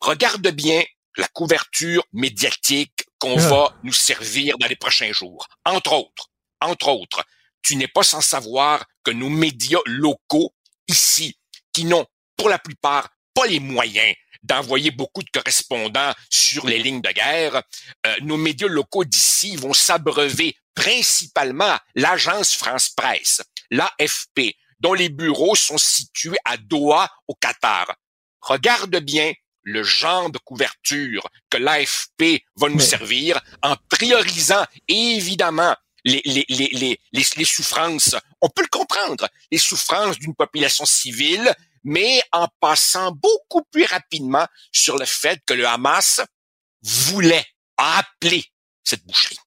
Regarde 0.00 0.48
bien 0.48 0.82
la 1.16 1.28
couverture 1.28 2.04
médiatique 2.12 2.97
qu'on 3.18 3.38
ah. 3.38 3.48
va 3.48 3.78
nous 3.82 3.92
servir 3.92 4.58
dans 4.58 4.66
les 4.66 4.76
prochains 4.76 5.12
jours. 5.12 5.46
Entre 5.64 5.92
autres, 5.92 6.30
entre 6.60 6.88
autres, 6.88 7.24
tu 7.62 7.76
n'es 7.76 7.88
pas 7.88 8.02
sans 8.02 8.20
savoir 8.20 8.84
que 9.04 9.10
nos 9.10 9.28
médias 9.28 9.80
locaux 9.86 10.54
ici, 10.88 11.38
qui 11.72 11.84
n'ont 11.84 12.06
pour 12.36 12.48
la 12.48 12.58
plupart 12.58 13.08
pas 13.34 13.46
les 13.46 13.60
moyens 13.60 14.14
d'envoyer 14.42 14.90
beaucoup 14.90 15.22
de 15.22 15.30
correspondants 15.30 16.14
sur 16.30 16.66
les 16.66 16.78
lignes 16.78 17.02
de 17.02 17.10
guerre. 17.10 17.62
Euh, 18.06 18.16
nos 18.22 18.36
médias 18.36 18.68
locaux 18.68 19.04
d'ici 19.04 19.56
vont 19.56 19.74
s'abreuver 19.74 20.56
principalement 20.74 21.76
l'agence 21.94 22.54
France 22.54 22.90
Presse, 22.90 23.42
l'AFP, 23.70 24.54
dont 24.80 24.94
les 24.94 25.08
bureaux 25.08 25.56
sont 25.56 25.78
situés 25.78 26.38
à 26.44 26.56
Doha, 26.56 27.10
au 27.26 27.34
Qatar. 27.34 27.94
Regarde 28.40 28.96
bien 28.98 29.32
le 29.68 29.82
genre 29.82 30.30
de 30.30 30.38
couverture 30.38 31.28
que 31.50 31.58
l'AFP 31.58 32.42
va 32.56 32.68
nous 32.68 32.80
servir 32.80 33.40
en 33.62 33.76
priorisant 33.90 34.64
évidemment 34.88 35.74
les, 36.04 36.22
les, 36.24 36.44
les, 36.48 36.68
les, 36.72 36.98
les 37.12 37.44
souffrances. 37.44 38.14
On 38.40 38.48
peut 38.48 38.62
le 38.62 38.68
comprendre, 38.68 39.28
les 39.50 39.58
souffrances 39.58 40.18
d'une 40.18 40.34
population 40.34 40.84
civile 40.84 41.54
mais 41.84 42.20
en 42.32 42.48
passant 42.60 43.12
beaucoup 43.12 43.62
plus 43.70 43.84
rapidement 43.84 44.46
sur 44.72 44.98
le 44.98 45.06
fait 45.06 45.40
que 45.46 45.54
le 45.54 45.66
Hamas 45.66 46.20
voulait, 46.82 47.46
appeler 47.76 48.44
cette 48.84 49.04
boucherie. 49.06 49.38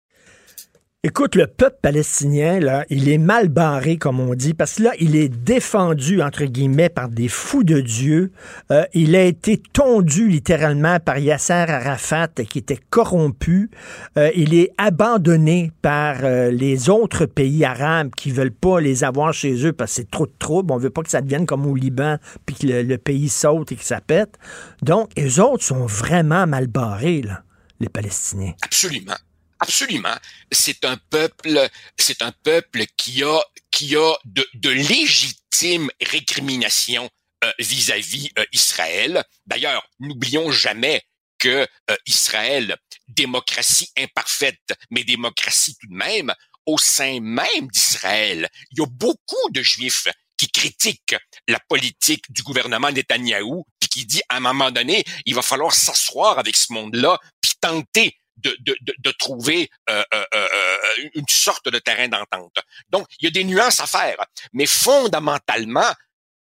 Écoute, 1.03 1.33
le 1.33 1.47
peuple 1.47 1.77
palestinien, 1.81 2.59
là, 2.59 2.85
il 2.91 3.09
est 3.09 3.17
mal 3.17 3.49
barré, 3.49 3.97
comme 3.97 4.19
on 4.19 4.35
dit, 4.35 4.53
parce 4.53 4.75
que 4.75 4.83
là, 4.83 4.91
il 4.99 5.15
est 5.15 5.29
défendu, 5.29 6.21
entre 6.21 6.45
guillemets, 6.45 6.89
par 6.89 7.09
des 7.09 7.27
fous 7.27 7.63
de 7.63 7.81
Dieu. 7.81 8.31
Euh, 8.69 8.83
il 8.93 9.15
a 9.15 9.23
été 9.23 9.57
tondu 9.57 10.27
littéralement 10.27 10.99
par 10.99 11.17
Yasser 11.17 11.53
Arafat, 11.53 12.27
qui 12.47 12.59
était 12.59 12.77
corrompu. 12.91 13.71
Euh, 14.19 14.29
il 14.35 14.53
est 14.53 14.73
abandonné 14.77 15.71
par 15.81 16.17
euh, 16.21 16.51
les 16.51 16.91
autres 16.91 17.25
pays 17.25 17.65
arabes 17.65 18.11
qui 18.15 18.29
veulent 18.29 18.51
pas 18.51 18.79
les 18.79 19.03
avoir 19.03 19.33
chez 19.33 19.65
eux 19.65 19.73
parce 19.73 19.93
que 19.93 19.95
c'est 19.95 20.11
trop 20.11 20.27
de 20.27 20.33
troubles. 20.37 20.71
On 20.71 20.77
veut 20.77 20.91
pas 20.91 21.01
que 21.01 21.09
ça 21.09 21.21
devienne 21.21 21.47
comme 21.47 21.65
au 21.65 21.73
Liban, 21.73 22.17
puis 22.45 22.55
que 22.57 22.67
le, 22.67 22.97
pays 22.99 23.29
saute 23.29 23.71
et 23.71 23.75
que 23.75 23.83
ça 23.83 24.01
pète. 24.01 24.37
Donc, 24.83 25.09
les 25.17 25.39
autres 25.39 25.63
sont 25.63 25.87
vraiment 25.87 26.45
mal 26.45 26.67
barrés, 26.67 27.23
là, 27.23 27.41
les 27.79 27.89
Palestiniens. 27.89 28.53
Absolument. 28.61 29.15
Absolument. 29.61 30.15
C'est 30.51 30.85
un 30.85 30.97
peuple, 30.97 31.69
c'est 31.97 32.23
un 32.23 32.31
peuple 32.31 32.85
qui 32.97 33.23
a, 33.23 33.39
qui 33.69 33.95
a 33.95 34.13
de, 34.25 34.45
de 34.55 34.69
légitimes 34.71 35.89
récriminations 36.01 37.09
euh, 37.43 37.51
vis-à-vis 37.59 38.31
euh, 38.39 38.45
Israël. 38.51 39.23
D'ailleurs, 39.45 39.87
n'oublions 39.99 40.51
jamais 40.51 41.03
que 41.37 41.67
euh, 41.89 41.95
Israël, 42.07 42.75
démocratie 43.07 43.89
imparfaite, 43.97 44.73
mais 44.89 45.03
démocratie 45.03 45.75
tout 45.79 45.87
de 45.87 45.95
même, 45.95 46.33
au 46.65 46.77
sein 46.77 47.19
même 47.19 47.67
d'Israël, 47.67 48.49
il 48.71 48.79
y 48.79 48.83
a 48.83 48.87
beaucoup 48.87 49.49
de 49.51 49.61
Juifs 49.61 50.07
qui 50.37 50.49
critiquent 50.49 51.15
la 51.47 51.59
politique 51.67 52.31
du 52.31 52.41
gouvernement 52.41 52.91
Netanyahou, 52.91 53.65
puis 53.79 53.89
qui 53.89 54.05
dit 54.05 54.21
à 54.29 54.37
un 54.37 54.39
moment 54.39 54.71
donné, 54.71 55.03
il 55.25 55.35
va 55.35 55.43
falloir 55.43 55.73
s'asseoir 55.73 56.39
avec 56.39 56.55
ce 56.55 56.73
monde-là, 56.73 57.19
puis 57.41 57.53
tenter 57.59 58.20
de, 58.43 58.55
de, 58.59 58.75
de, 58.81 58.93
de 58.97 59.11
trouver 59.11 59.69
euh, 59.89 60.03
euh, 60.13 60.25
euh, 60.33 61.09
une 61.13 61.27
sorte 61.29 61.69
de 61.69 61.79
terrain 61.79 62.07
d'entente. 62.07 62.57
Donc, 62.89 63.07
il 63.19 63.25
y 63.25 63.27
a 63.27 63.31
des 63.31 63.43
nuances 63.43 63.79
à 63.79 63.87
faire, 63.87 64.17
mais 64.53 64.65
fondamentalement, 64.65 65.93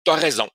tu 0.04 0.10
as 0.10 0.16
raison. 0.16 0.48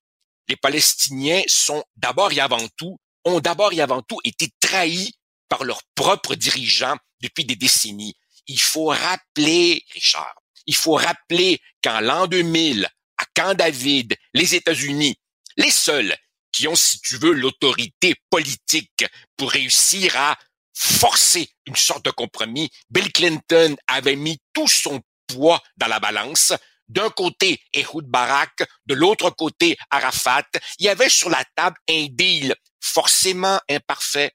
Les 0.47 0.55
Palestiniens 0.55 1.43
sont 1.47 1.83
d'abord 1.95 2.31
et 2.31 2.39
avant 2.39 2.67
tout, 2.77 2.97
ont 3.25 3.39
d'abord 3.39 3.73
et 3.73 3.81
avant 3.81 4.01
tout 4.01 4.19
été 4.23 4.49
trahis 4.59 5.13
par 5.47 5.63
leurs 5.63 5.83
propres 5.95 6.35
dirigeants 6.35 6.97
depuis 7.21 7.45
des 7.45 7.55
décennies. 7.55 8.15
Il 8.47 8.59
faut 8.59 8.87
rappeler, 8.87 9.83
Richard, 9.93 10.35
il 10.65 10.75
faut 10.75 10.95
rappeler 10.95 11.61
qu'en 11.83 11.99
l'an 11.99 12.27
2000, 12.27 12.89
à 13.17 13.25
Camp 13.33 13.53
David, 13.55 14.15
les 14.33 14.55
États-Unis, 14.55 15.17
les 15.57 15.71
seuls 15.71 16.15
qui 16.51 16.67
ont, 16.67 16.75
si 16.75 16.99
tu 17.01 17.17
veux, 17.17 17.31
l'autorité 17.31 18.15
politique 18.29 19.05
pour 19.37 19.51
réussir 19.51 20.17
à 20.17 20.37
forcer 20.73 21.49
une 21.65 21.75
sorte 21.75 22.05
de 22.05 22.11
compromis. 22.11 22.69
Bill 22.89 23.11
Clinton 23.11 23.75
avait 23.87 24.15
mis 24.15 24.39
tout 24.53 24.67
son 24.67 25.01
poids 25.27 25.61
dans 25.77 25.87
la 25.87 25.99
balance. 25.99 26.53
D'un 26.87 27.09
côté, 27.09 27.61
Ehud 27.73 28.05
Barak, 28.05 28.63
de 28.85 28.95
l'autre 28.95 29.29
côté, 29.29 29.77
Arafat. 29.89 30.47
Il 30.79 30.85
y 30.85 30.89
avait 30.89 31.09
sur 31.09 31.29
la 31.29 31.43
table 31.55 31.77
un 31.89 32.07
deal 32.09 32.55
forcément 32.81 33.59
imparfait, 33.69 34.31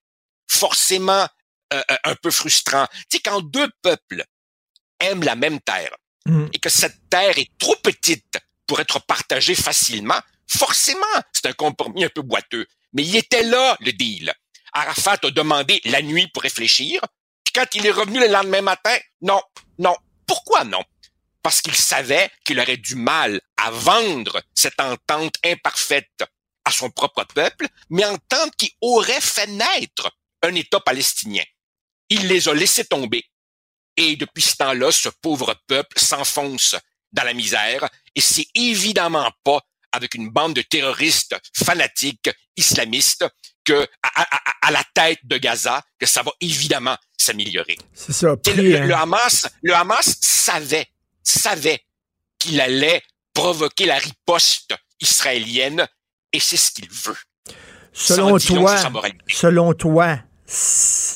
forcément 0.51 1.27
euh, 1.73 1.83
un 2.05 2.15
peu 2.15 2.31
frustrant. 2.31 2.87
Tu 3.11 3.17
sais, 3.17 3.21
quand 3.21 3.43
deux 3.43 3.69
peuples 3.83 4.25
aiment 5.01 5.25
la 5.25 5.35
même 5.35 5.61
terre 5.61 5.97
Mm. 6.27 6.47
et 6.53 6.59
que 6.59 6.69
cette 6.69 7.09
terre 7.09 7.39
est 7.39 7.51
trop 7.59 7.77
petite 7.77 8.39
pour 8.67 8.81
être 8.81 9.01
partagée 9.07 9.55
facilement, 9.55 10.19
forcément, 10.49 11.01
c'est 11.33 11.47
un 11.47 11.53
compromis 11.53 12.05
un 12.05 12.09
peu 12.09 12.23
boiteux. 12.23 12.67
Mais 12.93 13.05
il 13.05 13.17
était 13.17 13.45
là, 13.45 13.77
le 13.81 13.93
deal. 13.93 14.35
Arafat 14.77 15.19
a 15.23 15.31
demandé 15.31 15.81
la 15.87 16.03
nuit 16.03 16.29
pour 16.29 16.43
réfléchir. 16.43 17.01
Puis 17.45 17.53
quand 17.55 17.75
il 17.75 17.87
est 17.87 17.91
revenu 17.91 18.21
le 18.21 18.27
lendemain 18.27 18.61
matin, 18.61 18.97
non, 19.23 19.41
non. 19.79 19.97
Pourquoi 20.27 20.65
non? 20.65 20.83
Parce 21.43 21.63
qu'il 21.63 21.75
savait 21.75 22.31
qu'il 22.45 22.61
aurait 22.61 22.77
du 22.77 22.95
mal 22.95 23.41
à 23.57 23.71
vendre 23.71 24.43
cette 24.55 24.79
entente 24.79 25.37
imparfaite 25.45 26.25
à 26.67 26.73
son 26.73 26.91
propre 26.91 27.25
peuple, 27.25 27.69
mais 27.89 28.05
entente 28.05 28.55
qui 28.59 28.77
aurait 28.83 29.21
fait 29.21 29.47
naître 29.47 30.11
un 30.43 30.55
État 30.55 30.81
palestinien. 30.81 31.45
Il 32.11 32.27
les 32.27 32.47
a 32.49 32.55
laissés 32.55 32.85
tomber. 32.85 33.25
Et 33.97 34.17
depuis 34.17 34.43
ce 34.43 34.57
temps-là, 34.57 34.93
ce 34.93 35.09
pauvre 35.09 35.55
peuple 35.67 35.99
s'enfonce 35.99 36.75
dans 37.13 37.23
la 37.23 37.33
misère, 37.33 37.89
et 38.15 38.21
c'est 38.21 38.49
évidemment 38.55 39.31
pas 39.43 39.61
avec 39.93 40.15
une 40.15 40.29
bande 40.29 40.55
de 40.55 40.63
terroristes 40.63 41.35
fanatiques 41.57 42.31
islamistes 42.57 43.25
que 43.65 43.87
à, 44.03 44.23
à, 44.23 44.69
à, 44.69 44.71
la 44.71 44.83
tête 44.95 45.19
de 45.25 45.39
Gaza 45.39 45.83
que 45.99 46.07
ça 46.07 46.23
va 46.23 46.33
évidemment 46.41 46.97
s'améliorer. 47.17 47.77
C'est 47.93 48.13
ça. 48.13 48.37
Le, 48.47 48.53
le, 48.55 48.87
le, 48.87 48.95
Hamas, 48.95 49.49
le 49.63 49.75
Hamas 49.75 50.17
savait, 50.21 50.87
savait 51.23 51.81
qu'il 52.39 52.61
allait 52.61 53.03
provoquer 53.35 53.87
la 53.87 53.99
riposte 53.99 54.75
israélienne 55.01 55.87
et 56.33 56.41
c'est 56.41 56.57
ce 56.57 56.71
qu'il 56.71 56.89
veut. 56.91 57.17
Selon 57.93 58.39
toi, 58.39 58.77
selon 59.29 59.73
toi, 59.73 60.19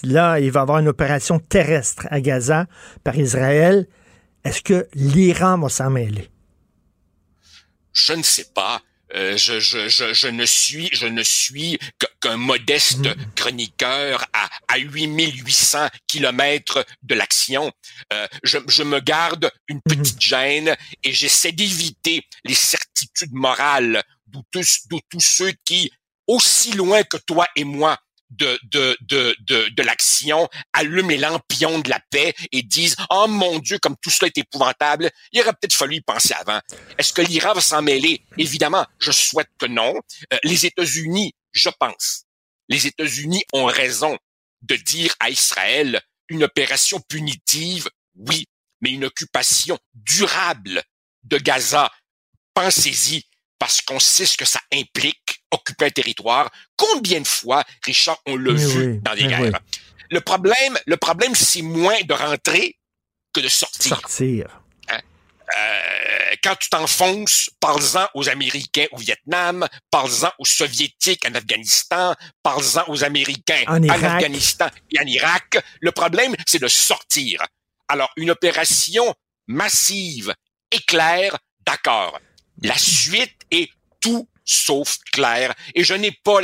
là, 0.03 0.41
il 0.41 0.51
va 0.51 0.61
y 0.61 0.63
avoir 0.63 0.79
une 0.79 0.89
opération 0.89 1.39
terrestre 1.39 2.07
à 2.11 2.21
Gaza 2.21 2.67
par 3.05 3.17
Israël. 3.17 3.87
Est-ce 4.45 4.63
que 4.63 4.89
l'Iran 4.95 5.59
va 5.59 5.69
s'en 5.69 5.91
mêler? 5.91 6.31
Je 7.93 8.15
ne 8.15 8.23
sais 8.23 8.47
pas. 8.55 8.81
Euh, 9.15 9.37
je, 9.37 9.59
je, 9.59 9.89
je, 9.89 10.13
je, 10.13 10.29
ne 10.29 10.47
suis 10.47 10.89
je 10.93 11.07
ne 11.07 11.23
suis 11.23 11.79
qu'un 12.21 12.37
modeste 12.37 13.07
mmh. 13.07 13.15
chroniqueur 13.35 14.25
à, 14.33 14.49
à 14.69 14.79
8800 14.79 15.89
kilomètres 16.07 16.87
de 17.03 17.15
l'action. 17.15 17.73
Euh, 18.13 18.27
je, 18.45 18.59
je 18.69 18.83
me 18.83 19.01
garde 19.01 19.51
une 19.69 19.81
petite 19.83 20.17
mmh. 20.17 20.21
gêne 20.21 20.77
et 21.03 21.13
j'essaie 21.13 21.53
d'éviter 21.53 22.25
les 22.45 22.55
certitudes 22.55 23.33
morales 23.33 24.03
d'où 24.29 24.43
tous, 24.51 24.87
tous 25.09 25.21
ceux 25.21 25.53
qui, 25.65 25.91
aussi 26.27 26.73
loin 26.73 27.03
que 27.03 27.17
toi 27.17 27.47
et 27.57 27.65
moi, 27.65 27.99
de, 28.31 28.59
de, 28.65 28.97
de, 29.01 29.37
de, 29.41 29.83
l'action, 29.83 30.49
allument 30.73 31.09
les 31.09 31.19
de 31.19 31.91
la 31.91 32.01
paix 32.11 32.35
et 32.53 32.63
disent 32.63 32.97
«Oh 33.11 33.27
mon 33.29 33.59
Dieu, 33.59 33.79
comme 33.79 33.97
tout 34.01 34.11
cela 34.11 34.29
est 34.29 34.39
épouvantable, 34.39 35.11
il 35.33 35.41
aurait 35.41 35.53
peut-être 35.53 35.75
fallu 35.75 35.97
y 35.97 36.01
penser 36.01 36.35
avant.» 36.35 36.61
Est-ce 36.99 37.13
que 37.13 37.23
l'Iran 37.23 37.53
va 37.53 37.61
s'en 37.61 37.83
mêler? 37.83 38.23
Évidemment, 38.39 38.87
je 38.99 39.11
souhaite 39.11 39.51
que 39.59 39.67
non. 39.67 39.95
Euh, 40.33 40.39
les 40.45 40.67
États-Unis, 40.67 41.35
je 41.53 41.71
pense, 41.79 42.25
les 42.69 42.87
États-Unis 42.87 43.45
ont 43.53 43.67
raison 43.67 44.17
de 44.63 44.77
dire 44.77 45.15
à 45.21 45.31
Israël 45.31 46.01
une 46.29 46.45
opération 46.45 47.01
punitive, 47.01 47.89
oui, 48.15 48.47
mais 48.81 48.91
une 48.91 49.05
occupation 49.05 49.79
durable 49.95 50.83
de 51.25 51.39
Gaza. 51.39 51.91
Pensez-y, 52.55 53.25
parce 53.61 53.83
qu'on 53.83 54.01
sait 54.01 54.27
ce 54.27 54.37
que 54.37 54.47
ça 54.47 54.59
implique, 54.73 55.45
occuper 55.53 55.85
un 55.85 55.91
territoire. 55.91 56.51
Combien 56.77 57.21
de 57.21 57.27
fois, 57.27 57.63
Richard, 57.85 58.19
on 58.27 58.37
l'a 58.37 58.55
vu 58.55 58.95
oui, 58.95 58.99
dans 59.03 59.15
des 59.15 59.25
mais 59.25 59.29
guerres? 59.29 59.61
oui. 59.63 59.81
Le 60.11 60.21
problème, 60.21 60.77
le 60.87 60.97
problème, 60.97 61.35
c'est 61.37 61.63
moins 61.63 62.01
de 62.01 62.15
rentrer 62.15 62.79
que 63.33 63.41
de 63.41 63.49
sortir. 63.49 63.97
Sortir. 63.97 64.61
Hein? 64.89 64.99
Euh, 65.57 66.35
quand 66.43 66.57
tu 66.57 66.71
t'enfonces, 66.71 67.51
parle-en 67.61 68.09
aux 68.15 68.29
Américains 68.29 68.87
au 68.93 68.97
Vietnam, 68.97 69.69
parle-en 69.91 70.33
aux 70.39 70.47
Soviétiques 70.47 71.25
en 71.29 71.35
Afghanistan, 71.35 72.17
parle-en 72.43 72.85
aux 72.89 73.05
Américains 73.05 73.63
En 73.69 73.83
Irak. 73.83 74.03
Afghanistan 74.03 74.69
et 74.91 75.01
en 75.01 75.07
Irak. 75.07 75.59
Le 75.81 75.93
problème, 75.93 76.35
c'est 76.47 76.61
de 76.63 76.69
sortir. 76.69 77.45
Alors, 77.89 78.11
une 78.17 78.31
opération 78.31 79.15
massive, 79.47 80.35
éclair, 80.73 81.37
d'accord. 81.67 82.19
La 82.63 82.77
suite 82.77 83.37
est 83.51 83.71
tout 84.01 84.29
sauf 84.45 84.97
claire. 85.13 85.55
Et 85.75 85.85
je 85.85 85.95
n'ai 85.95 86.13
pas... 86.25 86.41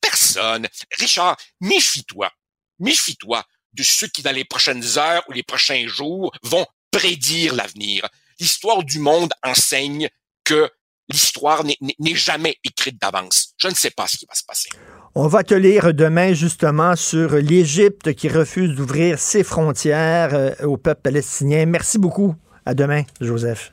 Personne. 0.00 0.66
Richard, 0.98 1.36
méfie-toi. 1.60 2.30
Méfie-toi 2.78 3.44
de 3.72 3.82
ceux 3.82 4.08
qui, 4.08 4.22
dans 4.22 4.32
les 4.34 4.44
prochaines 4.44 4.84
heures 4.96 5.22
ou 5.28 5.32
les 5.32 5.42
prochains 5.42 5.86
jours, 5.86 6.32
vont 6.42 6.66
prédire 6.90 7.54
l'avenir. 7.54 8.08
L'histoire 8.38 8.82
du 8.82 8.98
monde 8.98 9.32
enseigne 9.44 10.08
que 10.44 10.68
l'histoire 11.08 11.64
n'est- 11.64 11.76
jamais 12.14 12.56
écrite 12.64 13.00
d'avance. 13.00 13.52
Je 13.58 13.68
ne 13.68 13.74
sais 13.74 13.90
pas 13.90 14.06
ce 14.06 14.16
qui 14.16 14.26
va 14.26 14.34
se 14.34 14.44
passer. 14.44 14.70
On 15.14 15.26
va 15.26 15.42
te 15.44 15.54
lire 15.54 15.92
demain 15.92 16.32
justement 16.34 16.96
sur 16.96 17.34
l'Égypte 17.34 18.14
qui 18.14 18.28
refuse 18.28 18.74
d'ouvrir 18.74 19.18
ses 19.18 19.44
frontières 19.44 20.34
euh, 20.34 20.54
au 20.64 20.76
peuple 20.76 21.02
palestinien. 21.02 21.66
Merci 21.66 21.98
beaucoup. 21.98 22.34
À 22.64 22.74
demain, 22.74 23.02
Joseph. 23.20 23.72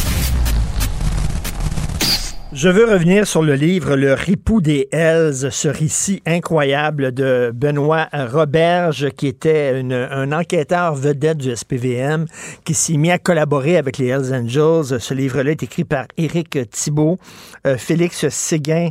Je 2.61 2.69
veux 2.69 2.85
revenir 2.85 3.25
sur 3.25 3.41
le 3.41 3.55
livre 3.55 3.95
Le 3.95 4.13
ripou 4.13 4.61
des 4.61 4.87
Hells, 4.91 5.51
ce 5.51 5.67
récit 5.67 6.21
incroyable 6.27 7.11
de 7.11 7.51
Benoît 7.51 8.07
Roberge, 8.13 9.09
qui 9.17 9.25
était 9.25 9.81
un 9.91 10.31
enquêteur 10.31 10.93
vedette 10.93 11.39
du 11.39 11.55
SPVM, 11.55 12.27
qui 12.63 12.75
s'est 12.75 12.97
mis 12.97 13.09
à 13.09 13.17
collaborer 13.17 13.77
avec 13.77 13.97
les 13.97 14.09
Hells 14.09 14.31
Angels. 14.31 14.99
Ce 14.99 15.13
livre-là 15.15 15.49
est 15.49 15.63
écrit 15.63 15.85
par 15.85 16.05
Éric 16.17 16.69
Thibault, 16.69 17.17
euh, 17.65 17.79
Félix 17.79 18.29
Séguin 18.29 18.89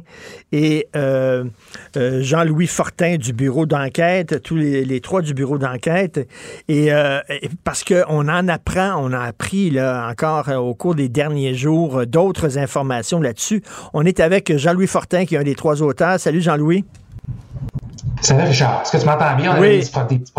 et 0.50 0.88
euh, 0.96 1.44
euh, 1.96 2.22
Jean-Louis 2.24 2.66
Fortin 2.66 3.18
du 3.18 3.32
bureau 3.32 3.66
d'enquête, 3.66 4.42
tous 4.42 4.56
les, 4.56 5.00
trois 5.00 5.22
du 5.22 5.32
bureau 5.32 5.58
d'enquête. 5.58 6.28
Et, 6.66 6.90
parce 7.62 7.84
qu'on 7.84 8.28
en 8.28 8.48
apprend, 8.48 8.96
on 8.96 9.12
a 9.12 9.20
appris 9.20 9.70
là, 9.70 10.08
encore 10.10 10.48
au 10.48 10.74
cours 10.74 10.96
des 10.96 11.08
derniers 11.08 11.54
jours 11.54 12.04
d'autres 12.04 12.58
informations 12.58 13.20
là-dessus 13.20 13.59
on 13.92 14.04
est 14.04 14.20
avec 14.20 14.56
Jean-Louis 14.56 14.86
Fortin, 14.86 15.24
qui 15.24 15.34
est 15.34 15.38
un 15.38 15.44
des 15.44 15.54
trois 15.54 15.82
auteurs. 15.82 16.18
Salut 16.18 16.40
Jean-Louis. 16.40 16.84
Salut 18.22 18.42
Richard? 18.42 18.82
Est-ce 18.82 18.92
que 18.92 18.96
tu 18.98 19.06
m'entends 19.06 19.34
bien? 19.34 19.58
oui, 19.58 19.82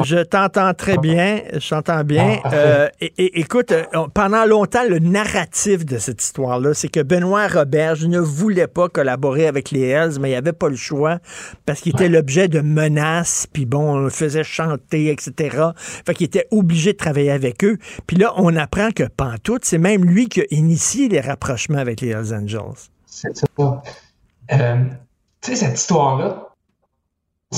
je 0.04 0.18
t'entends 0.18 0.74
très 0.76 0.98
bien. 0.98 1.42
Je 1.54 1.70
t'entends 1.70 2.04
bien. 2.04 2.38
Ah, 2.44 2.54
euh, 2.54 2.90
écoute, 3.18 3.72
euh, 3.72 3.84
pendant 4.14 4.46
longtemps, 4.46 4.84
le 4.88 5.00
narratif 5.00 5.84
de 5.86 5.98
cette 5.98 6.22
histoire-là, 6.22 6.76
c'est 6.76 6.90
que 6.90 7.00
Benoît 7.00 7.48
Roberge 7.48 8.06
ne 8.06 8.20
voulait 8.20 8.68
pas 8.68 8.88
collaborer 8.88 9.48
avec 9.48 9.72
les 9.72 9.88
Hells, 9.88 10.20
mais 10.20 10.32
il 10.32 10.36
avait 10.36 10.54
pas 10.54 10.70
le 10.70 10.76
choix 10.76 11.18
parce 11.66 11.82
qu'il 11.82 11.94
était 11.94 12.10
l'objet 12.10 12.48
de 12.48 12.62
menaces, 12.62 13.48
puis 13.52 13.66
bon, 13.66 13.96
on 13.96 14.00
le 14.00 14.10
faisait 14.12 14.44
chanter, 14.44 15.10
etc. 15.10 15.58
Fait 16.06 16.14
qu'il 16.14 16.28
était 16.28 16.48
obligé 16.52 16.94
de 16.94 16.98
travailler 16.98 17.32
avec 17.32 17.64
eux. 17.64 17.78
Puis 18.06 18.18
là, 18.18 18.34
on 18.38 18.56
apprend 18.56 18.92
que 18.92 19.04
Pantoute, 19.04 19.66
c'est 19.66 19.80
même 19.80 20.06
lui 20.06 20.28
qui 20.28 20.42
a 20.42 20.46
initié 20.52 21.10
les 21.10 21.20
rapprochements 21.20 21.80
avec 21.80 22.02
les 22.02 22.10
Hells 22.10 22.34
Angels. 22.34 22.92
C'est. 23.22 23.34
Euh, 24.52 24.86
tu 25.42 25.52
sais, 25.52 25.56
cette 25.56 25.78
histoire-là, 25.78 26.50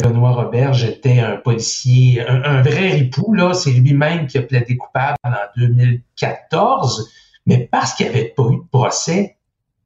Benoît 0.01 0.31
Roberge 0.31 0.83
était 0.83 1.19
un 1.19 1.37
policier, 1.37 2.25
un, 2.27 2.61
vrai 2.61 2.89
ripou, 2.89 3.33
là. 3.33 3.53
C'est 3.53 3.71
lui-même 3.71 4.27
qui 4.27 4.37
a 4.37 4.41
plaidé 4.41 4.77
coupable 4.77 5.17
en 5.23 5.31
2014. 5.57 7.09
Mais 7.45 7.67
parce 7.71 7.93
qu'il 7.93 8.07
n'y 8.07 8.15
avait 8.15 8.29
pas 8.29 8.43
eu 8.51 8.57
de 8.57 8.67
procès, 8.71 9.37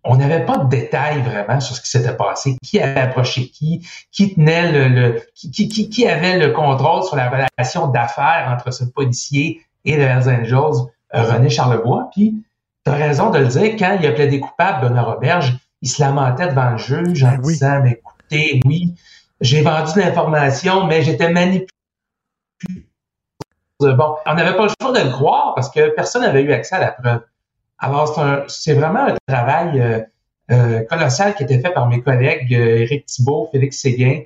on 0.04 0.16
n'avait 0.16 0.46
pas 0.46 0.58
de 0.58 0.70
détails 0.70 1.22
vraiment 1.22 1.60
sur 1.60 1.76
ce 1.76 1.82
qui 1.82 1.90
s'était 1.90 2.16
passé, 2.16 2.56
qui 2.64 2.80
avait 2.80 3.02
approché 3.02 3.50
qui, 3.50 3.86
qui 4.12 4.36
tenait 4.36 4.72
le, 4.72 5.22
qui, 5.36 5.68
qui, 5.68 6.08
avait 6.08 6.38
le 6.38 6.54
contrôle 6.54 7.04
sur 7.04 7.18
la 7.18 7.30
relation 7.30 7.88
d'affaires 7.88 8.48
entre 8.50 8.72
ce 8.72 8.86
policier 8.86 9.62
et 9.84 9.98
les 9.98 10.08
Angels, 10.08 10.86
euh, 11.14 11.24
René 11.24 11.50
Charlebois. 11.50 12.10
Puis, 12.14 12.44
tu 12.86 12.92
as 12.92 12.96
raison 12.96 13.32
de 13.32 13.40
le 13.40 13.48
dire, 13.48 13.76
quand 13.78 13.98
il 14.00 14.06
a 14.06 14.12
plaidé 14.12 14.40
coupable, 14.40 14.88
Benoît 14.88 15.02
Roberge, 15.02 15.58
il 15.82 15.90
se 15.90 16.02
lamentait 16.02 16.48
devant 16.48 16.72
le 16.72 16.78
juge 16.78 17.24
en 17.24 17.32
ben 17.32 17.42
disant, 17.42 17.82
mais 17.84 17.92
écoutez, 17.92 18.60
oui, 18.66 18.96
j'ai 19.42 19.62
vendu 19.62 20.00
l'information, 20.00 20.86
mais 20.88 21.04
j'étais 21.04 21.32
manipulé. 21.32 21.68
Bon, 23.80 24.16
on 24.26 24.34
n'avait 24.34 24.58
pas 24.58 24.64
le 24.64 24.72
choix 24.82 24.92
de 24.92 25.06
le 25.06 25.12
croire 25.12 25.54
parce 25.54 25.70
que 25.70 25.90
personne 25.90 26.24
n'avait 26.24 26.42
eu 26.42 26.52
accès 26.52 26.76
à 26.76 26.80
la 26.80 26.92
preuve. 26.92 27.22
Alors, 27.80 28.48
c'est 28.48 28.74
vraiment 28.74 29.06
un 29.06 29.16
travail 29.28 29.80
euh, 29.80 30.02
euh, 30.50 30.84
colossal 30.86 31.36
qui 31.36 31.44
a 31.44 31.46
été 31.46 31.60
fait 31.60 31.70
par 31.70 31.88
mes 31.88 32.02
collègues 32.02 32.54
euh, 32.56 32.80
Éric 32.80 33.06
Thibault, 33.06 33.50
Félix 33.52 33.80
Séguin, 33.80 34.22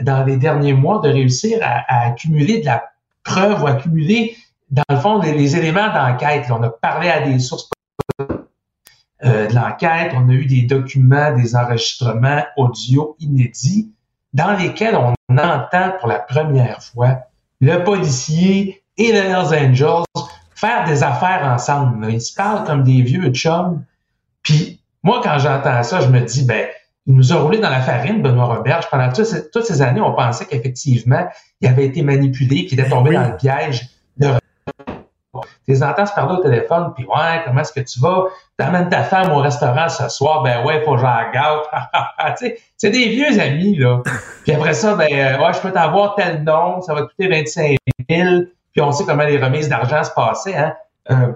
dans 0.00 0.24
les 0.24 0.38
derniers 0.38 0.72
mois, 0.72 1.00
de 1.00 1.10
réussir 1.10 1.58
à, 1.62 2.06
accumuler 2.06 2.60
de 2.60 2.66
la 2.66 2.84
preuve 3.22 3.62
ou 3.62 3.66
accumuler, 3.66 4.36
dans 4.70 4.82
le 4.88 4.96
fond, 4.96 5.20
les, 5.20 5.56
éléments 5.56 5.92
d'enquête. 5.92 6.46
On 6.50 6.62
a 6.62 6.70
parlé 6.70 7.10
à 7.10 7.20
des 7.20 7.38
sources 7.38 7.68
de 9.24 9.54
l'enquête, 9.54 10.12
on 10.14 10.28
a 10.28 10.32
eu 10.32 10.46
des 10.46 10.62
documents, 10.62 11.34
des 11.34 11.56
enregistrements 11.56 12.42
audio 12.56 13.16
inédits 13.20 13.90
dans 14.32 14.52
lesquels 14.52 14.96
on 14.96 15.14
entend 15.38 15.92
pour 15.98 16.08
la 16.08 16.18
première 16.18 16.82
fois 16.82 17.20
le 17.60 17.82
policier 17.82 18.82
et 18.96 19.12
les 19.12 19.18
Hells 19.18 19.54
Angels 19.54 20.04
faire 20.54 20.84
des 20.84 21.02
affaires 21.02 21.42
ensemble. 21.44 22.06
Ils 22.10 22.20
se 22.20 22.34
parlent 22.34 22.64
comme 22.64 22.84
des 22.84 23.02
vieux 23.02 23.30
chums. 23.30 23.84
Puis 24.42 24.80
moi, 25.02 25.20
quand 25.22 25.38
j'entends 25.38 25.82
ça, 25.82 26.00
je 26.00 26.08
me 26.08 26.20
dis, 26.20 26.44
ben, 26.44 26.66
il 27.06 27.14
nous 27.14 27.32
a 27.32 27.36
roulé 27.36 27.58
dans 27.58 27.70
la 27.70 27.80
farine, 27.80 28.22
Benoît 28.22 28.46
Roberge. 28.46 28.88
Pendant 28.90 29.12
toutes 29.12 29.64
ces, 29.64 29.82
années, 29.82 30.00
on 30.00 30.14
pensait 30.14 30.46
qu'effectivement, 30.46 31.26
il 31.60 31.68
avait 31.68 31.84
été 31.84 32.02
manipulé, 32.02 32.64
qu'il 32.64 32.80
était 32.80 32.88
tombé 32.88 33.12
dans 33.12 33.28
le 33.28 33.36
piège 33.36 33.88
de 35.42 35.72
les 35.72 35.82
entends 35.82 36.06
se 36.06 36.14
parler 36.14 36.36
au 36.36 36.42
téléphone, 36.42 36.92
puis 36.94 37.04
ouais, 37.04 37.42
comment 37.44 37.60
est-ce 37.60 37.72
que 37.72 37.80
tu 37.80 38.00
vas? 38.00 38.24
T'amènes 38.56 38.88
ta 38.88 39.02
femme 39.02 39.32
au 39.32 39.38
restaurant 39.38 39.88
ce 39.88 40.08
soir, 40.08 40.42
ben 40.42 40.64
ouais, 40.64 40.82
faut 40.84 40.94
que 40.94 41.00
j'en 41.00 41.30
gâte. 41.32 42.38
c'est 42.76 42.90
des 42.90 43.08
vieux 43.08 43.40
amis, 43.40 43.76
là. 43.76 44.02
Puis 44.44 44.52
après 44.52 44.74
ça, 44.74 44.94
ben 44.94 45.08
euh, 45.10 45.38
ouais, 45.38 45.52
je 45.52 45.60
peux 45.60 45.72
t'avoir 45.72 46.14
tel 46.14 46.42
nom, 46.44 46.80
ça 46.80 46.94
va 46.94 47.02
coûter 47.02 47.28
25 47.28 47.76
000. 48.08 48.28
Puis 48.72 48.80
on 48.80 48.92
sait 48.92 49.04
comment 49.04 49.24
les 49.24 49.38
remises 49.38 49.68
d'argent 49.68 50.02
se 50.04 50.10
passaient, 50.10 50.56
hein. 50.56 50.74
Euh, 51.10 51.32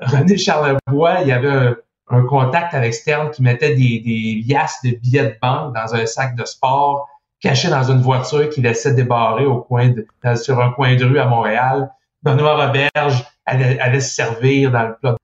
René 0.00 0.36
Charlebois, 0.36 1.22
il 1.22 1.28
y 1.28 1.32
avait 1.32 1.74
un, 2.08 2.22
contact 2.22 2.72
à 2.72 2.80
l'externe 2.80 3.30
qui 3.30 3.42
mettait 3.42 3.74
des, 3.74 4.00
des 4.00 4.44
liasses 4.46 4.78
de 4.84 4.90
billets 4.90 5.24
de 5.24 5.36
banque 5.42 5.74
dans 5.74 5.94
un 5.94 6.06
sac 6.06 6.36
de 6.36 6.44
sport 6.44 7.08
caché 7.40 7.68
dans 7.68 7.84
une 7.84 8.00
voiture 8.00 8.48
qu'il 8.50 8.64
laissait 8.64 8.94
débarrer 8.94 9.46
au 9.46 9.60
coin 9.60 9.88
de, 9.88 10.06
sur 10.36 10.60
un 10.60 10.70
coin 10.72 10.96
de 10.96 11.04
rue 11.04 11.18
à 11.18 11.26
Montréal. 11.26 11.90
Benoît 12.22 12.66
Roberge 12.66 13.24
allait, 13.46 14.00
se 14.00 14.14
servir 14.14 14.70
dans 14.70 14.88
le 14.88 14.94
plat. 15.00 15.16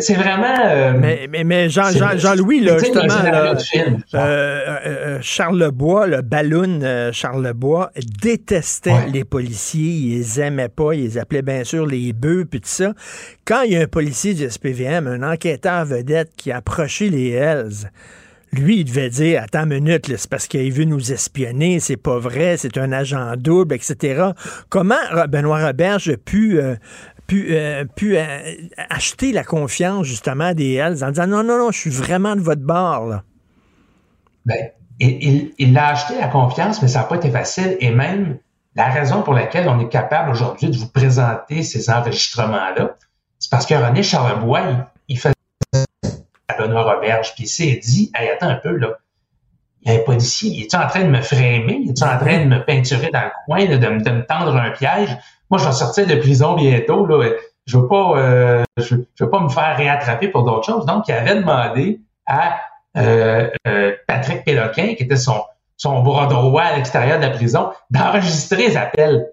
C'est 0.00 0.14
vraiment. 0.14 0.56
Euh, 0.64 0.94
mais, 0.98 1.44
mais, 1.44 1.68
Jean, 1.68 1.90
Jean, 1.90 2.34
louis 2.34 2.60
là, 2.60 2.78
justement, 2.78 3.12
euh, 3.14 3.54
euh, 4.14 5.18
Charles 5.20 5.58
Lebois, 5.58 6.06
le 6.06 6.22
ballon 6.22 7.10
Charles 7.12 7.44
Lebois, 7.46 7.90
détestait 8.22 9.06
les 9.12 9.24
policiers, 9.24 9.92
il 9.92 10.18
les 10.18 10.40
aimait 10.40 10.68
pas, 10.68 10.94
il 10.94 11.02
les 11.02 11.18
appelait 11.18 11.42
bien 11.42 11.64
sûr 11.64 11.86
les 11.86 12.12
bœufs, 12.12 12.46
puis 12.46 12.60
tout 12.60 12.68
ça. 12.68 12.92
Quand 13.44 13.62
il 13.62 13.72
y 13.72 13.76
a 13.76 13.80
un 13.80 13.86
policier 13.86 14.34
du 14.34 14.48
SPVM, 14.48 15.06
un 15.06 15.30
enquêteur 15.30 15.84
vedette 15.84 16.30
qui 16.36 16.52
a 16.52 16.56
approché 16.56 17.10
les 17.10 17.30
Hells, 17.32 17.90
lui, 18.52 18.80
il 18.80 18.84
devait 18.84 19.08
dire 19.08 19.42
Attends 19.42 19.62
une 19.62 19.84
minute, 19.84 20.14
c'est 20.16 20.28
parce 20.28 20.46
qu'il 20.46 20.72
veut 20.72 20.84
nous 20.84 21.12
espionner, 21.12 21.80
c'est 21.80 21.96
pas 21.96 22.18
vrai, 22.18 22.56
c'est 22.56 22.76
un 22.78 22.92
agent 22.92 23.34
double, 23.36 23.74
etc. 23.74 24.30
Comment 24.68 24.94
Benoît 25.28 25.66
Roberge 25.66 26.10
a 26.10 26.16
pu, 26.16 26.60
euh, 26.60 26.76
euh, 27.32 27.84
euh, 28.02 28.54
acheter 28.90 29.32
la 29.32 29.44
confiance, 29.44 30.06
justement, 30.06 30.52
des 30.52 30.74
Hells 30.74 31.02
en 31.02 31.10
disant 31.10 31.26
Non, 31.26 31.42
non, 31.42 31.58
non, 31.58 31.70
je 31.70 31.78
suis 31.78 31.90
vraiment 31.90 32.36
de 32.36 32.40
votre 32.40 32.62
bord, 32.62 33.06
là? 33.06 33.22
Ben, 34.44 34.70
il, 35.00 35.52
il 35.58 35.78
a 35.78 35.88
acheté 35.88 36.14
la 36.20 36.28
confiance, 36.28 36.82
mais 36.82 36.88
ça 36.88 37.00
n'a 37.00 37.04
pas 37.06 37.16
été 37.16 37.30
facile. 37.30 37.76
Et 37.80 37.90
même 37.90 38.38
la 38.74 38.88
raison 38.88 39.22
pour 39.22 39.34
laquelle 39.34 39.68
on 39.68 39.80
est 39.80 39.88
capable 39.88 40.30
aujourd'hui 40.30 40.68
de 40.68 40.76
vous 40.76 40.88
présenter 40.88 41.62
ces 41.62 41.90
enregistrements-là, 41.90 42.96
c'est 43.38 43.50
parce 43.50 43.66
que 43.66 43.74
René 43.74 44.02
Charlebois, 44.02 44.60
il, 44.60 44.86
il 45.08 45.18
fait 45.18 45.32
Roberge, 46.80 47.34
puis 47.34 47.44
il 47.44 47.48
s'est 47.48 47.80
dit, 47.82 48.10
hey, 48.14 48.30
attends 48.30 48.48
un 48.48 48.56
peu, 48.56 48.76
là, 48.76 48.98
il 49.82 49.92
y 49.92 49.96
a 49.96 50.00
un 50.00 50.04
policier, 50.04 50.50
il 50.50 50.62
est 50.62 50.74
en 50.74 50.86
train 50.86 51.02
de 51.02 51.08
me 51.08 51.20
frémer, 51.20 51.80
il 51.84 51.90
est 51.90 52.02
en 52.02 52.18
train 52.18 52.44
de 52.44 52.48
me 52.48 52.64
peinturer 52.64 53.10
dans 53.12 53.22
le 53.22 53.30
coin, 53.46 53.64
de, 53.64 53.76
me, 53.76 54.26
tendre 54.26 54.56
un 54.56 54.70
piège? 54.70 55.16
Moi, 55.50 55.58
je 55.58 55.66
vais 55.66 55.72
sortir 55.72 56.06
de 56.06 56.14
prison 56.14 56.54
bientôt, 56.54 57.04
là, 57.06 57.30
je 57.66 57.78
veux 57.78 57.88
pas, 57.88 58.16
euh, 58.16 58.64
je, 58.76 58.96
veux 59.20 59.30
pas 59.30 59.40
me 59.40 59.48
faire 59.48 59.76
réattraper 59.76 60.28
pour 60.28 60.44
d'autres 60.44 60.66
choses. 60.66 60.86
Donc, 60.86 61.08
il 61.08 61.12
avait 61.12 61.36
demandé 61.36 62.00
à 62.26 62.60
euh, 62.96 63.48
euh, 63.66 63.92
Patrick 64.06 64.44
Péloquin, 64.44 64.94
qui 64.94 65.04
était 65.04 65.16
son, 65.16 65.42
son 65.76 66.02
bras 66.02 66.26
droit 66.26 66.62
à 66.62 66.76
l'extérieur 66.76 67.18
de 67.18 67.24
la 67.24 67.30
prison, 67.30 67.70
d'enregistrer 67.90 68.68
les 68.68 68.76
appels. 68.76 69.26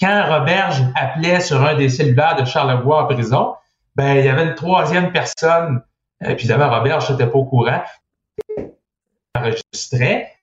Quand 0.00 0.24
Roberge 0.28 0.82
appelait 0.94 1.40
sur 1.40 1.62
un 1.62 1.74
des 1.74 1.88
cellulaires 1.88 2.36
de 2.36 2.44
Charlevoix 2.44 3.02
en 3.02 3.06
prison, 3.06 3.54
ben, 3.94 4.16
il 4.16 4.24
y 4.24 4.28
avait 4.28 4.44
une 4.44 4.54
troisième 4.54 5.12
personne 5.12 5.82
évidemment, 6.24 6.70
Robert, 6.70 7.00
je 7.00 7.12
n'étais 7.12 7.26
pas 7.26 7.38
au 7.38 7.44
courant. 7.44 7.82
Enregistrait 9.34 10.36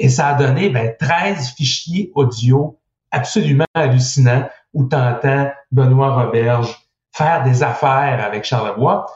et 0.00 0.08
ça 0.08 0.28
a 0.28 0.34
donné 0.34 0.70
ben, 0.70 0.94
13 0.98 1.50
fichiers 1.56 2.10
audio 2.14 2.78
absolument 3.10 3.66
hallucinants 3.74 4.48
où 4.72 4.88
tu 4.88 4.96
entends 4.96 5.50
Benoît 5.70 6.24
Roberge 6.24 6.74
faire 7.12 7.44
des 7.44 7.62
affaires 7.62 8.24
avec 8.24 8.44
Charlevoix. 8.44 9.06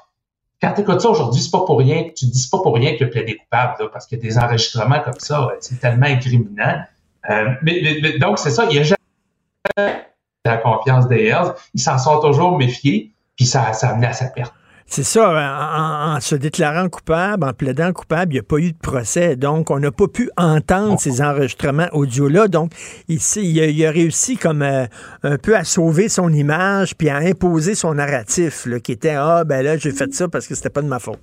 Quand 0.60 0.72
tu 0.74 0.84
ça 0.84 1.08
aujourd'hui, 1.08 1.40
c'est 1.40 1.50
pas 1.50 1.64
pour 1.64 1.78
rien, 1.78 2.10
tu 2.14 2.26
dis 2.26 2.48
pas 2.50 2.58
pour 2.58 2.74
rien 2.74 2.96
que 2.96 3.04
es 3.04 3.36
coupable, 3.36 3.90
parce 3.92 4.06
que 4.06 4.16
des 4.16 4.38
enregistrements 4.38 5.00
comme 5.00 5.18
ça, 5.18 5.48
c'est 5.60 5.78
tellement 5.78 6.06
incriminant. 6.06 6.82
Euh, 7.30 7.50
mais, 7.62 8.18
donc, 8.18 8.38
c'est 8.38 8.50
ça, 8.50 8.66
il 8.70 8.76
y 8.76 8.78
a 8.78 8.82
jamais 8.82 10.02
la 10.44 10.56
confiance 10.58 11.08
des 11.08 11.26
Hells. 11.26 11.54
Ils 11.74 11.80
s'en 11.80 11.98
sont 11.98 12.20
toujours 12.20 12.56
méfiés, 12.56 13.12
puis 13.36 13.46
ça, 13.46 13.72
ça 13.72 13.88
a 13.88 13.92
amené 13.92 14.06
à 14.06 14.12
sa 14.12 14.26
perte. 14.26 14.54
C'est 14.86 15.02
ça, 15.02 16.14
en, 16.14 16.20
se 16.20 16.34
déclarant 16.34 16.88
coupable, 16.88 17.44
en 17.44 17.52
plaidant 17.52 17.92
coupable, 17.92 18.32
il 18.32 18.36
n'y 18.36 18.40
a 18.40 18.42
pas 18.42 18.58
eu 18.58 18.72
de 18.72 18.76
procès. 18.76 19.34
Donc, 19.34 19.70
on 19.70 19.80
n'a 19.80 19.90
pas 19.90 20.06
pu 20.08 20.30
entendre 20.36 21.00
ces 21.00 21.22
enregistrements 21.22 21.88
audio-là. 21.92 22.48
Donc, 22.48 22.72
ici, 23.08 23.40
il 23.42 23.84
a, 23.84 23.90
réussi 23.90 24.36
comme 24.36 24.62
euh, 24.62 24.86
un 25.22 25.38
peu 25.38 25.56
à 25.56 25.64
sauver 25.64 26.08
son 26.08 26.32
image 26.32 26.96
puis 26.96 27.08
à 27.08 27.16
imposer 27.16 27.74
son 27.74 27.94
narratif, 27.94 28.68
qui 28.84 28.92
était 28.92 29.16
Ah, 29.16 29.42
ben 29.44 29.62
là, 29.62 29.76
j'ai 29.78 29.90
fait 29.90 30.12
ça 30.14 30.28
parce 30.28 30.46
que 30.46 30.54
c'était 30.54 30.70
pas 30.70 30.82
de 30.82 30.88
ma 30.88 30.98
faute. 30.98 31.20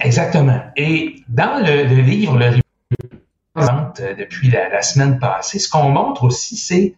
Exactement. 0.00 0.60
Et 0.76 1.16
dans 1.28 1.64
le, 1.64 1.84
le 1.84 2.02
livre, 2.02 2.38
le 2.38 2.62
euh, 3.58 4.14
depuis 4.18 4.50
la, 4.50 4.70
la, 4.70 4.80
semaine 4.80 5.18
passée, 5.18 5.58
ce 5.58 5.68
qu'on 5.68 5.90
montre 5.90 6.24
aussi, 6.24 6.56
c'est 6.56 6.94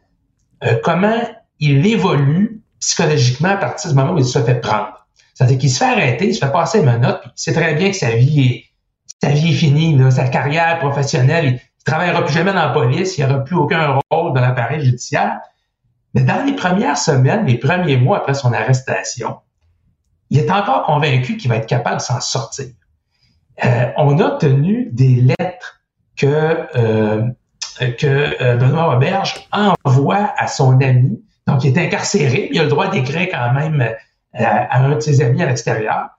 euh, 0.62 0.76
comment 0.84 1.20
il 1.58 1.84
évolue 1.84 2.62
psychologiquement 2.78 3.48
à 3.48 3.56
partir 3.56 3.90
du 3.90 3.96
moment 3.96 4.12
où 4.12 4.18
il 4.18 4.24
se 4.24 4.38
fait 4.38 4.60
prendre. 4.60 5.03
C'est-à-dire 5.34 5.58
qu'il 5.58 5.70
se 5.70 5.78
fait 5.78 5.84
arrêter, 5.90 6.28
il 6.28 6.34
se 6.34 6.44
fait 6.44 6.52
passer 6.52 6.80
une 6.80 6.96
note, 6.98 7.20
puis 7.20 7.30
il 7.36 7.40
sait 7.40 7.52
très 7.52 7.74
bien 7.74 7.90
que 7.90 7.96
sa 7.96 8.10
vie 8.10 8.70
est, 9.22 9.52
finie, 9.52 9.98
sa 10.12 10.28
carrière 10.28 10.78
professionnelle, 10.78 11.44
il 11.46 11.52
ne 11.54 11.58
travaillera 11.84 12.24
plus 12.24 12.34
jamais 12.34 12.52
dans 12.52 12.66
la 12.66 12.68
police, 12.68 13.18
il 13.18 13.24
n'y 13.24 13.30
aura 13.30 13.42
plus 13.42 13.56
aucun 13.56 13.98
rôle 14.10 14.32
dans 14.32 14.40
l'appareil 14.40 14.84
judiciaire. 14.84 15.40
Mais 16.14 16.22
dans 16.22 16.44
les 16.44 16.54
premières 16.54 16.96
semaines, 16.96 17.44
les 17.46 17.58
premiers 17.58 17.96
mois 17.96 18.18
après 18.18 18.34
son 18.34 18.52
arrestation, 18.52 19.38
il 20.30 20.38
est 20.38 20.50
encore 20.50 20.84
convaincu 20.84 21.36
qu'il 21.36 21.50
va 21.50 21.56
être 21.56 21.66
capable 21.66 21.96
de 21.96 22.02
s'en 22.02 22.20
sortir. 22.20 22.66
Euh, 23.64 23.86
on 23.96 24.18
a 24.18 24.26
obtenu 24.26 24.88
des 24.92 25.16
lettres 25.16 25.80
que, 26.16 26.66
euh, 26.76 27.22
euh, 27.82 28.56
Benoît 28.56 28.96
Auberge 28.96 29.48
envoie 29.52 30.32
à 30.36 30.46
son 30.46 30.80
ami, 30.80 31.22
donc 31.46 31.64
il 31.64 31.76
est 31.76 31.86
incarcéré, 31.86 32.48
il 32.52 32.60
a 32.60 32.64
le 32.64 32.68
droit 32.68 32.88
d'écrire 32.88 33.28
quand 33.30 33.52
même 33.52 33.84
à 34.34 34.82
un 34.82 34.96
de 34.96 35.00
ses 35.00 35.22
amis 35.22 35.42
à 35.42 35.46
l'extérieur. 35.46 36.10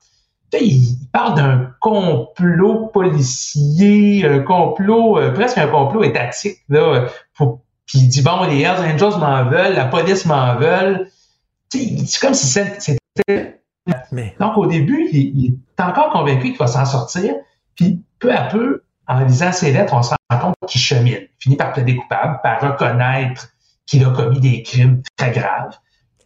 Il 0.54 1.10
parle 1.12 1.36
d'un 1.36 1.72
complot 1.82 2.88
policier, 2.88 4.26
un 4.26 4.40
complot, 4.40 5.18
euh, 5.18 5.34
presque 5.34 5.58
un 5.58 5.68
complot 5.68 6.04
étatique, 6.04 6.60
là, 6.70 7.08
pour, 7.36 7.62
puis 7.86 8.00
il 8.00 8.08
dit, 8.08 8.22
bon, 8.22 8.44
les 8.44 8.62
Hells 8.62 8.80
Angels 8.80 9.20
m'en 9.20 9.46
veulent, 9.46 9.76
la 9.76 9.86
police 9.86 10.26
m'en 10.26 10.56
veulent. 10.56 11.10
C'est 11.70 12.20
comme 12.22 12.34
si 12.34 12.48
c'était... 12.48 13.62
Donc, 14.40 14.58
au 14.58 14.66
début, 14.66 15.08
il, 15.12 15.38
il, 15.38 15.60
est 15.78 15.82
encore 15.82 16.10
convaincu 16.10 16.50
qu'il 16.50 16.58
va 16.58 16.68
s'en 16.68 16.86
sortir, 16.86 17.36
puis 17.76 18.04
peu 18.20 18.34
à 18.34 18.44
peu, 18.44 18.84
en 19.08 19.20
lisant 19.26 19.52
ses 19.52 19.72
lettres, 19.72 19.94
on 19.94 20.02
se 20.02 20.16
rend 20.30 20.40
compte 20.40 20.56
qu'il 20.68 20.82
chemine. 20.82 21.20
Il 21.22 21.30
finit 21.38 21.56
par 21.56 21.74
plaider 21.74 21.96
coupable, 21.96 22.40
par 22.42 22.62
reconnaître 22.62 23.50
qu'il 23.86 24.04
a 24.04 24.10
commis 24.10 24.40
des 24.40 24.64
crimes 24.64 25.02
très 25.18 25.32
graves. 25.32 25.78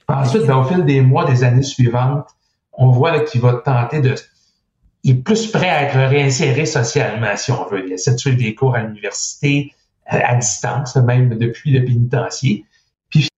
Ensuite, 0.10 0.46
ben, 0.46 0.58
au 0.58 0.64
fil 0.64 0.84
des 0.86 1.02
mois, 1.02 1.26
des 1.26 1.44
années 1.44 1.64
suivantes, 1.64 2.28
on 2.74 2.90
voit 2.90 3.20
qu'il 3.22 3.42
va 3.42 3.54
tenter 3.54 4.02
de... 4.02 4.16
Il 5.04 5.12
est 5.12 5.22
plus 5.22 5.48
prêt 5.52 5.70
à 5.70 5.84
être 5.84 5.98
réinséré 6.10 6.66
socialement, 6.66 7.36
si 7.38 7.52
on 7.52 7.66
veut. 7.70 7.86
Il 7.86 7.94
essaie 7.94 8.14
de 8.14 8.18
suivre 8.18 8.38
des 8.38 8.54
cours 8.56 8.76
à 8.76 8.82
l'université, 8.82 9.74
à, 10.06 10.36
distance, 10.36 10.96
même 10.98 11.38
depuis 11.38 11.72
le 11.72 11.86
pénitencier. 11.86 12.66
Puis, 13.10 13.30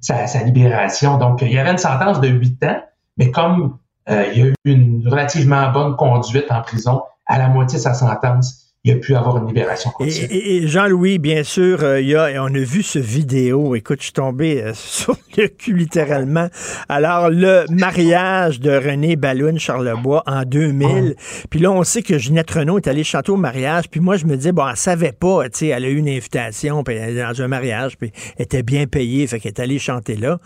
sa, 0.00 0.26
sa, 0.26 0.42
libération. 0.42 1.16
Donc, 1.16 1.42
il 1.42 1.52
y 1.52 1.58
avait 1.58 1.70
une 1.70 1.78
sentence 1.78 2.20
de 2.20 2.28
huit 2.28 2.62
ans, 2.64 2.82
mais 3.16 3.30
comme 3.30 3.78
euh, 4.10 4.26
il 4.32 4.38
y 4.38 4.42
a 4.42 4.46
eu 4.46 4.54
une 4.64 5.06
relativement 5.08 5.70
bonne 5.70 5.96
conduite 5.96 6.50
en 6.50 6.60
prison 6.60 7.02
à 7.26 7.38
la 7.38 7.48
moitié 7.48 7.78
de 7.78 7.82
sa 7.82 7.94
sentence, 7.94 8.71
il 8.84 8.94
a 8.94 8.96
pu 8.96 9.14
avoir 9.14 9.36
une 9.36 9.46
libération 9.46 9.90
continue. 9.90 10.26
Et, 10.28 10.56
et 10.56 10.66
Jean-Louis, 10.66 11.20
bien 11.20 11.44
sûr, 11.44 11.84
euh, 11.84 12.00
il 12.00 12.08
y 12.08 12.16
a, 12.16 12.42
on 12.42 12.52
a 12.52 12.58
vu 12.58 12.82
ce 12.82 12.98
vidéo. 12.98 13.76
Écoute, 13.76 13.98
je 14.00 14.06
suis 14.06 14.12
tombé 14.12 14.60
euh, 14.60 14.72
sur 14.74 15.16
le 15.36 15.46
cul 15.46 15.74
littéralement. 15.74 16.48
Alors, 16.88 17.30
le 17.30 17.64
mariage 17.70 18.58
de 18.58 18.72
René 18.72 19.14
Balloune 19.14 19.60
Charlebois 19.60 20.24
en 20.26 20.42
2000. 20.42 21.14
Puis 21.48 21.60
là, 21.60 21.70
on 21.70 21.84
sait 21.84 22.02
que 22.02 22.18
Ginette 22.18 22.50
Renault 22.50 22.78
est 22.78 22.88
allée 22.88 23.04
chanter 23.04 23.30
au 23.30 23.36
mariage. 23.36 23.84
Puis 23.88 24.00
moi, 24.00 24.16
je 24.16 24.26
me 24.26 24.36
disais, 24.36 24.50
bon, 24.50 24.68
elle 24.68 24.76
savait 24.76 25.12
pas, 25.12 25.48
tu 25.48 25.58
sais, 25.58 25.66
elle 25.68 25.84
a 25.84 25.88
eu 25.88 25.98
une 25.98 26.08
invitation, 26.08 26.82
puis 26.82 26.96
elle 26.96 27.16
est 27.16 27.22
dans 27.22 27.40
un 27.40 27.48
mariage, 27.48 27.96
puis 27.96 28.10
elle 28.36 28.46
était 28.46 28.64
bien 28.64 28.86
payée, 28.86 29.28
fait 29.28 29.38
qu'elle 29.38 29.52
est 29.52 29.60
allée 29.60 29.78
chanter 29.78 30.16
là. 30.16 30.40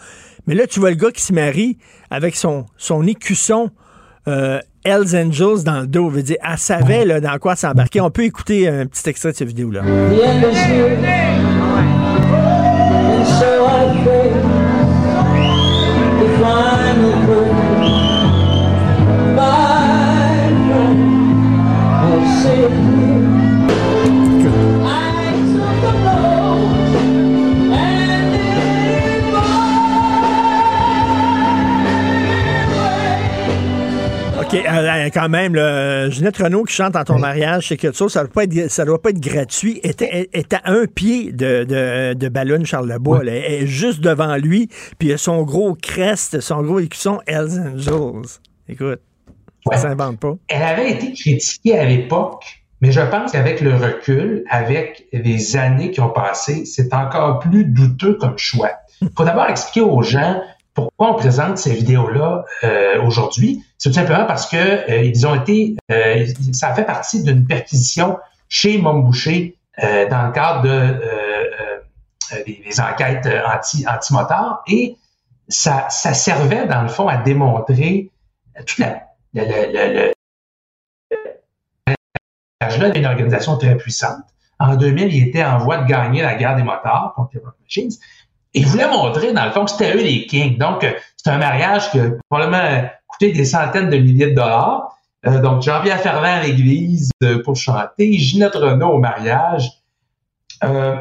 Mais 0.46 0.54
là, 0.54 0.66
tu 0.66 0.78
vois 0.78 0.90
le 0.90 0.96
gars 0.96 1.10
qui 1.10 1.22
se 1.22 1.32
marie 1.32 1.78
avec 2.10 2.36
son, 2.36 2.66
son 2.76 3.06
écusson. 3.06 3.70
Euh, 4.28 4.60
Hells 4.86 5.16
Angels 5.16 5.64
dans 5.64 5.80
le 5.80 5.86
dos. 5.88 6.08
Veut 6.08 6.22
dire, 6.22 6.36
elle 6.48 6.58
savait 6.58 7.04
là, 7.04 7.20
dans 7.20 7.36
quoi 7.38 7.56
s'embarquer. 7.56 8.00
On 8.00 8.10
peut 8.10 8.22
écouter 8.22 8.68
un 8.68 8.86
petit 8.86 9.08
extrait 9.10 9.32
de 9.32 9.36
cette 9.36 9.48
vidéo-là. 9.48 9.82
OK, 34.38 34.54
euh, 34.54 35.08
quand 35.14 35.28
même, 35.28 35.54
Ginette 36.10 36.36
Renault 36.36 36.64
qui 36.64 36.74
chante 36.74 36.92
dans 36.92 37.04
ton 37.04 37.18
mariage, 37.18 37.68
c'est 37.68 37.76
quelque 37.76 37.96
chose, 37.96 38.12
ça 38.12 38.20
ne 38.20 38.26
doit, 38.26 38.34
pas 38.34 38.44
être, 38.44 38.70
ça 38.70 38.84
doit 38.84 39.00
pas 39.00 39.10
être 39.10 39.20
gratuit. 39.20 39.80
Elle 39.82 39.94
est, 40.00 40.28
est 40.32 40.52
à 40.52 40.60
un 40.66 40.86
pied 40.86 41.32
de, 41.32 41.64
de, 41.64 42.14
de 42.14 42.28
Ballon 42.28 42.64
Charlebois. 42.64 43.20
Ouais. 43.20 43.44
Elle 43.46 43.62
est 43.62 43.66
juste 43.66 44.00
devant 44.00 44.36
lui, 44.36 44.68
puis 44.98 45.08
il 45.08 45.12
a 45.12 45.18
son 45.18 45.42
gros 45.42 45.74
crest, 45.74 46.40
son 46.40 46.62
gros 46.62 46.80
écusson 46.80 47.20
Hells 47.26 47.58
Angels. 47.58 48.40
Écoute, 48.68 49.00
ouais. 49.66 49.76
ça 49.76 49.82
s'invente 49.82 50.20
pas. 50.20 50.34
Elle 50.48 50.62
avait 50.62 50.90
été 50.90 51.12
critiquée 51.12 51.78
à 51.78 51.84
l'époque, 51.84 52.44
mais 52.82 52.92
je 52.92 53.00
pense 53.00 53.32
qu'avec 53.32 53.60
le 53.62 53.74
recul, 53.74 54.44
avec 54.50 55.06
les 55.12 55.56
années 55.56 55.90
qui 55.92 56.00
ont 56.00 56.10
passé, 56.10 56.66
c'est 56.66 56.92
encore 56.92 57.38
plus 57.38 57.64
douteux 57.64 58.14
comme 58.14 58.36
choix. 58.36 58.72
Il 59.00 59.08
faut 59.16 59.24
d'abord 59.24 59.48
expliquer 59.48 59.80
aux 59.82 60.02
gens 60.02 60.40
pourquoi 60.76 61.12
on 61.12 61.14
présente 61.14 61.58
ces 61.58 61.74
vidéos-là 61.74 62.44
euh, 62.62 63.02
aujourd'hui? 63.02 63.64
C'est 63.78 63.88
tout 63.88 63.94
simplement 63.94 64.26
parce 64.26 64.46
que 64.46 64.56
euh, 64.56 65.02
ils 65.02 65.26
ont 65.26 65.34
été, 65.34 65.74
euh, 65.90 66.26
ça 66.52 66.74
fait 66.74 66.84
partie 66.84 67.24
d'une 67.24 67.46
perquisition 67.46 68.18
chez 68.48 68.78
Mom 68.78 69.02
Boucher 69.02 69.56
euh, 69.82 70.06
dans 70.08 70.26
le 70.26 70.32
cadre 70.32 70.62
de 70.62 71.00
des, 72.44 72.80
enquêtes 72.80 73.28
anti 73.46 73.86
anti-motards 73.88 74.62
et 74.66 74.96
ça, 75.48 75.88
servait 75.90 76.66
dans 76.66 76.82
le 76.82 76.88
fond 76.88 77.06
à 77.06 77.18
démontrer 77.18 78.10
toute 78.66 78.78
la, 78.78 79.02
la, 79.32 79.44
la, 79.44 79.92
la 79.92 80.12
là 82.60 82.96
une 82.96 83.06
organisation 83.06 83.56
très 83.56 83.76
puissante. 83.76 84.24
En 84.58 84.74
2000, 84.74 85.14
il 85.14 85.28
était 85.28 85.44
en 85.44 85.58
voie 85.58 85.78
de 85.78 85.86
gagner 85.86 86.22
la 86.22 86.34
guerre 86.34 86.56
des 86.56 86.64
motards 86.64 87.12
contre 87.14 87.30
les 87.34 87.40
Machines. 87.62 87.90
Et 88.56 88.60
il 88.60 88.66
voulait 88.66 88.88
montrer, 88.88 89.34
dans 89.34 89.44
le 89.44 89.50
fond, 89.50 89.66
que 89.66 89.70
c'était 89.70 89.94
eux 89.94 90.02
les 90.02 90.24
kings. 90.26 90.56
Donc, 90.56 90.86
c'est 91.18 91.28
un 91.28 91.36
mariage 91.36 91.90
qui 91.90 92.00
a 92.00 92.12
probablement 92.30 92.88
coûté 93.06 93.30
des 93.30 93.44
centaines 93.44 93.90
de 93.90 93.98
milliers 93.98 94.28
de 94.28 94.34
dollars. 94.34 94.96
Euh, 95.26 95.42
donc, 95.42 95.60
Jean-Pierre 95.60 96.00
Ferland 96.00 96.24
à 96.24 96.42
l'église 96.42 97.10
euh, 97.22 97.42
pour 97.42 97.54
chanter, 97.54 98.14
Ginette 98.14 98.54
Renault 98.54 98.94
au 98.94 98.98
mariage. 98.98 99.68
Euh, 100.64 100.96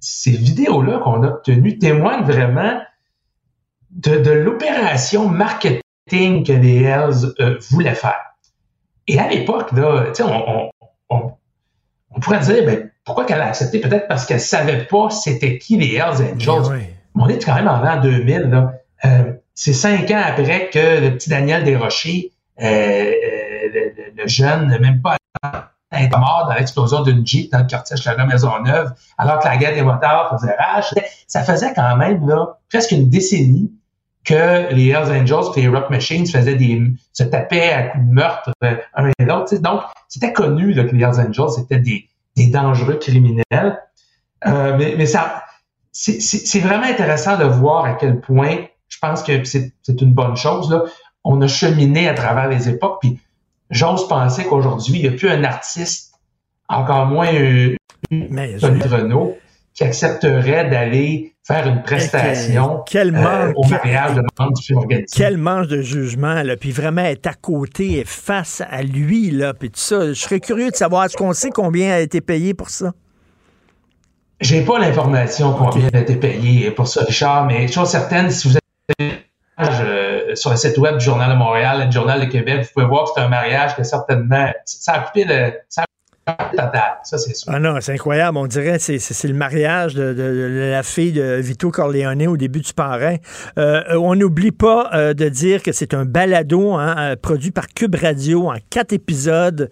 ces 0.00 0.32
vidéos-là 0.32 0.98
qu'on 0.98 1.22
a 1.22 1.28
obtenues 1.28 1.78
témoignent 1.78 2.24
vraiment 2.24 2.80
de, 3.90 4.32
l'opération 4.32 5.28
marketing 5.28 6.44
que 6.44 6.52
les 6.52 6.82
Hells 6.82 7.32
euh, 7.38 7.58
voulaient 7.70 7.94
faire. 7.94 8.34
Et 9.06 9.20
à 9.20 9.28
l'époque, 9.28 9.70
on, 9.72 10.70
on 11.10 12.20
pourrait 12.20 12.40
dire, 12.40 12.64
ben, 12.66 12.90
pourquoi 13.08 13.24
qu'elle 13.24 13.40
a 13.40 13.46
accepté? 13.46 13.80
Peut-être 13.80 14.06
parce 14.06 14.26
qu'elle 14.26 14.38
savait 14.38 14.84
pas 14.84 15.08
c'était 15.08 15.56
qui 15.56 15.78
les 15.78 15.94
Hells 15.94 16.34
Angels. 16.34 16.70
Oui. 16.70 16.82
On 17.14 17.26
est 17.26 17.42
quand 17.42 17.54
même 17.54 17.66
en 17.66 17.80
l'an 17.80 18.02
2000. 18.02 18.50
Là. 18.50 18.74
Euh, 19.06 19.32
c'est 19.54 19.72
cinq 19.72 20.10
ans 20.10 20.20
après 20.22 20.68
que 20.68 21.00
le 21.00 21.14
petit 21.14 21.30
Daniel 21.30 21.64
Desrochers, 21.64 22.32
euh, 22.60 22.66
euh, 22.66 23.12
le, 23.72 24.22
le, 24.22 24.28
jeune, 24.28 24.76
même 24.78 25.00
pas 25.00 25.16
est 25.90 26.10
mort 26.10 26.48
dans 26.50 26.54
l'explosion 26.54 27.00
d'une 27.02 27.26
Jeep 27.26 27.50
dans 27.50 27.60
le 27.60 27.64
quartier 27.64 27.96
de 27.96 28.18
la 28.18 28.26
Maisonneuve, 28.26 28.92
alors 29.16 29.38
que 29.38 29.48
la 29.48 29.56
guerre 29.56 29.74
des 29.74 29.80
motards 29.80 30.38
faisait 30.38 30.54
rage. 30.54 30.92
Ça 31.26 31.42
faisait 31.42 31.72
quand 31.72 31.96
même 31.96 32.28
là, 32.28 32.58
presque 32.68 32.90
une 32.90 33.08
décennie 33.08 33.72
que 34.22 34.70
les 34.74 34.88
Hells 34.90 35.22
Angels 35.22 35.50
et 35.56 35.62
les 35.62 35.68
Rock 35.68 35.88
Machines 35.88 36.26
faisaient 36.26 36.56
des, 36.56 36.82
se 37.14 37.22
tapaient 37.22 37.72
à 37.72 37.82
coups 37.84 38.04
de 38.04 38.12
meurtre 38.12 38.52
un 38.60 39.10
et 39.18 39.24
l'autre. 39.24 39.56
Donc, 39.56 39.80
c'était 40.08 40.34
connu 40.34 40.74
là, 40.74 40.84
que 40.84 40.94
les 40.94 41.02
Hells 41.02 41.26
Angels 41.26 41.64
étaient 41.64 41.80
des, 41.80 42.06
des 42.38 42.46
dangereux 42.46 42.94
criminels. 42.94 43.82
Euh, 44.46 44.76
mais, 44.78 44.94
mais 44.96 45.06
ça, 45.06 45.42
c'est 45.92 46.60
vraiment 46.60 46.86
intéressant 46.86 47.36
de 47.36 47.44
voir 47.44 47.84
à 47.84 47.94
quel 47.94 48.20
point, 48.20 48.56
je 48.88 48.98
pense 49.00 49.22
que 49.22 49.44
c'est 49.44 49.72
une 49.88 50.12
bonne 50.12 50.36
chose, 50.36 50.70
là, 50.70 50.84
on 51.24 51.40
a 51.42 51.48
cheminé 51.48 52.08
à 52.08 52.14
travers 52.14 52.48
les 52.48 52.68
époques, 52.68 52.98
puis 53.00 53.20
j'ose 53.70 54.06
penser 54.08 54.44
qu'aujourd'hui, 54.44 55.00
il 55.00 55.02
n'y 55.02 55.08
a 55.08 55.18
plus 55.18 55.28
un 55.28 55.42
artiste, 55.44 56.14
encore 56.68 57.06
moins 57.06 57.28
un, 57.28 57.74
Renault, 58.10 59.36
qui 59.74 59.84
accepterait 59.84 60.70
d'aller 60.70 61.34
faire 61.48 61.66
une 61.66 61.82
prestation 61.82 62.82
quel, 62.86 63.12
quel 63.12 63.24
euh, 63.24 63.52
au 63.56 63.66
mariage 63.66 64.14
de 64.14 64.22
membre 64.38 64.52
du 64.52 64.62
film 64.62 64.78
organisé. 64.80 65.06
Quel 65.16 65.38
manque 65.38 65.66
de 65.66 65.80
jugement, 65.80 66.42
là, 66.42 66.56
puis 66.56 66.72
vraiment 66.72 67.02
être 67.02 67.26
à 67.26 67.32
côté 67.32 68.00
et 68.00 68.04
face 68.04 68.62
à 68.70 68.82
lui, 68.82 69.30
là, 69.30 69.54
puis 69.54 69.70
tout 69.70 69.80
ça. 69.80 70.08
Je 70.08 70.20
serais 70.20 70.40
curieux 70.40 70.70
de 70.70 70.76
savoir, 70.76 71.06
est-ce 71.06 71.16
qu'on 71.16 71.32
sait 71.32 71.50
combien 71.50 71.94
a 71.94 72.00
été 72.00 72.20
payé 72.20 72.52
pour 72.52 72.68
ça? 72.68 72.92
J'ai 74.40 74.60
pas 74.60 74.78
l'information 74.78 75.54
combien 75.54 75.88
okay. 75.88 75.96
a 75.96 76.00
été 76.00 76.16
payé 76.16 76.70
pour 76.70 76.86
ça, 76.86 77.02
Richard, 77.04 77.46
mais 77.46 77.66
chose 77.66 77.88
certaine, 77.88 78.30
si 78.30 78.48
vous 78.48 78.56
avez 78.98 79.12
euh, 79.58 80.34
sur 80.36 80.50
le 80.50 80.56
site 80.56 80.76
web 80.76 80.98
du 80.98 81.04
Journal 81.04 81.30
de 81.30 81.36
Montréal, 81.36 81.82
le 81.86 81.90
Journal 81.90 82.20
de 82.20 82.26
Québec, 82.26 82.66
vous 82.66 82.72
pouvez 82.74 82.86
voir 82.86 83.04
que 83.04 83.10
c'est 83.16 83.22
un 83.22 83.28
mariage 83.28 83.74
que 83.74 83.82
certainement, 83.82 84.52
ça 84.66 84.92
a 84.92 84.98
coûté 85.00 85.24
le, 85.24 85.54
ça 85.68 85.84
ça, 87.02 87.18
c'est 87.18 87.34
sûr. 87.34 87.52
Ah 87.54 87.58
non, 87.58 87.76
c'est 87.80 87.92
incroyable. 87.92 88.36
On 88.38 88.46
dirait 88.46 88.78
que 88.78 88.98
c'est 88.98 89.28
le 89.28 89.34
mariage 89.34 89.94
de, 89.94 90.68
la 90.70 90.82
fille 90.82 91.12
de 91.12 91.34
Vito 91.40 91.70
Corleone 91.70 92.26
au 92.26 92.36
début 92.36 92.60
du 92.60 92.72
parrain. 92.72 93.16
Euh, 93.58 93.82
on 93.98 94.14
n'oublie 94.14 94.52
pas 94.52 94.90
euh, 94.94 95.14
de 95.14 95.28
dire 95.28 95.62
que 95.62 95.72
c'est 95.72 95.94
un 95.94 96.04
balado 96.04 96.74
hein, 96.74 96.94
euh, 96.98 97.16
produit 97.16 97.50
par 97.50 97.68
Cube 97.68 97.94
Radio 97.94 98.48
en 98.50 98.56
quatre 98.70 98.92
épisodes 98.92 99.70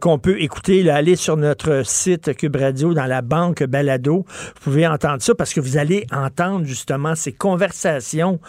qu'on 0.00 0.18
peut 0.18 0.40
écouter. 0.40 0.82
Là, 0.82 0.96
allez 0.96 1.16
sur 1.16 1.36
notre 1.36 1.84
site 1.84 2.34
Cube 2.36 2.56
Radio 2.56 2.94
dans 2.94 3.06
la 3.06 3.22
banque 3.22 3.64
balado. 3.64 4.24
Vous 4.28 4.60
pouvez 4.62 4.86
entendre 4.86 5.22
ça 5.22 5.34
parce 5.34 5.52
que 5.52 5.60
vous 5.60 5.76
allez 5.76 6.06
entendre 6.12 6.64
justement 6.64 7.14
ces 7.14 7.32
conversations 7.32 8.40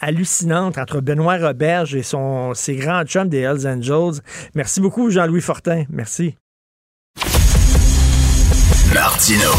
hallucinantes 0.00 0.78
entre 0.78 1.00
Benoît 1.00 1.38
Roberge 1.38 1.94
et 1.94 2.02
son, 2.02 2.54
ses 2.54 2.76
grands 2.76 3.04
chums 3.04 3.28
des 3.28 3.40
Hells 3.40 3.66
Angels. 3.66 4.20
Merci 4.54 4.80
beaucoup, 4.80 5.10
Jean-Louis 5.10 5.40
Fortin. 5.40 5.84
Merci. 5.90 6.36
Martino. 8.94 9.50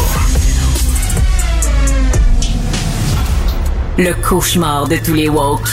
Le 3.96 4.12
cauchemar 4.14 4.88
de 4.88 4.96
tous 4.96 5.14
les 5.14 5.28
woke. 5.28 5.68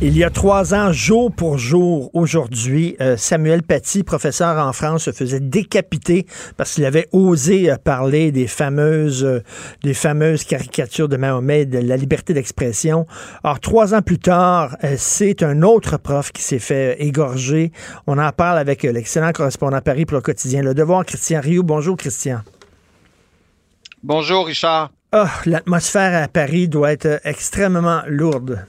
Il 0.00 0.18
y 0.18 0.24
a 0.24 0.30
trois 0.30 0.74
ans, 0.74 0.92
jour 0.92 1.30
pour 1.30 1.56
jour, 1.56 2.10
aujourd'hui, 2.14 2.96
euh, 3.00 3.16
Samuel 3.16 3.62
Paty, 3.62 4.02
professeur 4.02 4.58
en 4.58 4.72
France, 4.72 5.04
se 5.04 5.12
faisait 5.12 5.40
décapiter 5.40 6.26
parce 6.56 6.74
qu'il 6.74 6.84
avait 6.84 7.08
osé 7.12 7.70
euh, 7.70 7.76
parler 7.76 8.32
des 8.32 8.48
fameuses, 8.48 9.24
euh, 9.24 9.42
des 9.82 9.94
fameuses 9.94 10.44
caricatures 10.44 11.08
de 11.08 11.16
Mahomet, 11.16 11.66
de 11.66 11.78
la 11.78 11.96
liberté 11.96 12.34
d'expression. 12.34 13.06
Alors, 13.44 13.60
trois 13.60 13.94
ans 13.94 14.02
plus 14.02 14.18
tard, 14.18 14.76
c'est 14.96 15.42
un 15.42 15.62
autre 15.62 15.96
prof 15.96 16.32
qui 16.32 16.42
s'est 16.42 16.58
fait 16.58 17.00
égorger. 17.00 17.70
On 18.06 18.18
en 18.18 18.32
parle 18.32 18.58
avec 18.58 18.82
l'excellent 18.82 19.32
correspondant 19.32 19.76
à 19.76 19.82
Paris 19.82 20.06
pour 20.06 20.16
le 20.16 20.22
quotidien 20.22 20.62
Le 20.62 20.74
Devoir, 20.74 21.04
Christian 21.04 21.40
Rioux. 21.40 21.62
Bonjour, 21.62 21.96
Christian. 21.96 22.40
Bonjour, 24.02 24.46
Richard. 24.46 24.90
Ah, 25.12 25.30
l'atmosphère 25.46 26.20
à 26.20 26.28
Paris 26.28 26.68
doit 26.68 26.92
être 26.92 27.20
extrêmement 27.24 28.02
lourde. 28.08 28.66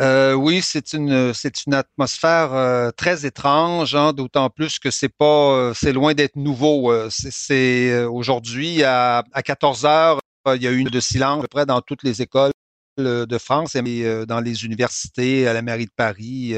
Euh, 0.00 0.32
oui, 0.32 0.62
c'est 0.62 0.94
une 0.94 1.34
c'est 1.34 1.66
une 1.66 1.74
atmosphère 1.74 2.54
euh, 2.54 2.90
très 2.90 3.26
étrange, 3.26 3.94
hein, 3.94 4.14
d'autant 4.14 4.48
plus 4.48 4.78
que 4.78 4.90
c'est 4.90 5.10
pas 5.10 5.52
euh, 5.52 5.74
c'est 5.74 5.92
loin 5.92 6.14
d'être 6.14 6.36
nouveau. 6.36 6.90
c'est 7.10 8.04
aujourd'hui 8.04 8.82
à, 8.82 9.24
à 9.32 9.42
14 9.42 9.84
heures, 9.84 10.20
il 10.54 10.62
y 10.62 10.66
a 10.66 10.70
eu 10.70 10.78
une 10.78 10.88
de 10.88 11.00
silence 11.00 11.40
à 11.40 11.42
peu 11.42 11.48
près 11.48 11.66
dans 11.66 11.82
toutes 11.82 12.02
les 12.02 12.22
écoles 12.22 12.52
de 12.96 13.38
France 13.38 13.76
et 13.76 14.26
dans 14.26 14.40
les 14.40 14.64
universités, 14.64 15.46
à 15.46 15.52
la 15.52 15.62
mairie 15.62 15.86
de 15.86 15.92
Paris, 15.94 16.54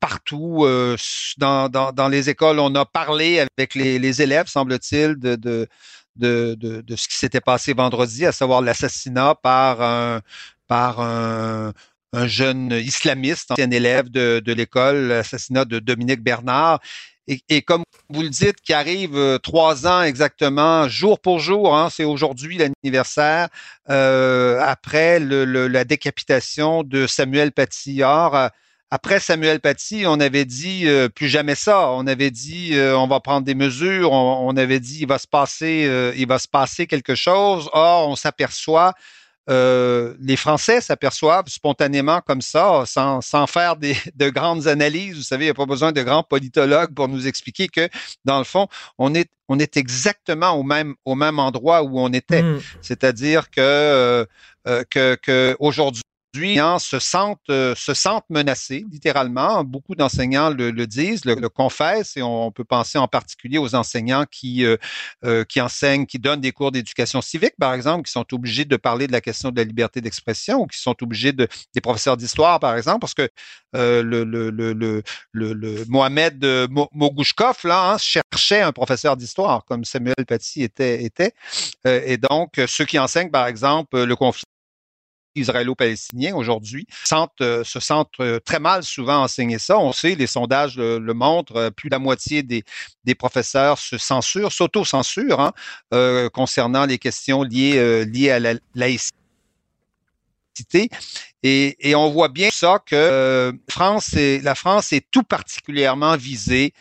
partout 0.00 0.66
dans, 1.38 1.68
dans, 1.68 2.08
les 2.08 2.28
écoles, 2.30 2.58
on 2.58 2.74
a 2.74 2.84
parlé 2.84 3.40
avec 3.40 3.74
les, 3.74 4.22
élèves, 4.22 4.46
semble-t-il, 4.48 5.16
de 5.16 5.36
de, 5.36 5.68
de, 6.16 6.82
de, 6.82 6.96
ce 6.96 7.08
qui 7.08 7.16
s'était 7.16 7.40
passé 7.40 7.72
vendredi, 7.72 8.26
à 8.26 8.32
savoir 8.32 8.60
l'assassinat 8.60 9.34
par 9.36 9.80
un, 9.80 10.20
par 10.66 11.00
un, 11.00 11.72
un 12.12 12.26
jeune 12.26 12.72
islamiste, 12.72 13.52
ancien 13.52 13.70
élève 13.70 14.10
de, 14.10 14.52
l'école, 14.52 15.08
l'assassinat 15.08 15.64
de 15.64 15.78
Dominique 15.78 16.22
Bernard. 16.22 16.80
Et, 17.48 17.62
comme 17.62 17.84
vous 18.08 18.22
le 18.22 18.28
dites, 18.28 18.60
qui 18.60 18.72
arrive 18.72 19.16
euh, 19.16 19.38
trois 19.38 19.86
ans 19.86 20.02
exactement, 20.02 20.88
jour 20.88 21.20
pour 21.20 21.38
jour, 21.38 21.76
hein, 21.76 21.88
c'est 21.88 22.02
aujourd'hui 22.02 22.58
l'anniversaire, 22.58 23.48
euh, 23.88 24.58
après 24.60 25.20
la 25.20 25.84
décapitation 25.84 26.82
de 26.82 27.06
Samuel 27.06 27.52
Paty. 27.52 28.02
Or, 28.02 28.50
après 28.90 29.20
Samuel 29.20 29.60
Paty, 29.60 30.06
on 30.06 30.18
avait 30.18 30.44
dit 30.44 30.88
euh, 30.88 31.08
plus 31.08 31.28
jamais 31.28 31.54
ça. 31.54 31.92
On 31.92 32.08
avait 32.08 32.32
dit 32.32 32.72
on 32.74 33.06
va 33.06 33.20
prendre 33.20 33.46
des 33.46 33.54
mesures. 33.54 34.10
On, 34.10 34.48
on, 34.48 34.56
avait 34.56 34.80
dit 34.80 34.98
il 35.02 35.06
va 35.06 35.18
se 35.18 35.28
passer, 35.28 36.12
il 36.16 36.26
va 36.26 36.40
se 36.40 36.48
passer 36.48 36.88
quelque 36.88 37.14
chose. 37.14 37.70
Or, 37.72 38.08
on 38.08 38.16
s'aperçoit 38.16 38.94
euh, 39.50 40.14
les 40.20 40.36
Français 40.36 40.80
s'aperçoivent 40.80 41.48
spontanément 41.48 42.20
comme 42.20 42.40
ça, 42.40 42.84
sans, 42.86 43.20
sans 43.20 43.46
faire 43.46 43.76
des, 43.76 43.96
de 44.14 44.30
grandes 44.30 44.68
analyses. 44.68 45.16
Vous 45.16 45.22
savez, 45.22 45.44
il 45.44 45.48
n'y 45.48 45.52
a 45.52 45.54
pas 45.54 45.66
besoin 45.66 45.92
de 45.92 46.02
grands 46.02 46.22
politologues 46.22 46.94
pour 46.94 47.08
nous 47.08 47.26
expliquer 47.26 47.68
que, 47.68 47.88
dans 48.24 48.38
le 48.38 48.44
fond, 48.44 48.68
on 48.98 49.14
est, 49.14 49.28
on 49.48 49.58
est 49.58 49.76
exactement 49.76 50.52
au 50.52 50.62
même, 50.62 50.94
au 51.04 51.16
même 51.16 51.38
endroit 51.38 51.82
où 51.82 51.98
on 51.98 52.12
était. 52.12 52.42
Mmh. 52.42 52.60
C'est-à-dire 52.80 53.50
que, 53.50 53.60
euh, 53.60 54.24
euh, 54.68 54.84
que, 54.88 55.16
que 55.16 55.56
aujourd'hui, 55.58 56.02
se 56.34 56.98
sentent, 56.98 57.40
euh, 57.50 57.74
se 57.76 57.94
sentent 57.94 58.28
menacés, 58.30 58.84
littéralement. 58.90 59.64
Beaucoup 59.64 59.94
d'enseignants 59.94 60.50
le, 60.50 60.70
le, 60.70 60.86
disent, 60.86 61.24
le, 61.24 61.34
le, 61.34 61.48
confessent, 61.48 62.16
et 62.16 62.22
on 62.22 62.52
peut 62.52 62.64
penser 62.64 62.98
en 62.98 63.08
particulier 63.08 63.58
aux 63.58 63.74
enseignants 63.74 64.24
qui, 64.30 64.64
euh, 64.64 64.76
euh, 65.24 65.44
qui 65.44 65.60
enseignent, 65.60 66.06
qui 66.06 66.18
donnent 66.18 66.40
des 66.40 66.52
cours 66.52 66.72
d'éducation 66.72 67.20
civique, 67.20 67.54
par 67.58 67.74
exemple, 67.74 68.04
qui 68.06 68.12
sont 68.12 68.26
obligés 68.32 68.64
de 68.64 68.76
parler 68.76 69.06
de 69.06 69.12
la 69.12 69.20
question 69.20 69.50
de 69.50 69.56
la 69.56 69.64
liberté 69.64 70.00
d'expression, 70.00 70.62
ou 70.62 70.66
qui 70.66 70.78
sont 70.78 70.96
obligés 71.02 71.32
de, 71.32 71.48
des 71.74 71.80
professeurs 71.80 72.16
d'histoire, 72.16 72.60
par 72.60 72.76
exemple, 72.76 73.00
parce 73.00 73.14
que 73.14 73.28
le, 73.72 74.24
le, 74.24 74.50
le, 74.50 75.84
Mohamed 75.88 76.44
Mogouchkov, 76.92 77.58
là, 77.64 77.92
hein, 77.92 77.98
cherchait 77.98 78.60
un 78.60 78.72
professeur 78.72 79.16
d'histoire, 79.16 79.64
comme 79.64 79.84
Samuel 79.84 80.14
Paty 80.26 80.62
était, 80.62 81.04
était. 81.04 81.32
et 81.84 82.16
donc, 82.16 82.60
ceux 82.66 82.84
qui 82.84 82.98
enseignent, 82.98 83.30
par 83.30 83.46
exemple, 83.46 84.02
le 84.02 84.16
conflit 84.16 84.44
israélo-palestiniens 85.34 86.34
aujourd'hui 86.34 86.86
euh, 87.40 87.64
se 87.64 87.80
sentent 87.80 88.12
euh, 88.20 88.40
très 88.40 88.58
mal 88.58 88.82
souvent 88.82 89.22
enseigner 89.22 89.58
ça. 89.58 89.78
On 89.78 89.92
sait, 89.92 90.14
les 90.14 90.26
sondages 90.26 90.76
le, 90.76 90.98
montrent, 91.14 91.56
euh, 91.56 91.70
plus 91.70 91.88
de 91.88 91.94
la 91.94 91.98
moitié 91.98 92.42
des, 92.42 92.64
des 93.04 93.14
professeurs 93.14 93.78
se 93.78 93.98
censurent, 93.98 94.52
s'auto-censurent 94.52 95.40
hein, 95.92 96.28
concernant 96.32 96.86
les 96.86 96.98
questions 96.98 97.42
liées, 97.42 98.04
liées 98.06 98.30
à 98.30 98.40
la 98.40 98.54
laïcité. 98.74 99.18
Et, 101.42 101.88
et, 101.88 101.94
on 101.94 102.10
voit 102.10 102.28
bien 102.28 102.50
ça 102.52 102.78
que 102.84 103.52
France 103.68 104.12
la 104.14 104.54
France 104.54 104.92
est 104.92 105.06
tout 105.10 105.22
particulièrement 105.22 106.16
visée 106.16 106.74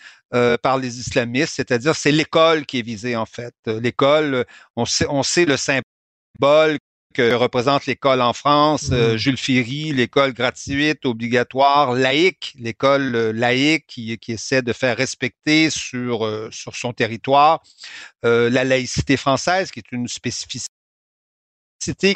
par 0.61 0.77
les 0.77 0.99
islamistes, 0.99 1.53
c'est-à-dire 1.55 1.95
c'est 1.95 2.11
l'école 2.11 2.65
qui 2.65 2.79
est 2.79 2.83
visée 2.83 3.15
en 3.15 3.25
fait. 3.25 3.55
L'école, 3.65 4.45
on 4.75 4.85
sait, 4.85 5.07
on 5.09 5.23
sait 5.23 5.45
le 5.45 5.57
symbole 5.57 6.77
que 7.19 7.33
représente 7.33 7.85
l'école 7.85 8.21
en 8.21 8.31
France, 8.31 8.91
euh, 8.93 9.15
mmh. 9.15 9.17
Jules 9.17 9.37
Ferry, 9.37 9.91
l'école 9.91 10.33
gratuite, 10.33 11.05
obligatoire, 11.05 11.91
laïque, 11.93 12.53
l'école 12.57 13.13
euh, 13.13 13.33
laïque 13.33 13.85
qui, 13.87 14.17
qui, 14.17 14.31
essaie 14.31 14.61
de 14.61 14.71
faire 14.71 14.95
respecter 14.95 15.69
sur, 15.69 16.25
euh, 16.25 16.47
sur 16.51 16.75
son 16.75 16.93
territoire 16.93 17.61
la 18.23 18.63
laïcité 18.63 19.17
française, 19.17 19.71
qui 19.71 19.79
est 19.79 19.91
une 19.91 20.07
spécificité 20.07 20.69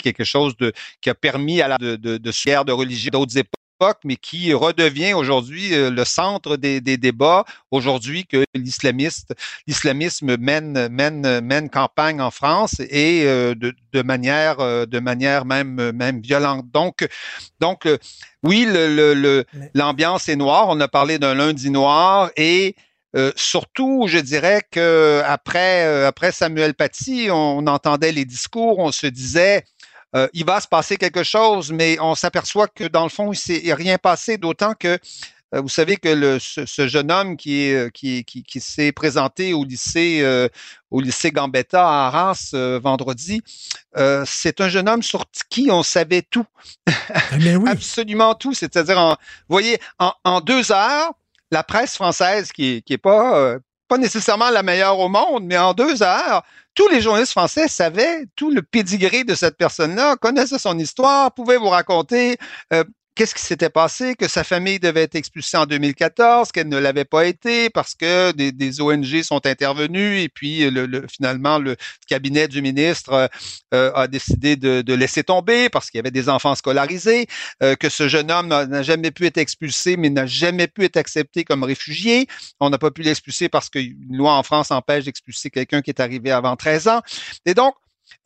quelque 0.02 0.24
chose 0.24 0.56
de, 0.58 0.74
qui 1.02 1.10
a 1.10 1.16
permis 1.16 1.62
à 1.62 1.68
la 1.68 1.78
de, 1.78 1.96
de, 1.96 2.18
de, 2.18 2.64
de 2.64 2.72
religion 2.72 3.10
d'autres 3.12 3.38
époques 3.38 3.63
mais 4.04 4.16
qui 4.16 4.54
redevient 4.54 5.14
aujourd'hui 5.14 5.74
euh, 5.74 5.90
le 5.90 6.06
centre 6.06 6.58
des, 6.58 6.82
débats 6.82 7.46
aujourd'hui 7.72 8.26
que 8.26 8.46
l'islamiste, 8.54 9.34
l'islamisme 9.68 10.38
mène, 10.38 10.88
mène, 10.90 11.42
mène 11.42 11.70
campagne 11.70 12.22
en 12.22 12.32
France 12.32 12.80
et 12.80 13.24
euh, 13.26 13.56
de, 13.56 13.74
de, 13.94 14.02
manière, 14.02 14.60
euh, 14.60 14.86
de 14.86 15.00
manière 15.00 15.46
même, 15.46 15.92
même 15.92 16.22
violente. 16.22 16.66
Donc, 16.72 17.08
donc 17.60 17.88
oui, 18.44 18.66
le, 18.68 19.46
l'ambiance 19.74 20.30
est 20.30 20.36
noire. 20.36 20.68
On 20.70 20.80
a 20.80 20.88
parlé 20.88 21.20
d'un 21.20 21.34
lundi 21.34 21.70
noir 21.70 22.32
et 22.36 22.76
surtout, 23.36 24.06
je 24.08 24.18
dirais 24.18 24.62
que 24.72 25.22
après, 25.26 25.84
après 26.06 26.32
Samuel 26.32 26.74
Paty, 26.74 27.28
on 27.30 27.68
entendait 27.68 28.12
les 28.12 28.26
discours, 28.26 28.80
on 28.80 28.92
se 28.92 29.08
disait 29.08 29.64
euh, 30.16 30.28
il 30.34 30.46
va 30.46 30.60
se 30.60 30.68
passer 30.68 30.98
quelque 30.98 31.24
chose, 31.24 31.72
mais 31.72 31.98
on 32.00 32.16
s'aperçoit 32.16 32.68
que 32.68 32.86
dans 32.86 33.04
le 33.04 33.10
fond, 33.10 33.32
il 33.32 33.38
s'est 33.38 33.74
rien 33.74 33.98
passé, 33.98 34.38
d'autant 34.38 34.74
que 34.74 35.00
euh, 35.56 35.62
vous 35.62 35.70
savez 35.70 35.98
que 35.98 36.10
le, 36.10 36.40
ce, 36.40 36.88
jeune 36.88 37.12
homme 37.12 37.38
qui, 37.38 37.62
est, 37.62 37.92
qui, 37.92 38.24
qui, 38.26 38.44
qui 38.44 38.60
s'est 38.60 38.92
présenté 38.92 39.54
au 39.54 39.64
lycée, 39.64 40.20
euh, 40.22 40.48
au 40.90 41.00
lycée 41.00 41.32
Gambetta 41.32 41.88
à 41.88 42.08
Arras 42.08 42.54
vendredi, 42.82 43.42
c'est 44.26 44.62
un 44.62 44.70
jeune 44.70 44.90
homme 44.90 45.04
sur 45.04 45.26
qui 45.50 45.70
on 45.72 45.84
savait 45.84 46.24
tout, 46.24 46.46
mais 47.40 47.56
oui. 47.56 47.70
absolument 47.72 48.36
tout. 48.36 48.54
C'est-à-dire, 48.54 49.18
vous 49.48 49.54
voyez, 49.54 49.80
en, 50.00 50.14
en, 50.24 50.42
deux 50.42 50.72
heures, 50.72 51.14
la 51.52 51.64
presse 51.64 51.94
française 51.96 52.52
qui, 52.52 52.82
qui 52.84 52.94
est 52.94 52.98
pas 52.98 53.60
pas 53.94 54.00
nécessairement 54.00 54.50
la 54.50 54.64
meilleure 54.64 54.98
au 54.98 55.08
monde, 55.08 55.44
mais 55.44 55.56
en 55.56 55.76
deux 55.76 56.02
heures, 56.02 56.42
tous 56.74 56.88
les 56.88 57.00
journalistes 57.00 57.34
français 57.34 57.68
savaient 57.68 58.26
tout 58.36 58.50
le 58.50 58.64
pédigré 58.64 59.24
de 59.24 59.36
cette 59.36 59.56
personne-là, 59.56 60.16
connaissaient 60.16 60.58
son 60.58 60.80
histoire, 60.80 61.32
pouvaient 61.32 61.58
vous 61.58 61.70
raconter 61.70 62.38
euh, 62.74 62.84
qu'est-ce 63.16 63.36
qui 63.36 63.42
s'était 63.42 63.70
passé, 63.70 64.16
que 64.16 64.28
sa 64.28 64.44
famille 64.44 64.80
devait 64.80 65.04
être 65.04 65.16
expulsée 65.16 65.58
en 65.58 65.66
2014, 65.66 66.52
qu'elle 66.52 66.68
ne 66.68 66.78
l'avait 66.78 67.06
pas 67.06 67.26
été 67.26 67.70
parce 67.70 67.96
que 67.96 68.32
des, 68.32 68.82
ONG 68.82 69.22
sont 69.22 69.46
intervenues 69.46 70.22
et 70.22 70.30
puis 70.30 70.70
le, 70.70 71.06
finalement 71.08 71.60
le 71.60 71.76
cabinet 72.08 72.48
du 72.48 72.62
ministre 72.62 73.30
euh, 73.74 73.92
a 73.94 74.08
décidé 74.08 74.56
de, 74.56 74.94
laisser 74.94 75.24
tomber 75.24 75.70
parce 75.70 75.90
qu'il 75.90 75.98
y 75.98 76.00
avait 76.00 76.12
des 76.12 76.30
enfants 76.30 76.56
scolarisés, 76.56 77.28
euh, 77.62 77.76
que 77.76 77.90
ce 77.90 78.08
jeune 78.08 78.32
homme 78.32 78.48
n'a 78.48 78.84
jamais 78.84 79.12
pu 79.12 79.26
être 79.26 79.38
expulsé 79.38 79.98
mais 79.98 80.10
n'a 80.10 80.26
jamais 80.26 80.68
pu 80.68 80.84
être 80.84 80.98
accepté 80.98 81.44
comme 81.44 81.64
réfugié. 81.64 82.28
On 82.60 82.70
n'a 82.70 82.78
pas 82.78 82.92
pu 82.92 83.02
l'expulser 83.02 83.50
parce 83.50 83.70
qu'une 83.70 84.18
loi 84.18 84.34
en 84.34 84.44
France 84.44 84.72
empêche 84.72 85.06
d'expulser 85.06 85.50
quelqu'un 85.50 85.82
qui 85.82 85.92
est 85.92 86.00
arrivé 86.00 86.32
avant 86.32 86.56
13 86.56 86.88
ans. 86.88 87.02
Et 87.46 87.54
donc, 87.54 87.76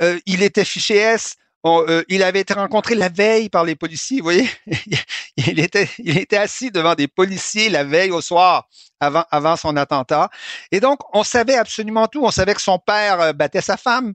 euh, 0.02 0.20
il 0.26 0.44
était 0.44 0.66
fiché 0.66 0.96
S 0.96 1.36
euh, 1.68 2.03
il 2.07 2.23
avait 2.23 2.41
été 2.41 2.53
rencontré 2.53 2.95
la 2.95 3.10
veille 3.10 3.49
par 3.49 3.64
les 3.64 3.76
policiers. 3.76 4.19
Vous 4.19 4.26
voyez, 4.26 4.49
il 5.38 5.60
était, 5.60 6.38
assis 6.38 6.72
devant 6.72 6.95
des 6.95 7.07
policiers 7.07 7.69
la 7.69 7.84
veille 7.84 8.11
au 8.11 8.22
soir 8.22 8.68
avant, 8.99 9.56
son 9.56 9.77
attentat. 9.77 10.30
Et 10.72 10.80
donc, 10.80 10.99
on 11.14 11.23
savait 11.23 11.56
absolument 11.56 12.07
tout. 12.07 12.23
On 12.26 12.31
savait 12.31 12.53
que 12.53 12.61
son 12.61 12.80
père 12.80 13.22
euh, 13.22 13.34
battait 13.34 13.61
sa 13.61 13.77
femme. 13.77 14.14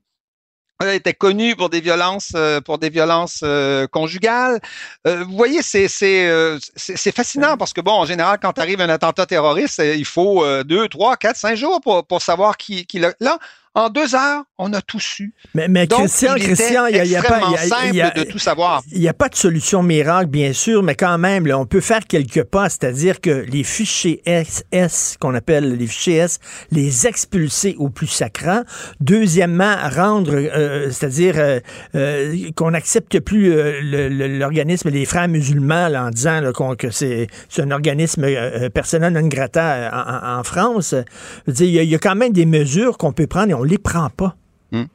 Il 0.80 0.88
était 0.88 1.14
connu 1.14 1.54
pour 1.54 1.68
des 1.68 1.80
violences, 1.80 2.32
euh, 2.34 3.86
conjugales. 3.86 4.60
vous 5.04 5.36
voyez, 5.36 5.62
c'est 5.62 5.86
fascinant 7.14 7.56
parce 7.56 7.72
que 7.72 7.80
bon, 7.80 7.92
en 7.92 8.04
général, 8.04 8.40
quand 8.42 8.58
arrive 8.58 8.80
un 8.80 8.88
attentat 8.88 9.26
terroriste, 9.26 9.80
il 9.84 10.04
faut 10.04 10.44
deux, 10.64 10.88
trois, 10.88 11.16
quatre, 11.16 11.36
cinq 11.36 11.54
jours 11.54 11.80
pour, 11.80 12.20
savoir 12.20 12.56
qui, 12.56 12.84
l'a. 12.94 13.38
En 13.74 13.88
deux 13.88 14.14
heures, 14.14 14.44
on 14.58 14.72
a 14.74 14.82
tout 14.82 15.00
su. 15.00 15.32
Mais, 15.54 15.66
mais 15.66 15.86
Christian, 15.86 16.34
Christian, 16.34 16.86
il 16.86 17.02
n'y 17.02 17.16
a, 17.16 17.22
pas 17.22 17.40
y 17.90 18.00
a, 18.02 18.10
de 18.10 18.24
tout 18.24 18.38
savoir. 18.38 18.82
Il 18.92 19.00
n'y 19.00 19.08
a 19.08 19.14
pas 19.14 19.30
de 19.30 19.34
solution 19.34 19.82
miracle, 19.82 20.28
bien 20.28 20.52
sûr, 20.52 20.82
mais 20.82 20.94
quand 20.94 21.16
même, 21.16 21.50
on 21.54 21.64
peut 21.64 21.80
faire 21.80 22.04
quelques 22.06 22.44
pas, 22.44 22.68
c'est-à-dire 22.68 23.20
que 23.20 23.30
les 23.30 23.64
fichiers 23.64 24.22
SS, 24.26 25.16
qu'on 25.18 25.34
appelle 25.34 25.76
les 25.76 25.86
fichiers 25.86 26.16
S, 26.16 26.38
les 26.70 27.06
expulser 27.06 27.74
au 27.78 27.88
plus 27.88 28.08
sacrant. 28.08 28.62
Deuxièmement, 29.00 29.74
rendre, 29.90 30.34
euh, 30.34 30.90
c'est-à-dire 30.90 31.34
euh, 31.38 31.60
euh, 31.94 32.50
qu'on 32.54 32.72
n'accepte 32.72 33.20
plus 33.20 33.54
l'organisme 34.38 34.90
des 34.90 35.06
frères 35.06 35.28
musulmans 35.28 35.86
en 35.94 36.10
disant 36.10 36.42
que 36.78 36.90
c'est 36.90 37.28
un 37.58 37.70
organisme 37.70 38.26
personnel 38.74 39.14
non 39.14 39.26
grata 39.28 39.90
en, 40.38 40.42
France. 40.42 40.94
Il 41.46 41.64
y, 41.64 41.84
y, 41.84 41.94
a 41.94 41.98
quand 41.98 42.14
même 42.14 42.32
des 42.32 42.46
mesures 42.46 42.98
qu'on 42.98 43.12
peut 43.12 43.26
prendre 43.26 43.50
et 43.50 43.54
on 43.54 43.61
on 43.62 43.64
les 43.64 43.78
prend 43.78 44.10
pas. 44.10 44.34
Hmm. 44.72 44.86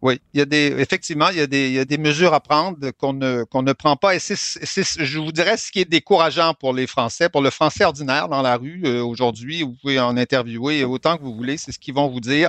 Oui, 0.00 0.18
il 0.32 0.38
y 0.38 0.40
a 0.40 0.46
des, 0.46 0.74
effectivement, 0.78 1.28
il 1.28 1.36
y 1.36 1.40
a 1.40 1.46
des, 1.46 1.68
il 1.68 1.74
y 1.74 1.78
a 1.78 1.84
des 1.84 1.98
mesures 1.98 2.32
à 2.32 2.40
prendre 2.40 2.78
qu'on 2.92 3.12
ne, 3.12 3.44
qu'on 3.44 3.62
ne 3.62 3.74
prend 3.74 3.96
pas. 3.96 4.14
Et 4.14 4.18
c'est, 4.18 4.34
je 4.34 5.18
vous 5.18 5.32
dirais, 5.32 5.58
ce 5.58 5.70
qui 5.70 5.80
est 5.80 5.84
décourageant 5.84 6.54
pour 6.54 6.72
les 6.72 6.86
Français, 6.86 7.28
pour 7.28 7.42
le 7.42 7.50
Français 7.50 7.84
ordinaire 7.84 8.28
dans 8.28 8.40
la 8.40 8.56
rue 8.56 8.82
euh, 8.86 9.02
aujourd'hui. 9.04 9.62
Vous 9.62 9.76
pouvez 9.80 10.00
en 10.00 10.16
interviewer 10.16 10.82
autant 10.84 11.18
que 11.18 11.22
vous 11.22 11.34
voulez, 11.34 11.58
c'est 11.58 11.72
ce 11.72 11.78
qu'ils 11.78 11.94
vont 11.94 12.08
vous 12.08 12.20
dire. 12.20 12.48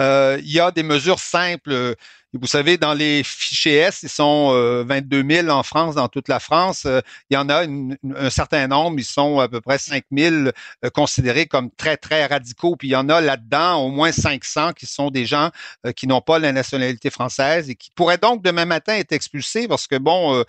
Euh, 0.00 0.36
il 0.42 0.50
y 0.50 0.58
a 0.58 0.72
des 0.72 0.82
mesures 0.82 1.20
simples 1.20 1.94
vous 2.32 2.46
savez, 2.46 2.76
dans 2.76 2.94
les 2.94 3.22
fichiers 3.24 3.76
S, 3.76 4.00
ils 4.02 4.08
sont 4.08 4.50
22 4.84 5.18
euh, 5.18 5.42
000 5.44 5.48
en 5.48 5.62
France, 5.62 5.94
dans 5.94 6.08
toute 6.08 6.28
la 6.28 6.40
France. 6.40 6.84
Euh, 6.84 7.00
il 7.30 7.34
y 7.34 7.36
en 7.36 7.48
a 7.48 7.64
un 7.64 8.30
certain 8.30 8.66
nombre, 8.66 8.98
ils 8.98 9.04
sont 9.04 9.38
à 9.38 9.48
peu 9.48 9.60
près 9.60 9.78
5 9.78 10.04
000 10.10 10.34
euh, 10.34 10.50
considérés 10.92 11.46
comme 11.46 11.70
très, 11.76 11.96
très 11.96 12.26
radicaux. 12.26 12.76
Puis 12.76 12.88
il 12.88 12.92
y 12.92 12.96
en 12.96 13.08
a 13.08 13.20
là-dedans 13.20 13.76
au 13.76 13.90
moins 13.90 14.12
500 14.12 14.72
qui 14.72 14.86
sont 14.86 15.10
des 15.10 15.26
gens 15.26 15.50
qui 15.94 16.06
n'ont 16.06 16.20
pas 16.20 16.38
la 16.38 16.52
nationalité 16.52 17.10
française 17.10 17.70
et 17.70 17.74
qui 17.74 17.90
pourraient 17.94 18.18
donc 18.18 18.42
demain 18.42 18.64
matin 18.64 18.94
être 18.94 19.12
expulsés 19.12 19.68
parce 19.68 19.86
que, 19.86 19.96
bon, 19.96 20.44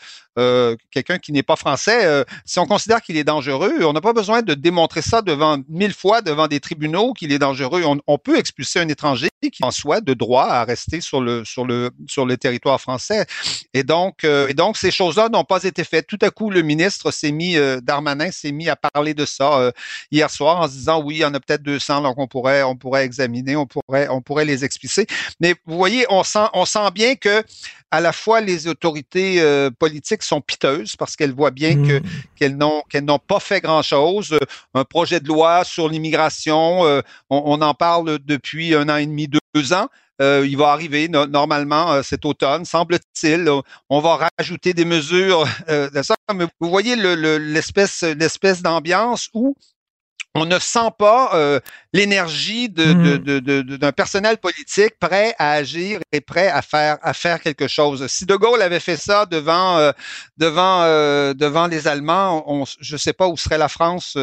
quelqu'un 0.92 1.18
qui 1.18 1.32
n'est 1.32 1.44
pas 1.44 1.56
français, 1.56 2.26
si 2.46 2.60
on 2.60 2.66
considère 2.66 3.02
qu'il 3.02 3.18
est 3.18 3.24
dangereux, 3.24 3.84
on 3.84 3.94
n'a 3.94 4.02
pas 4.02 4.14
besoin 4.14 4.42
de 4.42 4.54
démontrer 4.54 5.02
ça 5.02 5.22
devant 5.22 5.60
mille 5.70 5.94
fois 5.94 6.22
devant 6.22 6.48
des 6.48 6.60
tribunaux 6.60 7.14
qu'il 7.14 7.32
est 7.32 7.40
dangereux. 7.40 7.84
On, 7.86 8.00
on, 8.08 8.18
peut 8.18 8.38
expulser 8.38 8.80
un 8.80 8.88
étranger 8.88 9.30
qui 9.52 9.64
en 9.64 9.72
soit 9.72 10.02
de 10.02 10.14
droit 10.14 10.46
à 10.46 10.64
rester 10.64 11.02
sur 11.02 11.22
le, 11.22 11.46
sur 11.46 11.66
le 11.68 11.92
sur 12.08 12.26
le 12.26 12.38
territoire 12.38 12.80
français. 12.82 13.26
Et 13.74 13.84
donc, 13.84 14.24
euh, 14.24 14.48
et 14.48 14.54
donc 14.54 14.78
ces 14.78 14.92
choses-là 14.92 15.30
n'ont 15.30 15.44
pas 15.44 15.64
été 15.64 15.84
faites. 15.84 16.08
Tout 16.08 16.18
à 16.22 16.30
coup, 16.30 16.50
le 16.50 16.62
ministre 16.62 17.12
s'est 17.12 17.32
mis, 17.32 17.58
euh, 17.58 17.80
Darmanin 17.82 18.32
s'est 18.32 18.52
mis 18.52 18.70
à 18.70 18.76
parler 18.76 19.14
de 19.14 19.26
ça 19.26 19.60
euh, 19.60 19.72
hier 20.12 20.30
soir 20.30 20.62
en 20.62 20.68
se 20.68 20.74
disant 20.74 21.02
oui, 21.04 21.16
il 21.16 21.20
y 21.20 21.26
en 21.26 21.34
a 21.34 21.40
peut-être 21.40 21.64
200 21.64 22.02
donc 22.02 22.18
on 22.18 22.28
pourrait, 22.28 22.64
on 22.64 22.76
pourrait 22.76 23.06
examiner, 23.06 23.56
on 23.56 23.66
pourrait, 23.66 24.08
on 24.10 24.22
pourrait 24.22 24.46
les 24.46 24.64
expliquer. 24.64 25.06
Mais 25.40 25.56
vous 25.66 25.78
voyez, 25.78 26.06
on 26.10 26.24
sent, 26.24 26.48
on 26.54 26.66
sent 26.66 26.92
bien 26.94 27.16
que 27.16 27.44
à 27.92 28.02
la 28.02 28.12
fois 28.12 28.42
les 28.42 28.68
autorités 28.68 29.42
politiques 29.80 30.24
sont 30.24 30.42
piteuses 30.42 30.96
parce 30.96 31.16
qu'elles 31.16 31.34
voient 31.34 31.52
bien 31.52 31.76
que 31.76 32.00
mmh. 32.00 32.04
qu'elles 32.36 32.58
n'ont 32.58 32.84
qu'elles 32.90 33.06
n'ont 33.06 33.20
pas 33.20 33.40
fait 33.40 33.62
grand-chose. 33.62 34.38
Un 34.74 34.84
projet 34.84 35.20
de 35.20 35.28
loi 35.28 35.64
sur 35.64 35.90
l'immigration, 35.90 36.82
on, 36.82 37.02
on, 37.30 37.62
en 37.62 37.74
parle 37.74 38.20
depuis 38.20 38.76
un 38.76 38.90
an 38.90 38.98
et 38.98 39.06
demi, 39.06 39.28
deux 39.28 39.74
ans. 39.74 39.88
Euh, 40.22 40.46
il 40.48 40.58
va 40.58 40.70
arriver 40.70 41.08
normalement 41.10 41.94
euh, 41.94 42.02
cet 42.04 42.26
automne, 42.26 42.66
semble-t-il. 42.66 43.50
On 43.90 44.00
va 44.00 44.30
rajouter 44.38 44.74
des 44.74 44.86
mesures 44.86 45.48
euh, 45.70 45.90
de 45.90 46.02
ça. 46.02 46.16
Mais 46.34 46.46
vous 46.60 46.70
voyez 46.70 46.96
l'espèce 46.96 48.04
l'espèce 48.04 48.62
d'ambiance 48.62 49.30
où 49.34 49.56
on 50.36 50.46
ne 50.46 50.60
sent 50.60 50.90
pas 51.00 51.62
l'énergie 51.94 52.70
mmh. 52.70 53.18
d'un 53.78 53.92
personnel 53.92 54.38
politique 54.38 55.00
prêt 55.00 55.34
à 55.40 55.54
agir 55.54 56.00
et 56.12 56.22
prêt 56.22 56.48
à 56.48 56.62
faire 56.62 56.98
à 57.02 57.14
faire 57.14 57.42
quelque 57.42 57.68
chose. 57.68 58.06
Si 58.06 58.26
De 58.28 58.36
Gaulle 58.36 58.62
avait 58.62 58.82
fait 58.82 58.98
ça 58.98 59.26
devant 59.26 59.92
devant 60.38 60.84
devant 61.34 61.68
les 61.68 61.88
Allemands, 61.88 62.44
on, 62.46 62.66
je 62.66 62.96
ne 62.96 62.98
sais 63.00 63.14
pas 63.14 63.28
où 63.28 63.38
serait 63.38 63.58
la 63.58 63.70
France 63.70 64.16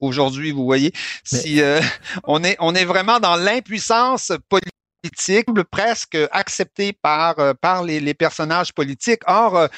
aujourd'hui. 0.00 0.50
Vous 0.50 0.64
voyez, 0.64 0.92
si 1.22 1.62
on 2.24 2.44
est 2.44 2.56
on 2.58 2.74
est 2.74 2.84
vraiment 2.84 3.20
dans 3.20 3.36
l'impuissance 3.36 4.32
politique 4.50 4.74
presque 5.70 6.16
accepté 6.32 6.92
par, 6.92 7.38
euh, 7.38 7.52
par 7.54 7.82
les, 7.82 8.00
les 8.00 8.14
personnages 8.14 8.72
politiques. 8.72 9.22
Or, 9.26 9.56
euh, 9.56 9.68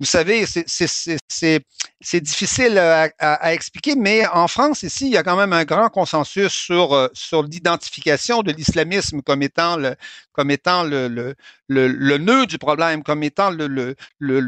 vous 0.00 0.06
savez, 0.06 0.46
c'est 0.46 2.20
difficile 2.20 2.76
à, 2.76 3.08
à, 3.20 3.54
expliquer, 3.54 3.94
mais 3.94 4.26
en 4.26 4.48
France, 4.48 4.82
ici, 4.82 5.06
il 5.06 5.12
y 5.12 5.16
a 5.16 5.22
quand 5.22 5.36
même 5.36 5.52
un 5.52 5.64
grand 5.64 5.90
consensus 5.90 6.50
sur, 6.50 6.92
euh, 6.92 7.06
sur 7.12 7.44
l'identification 7.44 8.42
de 8.42 8.50
l'islamisme 8.50 9.22
comme 9.22 9.42
étant 9.42 9.76
le, 9.76 9.94
comme 10.32 10.50
étant 10.50 10.82
le, 10.82 11.06
le, 11.06 11.36
le, 11.68 12.18
nœud 12.18 12.46
du 12.46 12.58
problème, 12.58 13.04
comme 13.04 13.22
étant 13.22 13.50
le, 13.50 13.68
le, 13.68 13.94
le, 14.18 14.40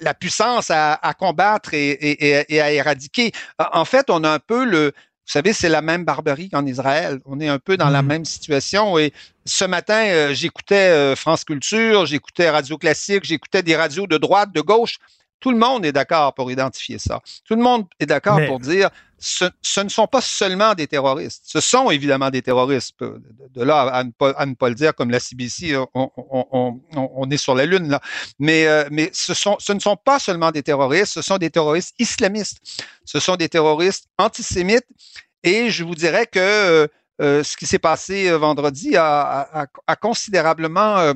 la, 0.00 0.14
puissance 0.14 0.70
à, 0.70 0.94
à 0.94 1.12
combattre 1.12 1.74
et, 1.74 1.90
et, 1.90 2.54
et, 2.54 2.60
à 2.62 2.72
éradiquer. 2.72 3.32
En 3.58 3.84
fait, 3.84 4.08
on 4.08 4.24
a 4.24 4.30
un 4.30 4.38
peu 4.38 4.64
le, 4.64 4.94
vous 5.26 5.32
savez, 5.32 5.52
c'est 5.52 5.68
la 5.68 5.82
même 5.82 6.04
barbarie 6.04 6.50
qu'en 6.50 6.64
Israël. 6.64 7.18
On 7.24 7.40
est 7.40 7.48
un 7.48 7.58
peu 7.58 7.76
dans 7.76 7.90
la 7.90 8.00
mm. 8.02 8.06
même 8.06 8.24
situation. 8.24 8.96
Et 8.96 9.12
ce 9.44 9.64
matin, 9.64 10.06
euh, 10.06 10.32
j'écoutais 10.32 10.90
euh, 10.90 11.16
France 11.16 11.44
Culture, 11.44 12.06
j'écoutais 12.06 12.48
Radio 12.48 12.78
Classique, 12.78 13.24
j'écoutais 13.24 13.64
des 13.64 13.74
radios 13.74 14.06
de 14.06 14.18
droite, 14.18 14.52
de 14.52 14.60
gauche. 14.60 14.98
Tout 15.40 15.50
le 15.50 15.58
monde 15.58 15.84
est 15.84 15.92
d'accord 15.92 16.34
pour 16.34 16.50
identifier 16.50 16.98
ça. 16.98 17.20
Tout 17.44 17.54
le 17.54 17.62
monde 17.62 17.86
est 18.00 18.06
d'accord 18.06 18.40
pour 18.46 18.58
dire 18.58 18.90
ce, 19.18 19.44
ce, 19.62 19.80
ne 19.80 19.88
sont 19.88 20.06
pas 20.06 20.20
seulement 20.20 20.74
des 20.74 20.86
terroristes. 20.86 21.42
Ce 21.46 21.60
sont 21.60 21.90
évidemment 21.90 22.30
des 22.30 22.42
terroristes. 22.42 22.94
De, 23.00 23.62
là 23.62 23.82
à 23.82 24.04
ne, 24.04 24.10
pas, 24.10 24.30
à 24.30 24.46
ne, 24.46 24.54
pas, 24.54 24.68
le 24.68 24.74
dire 24.74 24.94
comme 24.94 25.10
la 25.10 25.20
CBC, 25.20 25.76
on, 25.76 25.88
on, 25.94 26.10
on, 26.52 26.80
on 26.92 27.30
est 27.30 27.36
sur 27.36 27.54
la 27.54 27.66
lune 27.66 27.88
là. 27.88 28.00
Mais, 28.38 28.66
euh, 28.66 28.84
mais 28.90 29.10
ce, 29.12 29.34
sont, 29.34 29.56
ce 29.58 29.72
ne 29.72 29.80
sont 29.80 29.96
pas 29.96 30.18
seulement 30.18 30.50
des 30.50 30.62
terroristes, 30.62 31.12
ce 31.14 31.22
sont 31.22 31.38
des 31.38 31.50
terroristes 31.50 31.94
islamistes. 31.98 32.58
Ce 33.04 33.20
sont 33.20 33.36
des 33.36 33.48
terroristes 33.48 34.08
antisémites. 34.18 34.86
Et 35.42 35.70
je 35.70 35.84
vous 35.84 35.94
dirais 35.94 36.26
que 36.26 36.38
euh, 36.38 36.86
euh 37.20 37.42
ce 37.42 37.56
qui 37.56 37.66
s'est 37.66 37.78
passé 37.78 38.30
vendredi 38.32 38.96
a, 38.96 39.62
a, 39.62 39.66
a 39.86 39.96
considérablement 39.96 40.98
euh, 40.98 41.14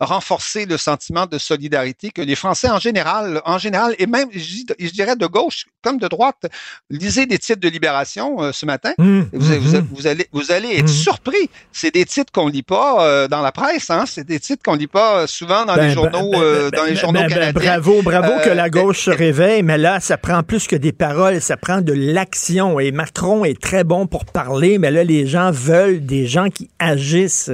renforcer 0.00 0.66
le 0.66 0.76
sentiment 0.76 1.26
de 1.26 1.38
solidarité 1.38 2.10
que 2.10 2.22
les 2.22 2.34
Français 2.34 2.70
en 2.70 2.78
général, 2.78 3.40
en 3.44 3.58
général, 3.58 3.94
et 3.98 4.06
même, 4.06 4.28
je, 4.32 4.90
dirais 4.90 5.16
de 5.16 5.26
gauche 5.26 5.66
comme 5.82 5.98
de 5.98 6.08
droite, 6.08 6.46
lisez 6.90 7.26
des 7.26 7.38
titres 7.38 7.60
de 7.60 7.68
Libération 7.68 8.42
euh, 8.42 8.52
ce 8.52 8.66
matin. 8.66 8.92
Mmh, 8.98 9.22
vous, 9.32 9.54
mmh, 9.54 9.58
mmh. 9.58 9.88
vous, 9.92 10.06
allez, 10.06 10.26
vous 10.32 10.52
allez 10.52 10.76
être 10.76 10.88
surpris. 10.88 11.50
C'est 11.72 11.92
des 11.94 12.04
titres 12.04 12.32
qu'on 12.32 12.48
lit 12.48 12.62
pas 12.62 13.04
euh, 13.06 13.28
dans 13.28 13.42
la 13.42 13.52
presse. 13.52 13.90
Hein? 13.90 14.04
C'est 14.06 14.26
des 14.26 14.40
titres 14.40 14.62
qu'on 14.64 14.74
lit 14.74 14.86
pas 14.86 15.26
souvent 15.26 15.64
dans 15.64 15.74
les 15.74 15.82
ben, 15.82 15.90
journaux, 15.90 16.32
ben, 16.32 16.40
ben, 16.40 16.70
dans 16.70 16.84
les 16.84 16.96
journaux 16.96 17.20
canadiens. 17.20 17.52
bravo, 17.52 18.02
bravo 18.02 18.32
que 18.44 18.50
la 18.50 18.68
gauche 18.68 19.04
se 19.04 19.10
réveille, 19.10 19.62
mais 19.62 19.78
là, 19.78 20.00
ça 20.00 20.16
prend 20.16 20.42
plus 20.42 20.66
que 20.66 20.76
des 20.76 20.92
paroles, 20.92 21.40
ça 21.40 21.56
prend 21.56 21.80
de 21.80 21.92
l'action. 21.92 22.80
Et 22.80 22.90
Macron 22.92 23.44
est 23.44 23.60
très 23.60 23.84
bon 23.84 24.06
pour 24.06 24.24
parler, 24.24 24.78
mais 24.78 24.90
là, 24.90 25.04
les 25.04 25.26
gens 25.26 25.50
veulent 25.50 26.04
des 26.04 26.26
gens 26.26 26.48
qui 26.48 26.68
agissent. 26.78 27.52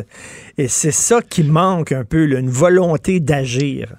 Et 0.59 0.68
c'est 0.68 0.92
ça 0.92 1.20
qui 1.22 1.42
manque 1.42 1.71
un 1.72 2.04
peu, 2.04 2.24
une 2.38 2.50
volonté 2.50 3.20
d'agir 3.20 3.94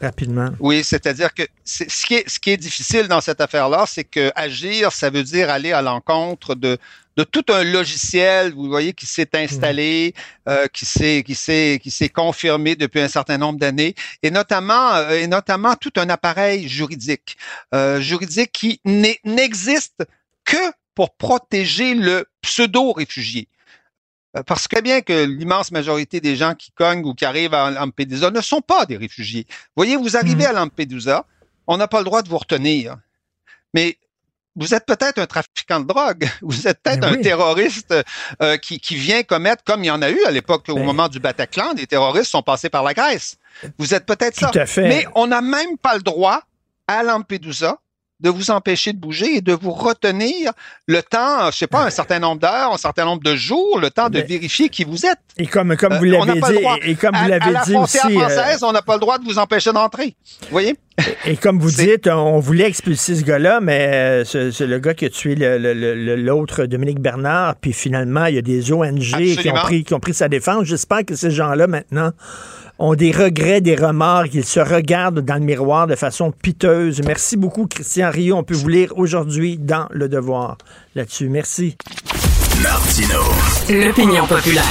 rapidement. 0.00 0.50
Oui, 0.60 0.82
c'est-à-dire 0.84 1.32
que 1.34 1.42
ce, 1.64 1.84
qui 2.06 2.14
est, 2.14 2.28
ce 2.28 2.38
qui 2.38 2.50
est 2.50 2.56
difficile 2.56 3.08
dans 3.08 3.20
cette 3.20 3.40
affaire-là, 3.40 3.84
c'est 3.86 4.04
que 4.04 4.32
agir, 4.34 4.92
ça 4.92 5.10
veut 5.10 5.22
dire 5.22 5.50
aller 5.50 5.72
à 5.72 5.82
l'encontre 5.82 6.54
de, 6.54 6.78
de 7.16 7.24
tout 7.24 7.44
un 7.48 7.64
logiciel, 7.64 8.52
vous 8.52 8.68
voyez, 8.68 8.92
qui 8.92 9.06
s'est 9.06 9.28
installé, 9.34 10.14
euh, 10.48 10.66
qui 10.72 10.86
s'est 10.86 11.22
qui 11.24 11.34
s'est 11.34 11.80
qui 11.82 11.90
s'est 11.90 12.08
confirmé 12.08 12.76
depuis 12.76 13.00
un 13.00 13.08
certain 13.08 13.38
nombre 13.38 13.58
d'années, 13.58 13.94
et 14.22 14.30
notamment 14.30 14.94
euh, 14.94 15.10
et 15.10 15.26
notamment 15.26 15.74
tout 15.74 15.92
un 15.96 16.08
appareil 16.08 16.68
juridique, 16.68 17.36
euh, 17.74 18.00
juridique 18.00 18.52
qui 18.52 18.80
n'existe 18.84 20.04
que 20.44 20.72
pour 20.94 21.14
protéger 21.14 21.94
le 21.94 22.26
pseudo 22.42 22.92
réfugié. 22.92 23.46
Euh, 23.46 23.57
parce 24.46 24.68
que 24.68 24.80
bien 24.80 25.00
que 25.00 25.24
l'immense 25.24 25.70
majorité 25.70 26.20
des 26.20 26.36
gens 26.36 26.54
qui 26.54 26.70
cognent 26.72 27.04
ou 27.04 27.14
qui 27.14 27.24
arrivent 27.24 27.54
à 27.54 27.70
Lampedusa 27.70 28.30
ne 28.30 28.40
sont 28.40 28.60
pas 28.60 28.84
des 28.86 28.96
réfugiés. 28.96 29.46
Vous 29.48 29.56
voyez, 29.84 29.96
vous 29.96 30.16
arrivez 30.16 30.44
Hmm. 30.44 30.50
à 30.50 30.52
Lampedusa, 30.52 31.24
on 31.66 31.76
n'a 31.76 31.88
pas 31.88 31.98
le 31.98 32.04
droit 32.04 32.22
de 32.22 32.28
vous 32.28 32.38
retenir. 32.38 32.96
Mais 33.74 33.98
vous 34.56 34.74
êtes 34.74 34.86
peut-être 34.86 35.18
un 35.18 35.26
trafiquant 35.26 35.80
de 35.80 35.86
drogue, 35.86 36.28
vous 36.42 36.66
êtes 36.68 36.80
peut-être 36.82 37.00
Ben 37.00 37.12
un 37.12 37.16
oui. 37.16 37.20
terroriste 37.22 37.94
euh, 38.42 38.56
qui, 38.58 38.80
qui 38.80 38.96
vient 38.96 39.22
commettre, 39.22 39.62
comme 39.64 39.84
il 39.84 39.86
y 39.86 39.90
en 39.90 40.02
a 40.02 40.10
eu 40.10 40.22
à 40.26 40.30
l'époque, 40.30 40.64
au 40.68 40.74
Ben. 40.74 40.84
moment 40.84 41.08
du 41.08 41.20
Bataclan, 41.20 41.74
des 41.74 41.86
terroristes 41.86 42.30
sont 42.30 42.42
passés 42.42 42.68
par 42.68 42.82
la 42.82 42.92
Grèce. 42.94 43.36
Vous 43.78 43.94
êtes 43.94 44.04
peut-être 44.06 44.36
ça. 44.38 44.48
Tout 44.50 44.58
à 44.58 44.66
fait. 44.66 44.88
Mais 44.88 45.06
on 45.14 45.26
n'a 45.26 45.40
même 45.40 45.78
pas 45.78 45.94
le 45.96 46.02
droit 46.02 46.42
à 46.86 47.02
Lampedusa 47.02 47.78
de 48.20 48.30
vous 48.30 48.50
empêcher 48.50 48.92
de 48.92 48.98
bouger 48.98 49.36
et 49.36 49.40
de 49.40 49.52
vous 49.52 49.70
retenir 49.70 50.52
le 50.86 51.02
temps, 51.02 51.50
je 51.52 51.58
sais 51.58 51.66
pas, 51.68 51.84
un 51.84 51.90
certain 51.90 52.18
nombre 52.18 52.40
d'heures, 52.40 52.72
un 52.72 52.76
certain 52.78 53.04
nombre 53.04 53.22
de 53.22 53.36
jours, 53.36 53.78
le 53.80 53.90
temps 53.90 54.08
de 54.10 54.18
Mais- 54.18 54.24
vérifier 54.24 54.68
qui 54.68 54.82
vous 54.84 55.06
êtes. 55.06 55.18
Et 55.36 55.46
comme, 55.46 55.76
comme 55.76 55.92
Euh, 55.92 55.98
vous 55.98 56.04
l'avez 56.04 56.40
dit, 56.40 56.64
et, 56.82 56.90
et 56.90 56.94
comme 56.96 57.14
à, 57.14 57.22
vous 57.22 57.28
l'avez 57.28 57.52
la 57.52 57.62
dit 57.64 57.72
frontière 57.72 58.06
aussi, 58.06 58.16
euh, 58.16 58.20
française, 58.28 58.62
on 58.64 58.72
n'a 58.72 58.82
pas 58.82 58.94
le 58.94 59.00
droit 59.00 59.18
de 59.18 59.24
vous 59.24 59.38
empêcher 59.38 59.72
d'entrer. 59.72 60.16
Vous 60.42 60.48
voyez? 60.50 60.74
Et 61.26 61.36
comme 61.36 61.60
vous 61.60 61.70
dites, 61.70 62.08
on 62.08 62.40
voulait 62.40 62.66
expulser 62.66 63.14
ce 63.14 63.22
gars-là, 63.22 63.60
mais 63.60 64.24
euh, 64.26 64.50
c'est 64.50 64.66
le 64.66 64.78
gars 64.80 64.94
qui 64.94 65.04
a 65.04 65.10
tué 65.10 65.36
l'autre 65.36 66.64
Dominique 66.66 66.98
Bernard. 67.00 67.54
Puis 67.56 67.72
finalement, 67.72 68.26
il 68.26 68.34
y 68.34 68.38
a 68.38 68.42
des 68.42 68.72
ONG 68.72 68.98
qui 69.36 69.48
ont, 69.48 69.54
pris, 69.54 69.84
qui 69.84 69.94
ont 69.94 70.00
pris 70.00 70.14
sa 70.14 70.28
défense. 70.28 70.64
J'espère 70.64 71.04
que 71.04 71.14
ces 71.14 71.30
gens-là, 71.30 71.68
maintenant, 71.68 72.10
ont 72.78 72.94
des 72.94 73.12
regrets, 73.12 73.60
des 73.60 73.76
remords, 73.76 74.24
qu'ils 74.24 74.44
se 74.44 74.60
regardent 74.60 75.20
dans 75.20 75.34
le 75.34 75.40
miroir 75.40 75.86
de 75.86 75.96
façon 75.96 76.32
piteuse. 76.32 77.02
Merci 77.04 77.36
beaucoup, 77.36 77.66
Christian 77.66 78.10
Rio. 78.10 78.36
On 78.36 78.44
peut 78.44 78.54
vous 78.54 78.68
lire 78.68 78.92
aujourd'hui 78.96 79.58
dans 79.58 79.86
Le 79.90 80.08
Devoir 80.08 80.58
là-dessus. 80.94 81.28
Merci. 81.28 81.76
Martino. 82.62 83.20
L'opinion 83.68 84.26
populaire. 84.26 84.64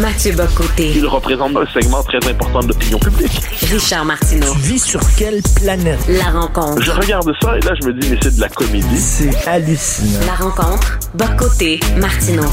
Mathieu 0.00 0.32
Bocoté. 0.32 0.92
Il 0.94 1.06
représente 1.06 1.56
un 1.56 1.66
segment 1.66 2.04
très 2.04 2.24
important 2.28 2.60
de 2.60 2.68
l'opinion 2.68 3.00
publique. 3.00 3.32
Richard 3.62 4.04
Martineau. 4.04 4.52
Tu 4.52 4.58
vis 4.60 4.78
sur 4.78 5.00
quelle 5.16 5.40
planète? 5.56 5.98
La 6.08 6.30
rencontre. 6.30 6.80
Je 6.80 6.92
regarde 6.92 7.28
ça 7.42 7.56
et 7.58 7.60
là, 7.62 7.72
je 7.80 7.88
me 7.88 7.92
dis, 7.92 8.08
mais 8.08 8.16
c'est 8.22 8.36
de 8.36 8.40
la 8.40 8.48
comédie. 8.48 8.96
C'est 8.96 9.48
hallucinant. 9.48 10.20
La 10.24 10.34
rencontre. 10.34 11.00
Bocoté. 11.14 11.80
Martineau. 11.96 12.46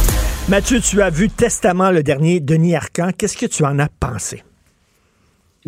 Mathieu, 0.50 0.80
tu 0.80 1.04
as 1.04 1.12
vu 1.12 1.30
Testament, 1.30 1.92
le 1.92 2.02
dernier, 2.02 2.40
Denis 2.40 2.76
Arcan. 2.76 3.12
Qu'est-ce 3.16 3.38
que 3.38 3.46
tu 3.46 3.64
en 3.64 3.78
as 3.78 3.90
pensé? 3.90 4.44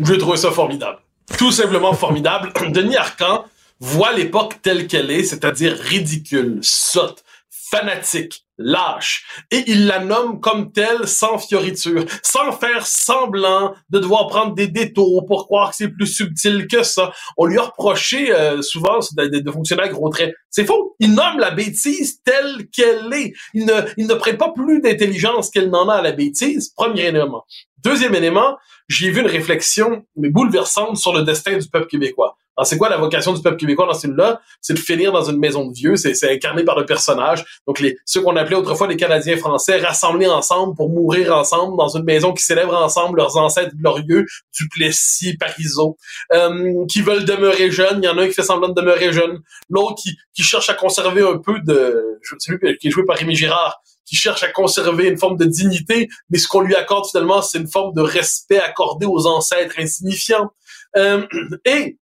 J'ai 0.00 0.18
trouvé 0.18 0.36
ça 0.36 0.50
formidable. 0.50 0.98
Tout 1.38 1.52
simplement 1.52 1.92
formidable. 1.92 2.52
Denis 2.72 2.96
Arcan 2.96 3.44
voit 3.78 4.12
l'époque 4.14 4.56
telle 4.62 4.88
qu'elle 4.88 5.12
est, 5.12 5.22
c'est-à-dire 5.22 5.76
ridicule, 5.78 6.58
sotte, 6.60 7.22
fanatique, 7.50 8.44
lâche, 8.58 9.24
et 9.50 9.64
il 9.68 9.86
la 9.86 10.00
nomme 10.00 10.40
comme 10.40 10.72
telle 10.72 11.06
sans 11.06 11.38
fioriture, 11.38 12.04
sans 12.22 12.52
faire 12.52 12.86
semblant 12.86 13.74
de 13.90 13.98
devoir 13.98 14.26
prendre 14.26 14.54
des 14.54 14.66
détours 14.66 15.24
pour 15.26 15.46
croire 15.46 15.70
que 15.70 15.76
c'est 15.76 15.88
plus 15.88 16.06
subtil 16.06 16.66
que 16.66 16.82
ça. 16.82 17.12
On 17.36 17.46
lui 17.46 17.58
a 17.58 17.62
reproché 17.62 18.32
euh, 18.32 18.60
souvent 18.62 18.98
de, 19.16 19.26
de- 19.40 19.50
fonctionner 19.50 19.82
à 19.82 19.88
gros 19.88 20.08
traits. 20.08 20.34
C'est 20.50 20.64
faux. 20.64 20.96
Il 20.98 21.14
nomme 21.14 21.38
la 21.38 21.50
bêtise 21.52 22.20
telle 22.24 22.68
qu'elle 22.72 23.12
est. 23.12 23.32
Il 23.54 23.64
ne, 23.66 23.72
il 23.96 24.06
ne 24.06 24.14
prête 24.14 24.38
pas 24.38 24.52
plus 24.52 24.80
d'intelligence 24.80 25.50
qu'elle 25.50 25.70
n'en 25.70 25.88
a 25.88 25.96
à 25.96 26.02
la 26.02 26.12
bêtise. 26.12 26.70
Premier 26.74 27.06
élément. 27.06 27.44
Deuxième 27.84 28.14
élément, 28.14 28.56
j'ai 28.88 29.10
vu 29.10 29.20
une 29.20 29.26
réflexion 29.28 30.04
mais 30.16 30.30
bouleversante 30.30 30.96
sur 30.96 31.12
le 31.14 31.22
destin 31.22 31.56
du 31.58 31.68
peuple 31.68 31.86
québécois. 31.86 32.36
Alors, 32.58 32.66
c'est 32.66 32.76
quoi 32.76 32.88
la 32.88 32.96
vocation 32.96 33.32
du 33.32 33.40
peuple 33.40 33.56
québécois 33.56 33.86
dans 33.86 33.94
ce 33.94 34.00
film-là? 34.00 34.40
C'est 34.60 34.74
de 34.74 34.80
finir 34.80 35.12
dans 35.12 35.22
une 35.22 35.38
maison 35.38 35.68
de 35.68 35.72
vieux. 35.72 35.94
C'est, 35.94 36.14
c'est 36.14 36.32
incarné 36.32 36.64
par 36.64 36.76
le 36.76 36.84
personnage. 36.84 37.44
Donc, 37.68 37.78
les, 37.78 37.96
ceux 38.04 38.20
qu'on 38.20 38.34
appelait 38.34 38.56
autrefois 38.56 38.88
les 38.88 38.96
Canadiens 38.96 39.36
français, 39.36 39.78
rassemblés 39.78 40.26
ensemble 40.26 40.74
pour 40.74 40.90
mourir 40.90 41.36
ensemble 41.36 41.76
dans 41.76 41.96
une 41.96 42.02
maison 42.02 42.32
qui 42.32 42.42
célèbre 42.42 42.74
ensemble 42.74 43.18
leurs 43.18 43.36
ancêtres 43.36 43.76
glorieux, 43.76 44.26
Duplessis, 44.58 45.36
Parizeau, 45.36 45.98
euh, 46.32 46.84
qui 46.90 47.00
veulent 47.00 47.24
demeurer 47.24 47.70
jeunes. 47.70 48.00
Il 48.02 48.06
y 48.06 48.08
en 48.08 48.18
a 48.18 48.22
un 48.22 48.26
qui 48.26 48.34
fait 48.34 48.42
semblant 48.42 48.70
de 48.70 48.74
demeurer 48.74 49.12
jeune. 49.12 49.38
L'autre 49.70 49.94
qui, 50.02 50.16
qui 50.34 50.42
cherche 50.42 50.68
à 50.68 50.74
conserver 50.74 51.22
un 51.22 51.38
peu 51.38 51.60
de... 51.60 52.18
Je 52.22 52.34
sais 52.40 52.58
plus, 52.58 52.76
qui 52.78 52.88
est 52.88 52.90
joué 52.90 53.04
par 53.04 53.16
Rémi 53.16 53.36
Girard, 53.36 53.80
qui 54.04 54.16
cherche 54.16 54.42
à 54.42 54.48
conserver 54.48 55.06
une 55.06 55.16
forme 55.16 55.36
de 55.36 55.44
dignité, 55.44 56.08
mais 56.28 56.38
ce 56.38 56.48
qu'on 56.48 56.62
lui 56.62 56.74
accorde 56.74 57.06
finalement, 57.08 57.40
c'est 57.40 57.58
une 57.58 57.70
forme 57.70 57.94
de 57.94 58.00
respect 58.00 58.58
accordé 58.58 59.06
aux 59.06 59.28
ancêtres 59.28 59.78
insignifiants. 59.78 60.50
Euh, 60.96 61.24
et 61.64 61.98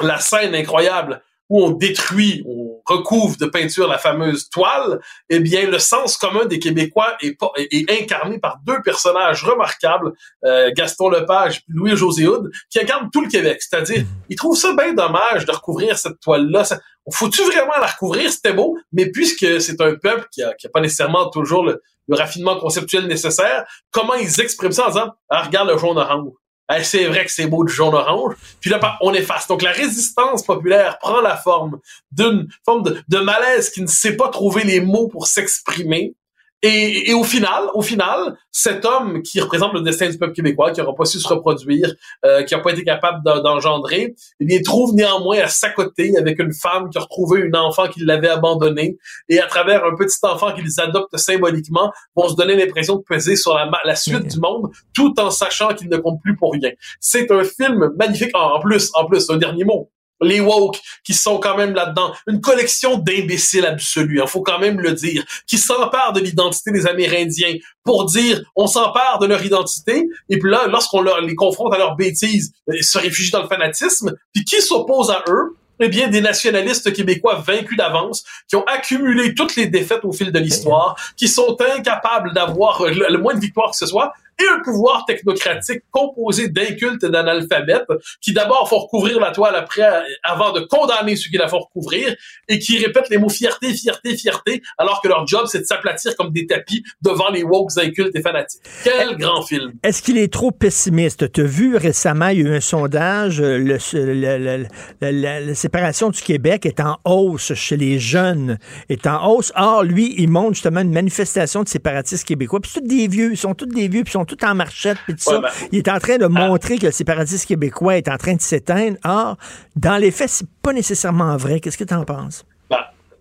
la 0.00 0.18
scène 0.18 0.54
incroyable 0.54 1.22
où 1.48 1.64
on 1.64 1.70
détruit, 1.70 2.42
on 2.46 2.82
recouvre 2.84 3.36
de 3.38 3.46
peinture 3.46 3.88
la 3.88 3.98
fameuse 3.98 4.50
toile, 4.50 5.00
eh 5.30 5.40
bien, 5.40 5.66
le 5.66 5.78
sens 5.78 6.16
commun 6.16 6.44
des 6.44 6.58
Québécois 6.58 7.16
est, 7.22 7.90
incarné 7.90 8.38
par 8.38 8.58
deux 8.64 8.82
personnages 8.82 9.44
remarquables, 9.44 10.12
euh, 10.44 10.70
Gaston 10.74 11.08
Lepage 11.08 11.58
et 11.58 11.62
Louis-José 11.68 12.26
Houd, 12.26 12.50
qui 12.70 12.80
incarnent 12.80 13.08
tout 13.10 13.22
le 13.22 13.28
Québec. 13.28 13.62
C'est-à-dire, 13.62 14.04
ils 14.28 14.36
trouvent 14.36 14.58
ça 14.58 14.74
bien 14.74 14.92
dommage 14.92 15.46
de 15.46 15.52
recouvrir 15.52 15.96
cette 15.98 16.20
toile-là. 16.20 16.64
Faut-tu 17.10 17.42
vraiment 17.44 17.78
la 17.80 17.86
recouvrir? 17.86 18.30
C'était 18.30 18.52
beau, 18.52 18.76
mais 18.92 19.10
puisque 19.10 19.60
c'est 19.60 19.80
un 19.80 19.94
peuple 19.94 20.26
qui 20.30 20.42
a, 20.42 20.52
qui 20.54 20.66
a 20.66 20.70
pas 20.70 20.80
nécessairement 20.80 21.30
toujours 21.30 21.64
le, 21.64 21.82
le 22.08 22.16
raffinement 22.16 22.58
conceptuel 22.58 23.06
nécessaire, 23.06 23.64
comment 23.90 24.14
ils 24.14 24.40
expriment 24.40 24.72
ça 24.72 24.86
en 24.86 24.88
disant, 24.88 25.12
ah, 25.30 25.42
regarde 25.42 25.68
le 25.68 25.78
jaune-orange? 25.78 26.32
Eh, 26.74 26.84
c'est 26.84 27.06
vrai 27.06 27.24
que 27.24 27.32
c'est 27.32 27.46
beau 27.46 27.64
du 27.64 27.72
jaune 27.72 27.94
orange. 27.94 28.34
Puis 28.60 28.70
là, 28.70 28.98
on 29.00 29.14
efface. 29.14 29.46
Donc 29.46 29.62
la 29.62 29.72
résistance 29.72 30.44
populaire 30.44 30.98
prend 30.98 31.20
la 31.20 31.36
forme 31.36 31.78
d'une 32.12 32.48
forme 32.64 32.82
de, 32.82 33.02
de 33.08 33.18
malaise 33.18 33.70
qui 33.70 33.80
ne 33.80 33.86
sait 33.86 34.16
pas 34.16 34.28
trouver 34.28 34.64
les 34.64 34.80
mots 34.80 35.08
pour 35.08 35.26
s'exprimer. 35.26 36.14
Et, 36.62 37.10
et 37.10 37.14
au 37.14 37.22
final, 37.22 37.68
au 37.74 37.82
final, 37.82 38.36
cet 38.50 38.84
homme 38.84 39.22
qui 39.22 39.40
représente 39.40 39.72
le 39.74 39.80
destin 39.82 40.08
du 40.10 40.18
peuple 40.18 40.32
québécois, 40.32 40.72
qui 40.72 40.80
n'aura 40.80 40.92
pas 40.94 41.04
su 41.04 41.20
se 41.20 41.28
reproduire, 41.28 41.94
euh, 42.24 42.42
qui 42.42 42.52
n'a 42.54 42.60
pas 42.60 42.72
été 42.72 42.82
capable 42.82 43.22
d'en- 43.24 43.40
d'engendrer, 43.40 44.16
eh 44.40 44.44
bien, 44.44 44.60
trouve 44.62 44.92
néanmoins 44.94 45.38
à 45.38 45.46
s'accoter 45.46 46.16
avec 46.18 46.40
une 46.40 46.52
femme 46.52 46.90
qui 46.90 46.98
a 46.98 47.02
retrouvé 47.02 47.42
une 47.42 47.54
enfant 47.54 47.86
qui 47.86 48.00
l'avait 48.04 48.28
abandonné, 48.28 48.96
et 49.28 49.38
à 49.38 49.46
travers 49.46 49.84
un 49.84 49.94
petit 49.94 50.18
enfant 50.24 50.52
qu'ils 50.52 50.80
adoptent 50.80 51.16
symboliquement, 51.16 51.92
vont 52.16 52.28
se 52.28 52.34
donner 52.34 52.56
l'impression 52.56 52.96
de 52.96 53.02
peser 53.08 53.36
sur 53.36 53.54
la, 53.54 53.70
la 53.84 53.94
suite 53.94 54.26
du 54.26 54.40
monde, 54.40 54.72
tout 54.94 55.14
en 55.20 55.30
sachant 55.30 55.74
qu'ils 55.74 55.88
ne 55.88 55.96
comptent 55.96 56.20
plus 56.22 56.36
pour 56.36 56.52
rien. 56.52 56.70
C'est 56.98 57.30
un 57.30 57.44
film 57.44 57.92
magnifique. 57.96 58.36
En 58.36 58.56
en 58.56 58.60
plus, 58.60 58.90
en 58.94 59.04
plus, 59.06 59.30
un 59.30 59.36
dernier 59.36 59.64
mot 59.64 59.90
les 60.20 60.40
woke 60.40 60.80
qui 61.04 61.14
sont 61.14 61.38
quand 61.38 61.56
même 61.56 61.74
là-dedans, 61.74 62.12
une 62.26 62.40
collection 62.40 62.98
d'imbéciles 62.98 63.66
absolus, 63.66 64.20
il 64.22 64.28
faut 64.28 64.42
quand 64.42 64.58
même 64.58 64.80
le 64.80 64.92
dire, 64.92 65.24
qui 65.46 65.58
s'emparent 65.58 66.12
de 66.12 66.20
l'identité 66.20 66.70
des 66.72 66.86
Amérindiens 66.86 67.56
pour 67.84 68.06
dire 68.06 68.42
on 68.56 68.66
s'empare 68.66 69.18
de 69.18 69.26
leur 69.26 69.44
identité, 69.44 70.08
et 70.28 70.38
puis 70.38 70.50
là, 70.50 70.66
lorsqu'on 70.66 71.00
leur, 71.00 71.20
les 71.20 71.34
confronte 71.34 71.74
à 71.74 71.78
leurs 71.78 71.96
bêtises, 71.96 72.52
ils 72.72 72.84
se 72.84 72.98
réfugient 72.98 73.30
dans 73.30 73.42
le 73.42 73.48
fanatisme, 73.48 74.14
puis 74.32 74.44
qui 74.44 74.60
s'oppose 74.60 75.10
à 75.10 75.22
eux? 75.28 75.56
Eh 75.80 75.88
bien, 75.88 76.08
des 76.08 76.20
nationalistes 76.20 76.92
québécois 76.92 77.36
vaincus 77.36 77.76
d'avance, 77.78 78.24
qui 78.48 78.56
ont 78.56 78.64
accumulé 78.64 79.32
toutes 79.32 79.54
les 79.54 79.66
défaites 79.66 80.04
au 80.04 80.10
fil 80.10 80.32
de 80.32 80.38
l'histoire, 80.40 80.96
qui 81.16 81.28
sont 81.28 81.56
incapables 81.76 82.34
d'avoir 82.34 82.82
le, 82.84 83.06
le 83.08 83.18
moins 83.18 83.32
de 83.32 83.38
victoires 83.38 83.70
que 83.70 83.76
ce 83.76 83.86
soit, 83.86 84.12
et 84.40 84.48
un 84.48 84.60
pouvoir 84.62 85.04
technocratique 85.06 85.82
composé 85.90 86.48
d'incultes 86.48 87.02
et 87.04 87.10
d'analphabètes, 87.10 87.86
qui 88.20 88.32
d'abord 88.32 88.68
font 88.68 88.78
recouvrir 88.78 89.18
la 89.20 89.30
toile 89.32 89.56
après, 89.56 89.82
avant 90.22 90.52
de 90.52 90.60
condamner 90.60 91.16
ceux 91.16 91.30
qui 91.30 91.36
la 91.36 91.48
font 91.48 91.58
recouvrir, 91.60 92.14
et 92.48 92.58
qui 92.58 92.78
répètent 92.78 93.10
les 93.10 93.18
mots 93.18 93.28
fierté, 93.28 93.72
fierté, 93.74 94.16
fierté, 94.16 94.62
alors 94.78 95.00
que 95.02 95.08
leur 95.08 95.26
job, 95.26 95.46
c'est 95.46 95.60
de 95.60 95.64
s'aplatir 95.64 96.14
comme 96.16 96.32
des 96.32 96.46
tapis 96.46 96.84
devant 97.02 97.30
les 97.30 97.42
woke 97.42 97.70
incultes 97.78 98.14
et 98.14 98.22
fanatiques. 98.22 98.62
Quel 98.84 99.16
grand 99.16 99.42
film! 99.42 99.72
Est-ce 99.82 100.02
qu'il 100.02 100.18
est 100.18 100.32
trop 100.32 100.50
pessimiste? 100.50 101.32
Tu 101.32 101.40
as 101.42 101.44
vu 101.44 101.76
récemment, 101.76 102.28
il 102.28 102.38
y 102.40 102.46
a 102.46 102.50
eu 102.50 102.56
un 102.56 102.60
sondage, 102.60 103.40
euh, 103.40 103.58
le, 103.58 103.78
le- 103.94 104.66
le- 105.00 105.10
la, 105.46 105.54
séparation 105.54 106.10
du 106.10 106.20
Québec 106.22 106.66
est 106.66 106.80
en 106.80 106.98
hausse 107.04 107.54
chez 107.54 107.76
les 107.76 107.98
jeunes, 107.98 108.58
est 108.88 109.06
en 109.06 109.26
hausse. 109.28 109.52
Or, 109.56 109.82
lui, 109.82 110.14
il 110.18 110.28
montre 110.28 110.54
justement 110.54 110.80
une 110.80 110.92
manifestation 110.92 111.62
de 111.62 111.68
séparatistes 111.68 112.26
québécois. 112.26 112.60
Puis 112.60 112.70
c'est 112.74 112.80
tous 112.80 112.86
des 112.86 113.08
vieux, 113.08 113.32
ils 113.32 113.36
sont 113.36 113.54
tous 113.54 113.66
des 113.66 113.88
vieux, 113.88 114.04
puis 114.04 114.10
ils 114.10 114.18
sont 114.18 114.24
tous 114.28 114.46
en 114.46 114.54
marchette, 114.54 114.98
puis 115.04 115.14
tout 115.16 115.28
Ouais, 115.30 115.36
ça. 115.36 115.40
ben- 115.40 115.68
il 115.72 115.78
est 115.78 115.88
en 115.88 115.98
train 115.98 116.18
de 116.18 116.26
montrer 116.26 116.78
que 116.78 116.86
le 116.86 116.92
séparatisme 116.92 117.46
québécois 117.46 117.96
est 117.96 118.08
en 118.08 118.16
train 118.16 118.34
de 118.34 118.40
s'éteindre. 118.40 118.96
Or, 119.04 119.36
dans 119.76 119.96
les 119.96 120.10
faits, 120.10 120.28
c'est 120.30 120.48
pas 120.62 120.72
nécessairement 120.72 121.36
vrai. 121.36 121.60
Qu'est-ce 121.60 121.78
que 121.78 121.84
tu 121.84 121.94
en 121.94 122.04
penses? 122.04 122.44
Ben, 122.70 122.78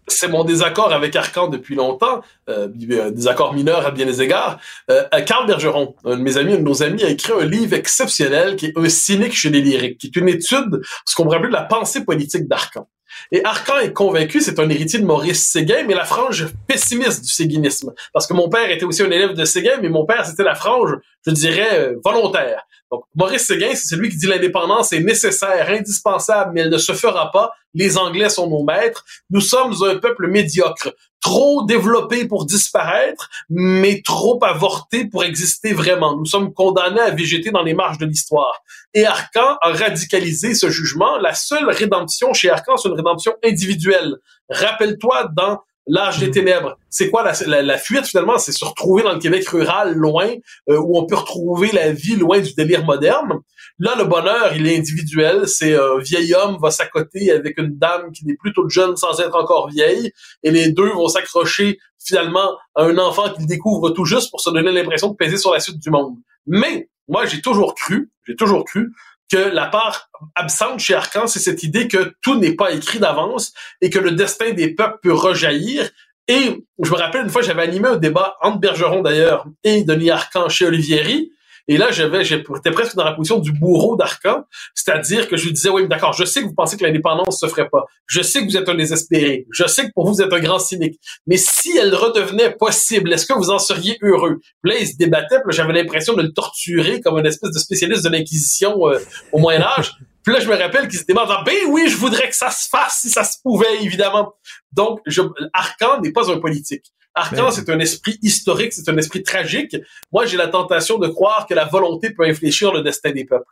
c'est 0.07 0.27
mon 0.29 0.43
désaccord 0.43 0.93
avec 0.93 1.15
Arcan 1.15 1.47
depuis 1.47 1.75
longtemps, 1.75 2.21
euh, 2.49 2.67
désaccord 3.11 3.53
mineur 3.53 3.85
à 3.85 3.91
bien 3.91 4.05
des 4.05 4.21
égards. 4.21 4.59
Euh, 4.89 5.03
Carl 5.25 5.45
Bergeron, 5.47 5.95
un 6.05 6.15
de 6.17 6.21
mes 6.21 6.37
amis, 6.37 6.53
un 6.53 6.57
de 6.57 6.61
nos 6.63 6.81
amis, 6.83 7.03
a 7.03 7.09
écrit 7.09 7.33
un 7.33 7.45
livre 7.45 7.73
exceptionnel 7.73 8.55
qui 8.55 8.67
est 8.67 8.77
Un 8.77 8.87
cynique 8.89 9.33
chez 9.35 9.49
les 9.49 9.61
lyriques, 9.61 9.97
qui 9.97 10.07
est 10.07 10.15
une 10.15 10.29
étude, 10.29 10.81
ce 11.05 11.15
qu'on 11.15 11.23
pourrait 11.23 11.37
appeler 11.37 11.49
de 11.49 11.55
la 11.55 11.63
pensée 11.63 12.03
politique 12.05 12.47
d'Arcan. 12.47 12.87
Et 13.31 13.43
Arcan 13.43 13.79
est 13.79 13.93
convaincu, 13.93 14.41
c'est 14.41 14.59
un 14.59 14.69
héritier 14.69 14.99
de 14.99 15.05
Maurice 15.05 15.47
Séguin, 15.47 15.83
mais 15.87 15.95
la 15.95 16.05
frange 16.05 16.47
pessimiste 16.67 17.23
du 17.23 17.31
séguinisme. 17.31 17.93
Parce 18.13 18.27
que 18.27 18.33
mon 18.33 18.49
père 18.49 18.69
était 18.69 18.85
aussi 18.85 19.03
un 19.03 19.11
élève 19.11 19.33
de 19.33 19.45
Séguin, 19.45 19.79
mais 19.81 19.89
mon 19.89 20.05
père, 20.05 20.25
c'était 20.25 20.43
la 20.43 20.55
frange, 20.55 20.95
je 21.25 21.31
dirais, 21.31 21.79
euh, 21.79 21.95
volontaire. 22.03 22.63
Donc, 22.91 23.03
Maurice 23.15 23.45
Séguin, 23.45 23.71
c'est 23.73 23.95
celui 23.95 24.09
qui 24.09 24.17
dit 24.17 24.27
l'indépendance 24.27 24.93
est 24.93 25.01
nécessaire, 25.01 25.69
indispensable, 25.69 26.51
mais 26.53 26.61
elle 26.61 26.69
ne 26.69 26.77
se 26.77 26.93
fera 26.93 27.31
pas. 27.31 27.51
Les 27.73 27.97
Anglais 27.97 28.29
sont 28.29 28.49
nos 28.49 28.63
maîtres. 28.63 29.03
Nous 29.29 29.41
sommes 29.41 29.73
un 29.83 29.97
peuple 29.97 30.27
médiocre, 30.27 30.93
trop 31.21 31.65
développé 31.65 32.25
pour 32.25 32.45
disparaître, 32.45 33.29
mais 33.49 34.01
trop 34.05 34.39
avorté 34.43 35.05
pour 35.05 35.25
exister 35.25 35.73
vraiment. 35.73 36.15
Nous 36.15 36.25
sommes 36.25 36.53
condamnés 36.53 37.01
à 37.01 37.11
végéter 37.11 37.51
dans 37.51 37.63
les 37.63 37.73
marges 37.73 37.97
de 37.97 38.05
l'histoire. 38.05 38.61
Et 38.97 39.05
Arcan 39.05 39.57
a 39.61 39.73
radicalisé 39.73 40.55
ce 40.55 40.71
jugement. 40.71 41.17
La 41.19 41.35
seule 41.35 41.69
rédemption 41.69 42.33
chez 42.33 42.49
Arcan, 42.49 42.77
c'est 42.77 42.89
une 42.89 42.95
rédemption 42.95 43.35
individuelle. 43.43 44.15
Rappelle-toi 44.49 45.29
dans 45.35 45.59
L'âge 45.89 46.19
des 46.19 46.31
ténèbres. 46.31 46.77
C'est 46.89 47.09
quoi 47.09 47.23
la, 47.23 47.61
la, 47.61 47.77
fuite 47.77 48.05
finalement? 48.07 48.37
C'est 48.37 48.51
se 48.51 48.65
retrouver 48.65 49.03
dans 49.03 49.13
le 49.13 49.19
Québec 49.19 49.47
rural, 49.47 49.93
loin, 49.93 50.27
euh, 50.69 50.77
où 50.77 50.99
on 50.99 51.05
peut 51.05 51.15
retrouver 51.15 51.71
la 51.71 51.93
vie 51.93 52.17
loin 52.17 52.39
du 52.39 52.53
délire 52.55 52.83
moderne. 52.83 53.39
Là, 53.79 53.95
le 53.97 54.03
bonheur, 54.03 54.53
il 54.53 54.67
est 54.67 54.77
individuel. 54.77 55.47
C'est 55.47 55.75
un 55.75 55.97
vieil 55.99 56.33
homme 56.33 56.57
va 56.61 56.71
s'accoter 56.71 57.31
avec 57.31 57.57
une 57.57 57.77
dame 57.77 58.11
qui 58.11 58.25
n'est 58.25 58.35
plus 58.35 58.51
toute 58.51 58.69
jeune 58.69 58.97
sans 58.97 59.17
être 59.21 59.35
encore 59.35 59.69
vieille, 59.69 60.11
et 60.43 60.51
les 60.51 60.71
deux 60.71 60.89
vont 60.89 61.07
s'accrocher 61.07 61.77
finalement 62.03 62.57
à 62.75 62.83
un 62.83 62.97
enfant 62.97 63.31
qu'ils 63.33 63.47
découvrent 63.47 63.91
tout 63.91 64.03
juste 64.03 64.29
pour 64.29 64.41
se 64.41 64.49
donner 64.49 64.73
l'impression 64.73 65.07
de 65.07 65.15
peser 65.15 65.37
sur 65.37 65.53
la 65.53 65.61
suite 65.61 65.79
du 65.79 65.89
monde. 65.89 66.17
Mais 66.47 66.89
moi, 67.07 67.25
j'ai 67.25 67.41
toujours 67.41 67.75
cru, 67.75 68.11
j'ai 68.25 68.35
toujours 68.35 68.65
cru 68.65 68.91
que 69.31 69.37
la 69.37 69.67
part 69.67 70.09
absente 70.35 70.79
chez 70.79 70.93
Arcan, 70.93 71.27
c'est 71.27 71.39
cette 71.39 71.63
idée 71.63 71.87
que 71.87 72.15
tout 72.21 72.39
n'est 72.39 72.55
pas 72.55 72.71
écrit 72.71 72.99
d'avance 72.99 73.53
et 73.81 73.89
que 73.89 73.99
le 73.99 74.11
destin 74.11 74.53
des 74.53 74.73
peuples 74.73 74.99
peut 75.01 75.13
rejaillir. 75.13 75.89
Et 76.27 76.65
je 76.81 76.91
me 76.91 76.95
rappelle 76.95 77.23
une 77.23 77.29
fois, 77.29 77.41
j'avais 77.41 77.63
animé 77.63 77.89
un 77.89 77.97
débat 77.97 78.37
entre 78.41 78.59
Bergeron 78.59 79.01
d'ailleurs 79.01 79.45
et 79.63 79.83
Denis 79.83 80.11
Arcan 80.11 80.49
chez 80.49 80.65
Olivieri, 80.65 81.31
et 81.67 81.77
là, 81.77 81.91
j'avais, 81.91 82.23
j'étais 82.23 82.71
presque 82.71 82.95
dans 82.95 83.03
la 83.03 83.11
position 83.11 83.39
du 83.39 83.51
bourreau 83.51 83.97
d'Arcan, 83.97 84.45
c'est-à-dire 84.73 85.27
que 85.27 85.35
je 85.35 85.45
lui 85.45 85.53
disais, 85.53 85.69
oui, 85.69 85.87
d'accord, 85.87 86.13
je 86.13 86.23
sais 86.23 86.41
que 86.41 86.45
vous 86.45 86.53
pensez 86.53 86.77
que 86.77 86.83
l'indépendance 86.85 87.39
se 87.39 87.47
ferait 87.47 87.67
pas. 87.69 87.85
Je 88.05 88.21
sais 88.21 88.41
que 88.41 88.45
vous 88.45 88.55
êtes 88.55 88.69
un 88.69 88.75
désespéré. 88.75 89.45
Je 89.51 89.67
sais 89.67 89.87
que 89.87 89.91
pour 89.93 90.07
vous, 90.07 90.13
vous 90.13 90.21
êtes 90.21 90.31
un 90.31 90.39
grand 90.39 90.59
cynique. 90.59 90.99
Mais 91.25 91.35
si 91.37 91.77
elle 91.77 91.93
redevenait 91.93 92.55
possible, 92.55 93.11
est-ce 93.11 93.25
que 93.25 93.33
vous 93.33 93.49
en 93.49 93.59
seriez 93.59 93.97
heureux? 94.01 94.39
Puis 94.63 94.71
là, 94.71 94.79
il 94.79 94.87
se 94.87 94.95
débattait, 94.97 95.41
puis 95.45 95.55
j'avais 95.55 95.73
l'impression 95.73 96.13
de 96.13 96.21
le 96.21 96.31
torturer 96.31 97.01
comme 97.01 97.17
une 97.17 97.25
espèce 97.25 97.51
de 97.51 97.59
spécialiste 97.59 98.03
de 98.05 98.09
l'Inquisition 98.09 98.87
euh, 98.87 98.99
au 99.33 99.39
Moyen 99.39 99.61
Âge. 99.61 99.93
Puis 100.23 100.33
là, 100.33 100.41
je 100.41 100.49
me 100.49 100.57
rappelle 100.57 100.89
qu'il 100.89 100.99
s'était 100.99 101.13
demandant, 101.13 101.41
ben 101.43 101.55
oui, 101.69 101.87
je 101.87 101.95
voudrais 101.95 102.27
que 102.27 102.35
ça 102.35 102.51
se 102.51 102.67
fasse 102.67 102.99
si 102.99 103.09
ça 103.09 103.23
se 103.23 103.37
pouvait, 103.41 103.81
évidemment. 103.81 104.33
Donc, 104.73 104.99
je, 105.05 105.21
Arcan 105.53 106.01
n'est 106.01 106.11
pas 106.11 106.29
un 106.29 106.39
politique. 106.39 106.83
Arcan, 107.17 107.51
c'est 107.51 107.69
un 107.69 107.79
esprit 107.79 108.17
historique, 108.21 108.73
c'est 108.73 108.87
un 108.89 108.97
esprit 108.97 109.23
tragique. 109.23 109.75
Moi, 110.11 110.25
j'ai 110.25 110.37
la 110.37 110.47
tentation 110.47 110.97
de 110.97 111.07
croire 111.07 111.47
que 111.47 111.53
la 111.53 111.65
volonté 111.65 112.11
peut 112.11 112.25
infléchir 112.25 112.73
le 112.73 112.81
destin 112.81 113.11
des 113.11 113.25
peuples. 113.25 113.45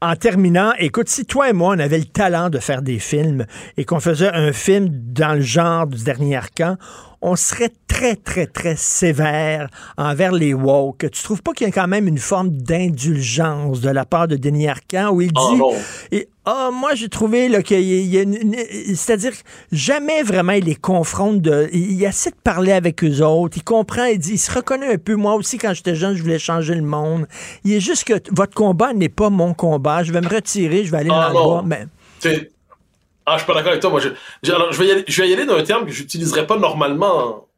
En 0.00 0.14
terminant, 0.14 0.72
écoute, 0.78 1.08
si 1.08 1.24
toi 1.26 1.50
et 1.50 1.52
moi, 1.52 1.74
on 1.76 1.78
avait 1.78 1.98
le 1.98 2.04
talent 2.04 2.48
de 2.48 2.58
faire 2.58 2.82
des 2.82 2.98
films 2.98 3.44
et 3.76 3.84
qu'on 3.84 4.00
faisait 4.00 4.30
un 4.32 4.52
film 4.52 4.88
dans 4.90 5.34
le 5.34 5.40
genre 5.40 5.86
du 5.86 6.02
dernier 6.02 6.36
Arcan, 6.36 6.76
on 7.20 7.36
serait 7.36 7.72
très, 7.88 8.14
très, 8.16 8.46
très 8.46 8.76
sévère 8.76 9.68
envers 9.96 10.32
les 10.32 10.54
woke. 10.54 11.10
Tu 11.10 11.22
trouves 11.22 11.42
pas 11.42 11.52
qu'il 11.52 11.66
y 11.66 11.70
a 11.70 11.72
quand 11.72 11.88
même 11.88 12.06
une 12.06 12.18
forme 12.18 12.50
d'indulgence 12.50 13.80
de 13.80 13.90
la 13.90 14.04
part 14.04 14.28
de 14.28 14.36
Denis 14.36 14.68
Arcand 14.68 15.10
où 15.10 15.20
il 15.20 15.30
ah, 15.34 15.50
dit... 15.50 15.62
Et, 16.12 16.28
ah, 16.44 16.70
moi, 16.72 16.94
j'ai 16.94 17.08
trouvé 17.08 17.50
qu'il 17.62 17.80
y 17.82 18.18
a, 18.18 18.22
une... 18.22 18.54
C'est-à-dire, 18.94 19.32
jamais 19.72 20.22
vraiment 20.22 20.52
il 20.52 20.64
les 20.64 20.76
confronte 20.76 21.42
de... 21.42 21.68
Il 21.72 22.02
essaie 22.04 22.30
de 22.30 22.36
parler 22.36 22.72
avec 22.72 23.02
eux 23.04 23.22
autres, 23.22 23.56
il 23.58 23.64
comprend, 23.64 24.04
il 24.04 24.18
dit, 24.18 24.34
il 24.34 24.38
se 24.38 24.52
reconnaît 24.52 24.94
un 24.94 24.98
peu. 24.98 25.16
Moi 25.16 25.34
aussi, 25.34 25.58
quand 25.58 25.74
j'étais 25.74 25.94
jeune, 25.94 26.14
je 26.14 26.22
voulais 26.22 26.38
changer 26.38 26.74
le 26.74 26.82
monde. 26.82 27.26
Il 27.64 27.72
est 27.72 27.80
juste 27.80 28.04
que 28.04 28.14
votre 28.30 28.54
combat 28.54 28.92
n'est 28.92 29.08
pas 29.08 29.28
mon 29.28 29.54
combat. 29.54 30.02
Je 30.04 30.12
vais 30.12 30.20
me 30.20 30.28
retirer, 30.28 30.84
je 30.84 30.90
vais 30.90 30.98
aller 30.98 31.10
ah, 31.12 31.30
dans 31.32 31.40
le 31.40 31.44
bois. 31.44 31.64
Mais... 31.66 31.86
Ah, 33.28 33.34
je 33.34 33.38
suis 33.38 33.46
pas 33.46 33.54
d'accord 33.54 33.70
avec 33.70 33.82
toi. 33.82 33.90
Moi, 33.90 34.00
je, 34.00 34.08
je, 34.42 34.78
vais 34.78 34.86
y 34.86 34.90
aller, 34.90 35.04
je 35.06 35.22
vais 35.22 35.28
y 35.28 35.32
aller 35.32 35.44
d'un 35.44 35.62
terme 35.62 35.86
que 35.86 35.92
j'utiliserais 35.92 36.46
pas 36.46 36.56
normalement 36.56 37.48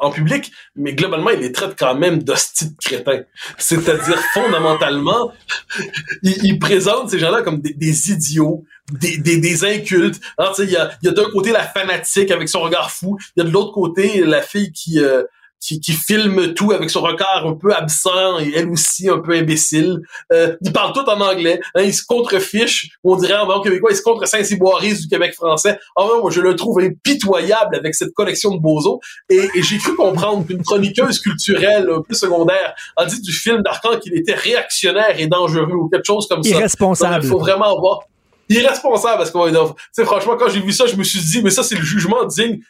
en, 0.00 0.10
public, 0.10 0.52
mais 0.76 0.94
globalement, 0.94 1.30
il 1.30 1.40
les 1.40 1.52
traite 1.52 1.74
quand 1.78 1.94
même 1.94 2.22
d'hostie 2.22 2.70
de 2.70 2.76
crétins. 2.80 3.22
C'est-à-dire, 3.58 4.18
fondamentalement, 4.34 5.32
il, 6.22 6.44
il, 6.44 6.58
présente 6.58 7.10
ces 7.10 7.18
gens-là 7.18 7.42
comme 7.42 7.60
des, 7.60 8.10
idiots, 8.10 8.64
des, 8.92 9.64
incultes. 9.64 10.20
il 10.58 10.70
y 10.70 10.76
a, 10.76 10.92
y 11.02 11.08
a 11.08 11.12
d'un 11.12 11.30
côté 11.30 11.52
la 11.52 11.64
fanatique 11.64 12.30
avec 12.30 12.48
son 12.48 12.60
regard 12.60 12.90
fou, 12.90 13.18
il 13.36 13.40
y 13.40 13.46
a 13.46 13.48
de 13.48 13.52
l'autre 13.52 13.72
côté 13.72 14.24
la 14.24 14.42
fille 14.42 14.72
qui... 14.72 15.00
Euh, 15.00 15.24
qui, 15.64 15.80
qui, 15.80 15.92
filme 15.92 16.52
tout 16.52 16.72
avec 16.72 16.90
son 16.90 17.00
regard 17.00 17.44
un 17.46 17.54
peu 17.54 17.74
absent 17.74 18.38
et 18.38 18.52
elle 18.54 18.68
aussi 18.68 19.08
un 19.08 19.18
peu 19.18 19.32
imbécile. 19.32 20.00
Euh, 20.32 20.56
ils 20.60 20.72
parlent 20.72 20.92
tout 20.92 21.08
en 21.08 21.20
anglais. 21.20 21.60
Hein, 21.74 21.82
ils 21.82 21.94
se 21.94 22.04
contrefichent. 22.04 22.90
On 23.02 23.16
dirait 23.16 23.34
en 23.34 23.60
québécois, 23.60 23.90
ils 23.92 23.96
se 23.96 24.02
contre 24.02 24.26
Saint-Cyboiris 24.26 25.00
du 25.00 25.08
Québec 25.08 25.34
français. 25.34 25.78
Ah 25.96 26.04
moi, 26.20 26.30
je 26.30 26.40
le 26.40 26.54
trouve 26.54 26.80
impitoyable 26.80 27.76
avec 27.76 27.94
cette 27.94 28.12
collection 28.12 28.54
de 28.54 28.60
bozos. 28.60 29.00
Et, 29.30 29.48
et 29.54 29.62
j'ai 29.62 29.78
cru 29.78 29.94
comprendre 29.96 30.46
qu'une 30.46 30.62
chroniqueuse 30.62 31.18
culturelle 31.18 31.88
un 31.90 32.02
peu 32.02 32.14
secondaire 32.14 32.74
a 32.96 33.06
dit 33.06 33.20
du 33.20 33.32
film 33.32 33.62
d'Arcan 33.62 33.98
qu'il 33.98 34.14
était 34.14 34.34
réactionnaire 34.34 35.18
et 35.18 35.26
dangereux 35.26 35.72
ou 35.72 35.88
quelque 35.88 36.06
chose 36.06 36.26
comme 36.28 36.42
ça. 36.42 36.50
Irresponsable. 36.50 37.24
Il 37.24 37.30
faut 37.30 37.38
vraiment 37.38 37.76
avoir 37.76 38.00
irresponsable 38.50 39.16
parce 39.16 39.30
que 39.30 39.38
c'est 39.92 40.04
franchement 40.04 40.36
quand 40.36 40.50
j'ai 40.50 40.60
vu 40.60 40.70
ça 40.70 40.84
je 40.86 40.96
me 40.96 41.02
suis 41.02 41.20
dit 41.20 41.40
mais 41.42 41.48
ça 41.48 41.62
c'est 41.62 41.76
le 41.76 41.82
jugement 41.82 42.24
digne 42.24 42.60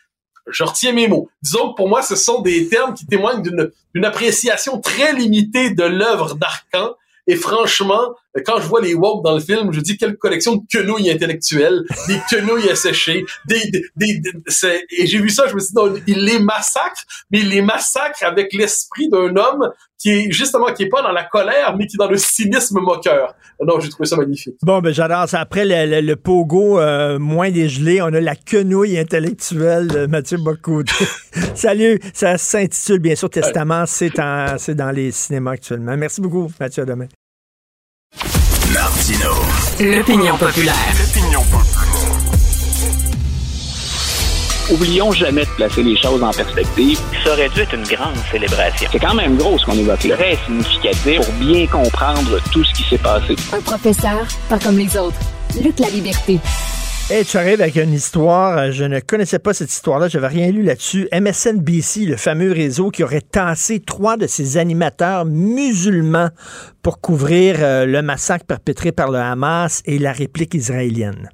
je 0.50 0.64
retiens 0.64 0.92
mes 0.92 1.08
mots. 1.08 1.28
Disons 1.42 1.70
que 1.70 1.76
pour 1.76 1.88
moi, 1.88 2.02
ce 2.02 2.16
sont 2.16 2.40
des 2.40 2.68
termes 2.68 2.94
qui 2.94 3.06
témoignent 3.06 3.42
d'une 3.42 4.04
appréciation 4.04 4.80
très 4.80 5.12
limitée 5.12 5.70
de 5.70 5.84
l'œuvre 5.84 6.34
d'Arcan. 6.34 6.94
Et 7.26 7.36
franchement, 7.36 8.14
quand 8.44 8.60
je 8.60 8.66
vois 8.66 8.82
les 8.82 8.92
woke 8.92 9.24
dans 9.24 9.34
le 9.34 9.40
film, 9.40 9.72
je 9.72 9.80
dis 9.80 9.96
quelle 9.96 10.18
collection 10.18 10.56
de 10.56 10.62
quenouilles 10.70 11.10
intellectuelles, 11.10 11.82
des 12.06 12.18
quenouilles 12.28 12.68
asséchées, 12.68 13.24
des, 13.46 13.70
des, 13.70 13.82
des, 13.96 14.20
et 14.90 15.06
j'ai 15.06 15.18
vu 15.18 15.30
ça, 15.30 15.48
je 15.48 15.54
me 15.54 15.60
suis 15.60 15.68
dit, 15.68 15.74
non, 15.74 15.94
il 16.06 16.22
les 16.22 16.38
massacre, 16.38 17.02
mais 17.30 17.40
il 17.40 17.48
les 17.48 17.62
massacre 17.62 18.22
avec 18.24 18.52
l'esprit 18.52 19.08
d'un 19.08 19.34
homme 19.36 19.72
qui 20.04 20.10
est 20.10 20.30
justement 20.30 20.66
qui 20.66 20.82
est 20.82 20.88
pas 20.90 21.00
dans 21.00 21.12
la 21.12 21.24
colère, 21.24 21.74
mais 21.78 21.86
qui 21.86 21.96
est 21.96 21.98
dans 21.98 22.10
le 22.10 22.18
cynisme 22.18 22.78
moqueur. 22.78 23.34
Non, 23.64 23.80
j'ai 23.80 23.88
trouvé 23.88 24.06
ça 24.06 24.16
magnifique. 24.16 24.56
Bon, 24.60 24.80
ben 24.80 24.92
j'adore 24.92 25.26
ça. 25.26 25.40
Après 25.40 25.64
le, 25.64 26.02
le, 26.02 26.16
pogo 26.16 26.78
euh, 26.78 27.18
moins 27.18 27.50
dégelé, 27.50 28.02
on 28.02 28.12
a 28.12 28.20
la 28.20 28.36
quenouille 28.36 28.98
intellectuelle 28.98 29.86
de 29.86 30.04
Mathieu 30.04 30.36
Bocout. 30.36 30.84
Salut, 31.54 31.98
ça 32.12 32.36
s'intitule 32.36 32.98
bien 32.98 33.14
sûr 33.14 33.30
Testament, 33.30 33.86
c'est 33.86 34.10
dans 34.14 34.92
les 34.94 35.10
cinémas 35.10 35.52
actuellement. 35.52 35.96
Merci 35.96 36.20
beaucoup, 36.20 36.50
Mathieu, 36.60 36.82
à 36.82 36.86
demain. 36.86 37.06
Martino. 38.74 39.30
L'opinion 39.80 40.36
populaire. 40.36 40.74
L'opinion 40.98 41.40
populaire. 41.44 41.73
Oublions 44.72 45.12
jamais 45.12 45.44
de 45.44 45.50
placer 45.56 45.82
les 45.82 45.94
choses 45.96 46.22
en 46.22 46.30
perspective. 46.30 46.98
Ça 47.22 47.32
aurait 47.32 47.50
dû 47.50 47.60
être 47.60 47.74
une 47.74 47.82
grande 47.82 48.16
célébration. 48.30 48.88
C'est 48.90 48.98
quand 48.98 49.14
même 49.14 49.36
gros 49.36 49.58
ce 49.58 49.66
qu'on 49.66 49.74
évoque 49.74 50.04
là. 50.04 50.16
Très 50.16 50.36
significatif 50.46 51.16
pour 51.20 51.34
bien 51.34 51.66
comprendre 51.66 52.40
tout 52.50 52.64
ce 52.64 52.72
qui 52.72 52.82
s'est 52.88 52.98
passé. 52.98 53.36
Un 53.52 53.60
professeur, 53.60 54.26
pas 54.48 54.58
comme 54.58 54.78
les 54.78 54.96
autres. 54.96 55.18
Lutte 55.62 55.80
la 55.80 55.90
liberté. 55.90 56.40
Et 57.10 57.24
tu 57.26 57.36
arrives 57.36 57.60
avec 57.60 57.76
une 57.76 57.92
histoire, 57.92 58.56
euh, 58.56 58.70
je 58.70 58.84
ne 58.84 58.98
connaissais 59.00 59.38
pas 59.38 59.52
cette 59.52 59.70
histoire-là, 59.70 60.08
j'avais 60.08 60.28
rien 60.28 60.50
lu 60.50 60.62
là-dessus. 60.62 61.06
MSNBC, 61.12 62.06
le 62.06 62.16
fameux 62.16 62.50
réseau 62.50 62.90
qui 62.90 63.04
aurait 63.04 63.20
tassé 63.20 63.80
trois 63.80 64.16
de 64.16 64.26
ses 64.26 64.56
animateurs 64.56 65.26
musulmans 65.26 66.30
pour 66.82 67.02
couvrir 67.02 67.56
euh, 67.58 67.84
le 67.84 68.00
massacre 68.00 68.46
perpétré 68.46 68.90
par 68.92 69.10
le 69.10 69.18
Hamas 69.18 69.82
et 69.84 69.98
la 69.98 70.12
réplique 70.12 70.54
israélienne. 70.54 71.28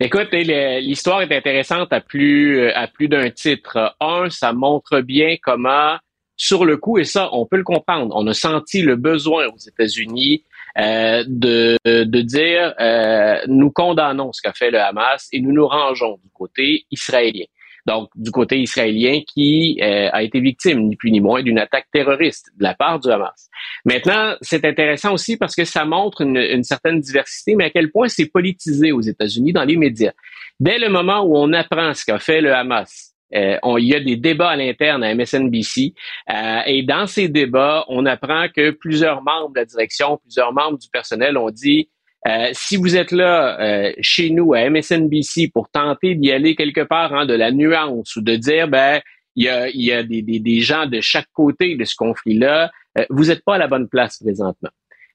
Écoute, 0.00 0.32
l'histoire 0.32 1.22
est 1.22 1.32
intéressante 1.32 1.92
à 1.92 2.00
plus, 2.00 2.60
euh, 2.60 2.72
à 2.76 2.86
plus 2.86 3.08
d'un 3.08 3.30
titre. 3.30 3.94
Un, 4.00 4.30
ça 4.30 4.52
montre 4.52 5.00
bien 5.00 5.36
comment, 5.42 5.96
sur 6.36 6.64
le 6.64 6.76
coup, 6.76 6.98
et 6.98 7.04
ça, 7.04 7.28
on 7.32 7.46
peut 7.46 7.56
le 7.56 7.64
comprendre, 7.64 8.14
on 8.16 8.26
a 8.26 8.34
senti 8.34 8.82
le 8.82 8.96
besoin 8.96 9.46
aux 9.46 9.58
États-Unis 9.58 10.44
euh, 10.78 11.24
de, 11.26 11.76
de 11.84 12.20
dire 12.20 12.74
euh, 12.78 13.40
nous 13.48 13.70
condamnons 13.70 14.32
ce 14.32 14.40
qu'a 14.42 14.52
fait 14.52 14.70
le 14.70 14.80
Hamas 14.80 15.28
et 15.32 15.40
nous 15.40 15.52
nous 15.52 15.66
rangeons 15.66 16.18
du 16.22 16.30
côté 16.32 16.84
israélien. 16.90 17.46
Donc 17.88 18.10
du 18.14 18.30
côté 18.30 18.60
israélien, 18.60 19.22
qui 19.26 19.78
euh, 19.80 20.10
a 20.12 20.22
été 20.22 20.40
victime, 20.40 20.80
ni 20.88 20.94
plus 20.94 21.10
ni 21.10 21.20
moins, 21.20 21.42
d'une 21.42 21.58
attaque 21.58 21.86
terroriste 21.90 22.50
de 22.58 22.62
la 22.62 22.74
part 22.74 23.00
du 23.00 23.10
Hamas. 23.10 23.48
Maintenant, 23.86 24.34
c'est 24.42 24.64
intéressant 24.66 25.14
aussi 25.14 25.38
parce 25.38 25.56
que 25.56 25.64
ça 25.64 25.86
montre 25.86 26.20
une, 26.20 26.36
une 26.36 26.64
certaine 26.64 27.00
diversité, 27.00 27.56
mais 27.56 27.64
à 27.64 27.70
quel 27.70 27.90
point 27.90 28.08
c'est 28.08 28.26
politisé 28.26 28.92
aux 28.92 29.00
États-Unis 29.00 29.54
dans 29.54 29.64
les 29.64 29.76
médias. 29.76 30.12
Dès 30.60 30.78
le 30.78 30.90
moment 30.90 31.22
où 31.22 31.36
on 31.36 31.52
apprend 31.54 31.94
ce 31.94 32.04
qu'a 32.04 32.18
fait 32.18 32.42
le 32.42 32.54
Hamas, 32.54 33.14
euh, 33.34 33.58
on, 33.62 33.78
il 33.78 33.86
y 33.86 33.94
a 33.94 34.00
des 34.00 34.16
débats 34.16 34.50
à 34.50 34.56
l'interne 34.56 35.02
à 35.02 35.14
MSNBC 35.14 35.94
euh, 36.30 36.60
et 36.66 36.82
dans 36.82 37.06
ces 37.06 37.28
débats, 37.28 37.84
on 37.88 38.06
apprend 38.06 38.48
que 38.54 38.70
plusieurs 38.70 39.22
membres 39.22 39.50
de 39.50 39.60
la 39.60 39.64
direction, 39.64 40.18
plusieurs 40.18 40.52
membres 40.52 40.78
du 40.78 40.88
personnel 40.88 41.36
ont 41.36 41.50
dit 41.50 41.88
euh, 42.28 42.50
si 42.52 42.76
vous 42.76 42.96
êtes 42.96 43.12
là 43.12 43.58
euh, 43.60 43.92
chez 44.00 44.30
nous 44.30 44.52
à 44.52 44.68
MSNBC 44.68 45.50
pour 45.52 45.70
tenter 45.70 46.14
d'y 46.14 46.30
aller 46.30 46.54
quelque 46.54 46.82
part 46.82 47.14
hein, 47.14 47.26
de 47.26 47.34
la 47.34 47.52
nuance 47.52 48.16
ou 48.16 48.20
de 48.20 48.36
dire 48.36 48.68
ben 48.68 49.00
il 49.34 49.44
y 49.44 49.92
a, 49.92 50.02
des, 50.02 50.22
des 50.22 50.60
gens 50.60 50.86
de 50.86 51.00
chaque 51.00 51.28
côté 51.32 51.76
de 51.76 51.84
ce 51.84 51.94
conflit-là, 51.94 52.72
euh, 52.98 53.04
vous 53.08 53.26
n'êtes 53.26 53.44
pas 53.44 53.54
à 53.54 53.58
la 53.58 53.68
bonne 53.68 53.88
place 53.88 54.18
présentement. 54.18 54.70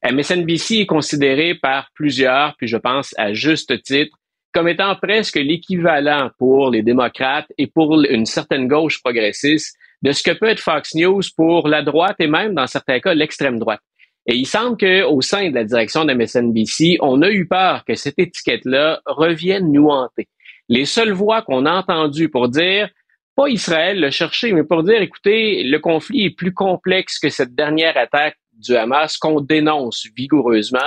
MSNBC 0.10 0.80
est 0.80 0.86
considéré 0.86 1.56
par 1.56 1.90
plusieurs, 1.94 2.56
puis 2.58 2.68
je 2.68 2.78
pense 2.78 3.14
à 3.18 3.34
juste 3.34 3.82
titre, 3.84 4.18
comme 4.54 4.70
étant 4.70 4.96
presque 4.96 5.36
l'équivalent 5.36 6.30
pour 6.38 6.70
les 6.70 6.84
démocrates 6.84 7.52
et 7.58 7.68
pour 7.68 8.02
une 8.02 8.26
certaine 8.26 8.70
gauche 8.70 9.02
progressiste 9.02 9.76
de 10.04 10.14
ce 10.14 10.24
que 10.24 10.32
peut 10.32 10.48
être 10.48 10.60
Fox 10.60 10.96
News 10.96 11.22
pour 11.36 11.68
la 11.68 11.82
droite 11.82 12.18
et 12.20 12.28
même, 12.28 12.54
dans 12.54 12.68
certains 12.68 13.00
cas, 13.02 13.14
l'extrême 13.14 13.60
droite. 13.60 13.82
Et 14.26 14.36
il 14.36 14.46
semble 14.46 14.78
qu'au 14.78 15.22
sein 15.22 15.50
de 15.50 15.56
la 15.56 15.66
direction 15.66 16.06
de 16.06 16.14
MSNBC, 16.14 16.98
on 17.02 17.22
a 17.22 17.30
eu 17.30 17.48
peur 17.48 17.84
que 17.86 17.96
cette 17.96 18.18
étiquette-là 18.18 19.02
revienne 19.06 19.72
nous 19.72 19.90
hanter. 19.90 20.28
Les 20.70 20.86
seules 20.86 21.12
voix 21.12 21.42
qu'on 21.42 21.66
a 21.66 21.74
entendues 21.74 22.30
pour 22.30 22.48
dire, 22.48 22.90
pas 23.36 23.50
Israël 23.50 24.00
le 24.00 24.12
chercher, 24.12 24.54
mais 24.54 24.64
pour 24.64 24.84
dire, 24.84 25.02
écoutez, 25.02 25.64
le 25.64 25.80
conflit 25.80 26.26
est 26.26 26.36
plus 26.36 26.54
complexe 26.54 27.20
que 27.20 27.30
cette 27.30 27.54
dernière 27.54 27.98
attaque 27.98 28.38
du 28.54 28.76
Hamas 28.76 29.18
qu'on 29.18 29.42
dénonce 29.42 30.08
vigoureusement. 30.16 30.80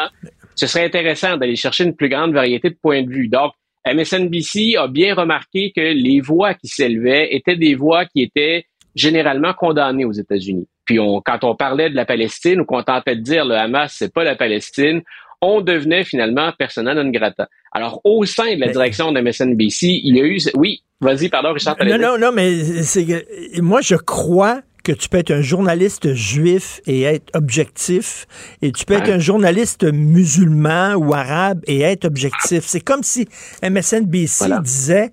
Ce 0.55 0.67
serait 0.67 0.87
intéressant 0.87 1.37
d'aller 1.37 1.57
chercher 1.57 1.85
une 1.85 1.95
plus 1.95 2.09
grande 2.09 2.33
variété 2.33 2.71
de 2.71 2.77
points 2.81 3.03
de 3.03 3.11
vue. 3.11 3.29
Donc, 3.29 3.53
MSNBC 3.87 4.77
a 4.77 4.89
bien 4.89 5.15
remarqué 5.15 5.73
que 5.75 5.81
les 5.81 6.21
voix 6.21 6.55
qui 6.55 6.69
s'élevaient 6.69 7.35
étaient 7.35 7.57
des 7.57 7.75
voix 7.75 8.07
qui 8.07 8.23
étaient 8.23 8.65
généralement 8.95 9.53
condamnées 9.53 10.05
aux 10.05 10.13
États-Unis. 10.13 10.67
Puis 10.87 10.99
on, 10.99 11.21
quand 11.21 11.45
on 11.45 11.55
parlait 11.55 11.91
de 11.91 11.97
la 11.97 12.07
Palestine 12.07 12.61
ou 12.61 12.65
qu'on 12.65 12.83
tentait 12.83 13.17
de 13.17 13.21
dire 13.21 13.45
le 13.45 13.57
Hamas, 13.57 13.95
c'est 13.97 14.13
pas 14.13 14.25
la 14.25 14.37
Palestine, 14.37 15.03
on 15.43 15.61
devenait 15.61 16.05
finalement 16.05 16.53
persona 16.59 16.95
non 16.95 17.11
grata. 17.11 17.49
Alors, 17.73 18.01
au 18.05 18.25
sein 18.25 18.55
de 18.55 18.61
la 18.61 18.69
direction 18.69 19.13
de 19.13 19.21
MSNBC, 19.21 20.01
il 20.03 20.17
y 20.17 20.21
a 20.21 20.25
eu... 20.25 20.39
Oui, 20.55 20.83
vas-y, 21.01 21.29
pardon, 21.29 21.53
Richard. 21.53 21.77
Non, 21.85 21.99
non, 21.99 22.19
non, 22.19 22.33
mais 22.33 22.83
c'est 22.83 23.05
que 23.05 23.61
moi, 23.61 23.83
je 23.83 23.97
crois 23.97 24.63
que 24.83 24.93
tu 24.93 25.09
peux 25.09 25.19
être 25.19 25.33
un 25.33 25.43
journaliste 25.43 26.15
juif 26.15 26.81
et 26.87 27.03
être 27.03 27.35
objectif, 27.35 28.27
et 28.63 28.71
tu 28.71 28.85
peux 28.85 28.95
être 28.95 29.11
un 29.11 29.19
journaliste 29.19 29.83
musulman 29.83 30.95
ou 30.95 31.13
arabe 31.13 31.61
et 31.67 31.81
être 31.81 32.05
objectif. 32.05 32.63
C'est 32.65 32.81
comme 32.81 33.03
si 33.03 33.27
MSNBC 33.65 34.45
disait, 34.63 35.11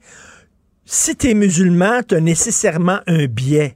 si 0.85 1.15
tu 1.15 1.31
es 1.31 1.33
musulman, 1.33 2.01
tu 2.07 2.15
as 2.15 2.19
nécessairement 2.19 2.99
un 3.07 3.25
biais. 3.25 3.75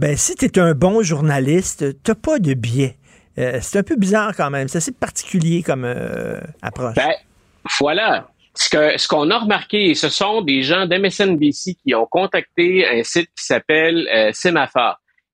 Ben, 0.00 0.16
si 0.16 0.34
tu 0.34 0.46
es 0.46 0.58
un 0.58 0.72
bon 0.72 1.02
journaliste, 1.02 2.02
tu 2.02 2.14
pas 2.14 2.38
de 2.38 2.54
biais. 2.54 2.96
Euh, 3.38 3.58
c'est 3.60 3.80
un 3.80 3.82
peu 3.82 3.96
bizarre 3.96 4.34
quand 4.34 4.48
même. 4.48 4.66
C'est 4.66 4.78
assez 4.78 4.92
particulier 4.92 5.62
comme 5.62 5.84
euh, 5.84 6.40
approche. 6.62 6.94
Ben, 6.94 7.12
voilà. 7.78 8.26
Ce 8.54 9.06
qu'on 9.06 9.30
a 9.30 9.38
remarqué, 9.38 9.94
ce 9.94 10.08
sont 10.08 10.40
des 10.40 10.62
gens 10.62 10.86
d'MSNBC 10.86 11.74
qui 11.74 11.94
ont 11.94 12.06
contacté 12.06 12.86
un 12.88 13.02
site 13.02 13.28
qui 13.36 13.44
s'appelle 13.44 14.08
euh. 14.10 14.32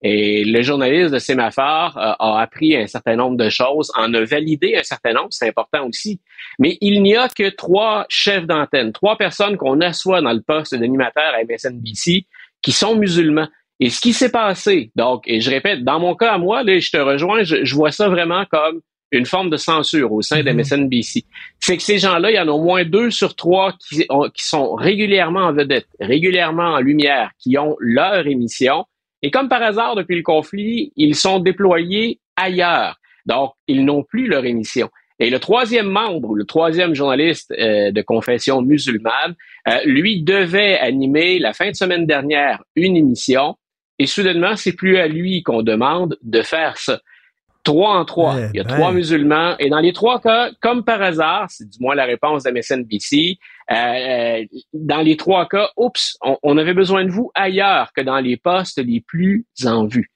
Et 0.02 0.44
le 0.44 0.62
journaliste 0.62 1.14
de 1.14 1.20
Sémaphore 1.20 1.96
euh, 1.96 2.14
a 2.18 2.40
appris 2.40 2.76
un 2.76 2.88
certain 2.88 3.14
nombre 3.14 3.36
de 3.36 3.48
choses, 3.48 3.92
en 3.94 4.12
a 4.14 4.24
validé 4.24 4.76
un 4.76 4.82
certain 4.82 5.12
nombre, 5.12 5.28
c'est 5.30 5.48
important 5.48 5.86
aussi. 5.86 6.20
Mais 6.58 6.76
il 6.80 7.04
n'y 7.04 7.14
a 7.14 7.28
que 7.28 7.50
trois 7.50 8.04
chefs 8.08 8.46
d'antenne, 8.48 8.92
trois 8.92 9.16
personnes 9.16 9.56
qu'on 9.56 9.80
assoit 9.80 10.20
dans 10.22 10.32
le 10.32 10.42
poste 10.42 10.74
d'animateur 10.74 11.34
à 11.34 11.44
MSNBC 11.44 12.26
qui 12.62 12.72
sont 12.72 12.96
musulmans. 12.96 13.46
Et 13.80 13.90
ce 13.90 14.00
qui 14.00 14.12
s'est 14.12 14.30
passé, 14.30 14.90
donc, 14.96 15.24
et 15.26 15.40
je 15.40 15.50
répète, 15.50 15.84
dans 15.84 16.00
mon 16.00 16.14
cas 16.14 16.32
à 16.32 16.38
moi, 16.38 16.62
là, 16.62 16.78
je 16.78 16.90
te 16.90 16.96
rejoins, 16.96 17.42
je, 17.42 17.64
je 17.64 17.74
vois 17.74 17.90
ça 17.90 18.08
vraiment 18.08 18.44
comme 18.50 18.80
une 19.12 19.26
forme 19.26 19.50
de 19.50 19.56
censure 19.56 20.12
au 20.12 20.22
sein 20.22 20.42
de 20.42 20.50
MSNBC. 20.50 21.24
C'est 21.60 21.76
que 21.76 21.82
ces 21.82 21.98
gens-là, 21.98 22.30
il 22.30 22.34
y 22.36 22.40
en 22.40 22.48
a 22.48 22.52
au 22.52 22.62
moins 22.62 22.84
deux 22.84 23.10
sur 23.10 23.36
trois 23.36 23.72
qui, 23.74 24.04
ont- 24.08 24.28
qui 24.30 24.44
sont 24.44 24.74
régulièrement 24.74 25.40
en 25.44 25.52
vedette, 25.52 25.86
régulièrement 26.00 26.72
en 26.74 26.80
lumière, 26.80 27.30
qui 27.38 27.56
ont 27.58 27.76
leur 27.78 28.26
émission. 28.26 28.84
Et 29.22 29.30
comme 29.30 29.48
par 29.48 29.62
hasard, 29.62 29.94
depuis 29.94 30.16
le 30.16 30.22
conflit, 30.22 30.92
ils 30.96 31.14
sont 31.14 31.38
déployés 31.38 32.18
ailleurs. 32.36 32.96
Donc, 33.26 33.52
ils 33.68 33.84
n'ont 33.84 34.02
plus 34.02 34.26
leur 34.26 34.44
émission. 34.44 34.88
Et 35.18 35.30
le 35.30 35.38
troisième 35.38 35.88
membre, 35.88 36.34
le 36.34 36.44
troisième 36.44 36.94
journaliste 36.94 37.52
euh, 37.58 37.90
de 37.90 38.02
confession 38.02 38.60
musulmane, 38.60 39.34
euh, 39.68 39.78
lui 39.84 40.22
devait 40.22 40.78
animer 40.78 41.38
la 41.38 41.52
fin 41.52 41.70
de 41.70 41.74
semaine 41.76 42.06
dernière 42.06 42.62
une 42.74 42.96
émission. 42.96 43.56
Et 43.98 44.06
soudainement, 44.06 44.56
c'est 44.56 44.72
plus 44.74 44.98
à 44.98 45.08
lui 45.08 45.42
qu'on 45.42 45.62
demande 45.62 46.16
de 46.22 46.42
faire 46.42 46.76
ça. 46.78 47.00
Trois 47.64 47.96
en 47.98 48.04
trois. 48.04 48.36
Eh 48.38 48.50
Il 48.54 48.56
y 48.58 48.60
a 48.60 48.64
ben. 48.64 48.74
trois 48.76 48.92
musulmans. 48.92 49.56
Et 49.58 49.70
dans 49.70 49.80
les 49.80 49.92
trois 49.92 50.20
cas, 50.20 50.50
comme 50.60 50.84
par 50.84 51.02
hasard, 51.02 51.46
c'est 51.48 51.68
du 51.68 51.78
moins 51.80 51.96
la 51.96 52.04
réponse 52.04 52.44
de 52.44 52.50
MSNBC, 52.52 53.38
euh, 53.72 54.44
dans 54.72 55.02
les 55.02 55.16
trois 55.16 55.46
cas, 55.48 55.70
oups, 55.76 56.16
on, 56.22 56.36
on 56.44 56.58
avait 56.58 56.74
besoin 56.74 57.04
de 57.04 57.10
vous 57.10 57.32
ailleurs 57.34 57.92
que 57.92 58.02
dans 58.02 58.18
les 58.20 58.36
postes 58.36 58.78
les 58.78 59.00
plus 59.00 59.46
en 59.64 59.84
vue. 59.86 60.10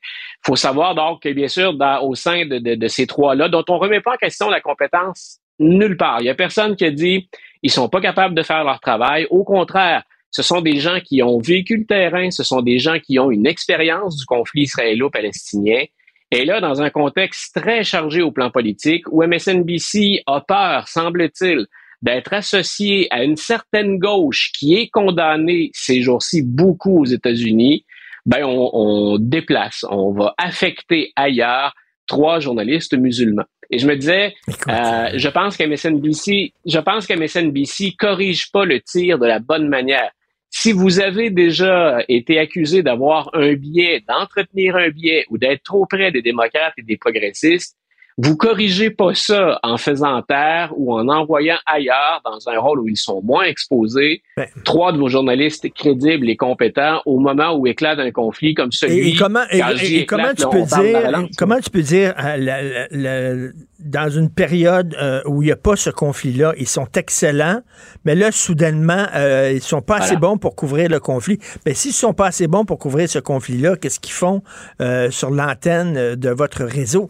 faut 0.46 0.54
savoir 0.54 0.94
donc 0.94 1.22
que, 1.22 1.28
bien 1.32 1.48
sûr, 1.48 1.74
dans, 1.74 2.00
au 2.02 2.14
sein 2.14 2.46
de, 2.46 2.58
de- 2.58 2.76
de 2.76 2.88
ces 2.88 3.08
trois-là, 3.08 3.48
dont 3.48 3.64
on 3.68 3.78
remet 3.78 4.00
pas 4.00 4.14
en 4.14 4.16
question 4.18 4.48
la 4.48 4.60
compétence 4.60 5.40
nulle 5.58 5.96
part. 5.96 6.20
Il 6.20 6.26
y 6.26 6.30
a 6.30 6.34
personne 6.36 6.76
qui 6.76 6.84
a 6.84 6.90
dit 6.92 7.28
ils 7.62 7.70
sont 7.72 7.88
pas 7.88 8.00
capables 8.00 8.34
de 8.36 8.42
faire 8.42 8.62
leur 8.64 8.78
travail. 8.80 9.26
Au 9.28 9.42
contraire, 9.44 10.04
ce 10.30 10.42
sont 10.42 10.60
des 10.60 10.76
gens 10.76 11.00
qui 11.00 11.22
ont 11.22 11.38
vécu 11.38 11.76
le 11.76 11.86
terrain, 11.86 12.30
ce 12.30 12.42
sont 12.42 12.62
des 12.62 12.78
gens 12.78 12.98
qui 12.98 13.18
ont 13.18 13.30
une 13.30 13.46
expérience 13.46 14.16
du 14.16 14.24
conflit 14.26 14.62
israélo-palestinien. 14.62 15.84
Et 16.30 16.44
là, 16.44 16.60
dans 16.60 16.80
un 16.80 16.90
contexte 16.90 17.60
très 17.60 17.82
chargé 17.82 18.22
au 18.22 18.30
plan 18.30 18.50
politique, 18.50 19.04
où 19.10 19.24
MSNBC 19.24 20.22
a 20.26 20.40
peur, 20.40 20.86
semble-t-il, 20.86 21.66
d'être 22.02 22.32
associé 22.32 23.08
à 23.10 23.24
une 23.24 23.36
certaine 23.36 23.98
gauche 23.98 24.52
qui 24.58 24.74
est 24.74 24.88
condamnée 24.88 25.70
ces 25.74 26.00
jours-ci 26.00 26.42
beaucoup 26.42 27.00
aux 27.00 27.06
États-Unis, 27.06 27.84
ben 28.24 28.44
on, 28.44 28.70
on 28.72 29.18
déplace, 29.18 29.84
on 29.90 30.12
va 30.12 30.34
affecter 30.38 31.12
ailleurs 31.16 31.74
trois 32.06 32.40
journalistes 32.40 32.96
musulmans. 32.96 33.44
Et 33.70 33.78
je 33.78 33.86
me 33.86 33.96
disais, 33.96 34.34
euh, 34.68 35.10
je 35.14 35.28
pense 35.28 35.56
qu'MSNBC, 35.56 36.52
je 36.66 36.78
pense 36.78 37.06
qu'MSNBC 37.06 37.94
corrige 37.98 38.50
pas 38.50 38.64
le 38.64 38.80
tir 38.80 39.18
de 39.18 39.26
la 39.26 39.38
bonne 39.38 39.68
manière. 39.68 40.10
Si 40.50 40.72
vous 40.72 41.00
avez 41.00 41.30
déjà 41.30 41.98
été 42.08 42.38
accusé 42.38 42.82
d'avoir 42.82 43.30
un 43.34 43.54
biais, 43.54 44.02
d'entretenir 44.06 44.76
un 44.76 44.90
biais 44.90 45.24
ou 45.30 45.38
d'être 45.38 45.62
trop 45.62 45.86
près 45.86 46.10
des 46.10 46.22
démocrates 46.22 46.74
et 46.76 46.82
des 46.82 46.96
progressistes, 46.96 47.76
vous 48.22 48.36
corrigez 48.36 48.90
pas 48.90 49.14
ça 49.14 49.58
en 49.62 49.76
faisant 49.76 50.20
taire 50.22 50.72
ou 50.76 50.92
en 50.92 51.08
envoyant 51.08 51.56
ailleurs 51.66 52.20
dans 52.24 52.48
un 52.48 52.58
rôle 52.58 52.80
où 52.80 52.88
ils 52.88 52.96
sont 52.96 53.22
moins 53.22 53.44
exposés 53.44 54.22
trois 54.64 54.92
de 54.92 54.98
vos 54.98 55.08
journalistes 55.08 55.66
crédibles 55.72 56.28
et 56.28 56.36
compétents 56.36 57.00
au 57.06 57.18
moment 57.18 57.54
où 57.56 57.66
éclate 57.66 57.98
un 57.98 58.10
conflit 58.10 58.54
comme 58.54 58.72
celui. 58.72 59.10
Et, 59.10 59.16
comment, 59.16 59.40
et- 59.50 59.60
comment 60.06 60.28
tu 60.36 60.42
peux 60.50 60.58
dire, 60.82 61.10
comment 61.38 61.58
tu 61.60 61.70
peux 61.70 61.82
dire, 61.82 62.14
euh, 62.18 62.36
la- 62.36 62.62
la- 62.62 62.88
la- 62.90 63.48
dans 63.78 64.10
une 64.10 64.28
période 64.28 64.94
euh, 65.00 65.22
où 65.26 65.42
il 65.42 65.46
n'y 65.46 65.52
a 65.52 65.56
pas 65.56 65.74
ce 65.76 65.88
conflit-là, 65.88 66.52
ils 66.58 66.68
sont 66.68 66.86
excellents, 66.96 67.60
mais 68.04 68.14
là, 68.14 68.30
soudainement, 68.30 69.06
euh, 69.14 69.52
ils 69.54 69.62
sont 69.62 69.80
pas 69.80 69.96
assez 69.96 70.16
bons 70.16 70.36
pour 70.36 70.54
couvrir 70.54 70.90
le 70.90 71.00
conflit. 71.00 71.38
Mais 71.64 71.72
s'ils 71.72 71.94
sont 71.94 72.12
pas 72.12 72.26
assez 72.26 72.46
bons 72.46 72.66
pour 72.66 72.78
couvrir 72.78 73.08
ce 73.08 73.18
conflit-là, 73.18 73.76
qu'est-ce 73.76 73.98
qu'ils 74.00 74.12
font 74.12 74.42
euh, 74.82 75.10
sur 75.10 75.30
l'antenne 75.30 75.96
euh, 75.96 76.16
de 76.16 76.28
votre 76.28 76.64
réseau? 76.64 77.08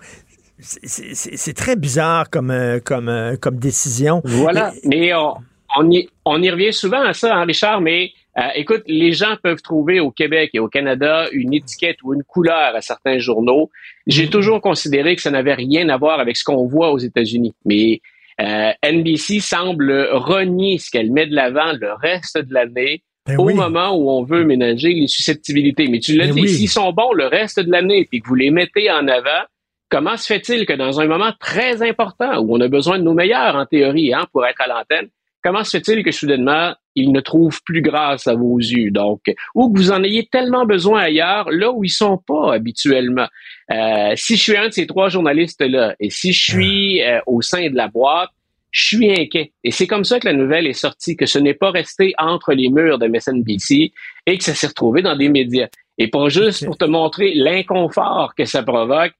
C'est- 0.62 1.57
très 1.57 1.77
bizarre 1.77 2.31
comme, 2.31 2.51
euh, 2.51 2.81
comme, 2.81 3.09
euh, 3.09 3.37
comme 3.37 3.57
décision. 3.59 4.20
Voilà. 4.24 4.73
Mais 4.85 5.12
on, 5.15 5.35
on, 5.77 5.91
y, 5.91 6.09
on 6.24 6.43
y 6.43 6.51
revient 6.51 6.73
souvent 6.73 7.03
à 7.03 7.12
ça, 7.12 7.35
hein, 7.37 7.45
Richard, 7.45 7.81
mais 7.81 8.12
euh, 8.39 8.43
écoute, 8.55 8.82
les 8.87 9.12
gens 9.12 9.37
peuvent 9.43 9.61
trouver 9.62 10.01
au 10.01 10.11
Québec 10.11 10.51
et 10.55 10.59
au 10.59 10.69
Canada 10.69 11.27
une 11.32 11.53
étiquette 11.53 11.97
ou 12.05 12.15
une 12.15 12.23
couleur 12.23 12.74
à 12.77 12.81
certains 12.81 13.19
journaux. 13.19 13.70
J'ai 14.07 14.28
toujours 14.28 14.61
considéré 14.61 15.16
que 15.16 15.23
ça 15.23 15.31
n'avait 15.31 15.55
rien 15.55 15.89
à 15.89 15.97
voir 15.97 16.20
avec 16.20 16.37
ce 16.37 16.45
qu'on 16.45 16.66
voit 16.66 16.93
aux 16.93 16.99
États-Unis. 16.99 17.55
Mais 17.65 18.01
euh, 18.41 18.70
NBC 18.85 19.41
semble 19.41 20.09
renier 20.12 20.78
ce 20.78 20.91
qu'elle 20.91 21.11
met 21.11 21.27
de 21.27 21.35
l'avant 21.35 21.73
le 21.78 21.93
reste 21.93 22.39
de 22.39 22.55
l'année 22.55 23.03
au 23.37 23.45
oui. 23.45 23.55
moment 23.55 23.95
où 23.97 24.11
on 24.11 24.23
veut 24.24 24.45
ménager 24.45 24.93
les 24.95 25.07
susceptibilités. 25.07 25.89
Mais 25.89 25.99
tu 25.99 26.16
l'as 26.16 26.27
Ben 26.27 26.35
dit, 26.37 26.41
oui. 26.43 26.49
s'ils 26.49 26.69
sont 26.70 26.93
bons 26.93 27.12
le 27.12 27.27
reste 27.27 27.61
de 27.61 27.70
l'année 27.70 28.07
puis 28.09 28.20
que 28.23 28.28
vous 28.28 28.35
les 28.35 28.51
mettez 28.51 28.91
en 28.91 29.07
avant, 29.09 29.43
comment 29.90 30.16
se 30.16 30.26
fait-il 30.26 30.64
que 30.64 30.72
dans 30.72 31.00
un 31.00 31.06
moment 31.06 31.32
très 31.38 31.86
important 31.86 32.38
où 32.38 32.56
on 32.56 32.60
a 32.60 32.68
besoin 32.68 32.98
de 32.98 33.04
nos 33.04 33.14
meilleurs 33.14 33.56
en 33.56 33.66
théorie 33.66 34.14
hein, 34.14 34.26
pour 34.32 34.46
être 34.46 34.60
à 34.60 34.68
l'antenne, 34.68 35.08
comment 35.42 35.64
se 35.64 35.76
fait-il 35.76 36.04
que 36.04 36.12
soudainement, 36.12 36.74
ils 36.94 37.12
ne 37.12 37.20
trouvent 37.20 37.60
plus 37.64 37.82
grâce 37.82 38.26
à 38.26 38.34
vos 38.34 38.58
yeux? 38.58 38.90
Donc, 38.90 39.20
ou 39.54 39.72
que 39.72 39.78
vous 39.78 39.90
en 39.90 40.02
ayez 40.02 40.26
tellement 40.26 40.64
besoin 40.64 41.02
ailleurs, 41.02 41.50
là 41.50 41.70
où 41.72 41.84
ils 41.84 41.90
sont 41.90 42.18
pas 42.18 42.54
habituellement? 42.54 43.26
Euh, 43.70 44.12
si 44.16 44.36
je 44.36 44.42
suis 44.42 44.56
un 44.56 44.68
de 44.68 44.72
ces 44.72 44.86
trois 44.86 45.08
journalistes-là, 45.08 45.96
et 45.98 46.10
si 46.10 46.32
je 46.32 46.42
suis 46.42 47.02
euh, 47.02 47.20
au 47.26 47.42
sein 47.42 47.68
de 47.68 47.76
la 47.76 47.88
boîte, 47.88 48.30
je 48.70 48.84
suis 48.84 49.10
inquiet. 49.10 49.52
Et 49.64 49.72
c'est 49.72 49.88
comme 49.88 50.04
ça 50.04 50.20
que 50.20 50.28
la 50.28 50.32
nouvelle 50.32 50.66
est 50.66 50.74
sortie, 50.74 51.16
que 51.16 51.26
ce 51.26 51.40
n'est 51.40 51.54
pas 51.54 51.72
resté 51.72 52.14
entre 52.18 52.52
les 52.52 52.68
murs 52.68 52.98
de 52.98 53.08
MSNBC 53.08 53.92
et 54.26 54.38
que 54.38 54.44
ça 54.44 54.54
s'est 54.54 54.68
retrouvé 54.68 55.02
dans 55.02 55.16
des 55.16 55.28
médias. 55.28 55.66
Et 55.98 56.08
pas 56.08 56.28
juste 56.28 56.64
pour 56.64 56.78
te 56.78 56.84
montrer 56.84 57.34
l'inconfort 57.34 58.34
que 58.36 58.44
ça 58.44 58.62
provoque, 58.62 59.12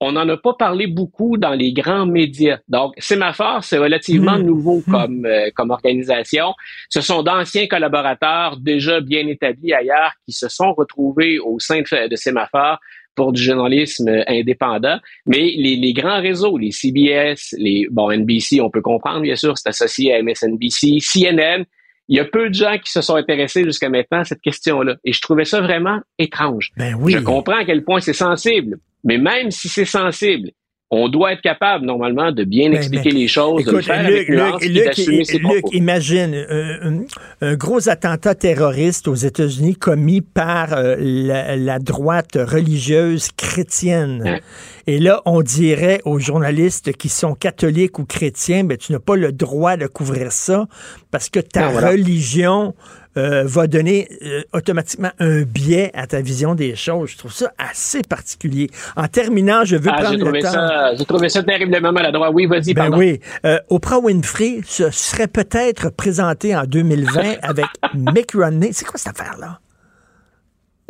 on 0.00 0.12
n'en 0.12 0.28
a 0.28 0.36
pas 0.36 0.54
parlé 0.54 0.86
beaucoup 0.86 1.36
dans 1.36 1.54
les 1.54 1.72
grands 1.72 2.06
médias. 2.06 2.58
Donc, 2.68 2.94
Sémaphore, 2.98 3.62
c'est 3.62 3.78
relativement 3.78 4.38
Hmm. 4.38 4.42
nouveau 4.42 4.82
comme, 4.90 5.24
euh, 5.26 5.50
comme 5.54 5.70
organisation. 5.70 6.54
Ce 6.88 7.00
sont 7.00 7.22
d'anciens 7.22 7.66
collaborateurs 7.66 8.58
déjà 8.58 9.00
bien 9.00 9.26
établis 9.28 9.72
ailleurs 9.72 10.12
qui 10.24 10.32
se 10.32 10.48
sont 10.48 10.72
retrouvés 10.72 11.38
au 11.38 11.58
sein 11.58 11.80
de, 11.80 12.08
de 12.08 12.16
Sémaphore 12.16 12.78
pour 13.14 13.32
du 13.32 13.42
journalisme 13.42 14.08
euh, 14.08 14.24
indépendant. 14.26 14.98
Mais 15.26 15.54
les, 15.56 15.76
les 15.76 15.92
grands 15.92 16.20
réseaux, 16.20 16.58
les 16.58 16.72
CBS, 16.72 17.54
les 17.58 17.86
bon 17.90 18.10
NBC, 18.10 18.60
on 18.60 18.70
peut 18.70 18.82
comprendre 18.82 19.20
bien 19.20 19.36
sûr, 19.36 19.56
c'est 19.56 19.68
associé 19.68 20.14
à 20.14 20.22
MSNBC, 20.22 20.98
CNN. 21.00 21.64
Il 22.08 22.16
y 22.16 22.20
a 22.20 22.24
peu 22.24 22.48
de 22.48 22.54
gens 22.54 22.76
qui 22.78 22.90
se 22.90 23.00
sont 23.00 23.16
intéressés 23.16 23.64
jusqu'à 23.64 23.88
maintenant 23.88 24.20
à 24.20 24.24
cette 24.24 24.40
question-là. 24.40 24.96
Et 25.04 25.12
je 25.12 25.20
trouvais 25.20 25.44
ça 25.44 25.60
vraiment 25.60 26.00
étrange. 26.18 26.70
Ben 26.76 26.94
oui. 26.98 27.12
Je 27.12 27.18
comprends 27.18 27.56
à 27.56 27.64
quel 27.64 27.82
point 27.82 28.00
c'est 28.00 28.12
sensible. 28.12 28.78
Mais 29.04 29.18
même 29.18 29.50
si 29.50 29.68
c'est 29.68 29.84
sensible, 29.84 30.50
on 30.94 31.08
doit 31.08 31.32
être 31.32 31.40
capable, 31.42 31.84
normalement, 31.86 32.30
de 32.32 32.44
bien 32.44 32.70
Ben, 32.70 32.76
expliquer 32.76 33.10
mais- 33.12 33.20
les 33.20 33.28
choses, 33.28 33.64
de 33.64 33.70
le 33.72 33.80
faire 33.82 34.02
Luc, 34.02 34.12
avec 34.14 34.28
nuance, 34.28 34.52
Luc, 34.52 34.60
puis 34.60 34.68
Luc, 34.70 34.84
d'assumer 34.86 35.24
ses 35.24 35.38
Luc, 35.38 35.42
propos. 35.60 35.70
imagine 35.72 36.34
euh, 36.34 36.76
un, 36.82 37.00
un 37.46 37.54
gros 37.54 37.88
attentat 37.88 38.34
terroriste 38.34 39.08
aux 39.08 39.14
États-Unis 39.14 39.76
commis 39.76 40.20
par 40.20 40.72
euh, 40.74 40.96
la, 40.98 41.56
la 41.56 41.78
droite 41.78 42.36
religieuse 42.36 43.28
chrétienne. 43.36 44.40
Et 44.86 44.98
là, 44.98 45.22
on 45.24 45.40
dirait 45.40 46.00
aux 46.04 46.18
journalistes 46.18 46.92
qui 46.92 47.08
sont 47.08 47.34
catholiques 47.34 47.98
ou 47.98 48.04
chrétiens, 48.04 48.64
ben, 48.64 48.76
tu 48.76 48.92
n'as 48.92 48.98
pas 48.98 49.16
le 49.16 49.32
droit 49.32 49.76
de 49.76 49.86
couvrir 49.86 50.30
ça 50.32 50.66
parce 51.10 51.30
que 51.30 51.40
ta 51.40 51.66
Non, 51.66 51.72
voilà. 51.72 51.90
religion 51.90 52.74
euh, 53.16 53.44
va 53.44 53.66
donner 53.66 54.08
euh, 54.22 54.42
automatiquement 54.52 55.10
un 55.18 55.42
biais 55.42 55.90
à 55.94 56.06
ta 56.06 56.20
vision 56.20 56.54
des 56.54 56.74
choses. 56.76 57.10
Je 57.10 57.18
trouve 57.18 57.32
ça 57.32 57.52
assez 57.58 58.02
particulier. 58.02 58.70
En 58.96 59.06
terminant, 59.08 59.64
je 59.64 59.76
veux 59.76 59.90
Ah, 59.90 59.96
j'ai 59.98 60.02
prendre 60.02 60.18
le 60.18 60.24
trouvé 60.24 60.40
temps. 60.40 60.50
ça, 60.52 60.94
j'ai 60.96 61.04
trouvé 61.04 61.28
ça 61.28 61.42
terriblement 61.42 61.92
maladroit. 61.92 62.30
Oui, 62.30 62.46
vas-y, 62.46 62.74
Ben 62.74 62.82
pardon. 62.82 62.98
oui. 62.98 63.20
Euh, 63.44 63.58
Oprah 63.70 63.98
Winfrey 64.00 64.60
se 64.64 64.90
serait 64.90 65.28
peut-être 65.28 65.90
présentée 65.90 66.56
en 66.56 66.64
2020 66.64 67.36
avec 67.42 67.66
Mick 67.94 68.32
Romney. 68.34 68.70
C'est 68.72 68.84
quoi 68.84 68.98
cette 68.98 69.18
affaire-là? 69.20 69.60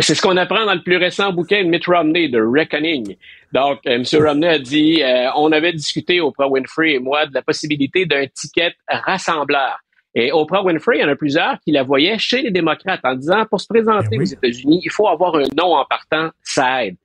C'est 0.01 0.17
ce 0.17 0.23
qu'on 0.23 0.37
apprend 0.37 0.67
dans 0.67 0.75
le 0.75 0.83
plus 0.83 0.97
récent 0.97 1.33
bouquin 1.33 1.63
de 1.63 1.69
Mitt 1.69 1.87
Romney, 1.87 2.29
The 2.29 2.39
Reckoning. 2.41 3.15
Donc, 3.53 3.79
euh, 3.87 3.93
M. 3.93 4.05
Romney 4.15 4.49
a 4.49 4.59
dit, 4.59 5.01
euh, 5.05 5.29
on 5.37 5.53
avait 5.53 5.73
discuté, 5.73 6.21
Oprah 6.21 6.49
Winfrey 6.49 6.95
et 6.95 6.99
moi, 6.99 7.27
de 7.27 7.35
la 7.35 7.43
possibilité 7.43 8.05
d'un 8.05 8.27
ticket 8.27 8.73
rassembleur. 8.89 9.79
Et 10.15 10.31
Oprah 10.33 10.63
Winfrey, 10.63 10.99
il 10.99 11.01
y 11.01 11.05
en 11.05 11.09
a 11.09 11.17
plusieurs 11.17 11.59
qui 11.61 11.73
la 11.73 11.83
voyaient 11.83 12.19
chez 12.19 12.43
les 12.43 12.51
démocrates 12.51 13.01
en 13.05 13.15
disant, 13.15 13.45
pour 13.47 13.61
se 13.61 13.67
présenter 13.67 14.17
aux 14.17 14.23
États-Unis, 14.23 14.81
il 14.85 14.91
faut 14.91 15.09
avoir 15.09 15.35
un 15.35 15.47
nom 15.57 15.75
en 15.75 15.85
partant, 15.85 16.31
ça 16.43 16.85
aide. 16.85 16.97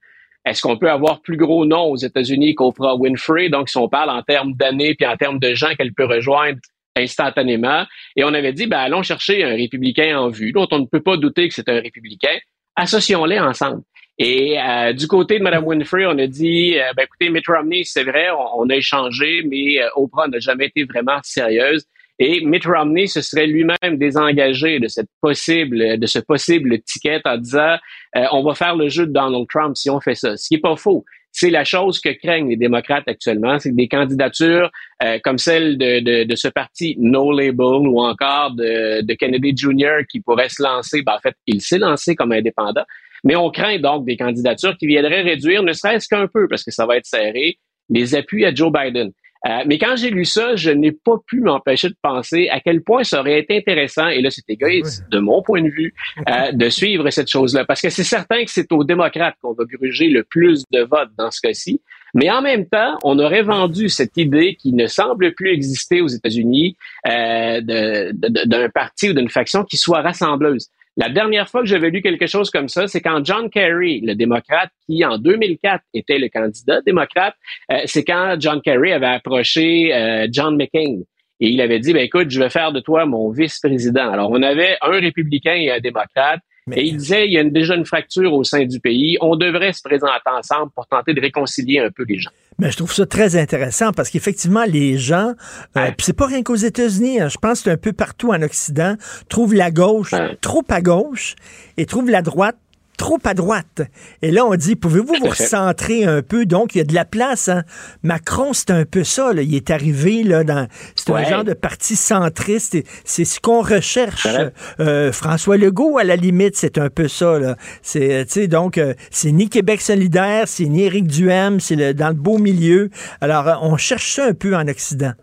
Est-ce 0.46 0.62
qu'on 0.62 0.78
peut 0.78 0.90
avoir 0.90 1.22
plus 1.22 1.38
gros 1.38 1.66
nom 1.66 1.86
aux 1.86 1.98
États-Unis 1.98 2.56
qu'Oprah 2.56 2.96
Winfrey? 2.96 3.50
Donc, 3.50 3.70
si 3.70 3.78
on 3.78 3.90
parle 3.90 4.10
en 4.10 4.22
termes 4.22 4.54
d'années 4.54 4.96
puis 4.96 5.06
en 5.08 5.18
termes 5.18 5.40
de 5.40 5.54
gens 5.54 5.74
qu'elle 5.76 5.94
peut 5.94 6.06
rejoindre 6.06 6.60
instantanément. 6.96 7.86
Et 8.16 8.24
on 8.24 8.34
avait 8.34 8.54
dit, 8.54 8.68
ben, 8.68 8.80
allons 8.80 9.04
chercher 9.04 9.44
un 9.44 9.56
républicain 9.56 10.20
en 10.20 10.30
vue, 10.30 10.52
dont 10.52 10.68
on 10.72 10.80
ne 10.80 10.86
peut 10.86 11.02
pas 11.02 11.18
douter 11.18 11.48
que 11.48 11.54
c'est 11.54 11.70
un 11.70 11.80
républicain. 11.80 12.38
Associons-les 12.76 13.40
ensemble. 13.40 13.82
Et 14.18 14.60
euh, 14.60 14.92
du 14.94 15.08
côté 15.08 15.40
de 15.40 15.44
Mme 15.44 15.66
Winfrey, 15.66 16.06
on 16.06 16.18
a 16.18 16.28
dit, 16.28 16.78
euh, 16.78 16.92
ben, 16.96 17.04
écoutez, 17.04 17.30
Mitt 17.30 17.48
Romney, 17.48 17.84
c'est 17.86 18.04
vrai, 18.04 18.30
on, 18.32 18.62
on 18.62 18.70
a 18.70 18.76
échangé, 18.76 19.44
mais 19.46 19.82
euh, 19.82 19.88
Oprah 19.96 20.28
n'a 20.28 20.40
jamais 20.40 20.66
été 20.66 20.84
vraiment 20.84 21.20
sérieuse. 21.24 21.86
Et 22.20 22.42
Mitt 22.42 22.66
Romney 22.66 23.08
se 23.08 23.22
serait 23.22 23.48
lui-même 23.48 23.98
désengagé 23.98 24.80
de 24.80 24.90
cette 24.90 25.08
possible, 25.22 25.98
de 25.98 26.06
ce 26.06 26.20
possible 26.20 26.82
ticket 26.82 27.22
en 27.26 27.38
disant, 27.38 27.78
euh, 28.18 28.26
on 28.34 28.44
va 28.44 28.56
faire 28.56 28.76
le 28.76 28.90
jeu 28.90 29.08
de 29.08 29.14
Donald 29.14 29.48
Trump 29.48 29.78
si 29.78 29.90
on 29.90 30.02
fait 30.02 30.16
ça. 30.16 30.36
Ce 30.36 30.50
qui 30.50 30.56
est 30.56 30.60
pas 30.60 30.76
faux. 30.76 31.06
C'est 31.32 31.50
la 31.50 31.64
chose 31.64 32.00
que 32.00 32.10
craignent 32.10 32.50
les 32.50 32.58
démocrates 32.58 33.08
actuellement, 33.08 33.60
c'est 33.60 33.74
des 33.74 33.88
candidatures 33.88 34.70
euh, 35.04 35.20
comme 35.24 35.38
celle 35.38 35.78
de, 35.78 36.00
de, 36.00 36.24
de 36.24 36.36
ce 36.36 36.48
parti 36.48 36.96
No 37.00 37.32
Label 37.32 37.88
ou 37.88 38.02
encore 38.02 38.52
de, 38.52 39.02
de 39.02 39.14
Kennedy 39.14 39.56
Jr. 39.56 40.06
qui 40.10 40.20
pourrait 40.22 40.50
se 40.50 40.62
lancer, 40.62 41.04
ben, 41.04 41.14
en 41.14 41.20
fait, 41.20 41.36
il 41.46 41.62
s'est 41.62 41.78
lancé 41.78 42.16
comme 42.16 42.32
indépendant, 42.32 42.84
mais 43.24 43.36
on 43.36 43.52
craint 43.52 43.80
donc 43.80 44.06
des 44.06 44.18
candidatures 44.18 44.76
qui 44.78 44.88
viendraient 44.88 45.22
réduire, 45.22 45.64
ne 45.64 45.72
serait-ce 45.72 46.08
qu'un 46.08 46.28
peu, 46.28 46.48
parce 46.48 46.64
que 46.64 46.72
ça 46.72 46.86
va 46.86 46.98
être 46.98 47.06
serré, 47.06 47.60
les 47.90 48.16
appuis 48.16 48.44
à 48.46 48.54
Joe 48.54 48.72
Biden. 48.72 49.12
Euh, 49.48 49.64
mais 49.66 49.78
quand 49.78 49.96
j'ai 49.96 50.10
lu 50.10 50.26
ça, 50.26 50.56
je 50.56 50.70
n'ai 50.70 50.92
pas 50.92 51.16
pu 51.26 51.40
m'empêcher 51.40 51.90
de 51.90 51.96
penser 52.02 52.50
à 52.50 52.60
quel 52.60 52.82
point 52.82 53.04
ça 53.04 53.22
aurait 53.22 53.40
été 53.40 53.58
intéressant, 53.58 54.08
et 54.08 54.22
là 54.22 54.30
c'est 54.32 54.50
égoïste 54.50 55.06
de 55.12 55.20
mon 55.20 55.42
point 55.42 55.62
de 55.62 55.70
vue, 55.70 55.94
euh, 56.28 56.52
de 56.52 56.70
suivre 56.70 57.10
cette 57.10 57.30
chose-là. 57.30 57.64
Parce 57.66 57.82
que 57.82 57.90
c'est 57.90 58.04
certain 58.04 58.44
que 58.44 58.52
c'est 58.52 58.72
aux 58.72 58.84
démocrates 58.84 59.36
qu'on 59.42 59.54
va 59.54 59.64
gruger 59.66 60.10
le 60.10 60.24
plus 60.24 60.64
de 60.72 60.82
votes 60.82 61.12
dans 61.18 61.32
ce 61.32 61.40
cas-ci. 61.42 61.82
Mais 62.14 62.30
en 62.32 62.42
même 62.42 62.66
temps, 62.66 62.98
on 63.04 63.20
aurait 63.20 63.44
vendu 63.44 63.88
cette 63.88 64.18
idée 64.18 64.56
qui 64.56 64.74
ne 64.74 64.88
semble 64.88 65.34
plus 65.36 65.52
exister 65.52 66.02
aux 66.02 66.08
États-Unis 66.08 66.76
euh, 67.08 67.62
d'un 67.62 68.70
parti 68.70 69.12
ou 69.12 69.14
d'une 69.14 69.30
faction 69.30 69.64
qui 69.64 69.78
soit 69.78 70.02
rassembleuse. 70.02 70.70
La 71.00 71.08
dernière 71.08 71.48
fois 71.48 71.62
que 71.62 71.68
j'avais 71.68 71.92
lu 71.92 72.02
quelque 72.02 72.28
chose 72.28 72.50
comme 72.50 72.68
ça, 72.68 72.88
c'est 72.88 73.00
quand 73.00 73.24
John 73.24 73.50
Kerry, 73.50 74.02
le 74.02 74.16
démocrate 74.16 74.70
qui 74.86 75.06
en 75.06 75.18
2004 75.18 75.82
était 75.94 76.20
le 76.20 76.28
candidat 76.28 76.82
démocrate, 76.82 77.36
euh, 77.72 77.78
c'est 77.86 78.04
quand 78.04 78.36
John 78.38 78.62
Kerry 78.62 78.92
avait 78.92 79.06
approché 79.06 79.96
euh, 79.96 80.28
John 80.30 80.58
McCain 80.58 81.00
et 81.40 81.48
il 81.48 81.62
avait 81.62 81.80
dit, 81.80 81.94
ben 81.94 82.04
écoute, 82.04 82.30
je 82.30 82.38
vais 82.42 82.50
faire 82.50 82.74
de 82.74 82.82
toi 82.82 83.06
mon 83.06 83.32
vice-président. 83.32 84.12
Alors 84.12 84.30
on 84.30 84.44
avait 84.44 84.76
un 84.82 85.00
républicain 85.00 85.54
et 85.54 85.72
un 85.72 85.80
démocrate. 85.80 86.42
Et 86.78 86.86
il 86.86 86.98
disait, 86.98 87.26
il 87.28 87.34
y 87.34 87.38
a 87.38 87.42
une- 87.42 87.52
déjà 87.52 87.76
une 87.76 87.86
fracture 87.86 88.34
au 88.34 88.44
sein 88.44 88.66
du 88.66 88.80
pays. 88.80 89.18
On 89.22 89.36
devrait 89.36 89.74
se 89.74 89.82
présenter 89.82 90.30
ensemble 90.30 90.72
pour 90.76 90.86
tenter 90.88 91.14
de 91.14 91.22
réconcilier 91.22 91.80
un 91.80 91.90
peu 91.92 92.04
les 92.08 92.20
gens. 92.20 92.30
Mais 92.58 92.72
je 92.72 92.78
trouve 92.78 92.94
ça 92.94 93.06
très 93.06 93.38
intéressant 93.38 93.92
parce 93.94 94.10
qu'effectivement, 94.10 94.66
les 94.68 94.98
gens, 94.98 95.34
euh, 95.78 95.86
puis 95.98 96.06
c'est 96.06 96.14
pas 96.14 96.26
rien 96.28 96.44
qu'aux 96.44 96.56
États-Unis, 96.56 97.22
hein, 97.22 97.30
je 97.30 97.38
pense 97.38 97.60
que 97.60 97.64
c'est 97.66 97.72
un 97.72 97.78
peu 97.78 97.94
partout 97.94 98.32
en 98.32 98.42
Occident, 98.42 98.96
trouvent 99.30 99.54
la 99.54 99.72
gauche 99.72 100.14
trop 100.42 100.64
à 100.70 100.82
gauche 100.82 101.36
et 101.78 101.86
trouvent 101.86 102.10
la 102.10 102.22
droite 102.22 102.58
trop 103.00 103.18
à 103.24 103.34
droite. 103.34 103.82
Et 104.22 104.30
là, 104.30 104.46
on 104.46 104.54
dit, 104.56 104.76
pouvez-vous 104.76 105.16
vous 105.22 105.30
recentrer 105.30 106.04
un 106.06 106.22
peu? 106.22 106.46
Donc, 106.46 106.76
il 106.76 106.80
y 106.80 106.82
a 106.82 106.84
de 106.84 106.94
la 106.94 107.06
place. 107.06 107.48
Hein? 107.48 107.64
Macron, 108.04 108.52
c'est 108.54 108.72
un 108.72 108.84
peu 108.86 109.04
ça. 109.06 109.32
là. 109.34 109.42
Il 109.42 109.56
est 109.56 109.72
arrivé 109.72 110.22
là, 110.24 110.44
dans... 110.44 110.68
C'est 110.96 111.10
un 111.12 111.24
genre 111.24 111.44
de 111.46 111.54
parti 111.54 111.96
centriste. 111.96 112.76
et 112.76 112.84
C'est 113.06 113.26
ce 113.26 113.40
qu'on 113.40 113.62
recherche. 113.62 114.26
Ouais. 114.26 114.52
Euh, 114.82 115.12
François 115.14 115.58
Legault, 115.58 115.98
à 115.98 116.04
la 116.04 116.18
limite, 116.18 116.56
c'est 116.58 116.78
un 116.78 116.90
peu 116.90 117.08
ça. 117.08 117.40
Là. 117.40 117.56
C'est, 117.82 118.26
euh, 118.38 118.48
donc, 118.48 118.78
euh, 118.78 118.94
c'est 119.10 119.32
ni 119.32 119.48
Québec 119.50 119.80
solidaire, 119.82 120.48
c'est 120.48 120.66
ni 120.66 120.84
Éric 120.84 121.08
Duhem, 121.08 121.60
c'est 121.62 121.76
le- 121.78 121.94
dans 121.94 122.10
le 122.10 122.14
beau 122.16 122.38
milieu. 122.38 122.90
Alors, 123.22 123.60
on 123.64 123.78
cherche 123.78 124.14
ça 124.16 124.26
un 124.26 124.34
peu 124.34 124.56
en 124.56 124.68
Occident. 124.68 125.14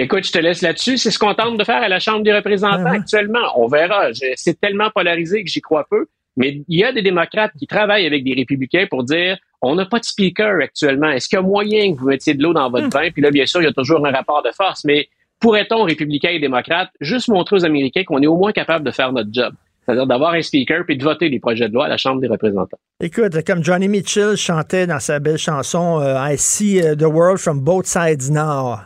Écoute, 0.00 0.24
je 0.24 0.30
te 0.30 0.38
laisse 0.38 0.62
là-dessus. 0.62 0.96
C'est 0.96 1.10
ce 1.10 1.18
qu'on 1.18 1.34
tente 1.34 1.58
de 1.58 1.64
faire 1.64 1.82
à 1.82 1.88
la 1.88 1.98
Chambre 1.98 2.22
des 2.22 2.32
représentants 2.32 2.86
actuellement. 2.86 3.40
On 3.56 3.66
verra. 3.66 4.10
C'est 4.36 4.60
tellement 4.60 4.90
polarisé 4.94 5.42
que 5.42 5.50
j'y 5.50 5.60
crois 5.60 5.84
peu. 5.90 6.06
Mais 6.36 6.62
il 6.68 6.78
y 6.78 6.84
a 6.84 6.92
des 6.92 7.02
démocrates 7.02 7.50
qui 7.58 7.66
travaillent 7.66 8.06
avec 8.06 8.22
des 8.22 8.32
républicains 8.32 8.86
pour 8.88 9.02
dire 9.02 9.36
on 9.60 9.74
n'a 9.74 9.86
pas 9.86 9.98
de 9.98 10.04
speaker 10.04 10.60
actuellement. 10.62 11.10
Est-ce 11.10 11.28
qu'il 11.28 11.36
y 11.36 11.40
a 11.40 11.42
moyen 11.42 11.92
que 11.92 11.98
vous 11.98 12.06
mettiez 12.06 12.34
de 12.34 12.42
l'eau 12.44 12.52
dans 12.52 12.70
votre 12.70 12.88
vin? 12.90 13.10
Puis 13.10 13.22
là, 13.22 13.32
bien 13.32 13.44
sûr, 13.44 13.60
il 13.60 13.64
y 13.64 13.68
a 13.68 13.72
toujours 13.72 14.06
un 14.06 14.12
rapport 14.12 14.44
de 14.44 14.50
force. 14.52 14.84
Mais 14.84 15.08
pourrait-on, 15.40 15.82
républicains 15.82 16.30
et 16.30 16.38
démocrates, 16.38 16.90
juste 17.00 17.26
montrer 17.26 17.56
aux 17.56 17.64
Américains 17.64 18.04
qu'on 18.04 18.22
est 18.22 18.28
au 18.28 18.36
moins 18.36 18.52
capable 18.52 18.84
de 18.86 18.92
faire 18.92 19.12
notre 19.12 19.30
job? 19.32 19.52
C'est-à-dire 19.84 20.06
d'avoir 20.06 20.34
un 20.34 20.42
speaker 20.42 20.84
puis 20.84 20.96
de 20.96 21.02
voter 21.02 21.28
les 21.28 21.40
projets 21.40 21.68
de 21.68 21.74
loi 21.74 21.86
à 21.86 21.88
la 21.88 21.96
Chambre 21.96 22.20
des 22.20 22.28
représentants. 22.28 22.78
Écoute, 23.00 23.42
comme 23.44 23.64
Johnny 23.64 23.88
Mitchell 23.88 24.36
chantait 24.36 24.86
dans 24.86 25.00
sa 25.00 25.18
belle 25.18 25.38
chanson 25.38 26.00
euh, 26.00 26.14
I 26.18 26.36
see 26.36 26.78
uh, 26.78 26.94
the 26.94 27.08
world 27.08 27.38
from 27.38 27.60
both 27.60 27.86
sides 27.86 28.30
now. 28.30 28.80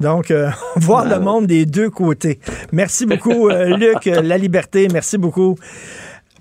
Donc, 0.00 0.30
euh, 0.30 0.50
voir 0.76 1.04
le 1.04 1.20
monde 1.20 1.46
des 1.46 1.66
deux 1.66 1.90
côtés. 1.90 2.40
Merci 2.72 3.06
beaucoup, 3.06 3.48
euh, 3.48 3.76
Luc, 3.76 4.06
euh, 4.06 4.22
La 4.22 4.38
Liberté. 4.38 4.88
Merci 4.92 5.18
beaucoup. 5.18 5.56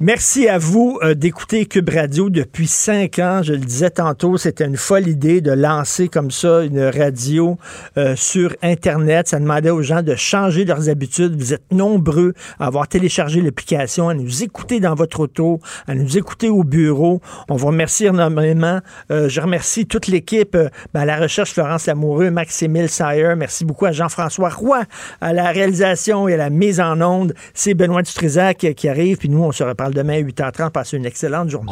Merci 0.01 0.47
à 0.47 0.57
vous 0.57 0.97
euh, 1.03 1.13
d'écouter 1.13 1.65
Cube 1.65 1.89
Radio 1.89 2.29
depuis 2.29 2.67
cinq 2.67 3.19
ans. 3.19 3.41
Je 3.43 3.51
le 3.51 3.59
disais 3.59 3.89
tantôt, 3.89 4.37
c'était 4.37 4.63
une 4.63 4.77
folle 4.77 5.09
idée 5.09 5.41
de 5.41 5.51
lancer 5.51 6.07
comme 6.07 6.31
ça 6.31 6.63
une 6.63 6.81
radio 6.81 7.57
euh, 7.97 8.15
sur 8.15 8.55
Internet. 8.61 9.27
Ça 9.27 9.41
demandait 9.41 9.71
aux 9.71 9.81
gens 9.81 10.01
de 10.01 10.15
changer 10.15 10.63
leurs 10.63 10.87
habitudes. 10.87 11.35
Vous 11.37 11.53
êtes 11.53 11.69
nombreux 11.73 12.33
à 12.61 12.67
avoir 12.67 12.87
téléchargé 12.87 13.41
l'application, 13.41 14.07
à 14.07 14.13
nous 14.13 14.41
écouter 14.41 14.79
dans 14.79 14.95
votre 14.95 15.19
auto, 15.19 15.59
à 15.85 15.95
nous 15.95 16.17
écouter 16.17 16.47
au 16.47 16.63
bureau. 16.63 17.19
On 17.49 17.57
vous 17.57 17.67
remercie 17.67 18.05
énormément. 18.05 18.79
Euh, 19.11 19.27
je 19.27 19.41
remercie 19.41 19.85
toute 19.85 20.07
l'équipe 20.07 20.55
euh, 20.55 20.69
ben, 20.93 21.01
à 21.01 21.05
la 21.05 21.17
recherche 21.17 21.51
Florence 21.51 21.87
Lamoureux, 21.87 22.31
Maximile 22.31 22.87
Sayer. 22.87 23.33
Merci 23.35 23.65
beaucoup 23.65 23.85
à 23.85 23.91
Jean-François 23.91 24.47
Roy 24.47 24.81
à 25.19 25.33
la 25.33 25.51
réalisation 25.51 26.29
et 26.29 26.35
à 26.35 26.37
la 26.37 26.49
mise 26.49 26.79
en 26.79 27.01
onde. 27.01 27.33
C'est 27.53 27.73
Benoît 27.73 28.01
Dutrisac 28.01 28.65
qui 28.77 28.87
arrive. 28.87 29.17
Puis 29.17 29.27
nous, 29.27 29.43
on 29.43 29.51
se 29.51 29.65
reparle 29.65 29.88
demain 29.91 30.13
à 30.13 30.21
8h30. 30.21 30.69
Passez 30.71 30.97
une 30.97 31.05
excellente 31.05 31.49
journée. 31.49 31.71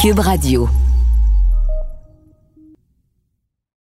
Cube 0.00 0.18
Radio. 0.18 0.68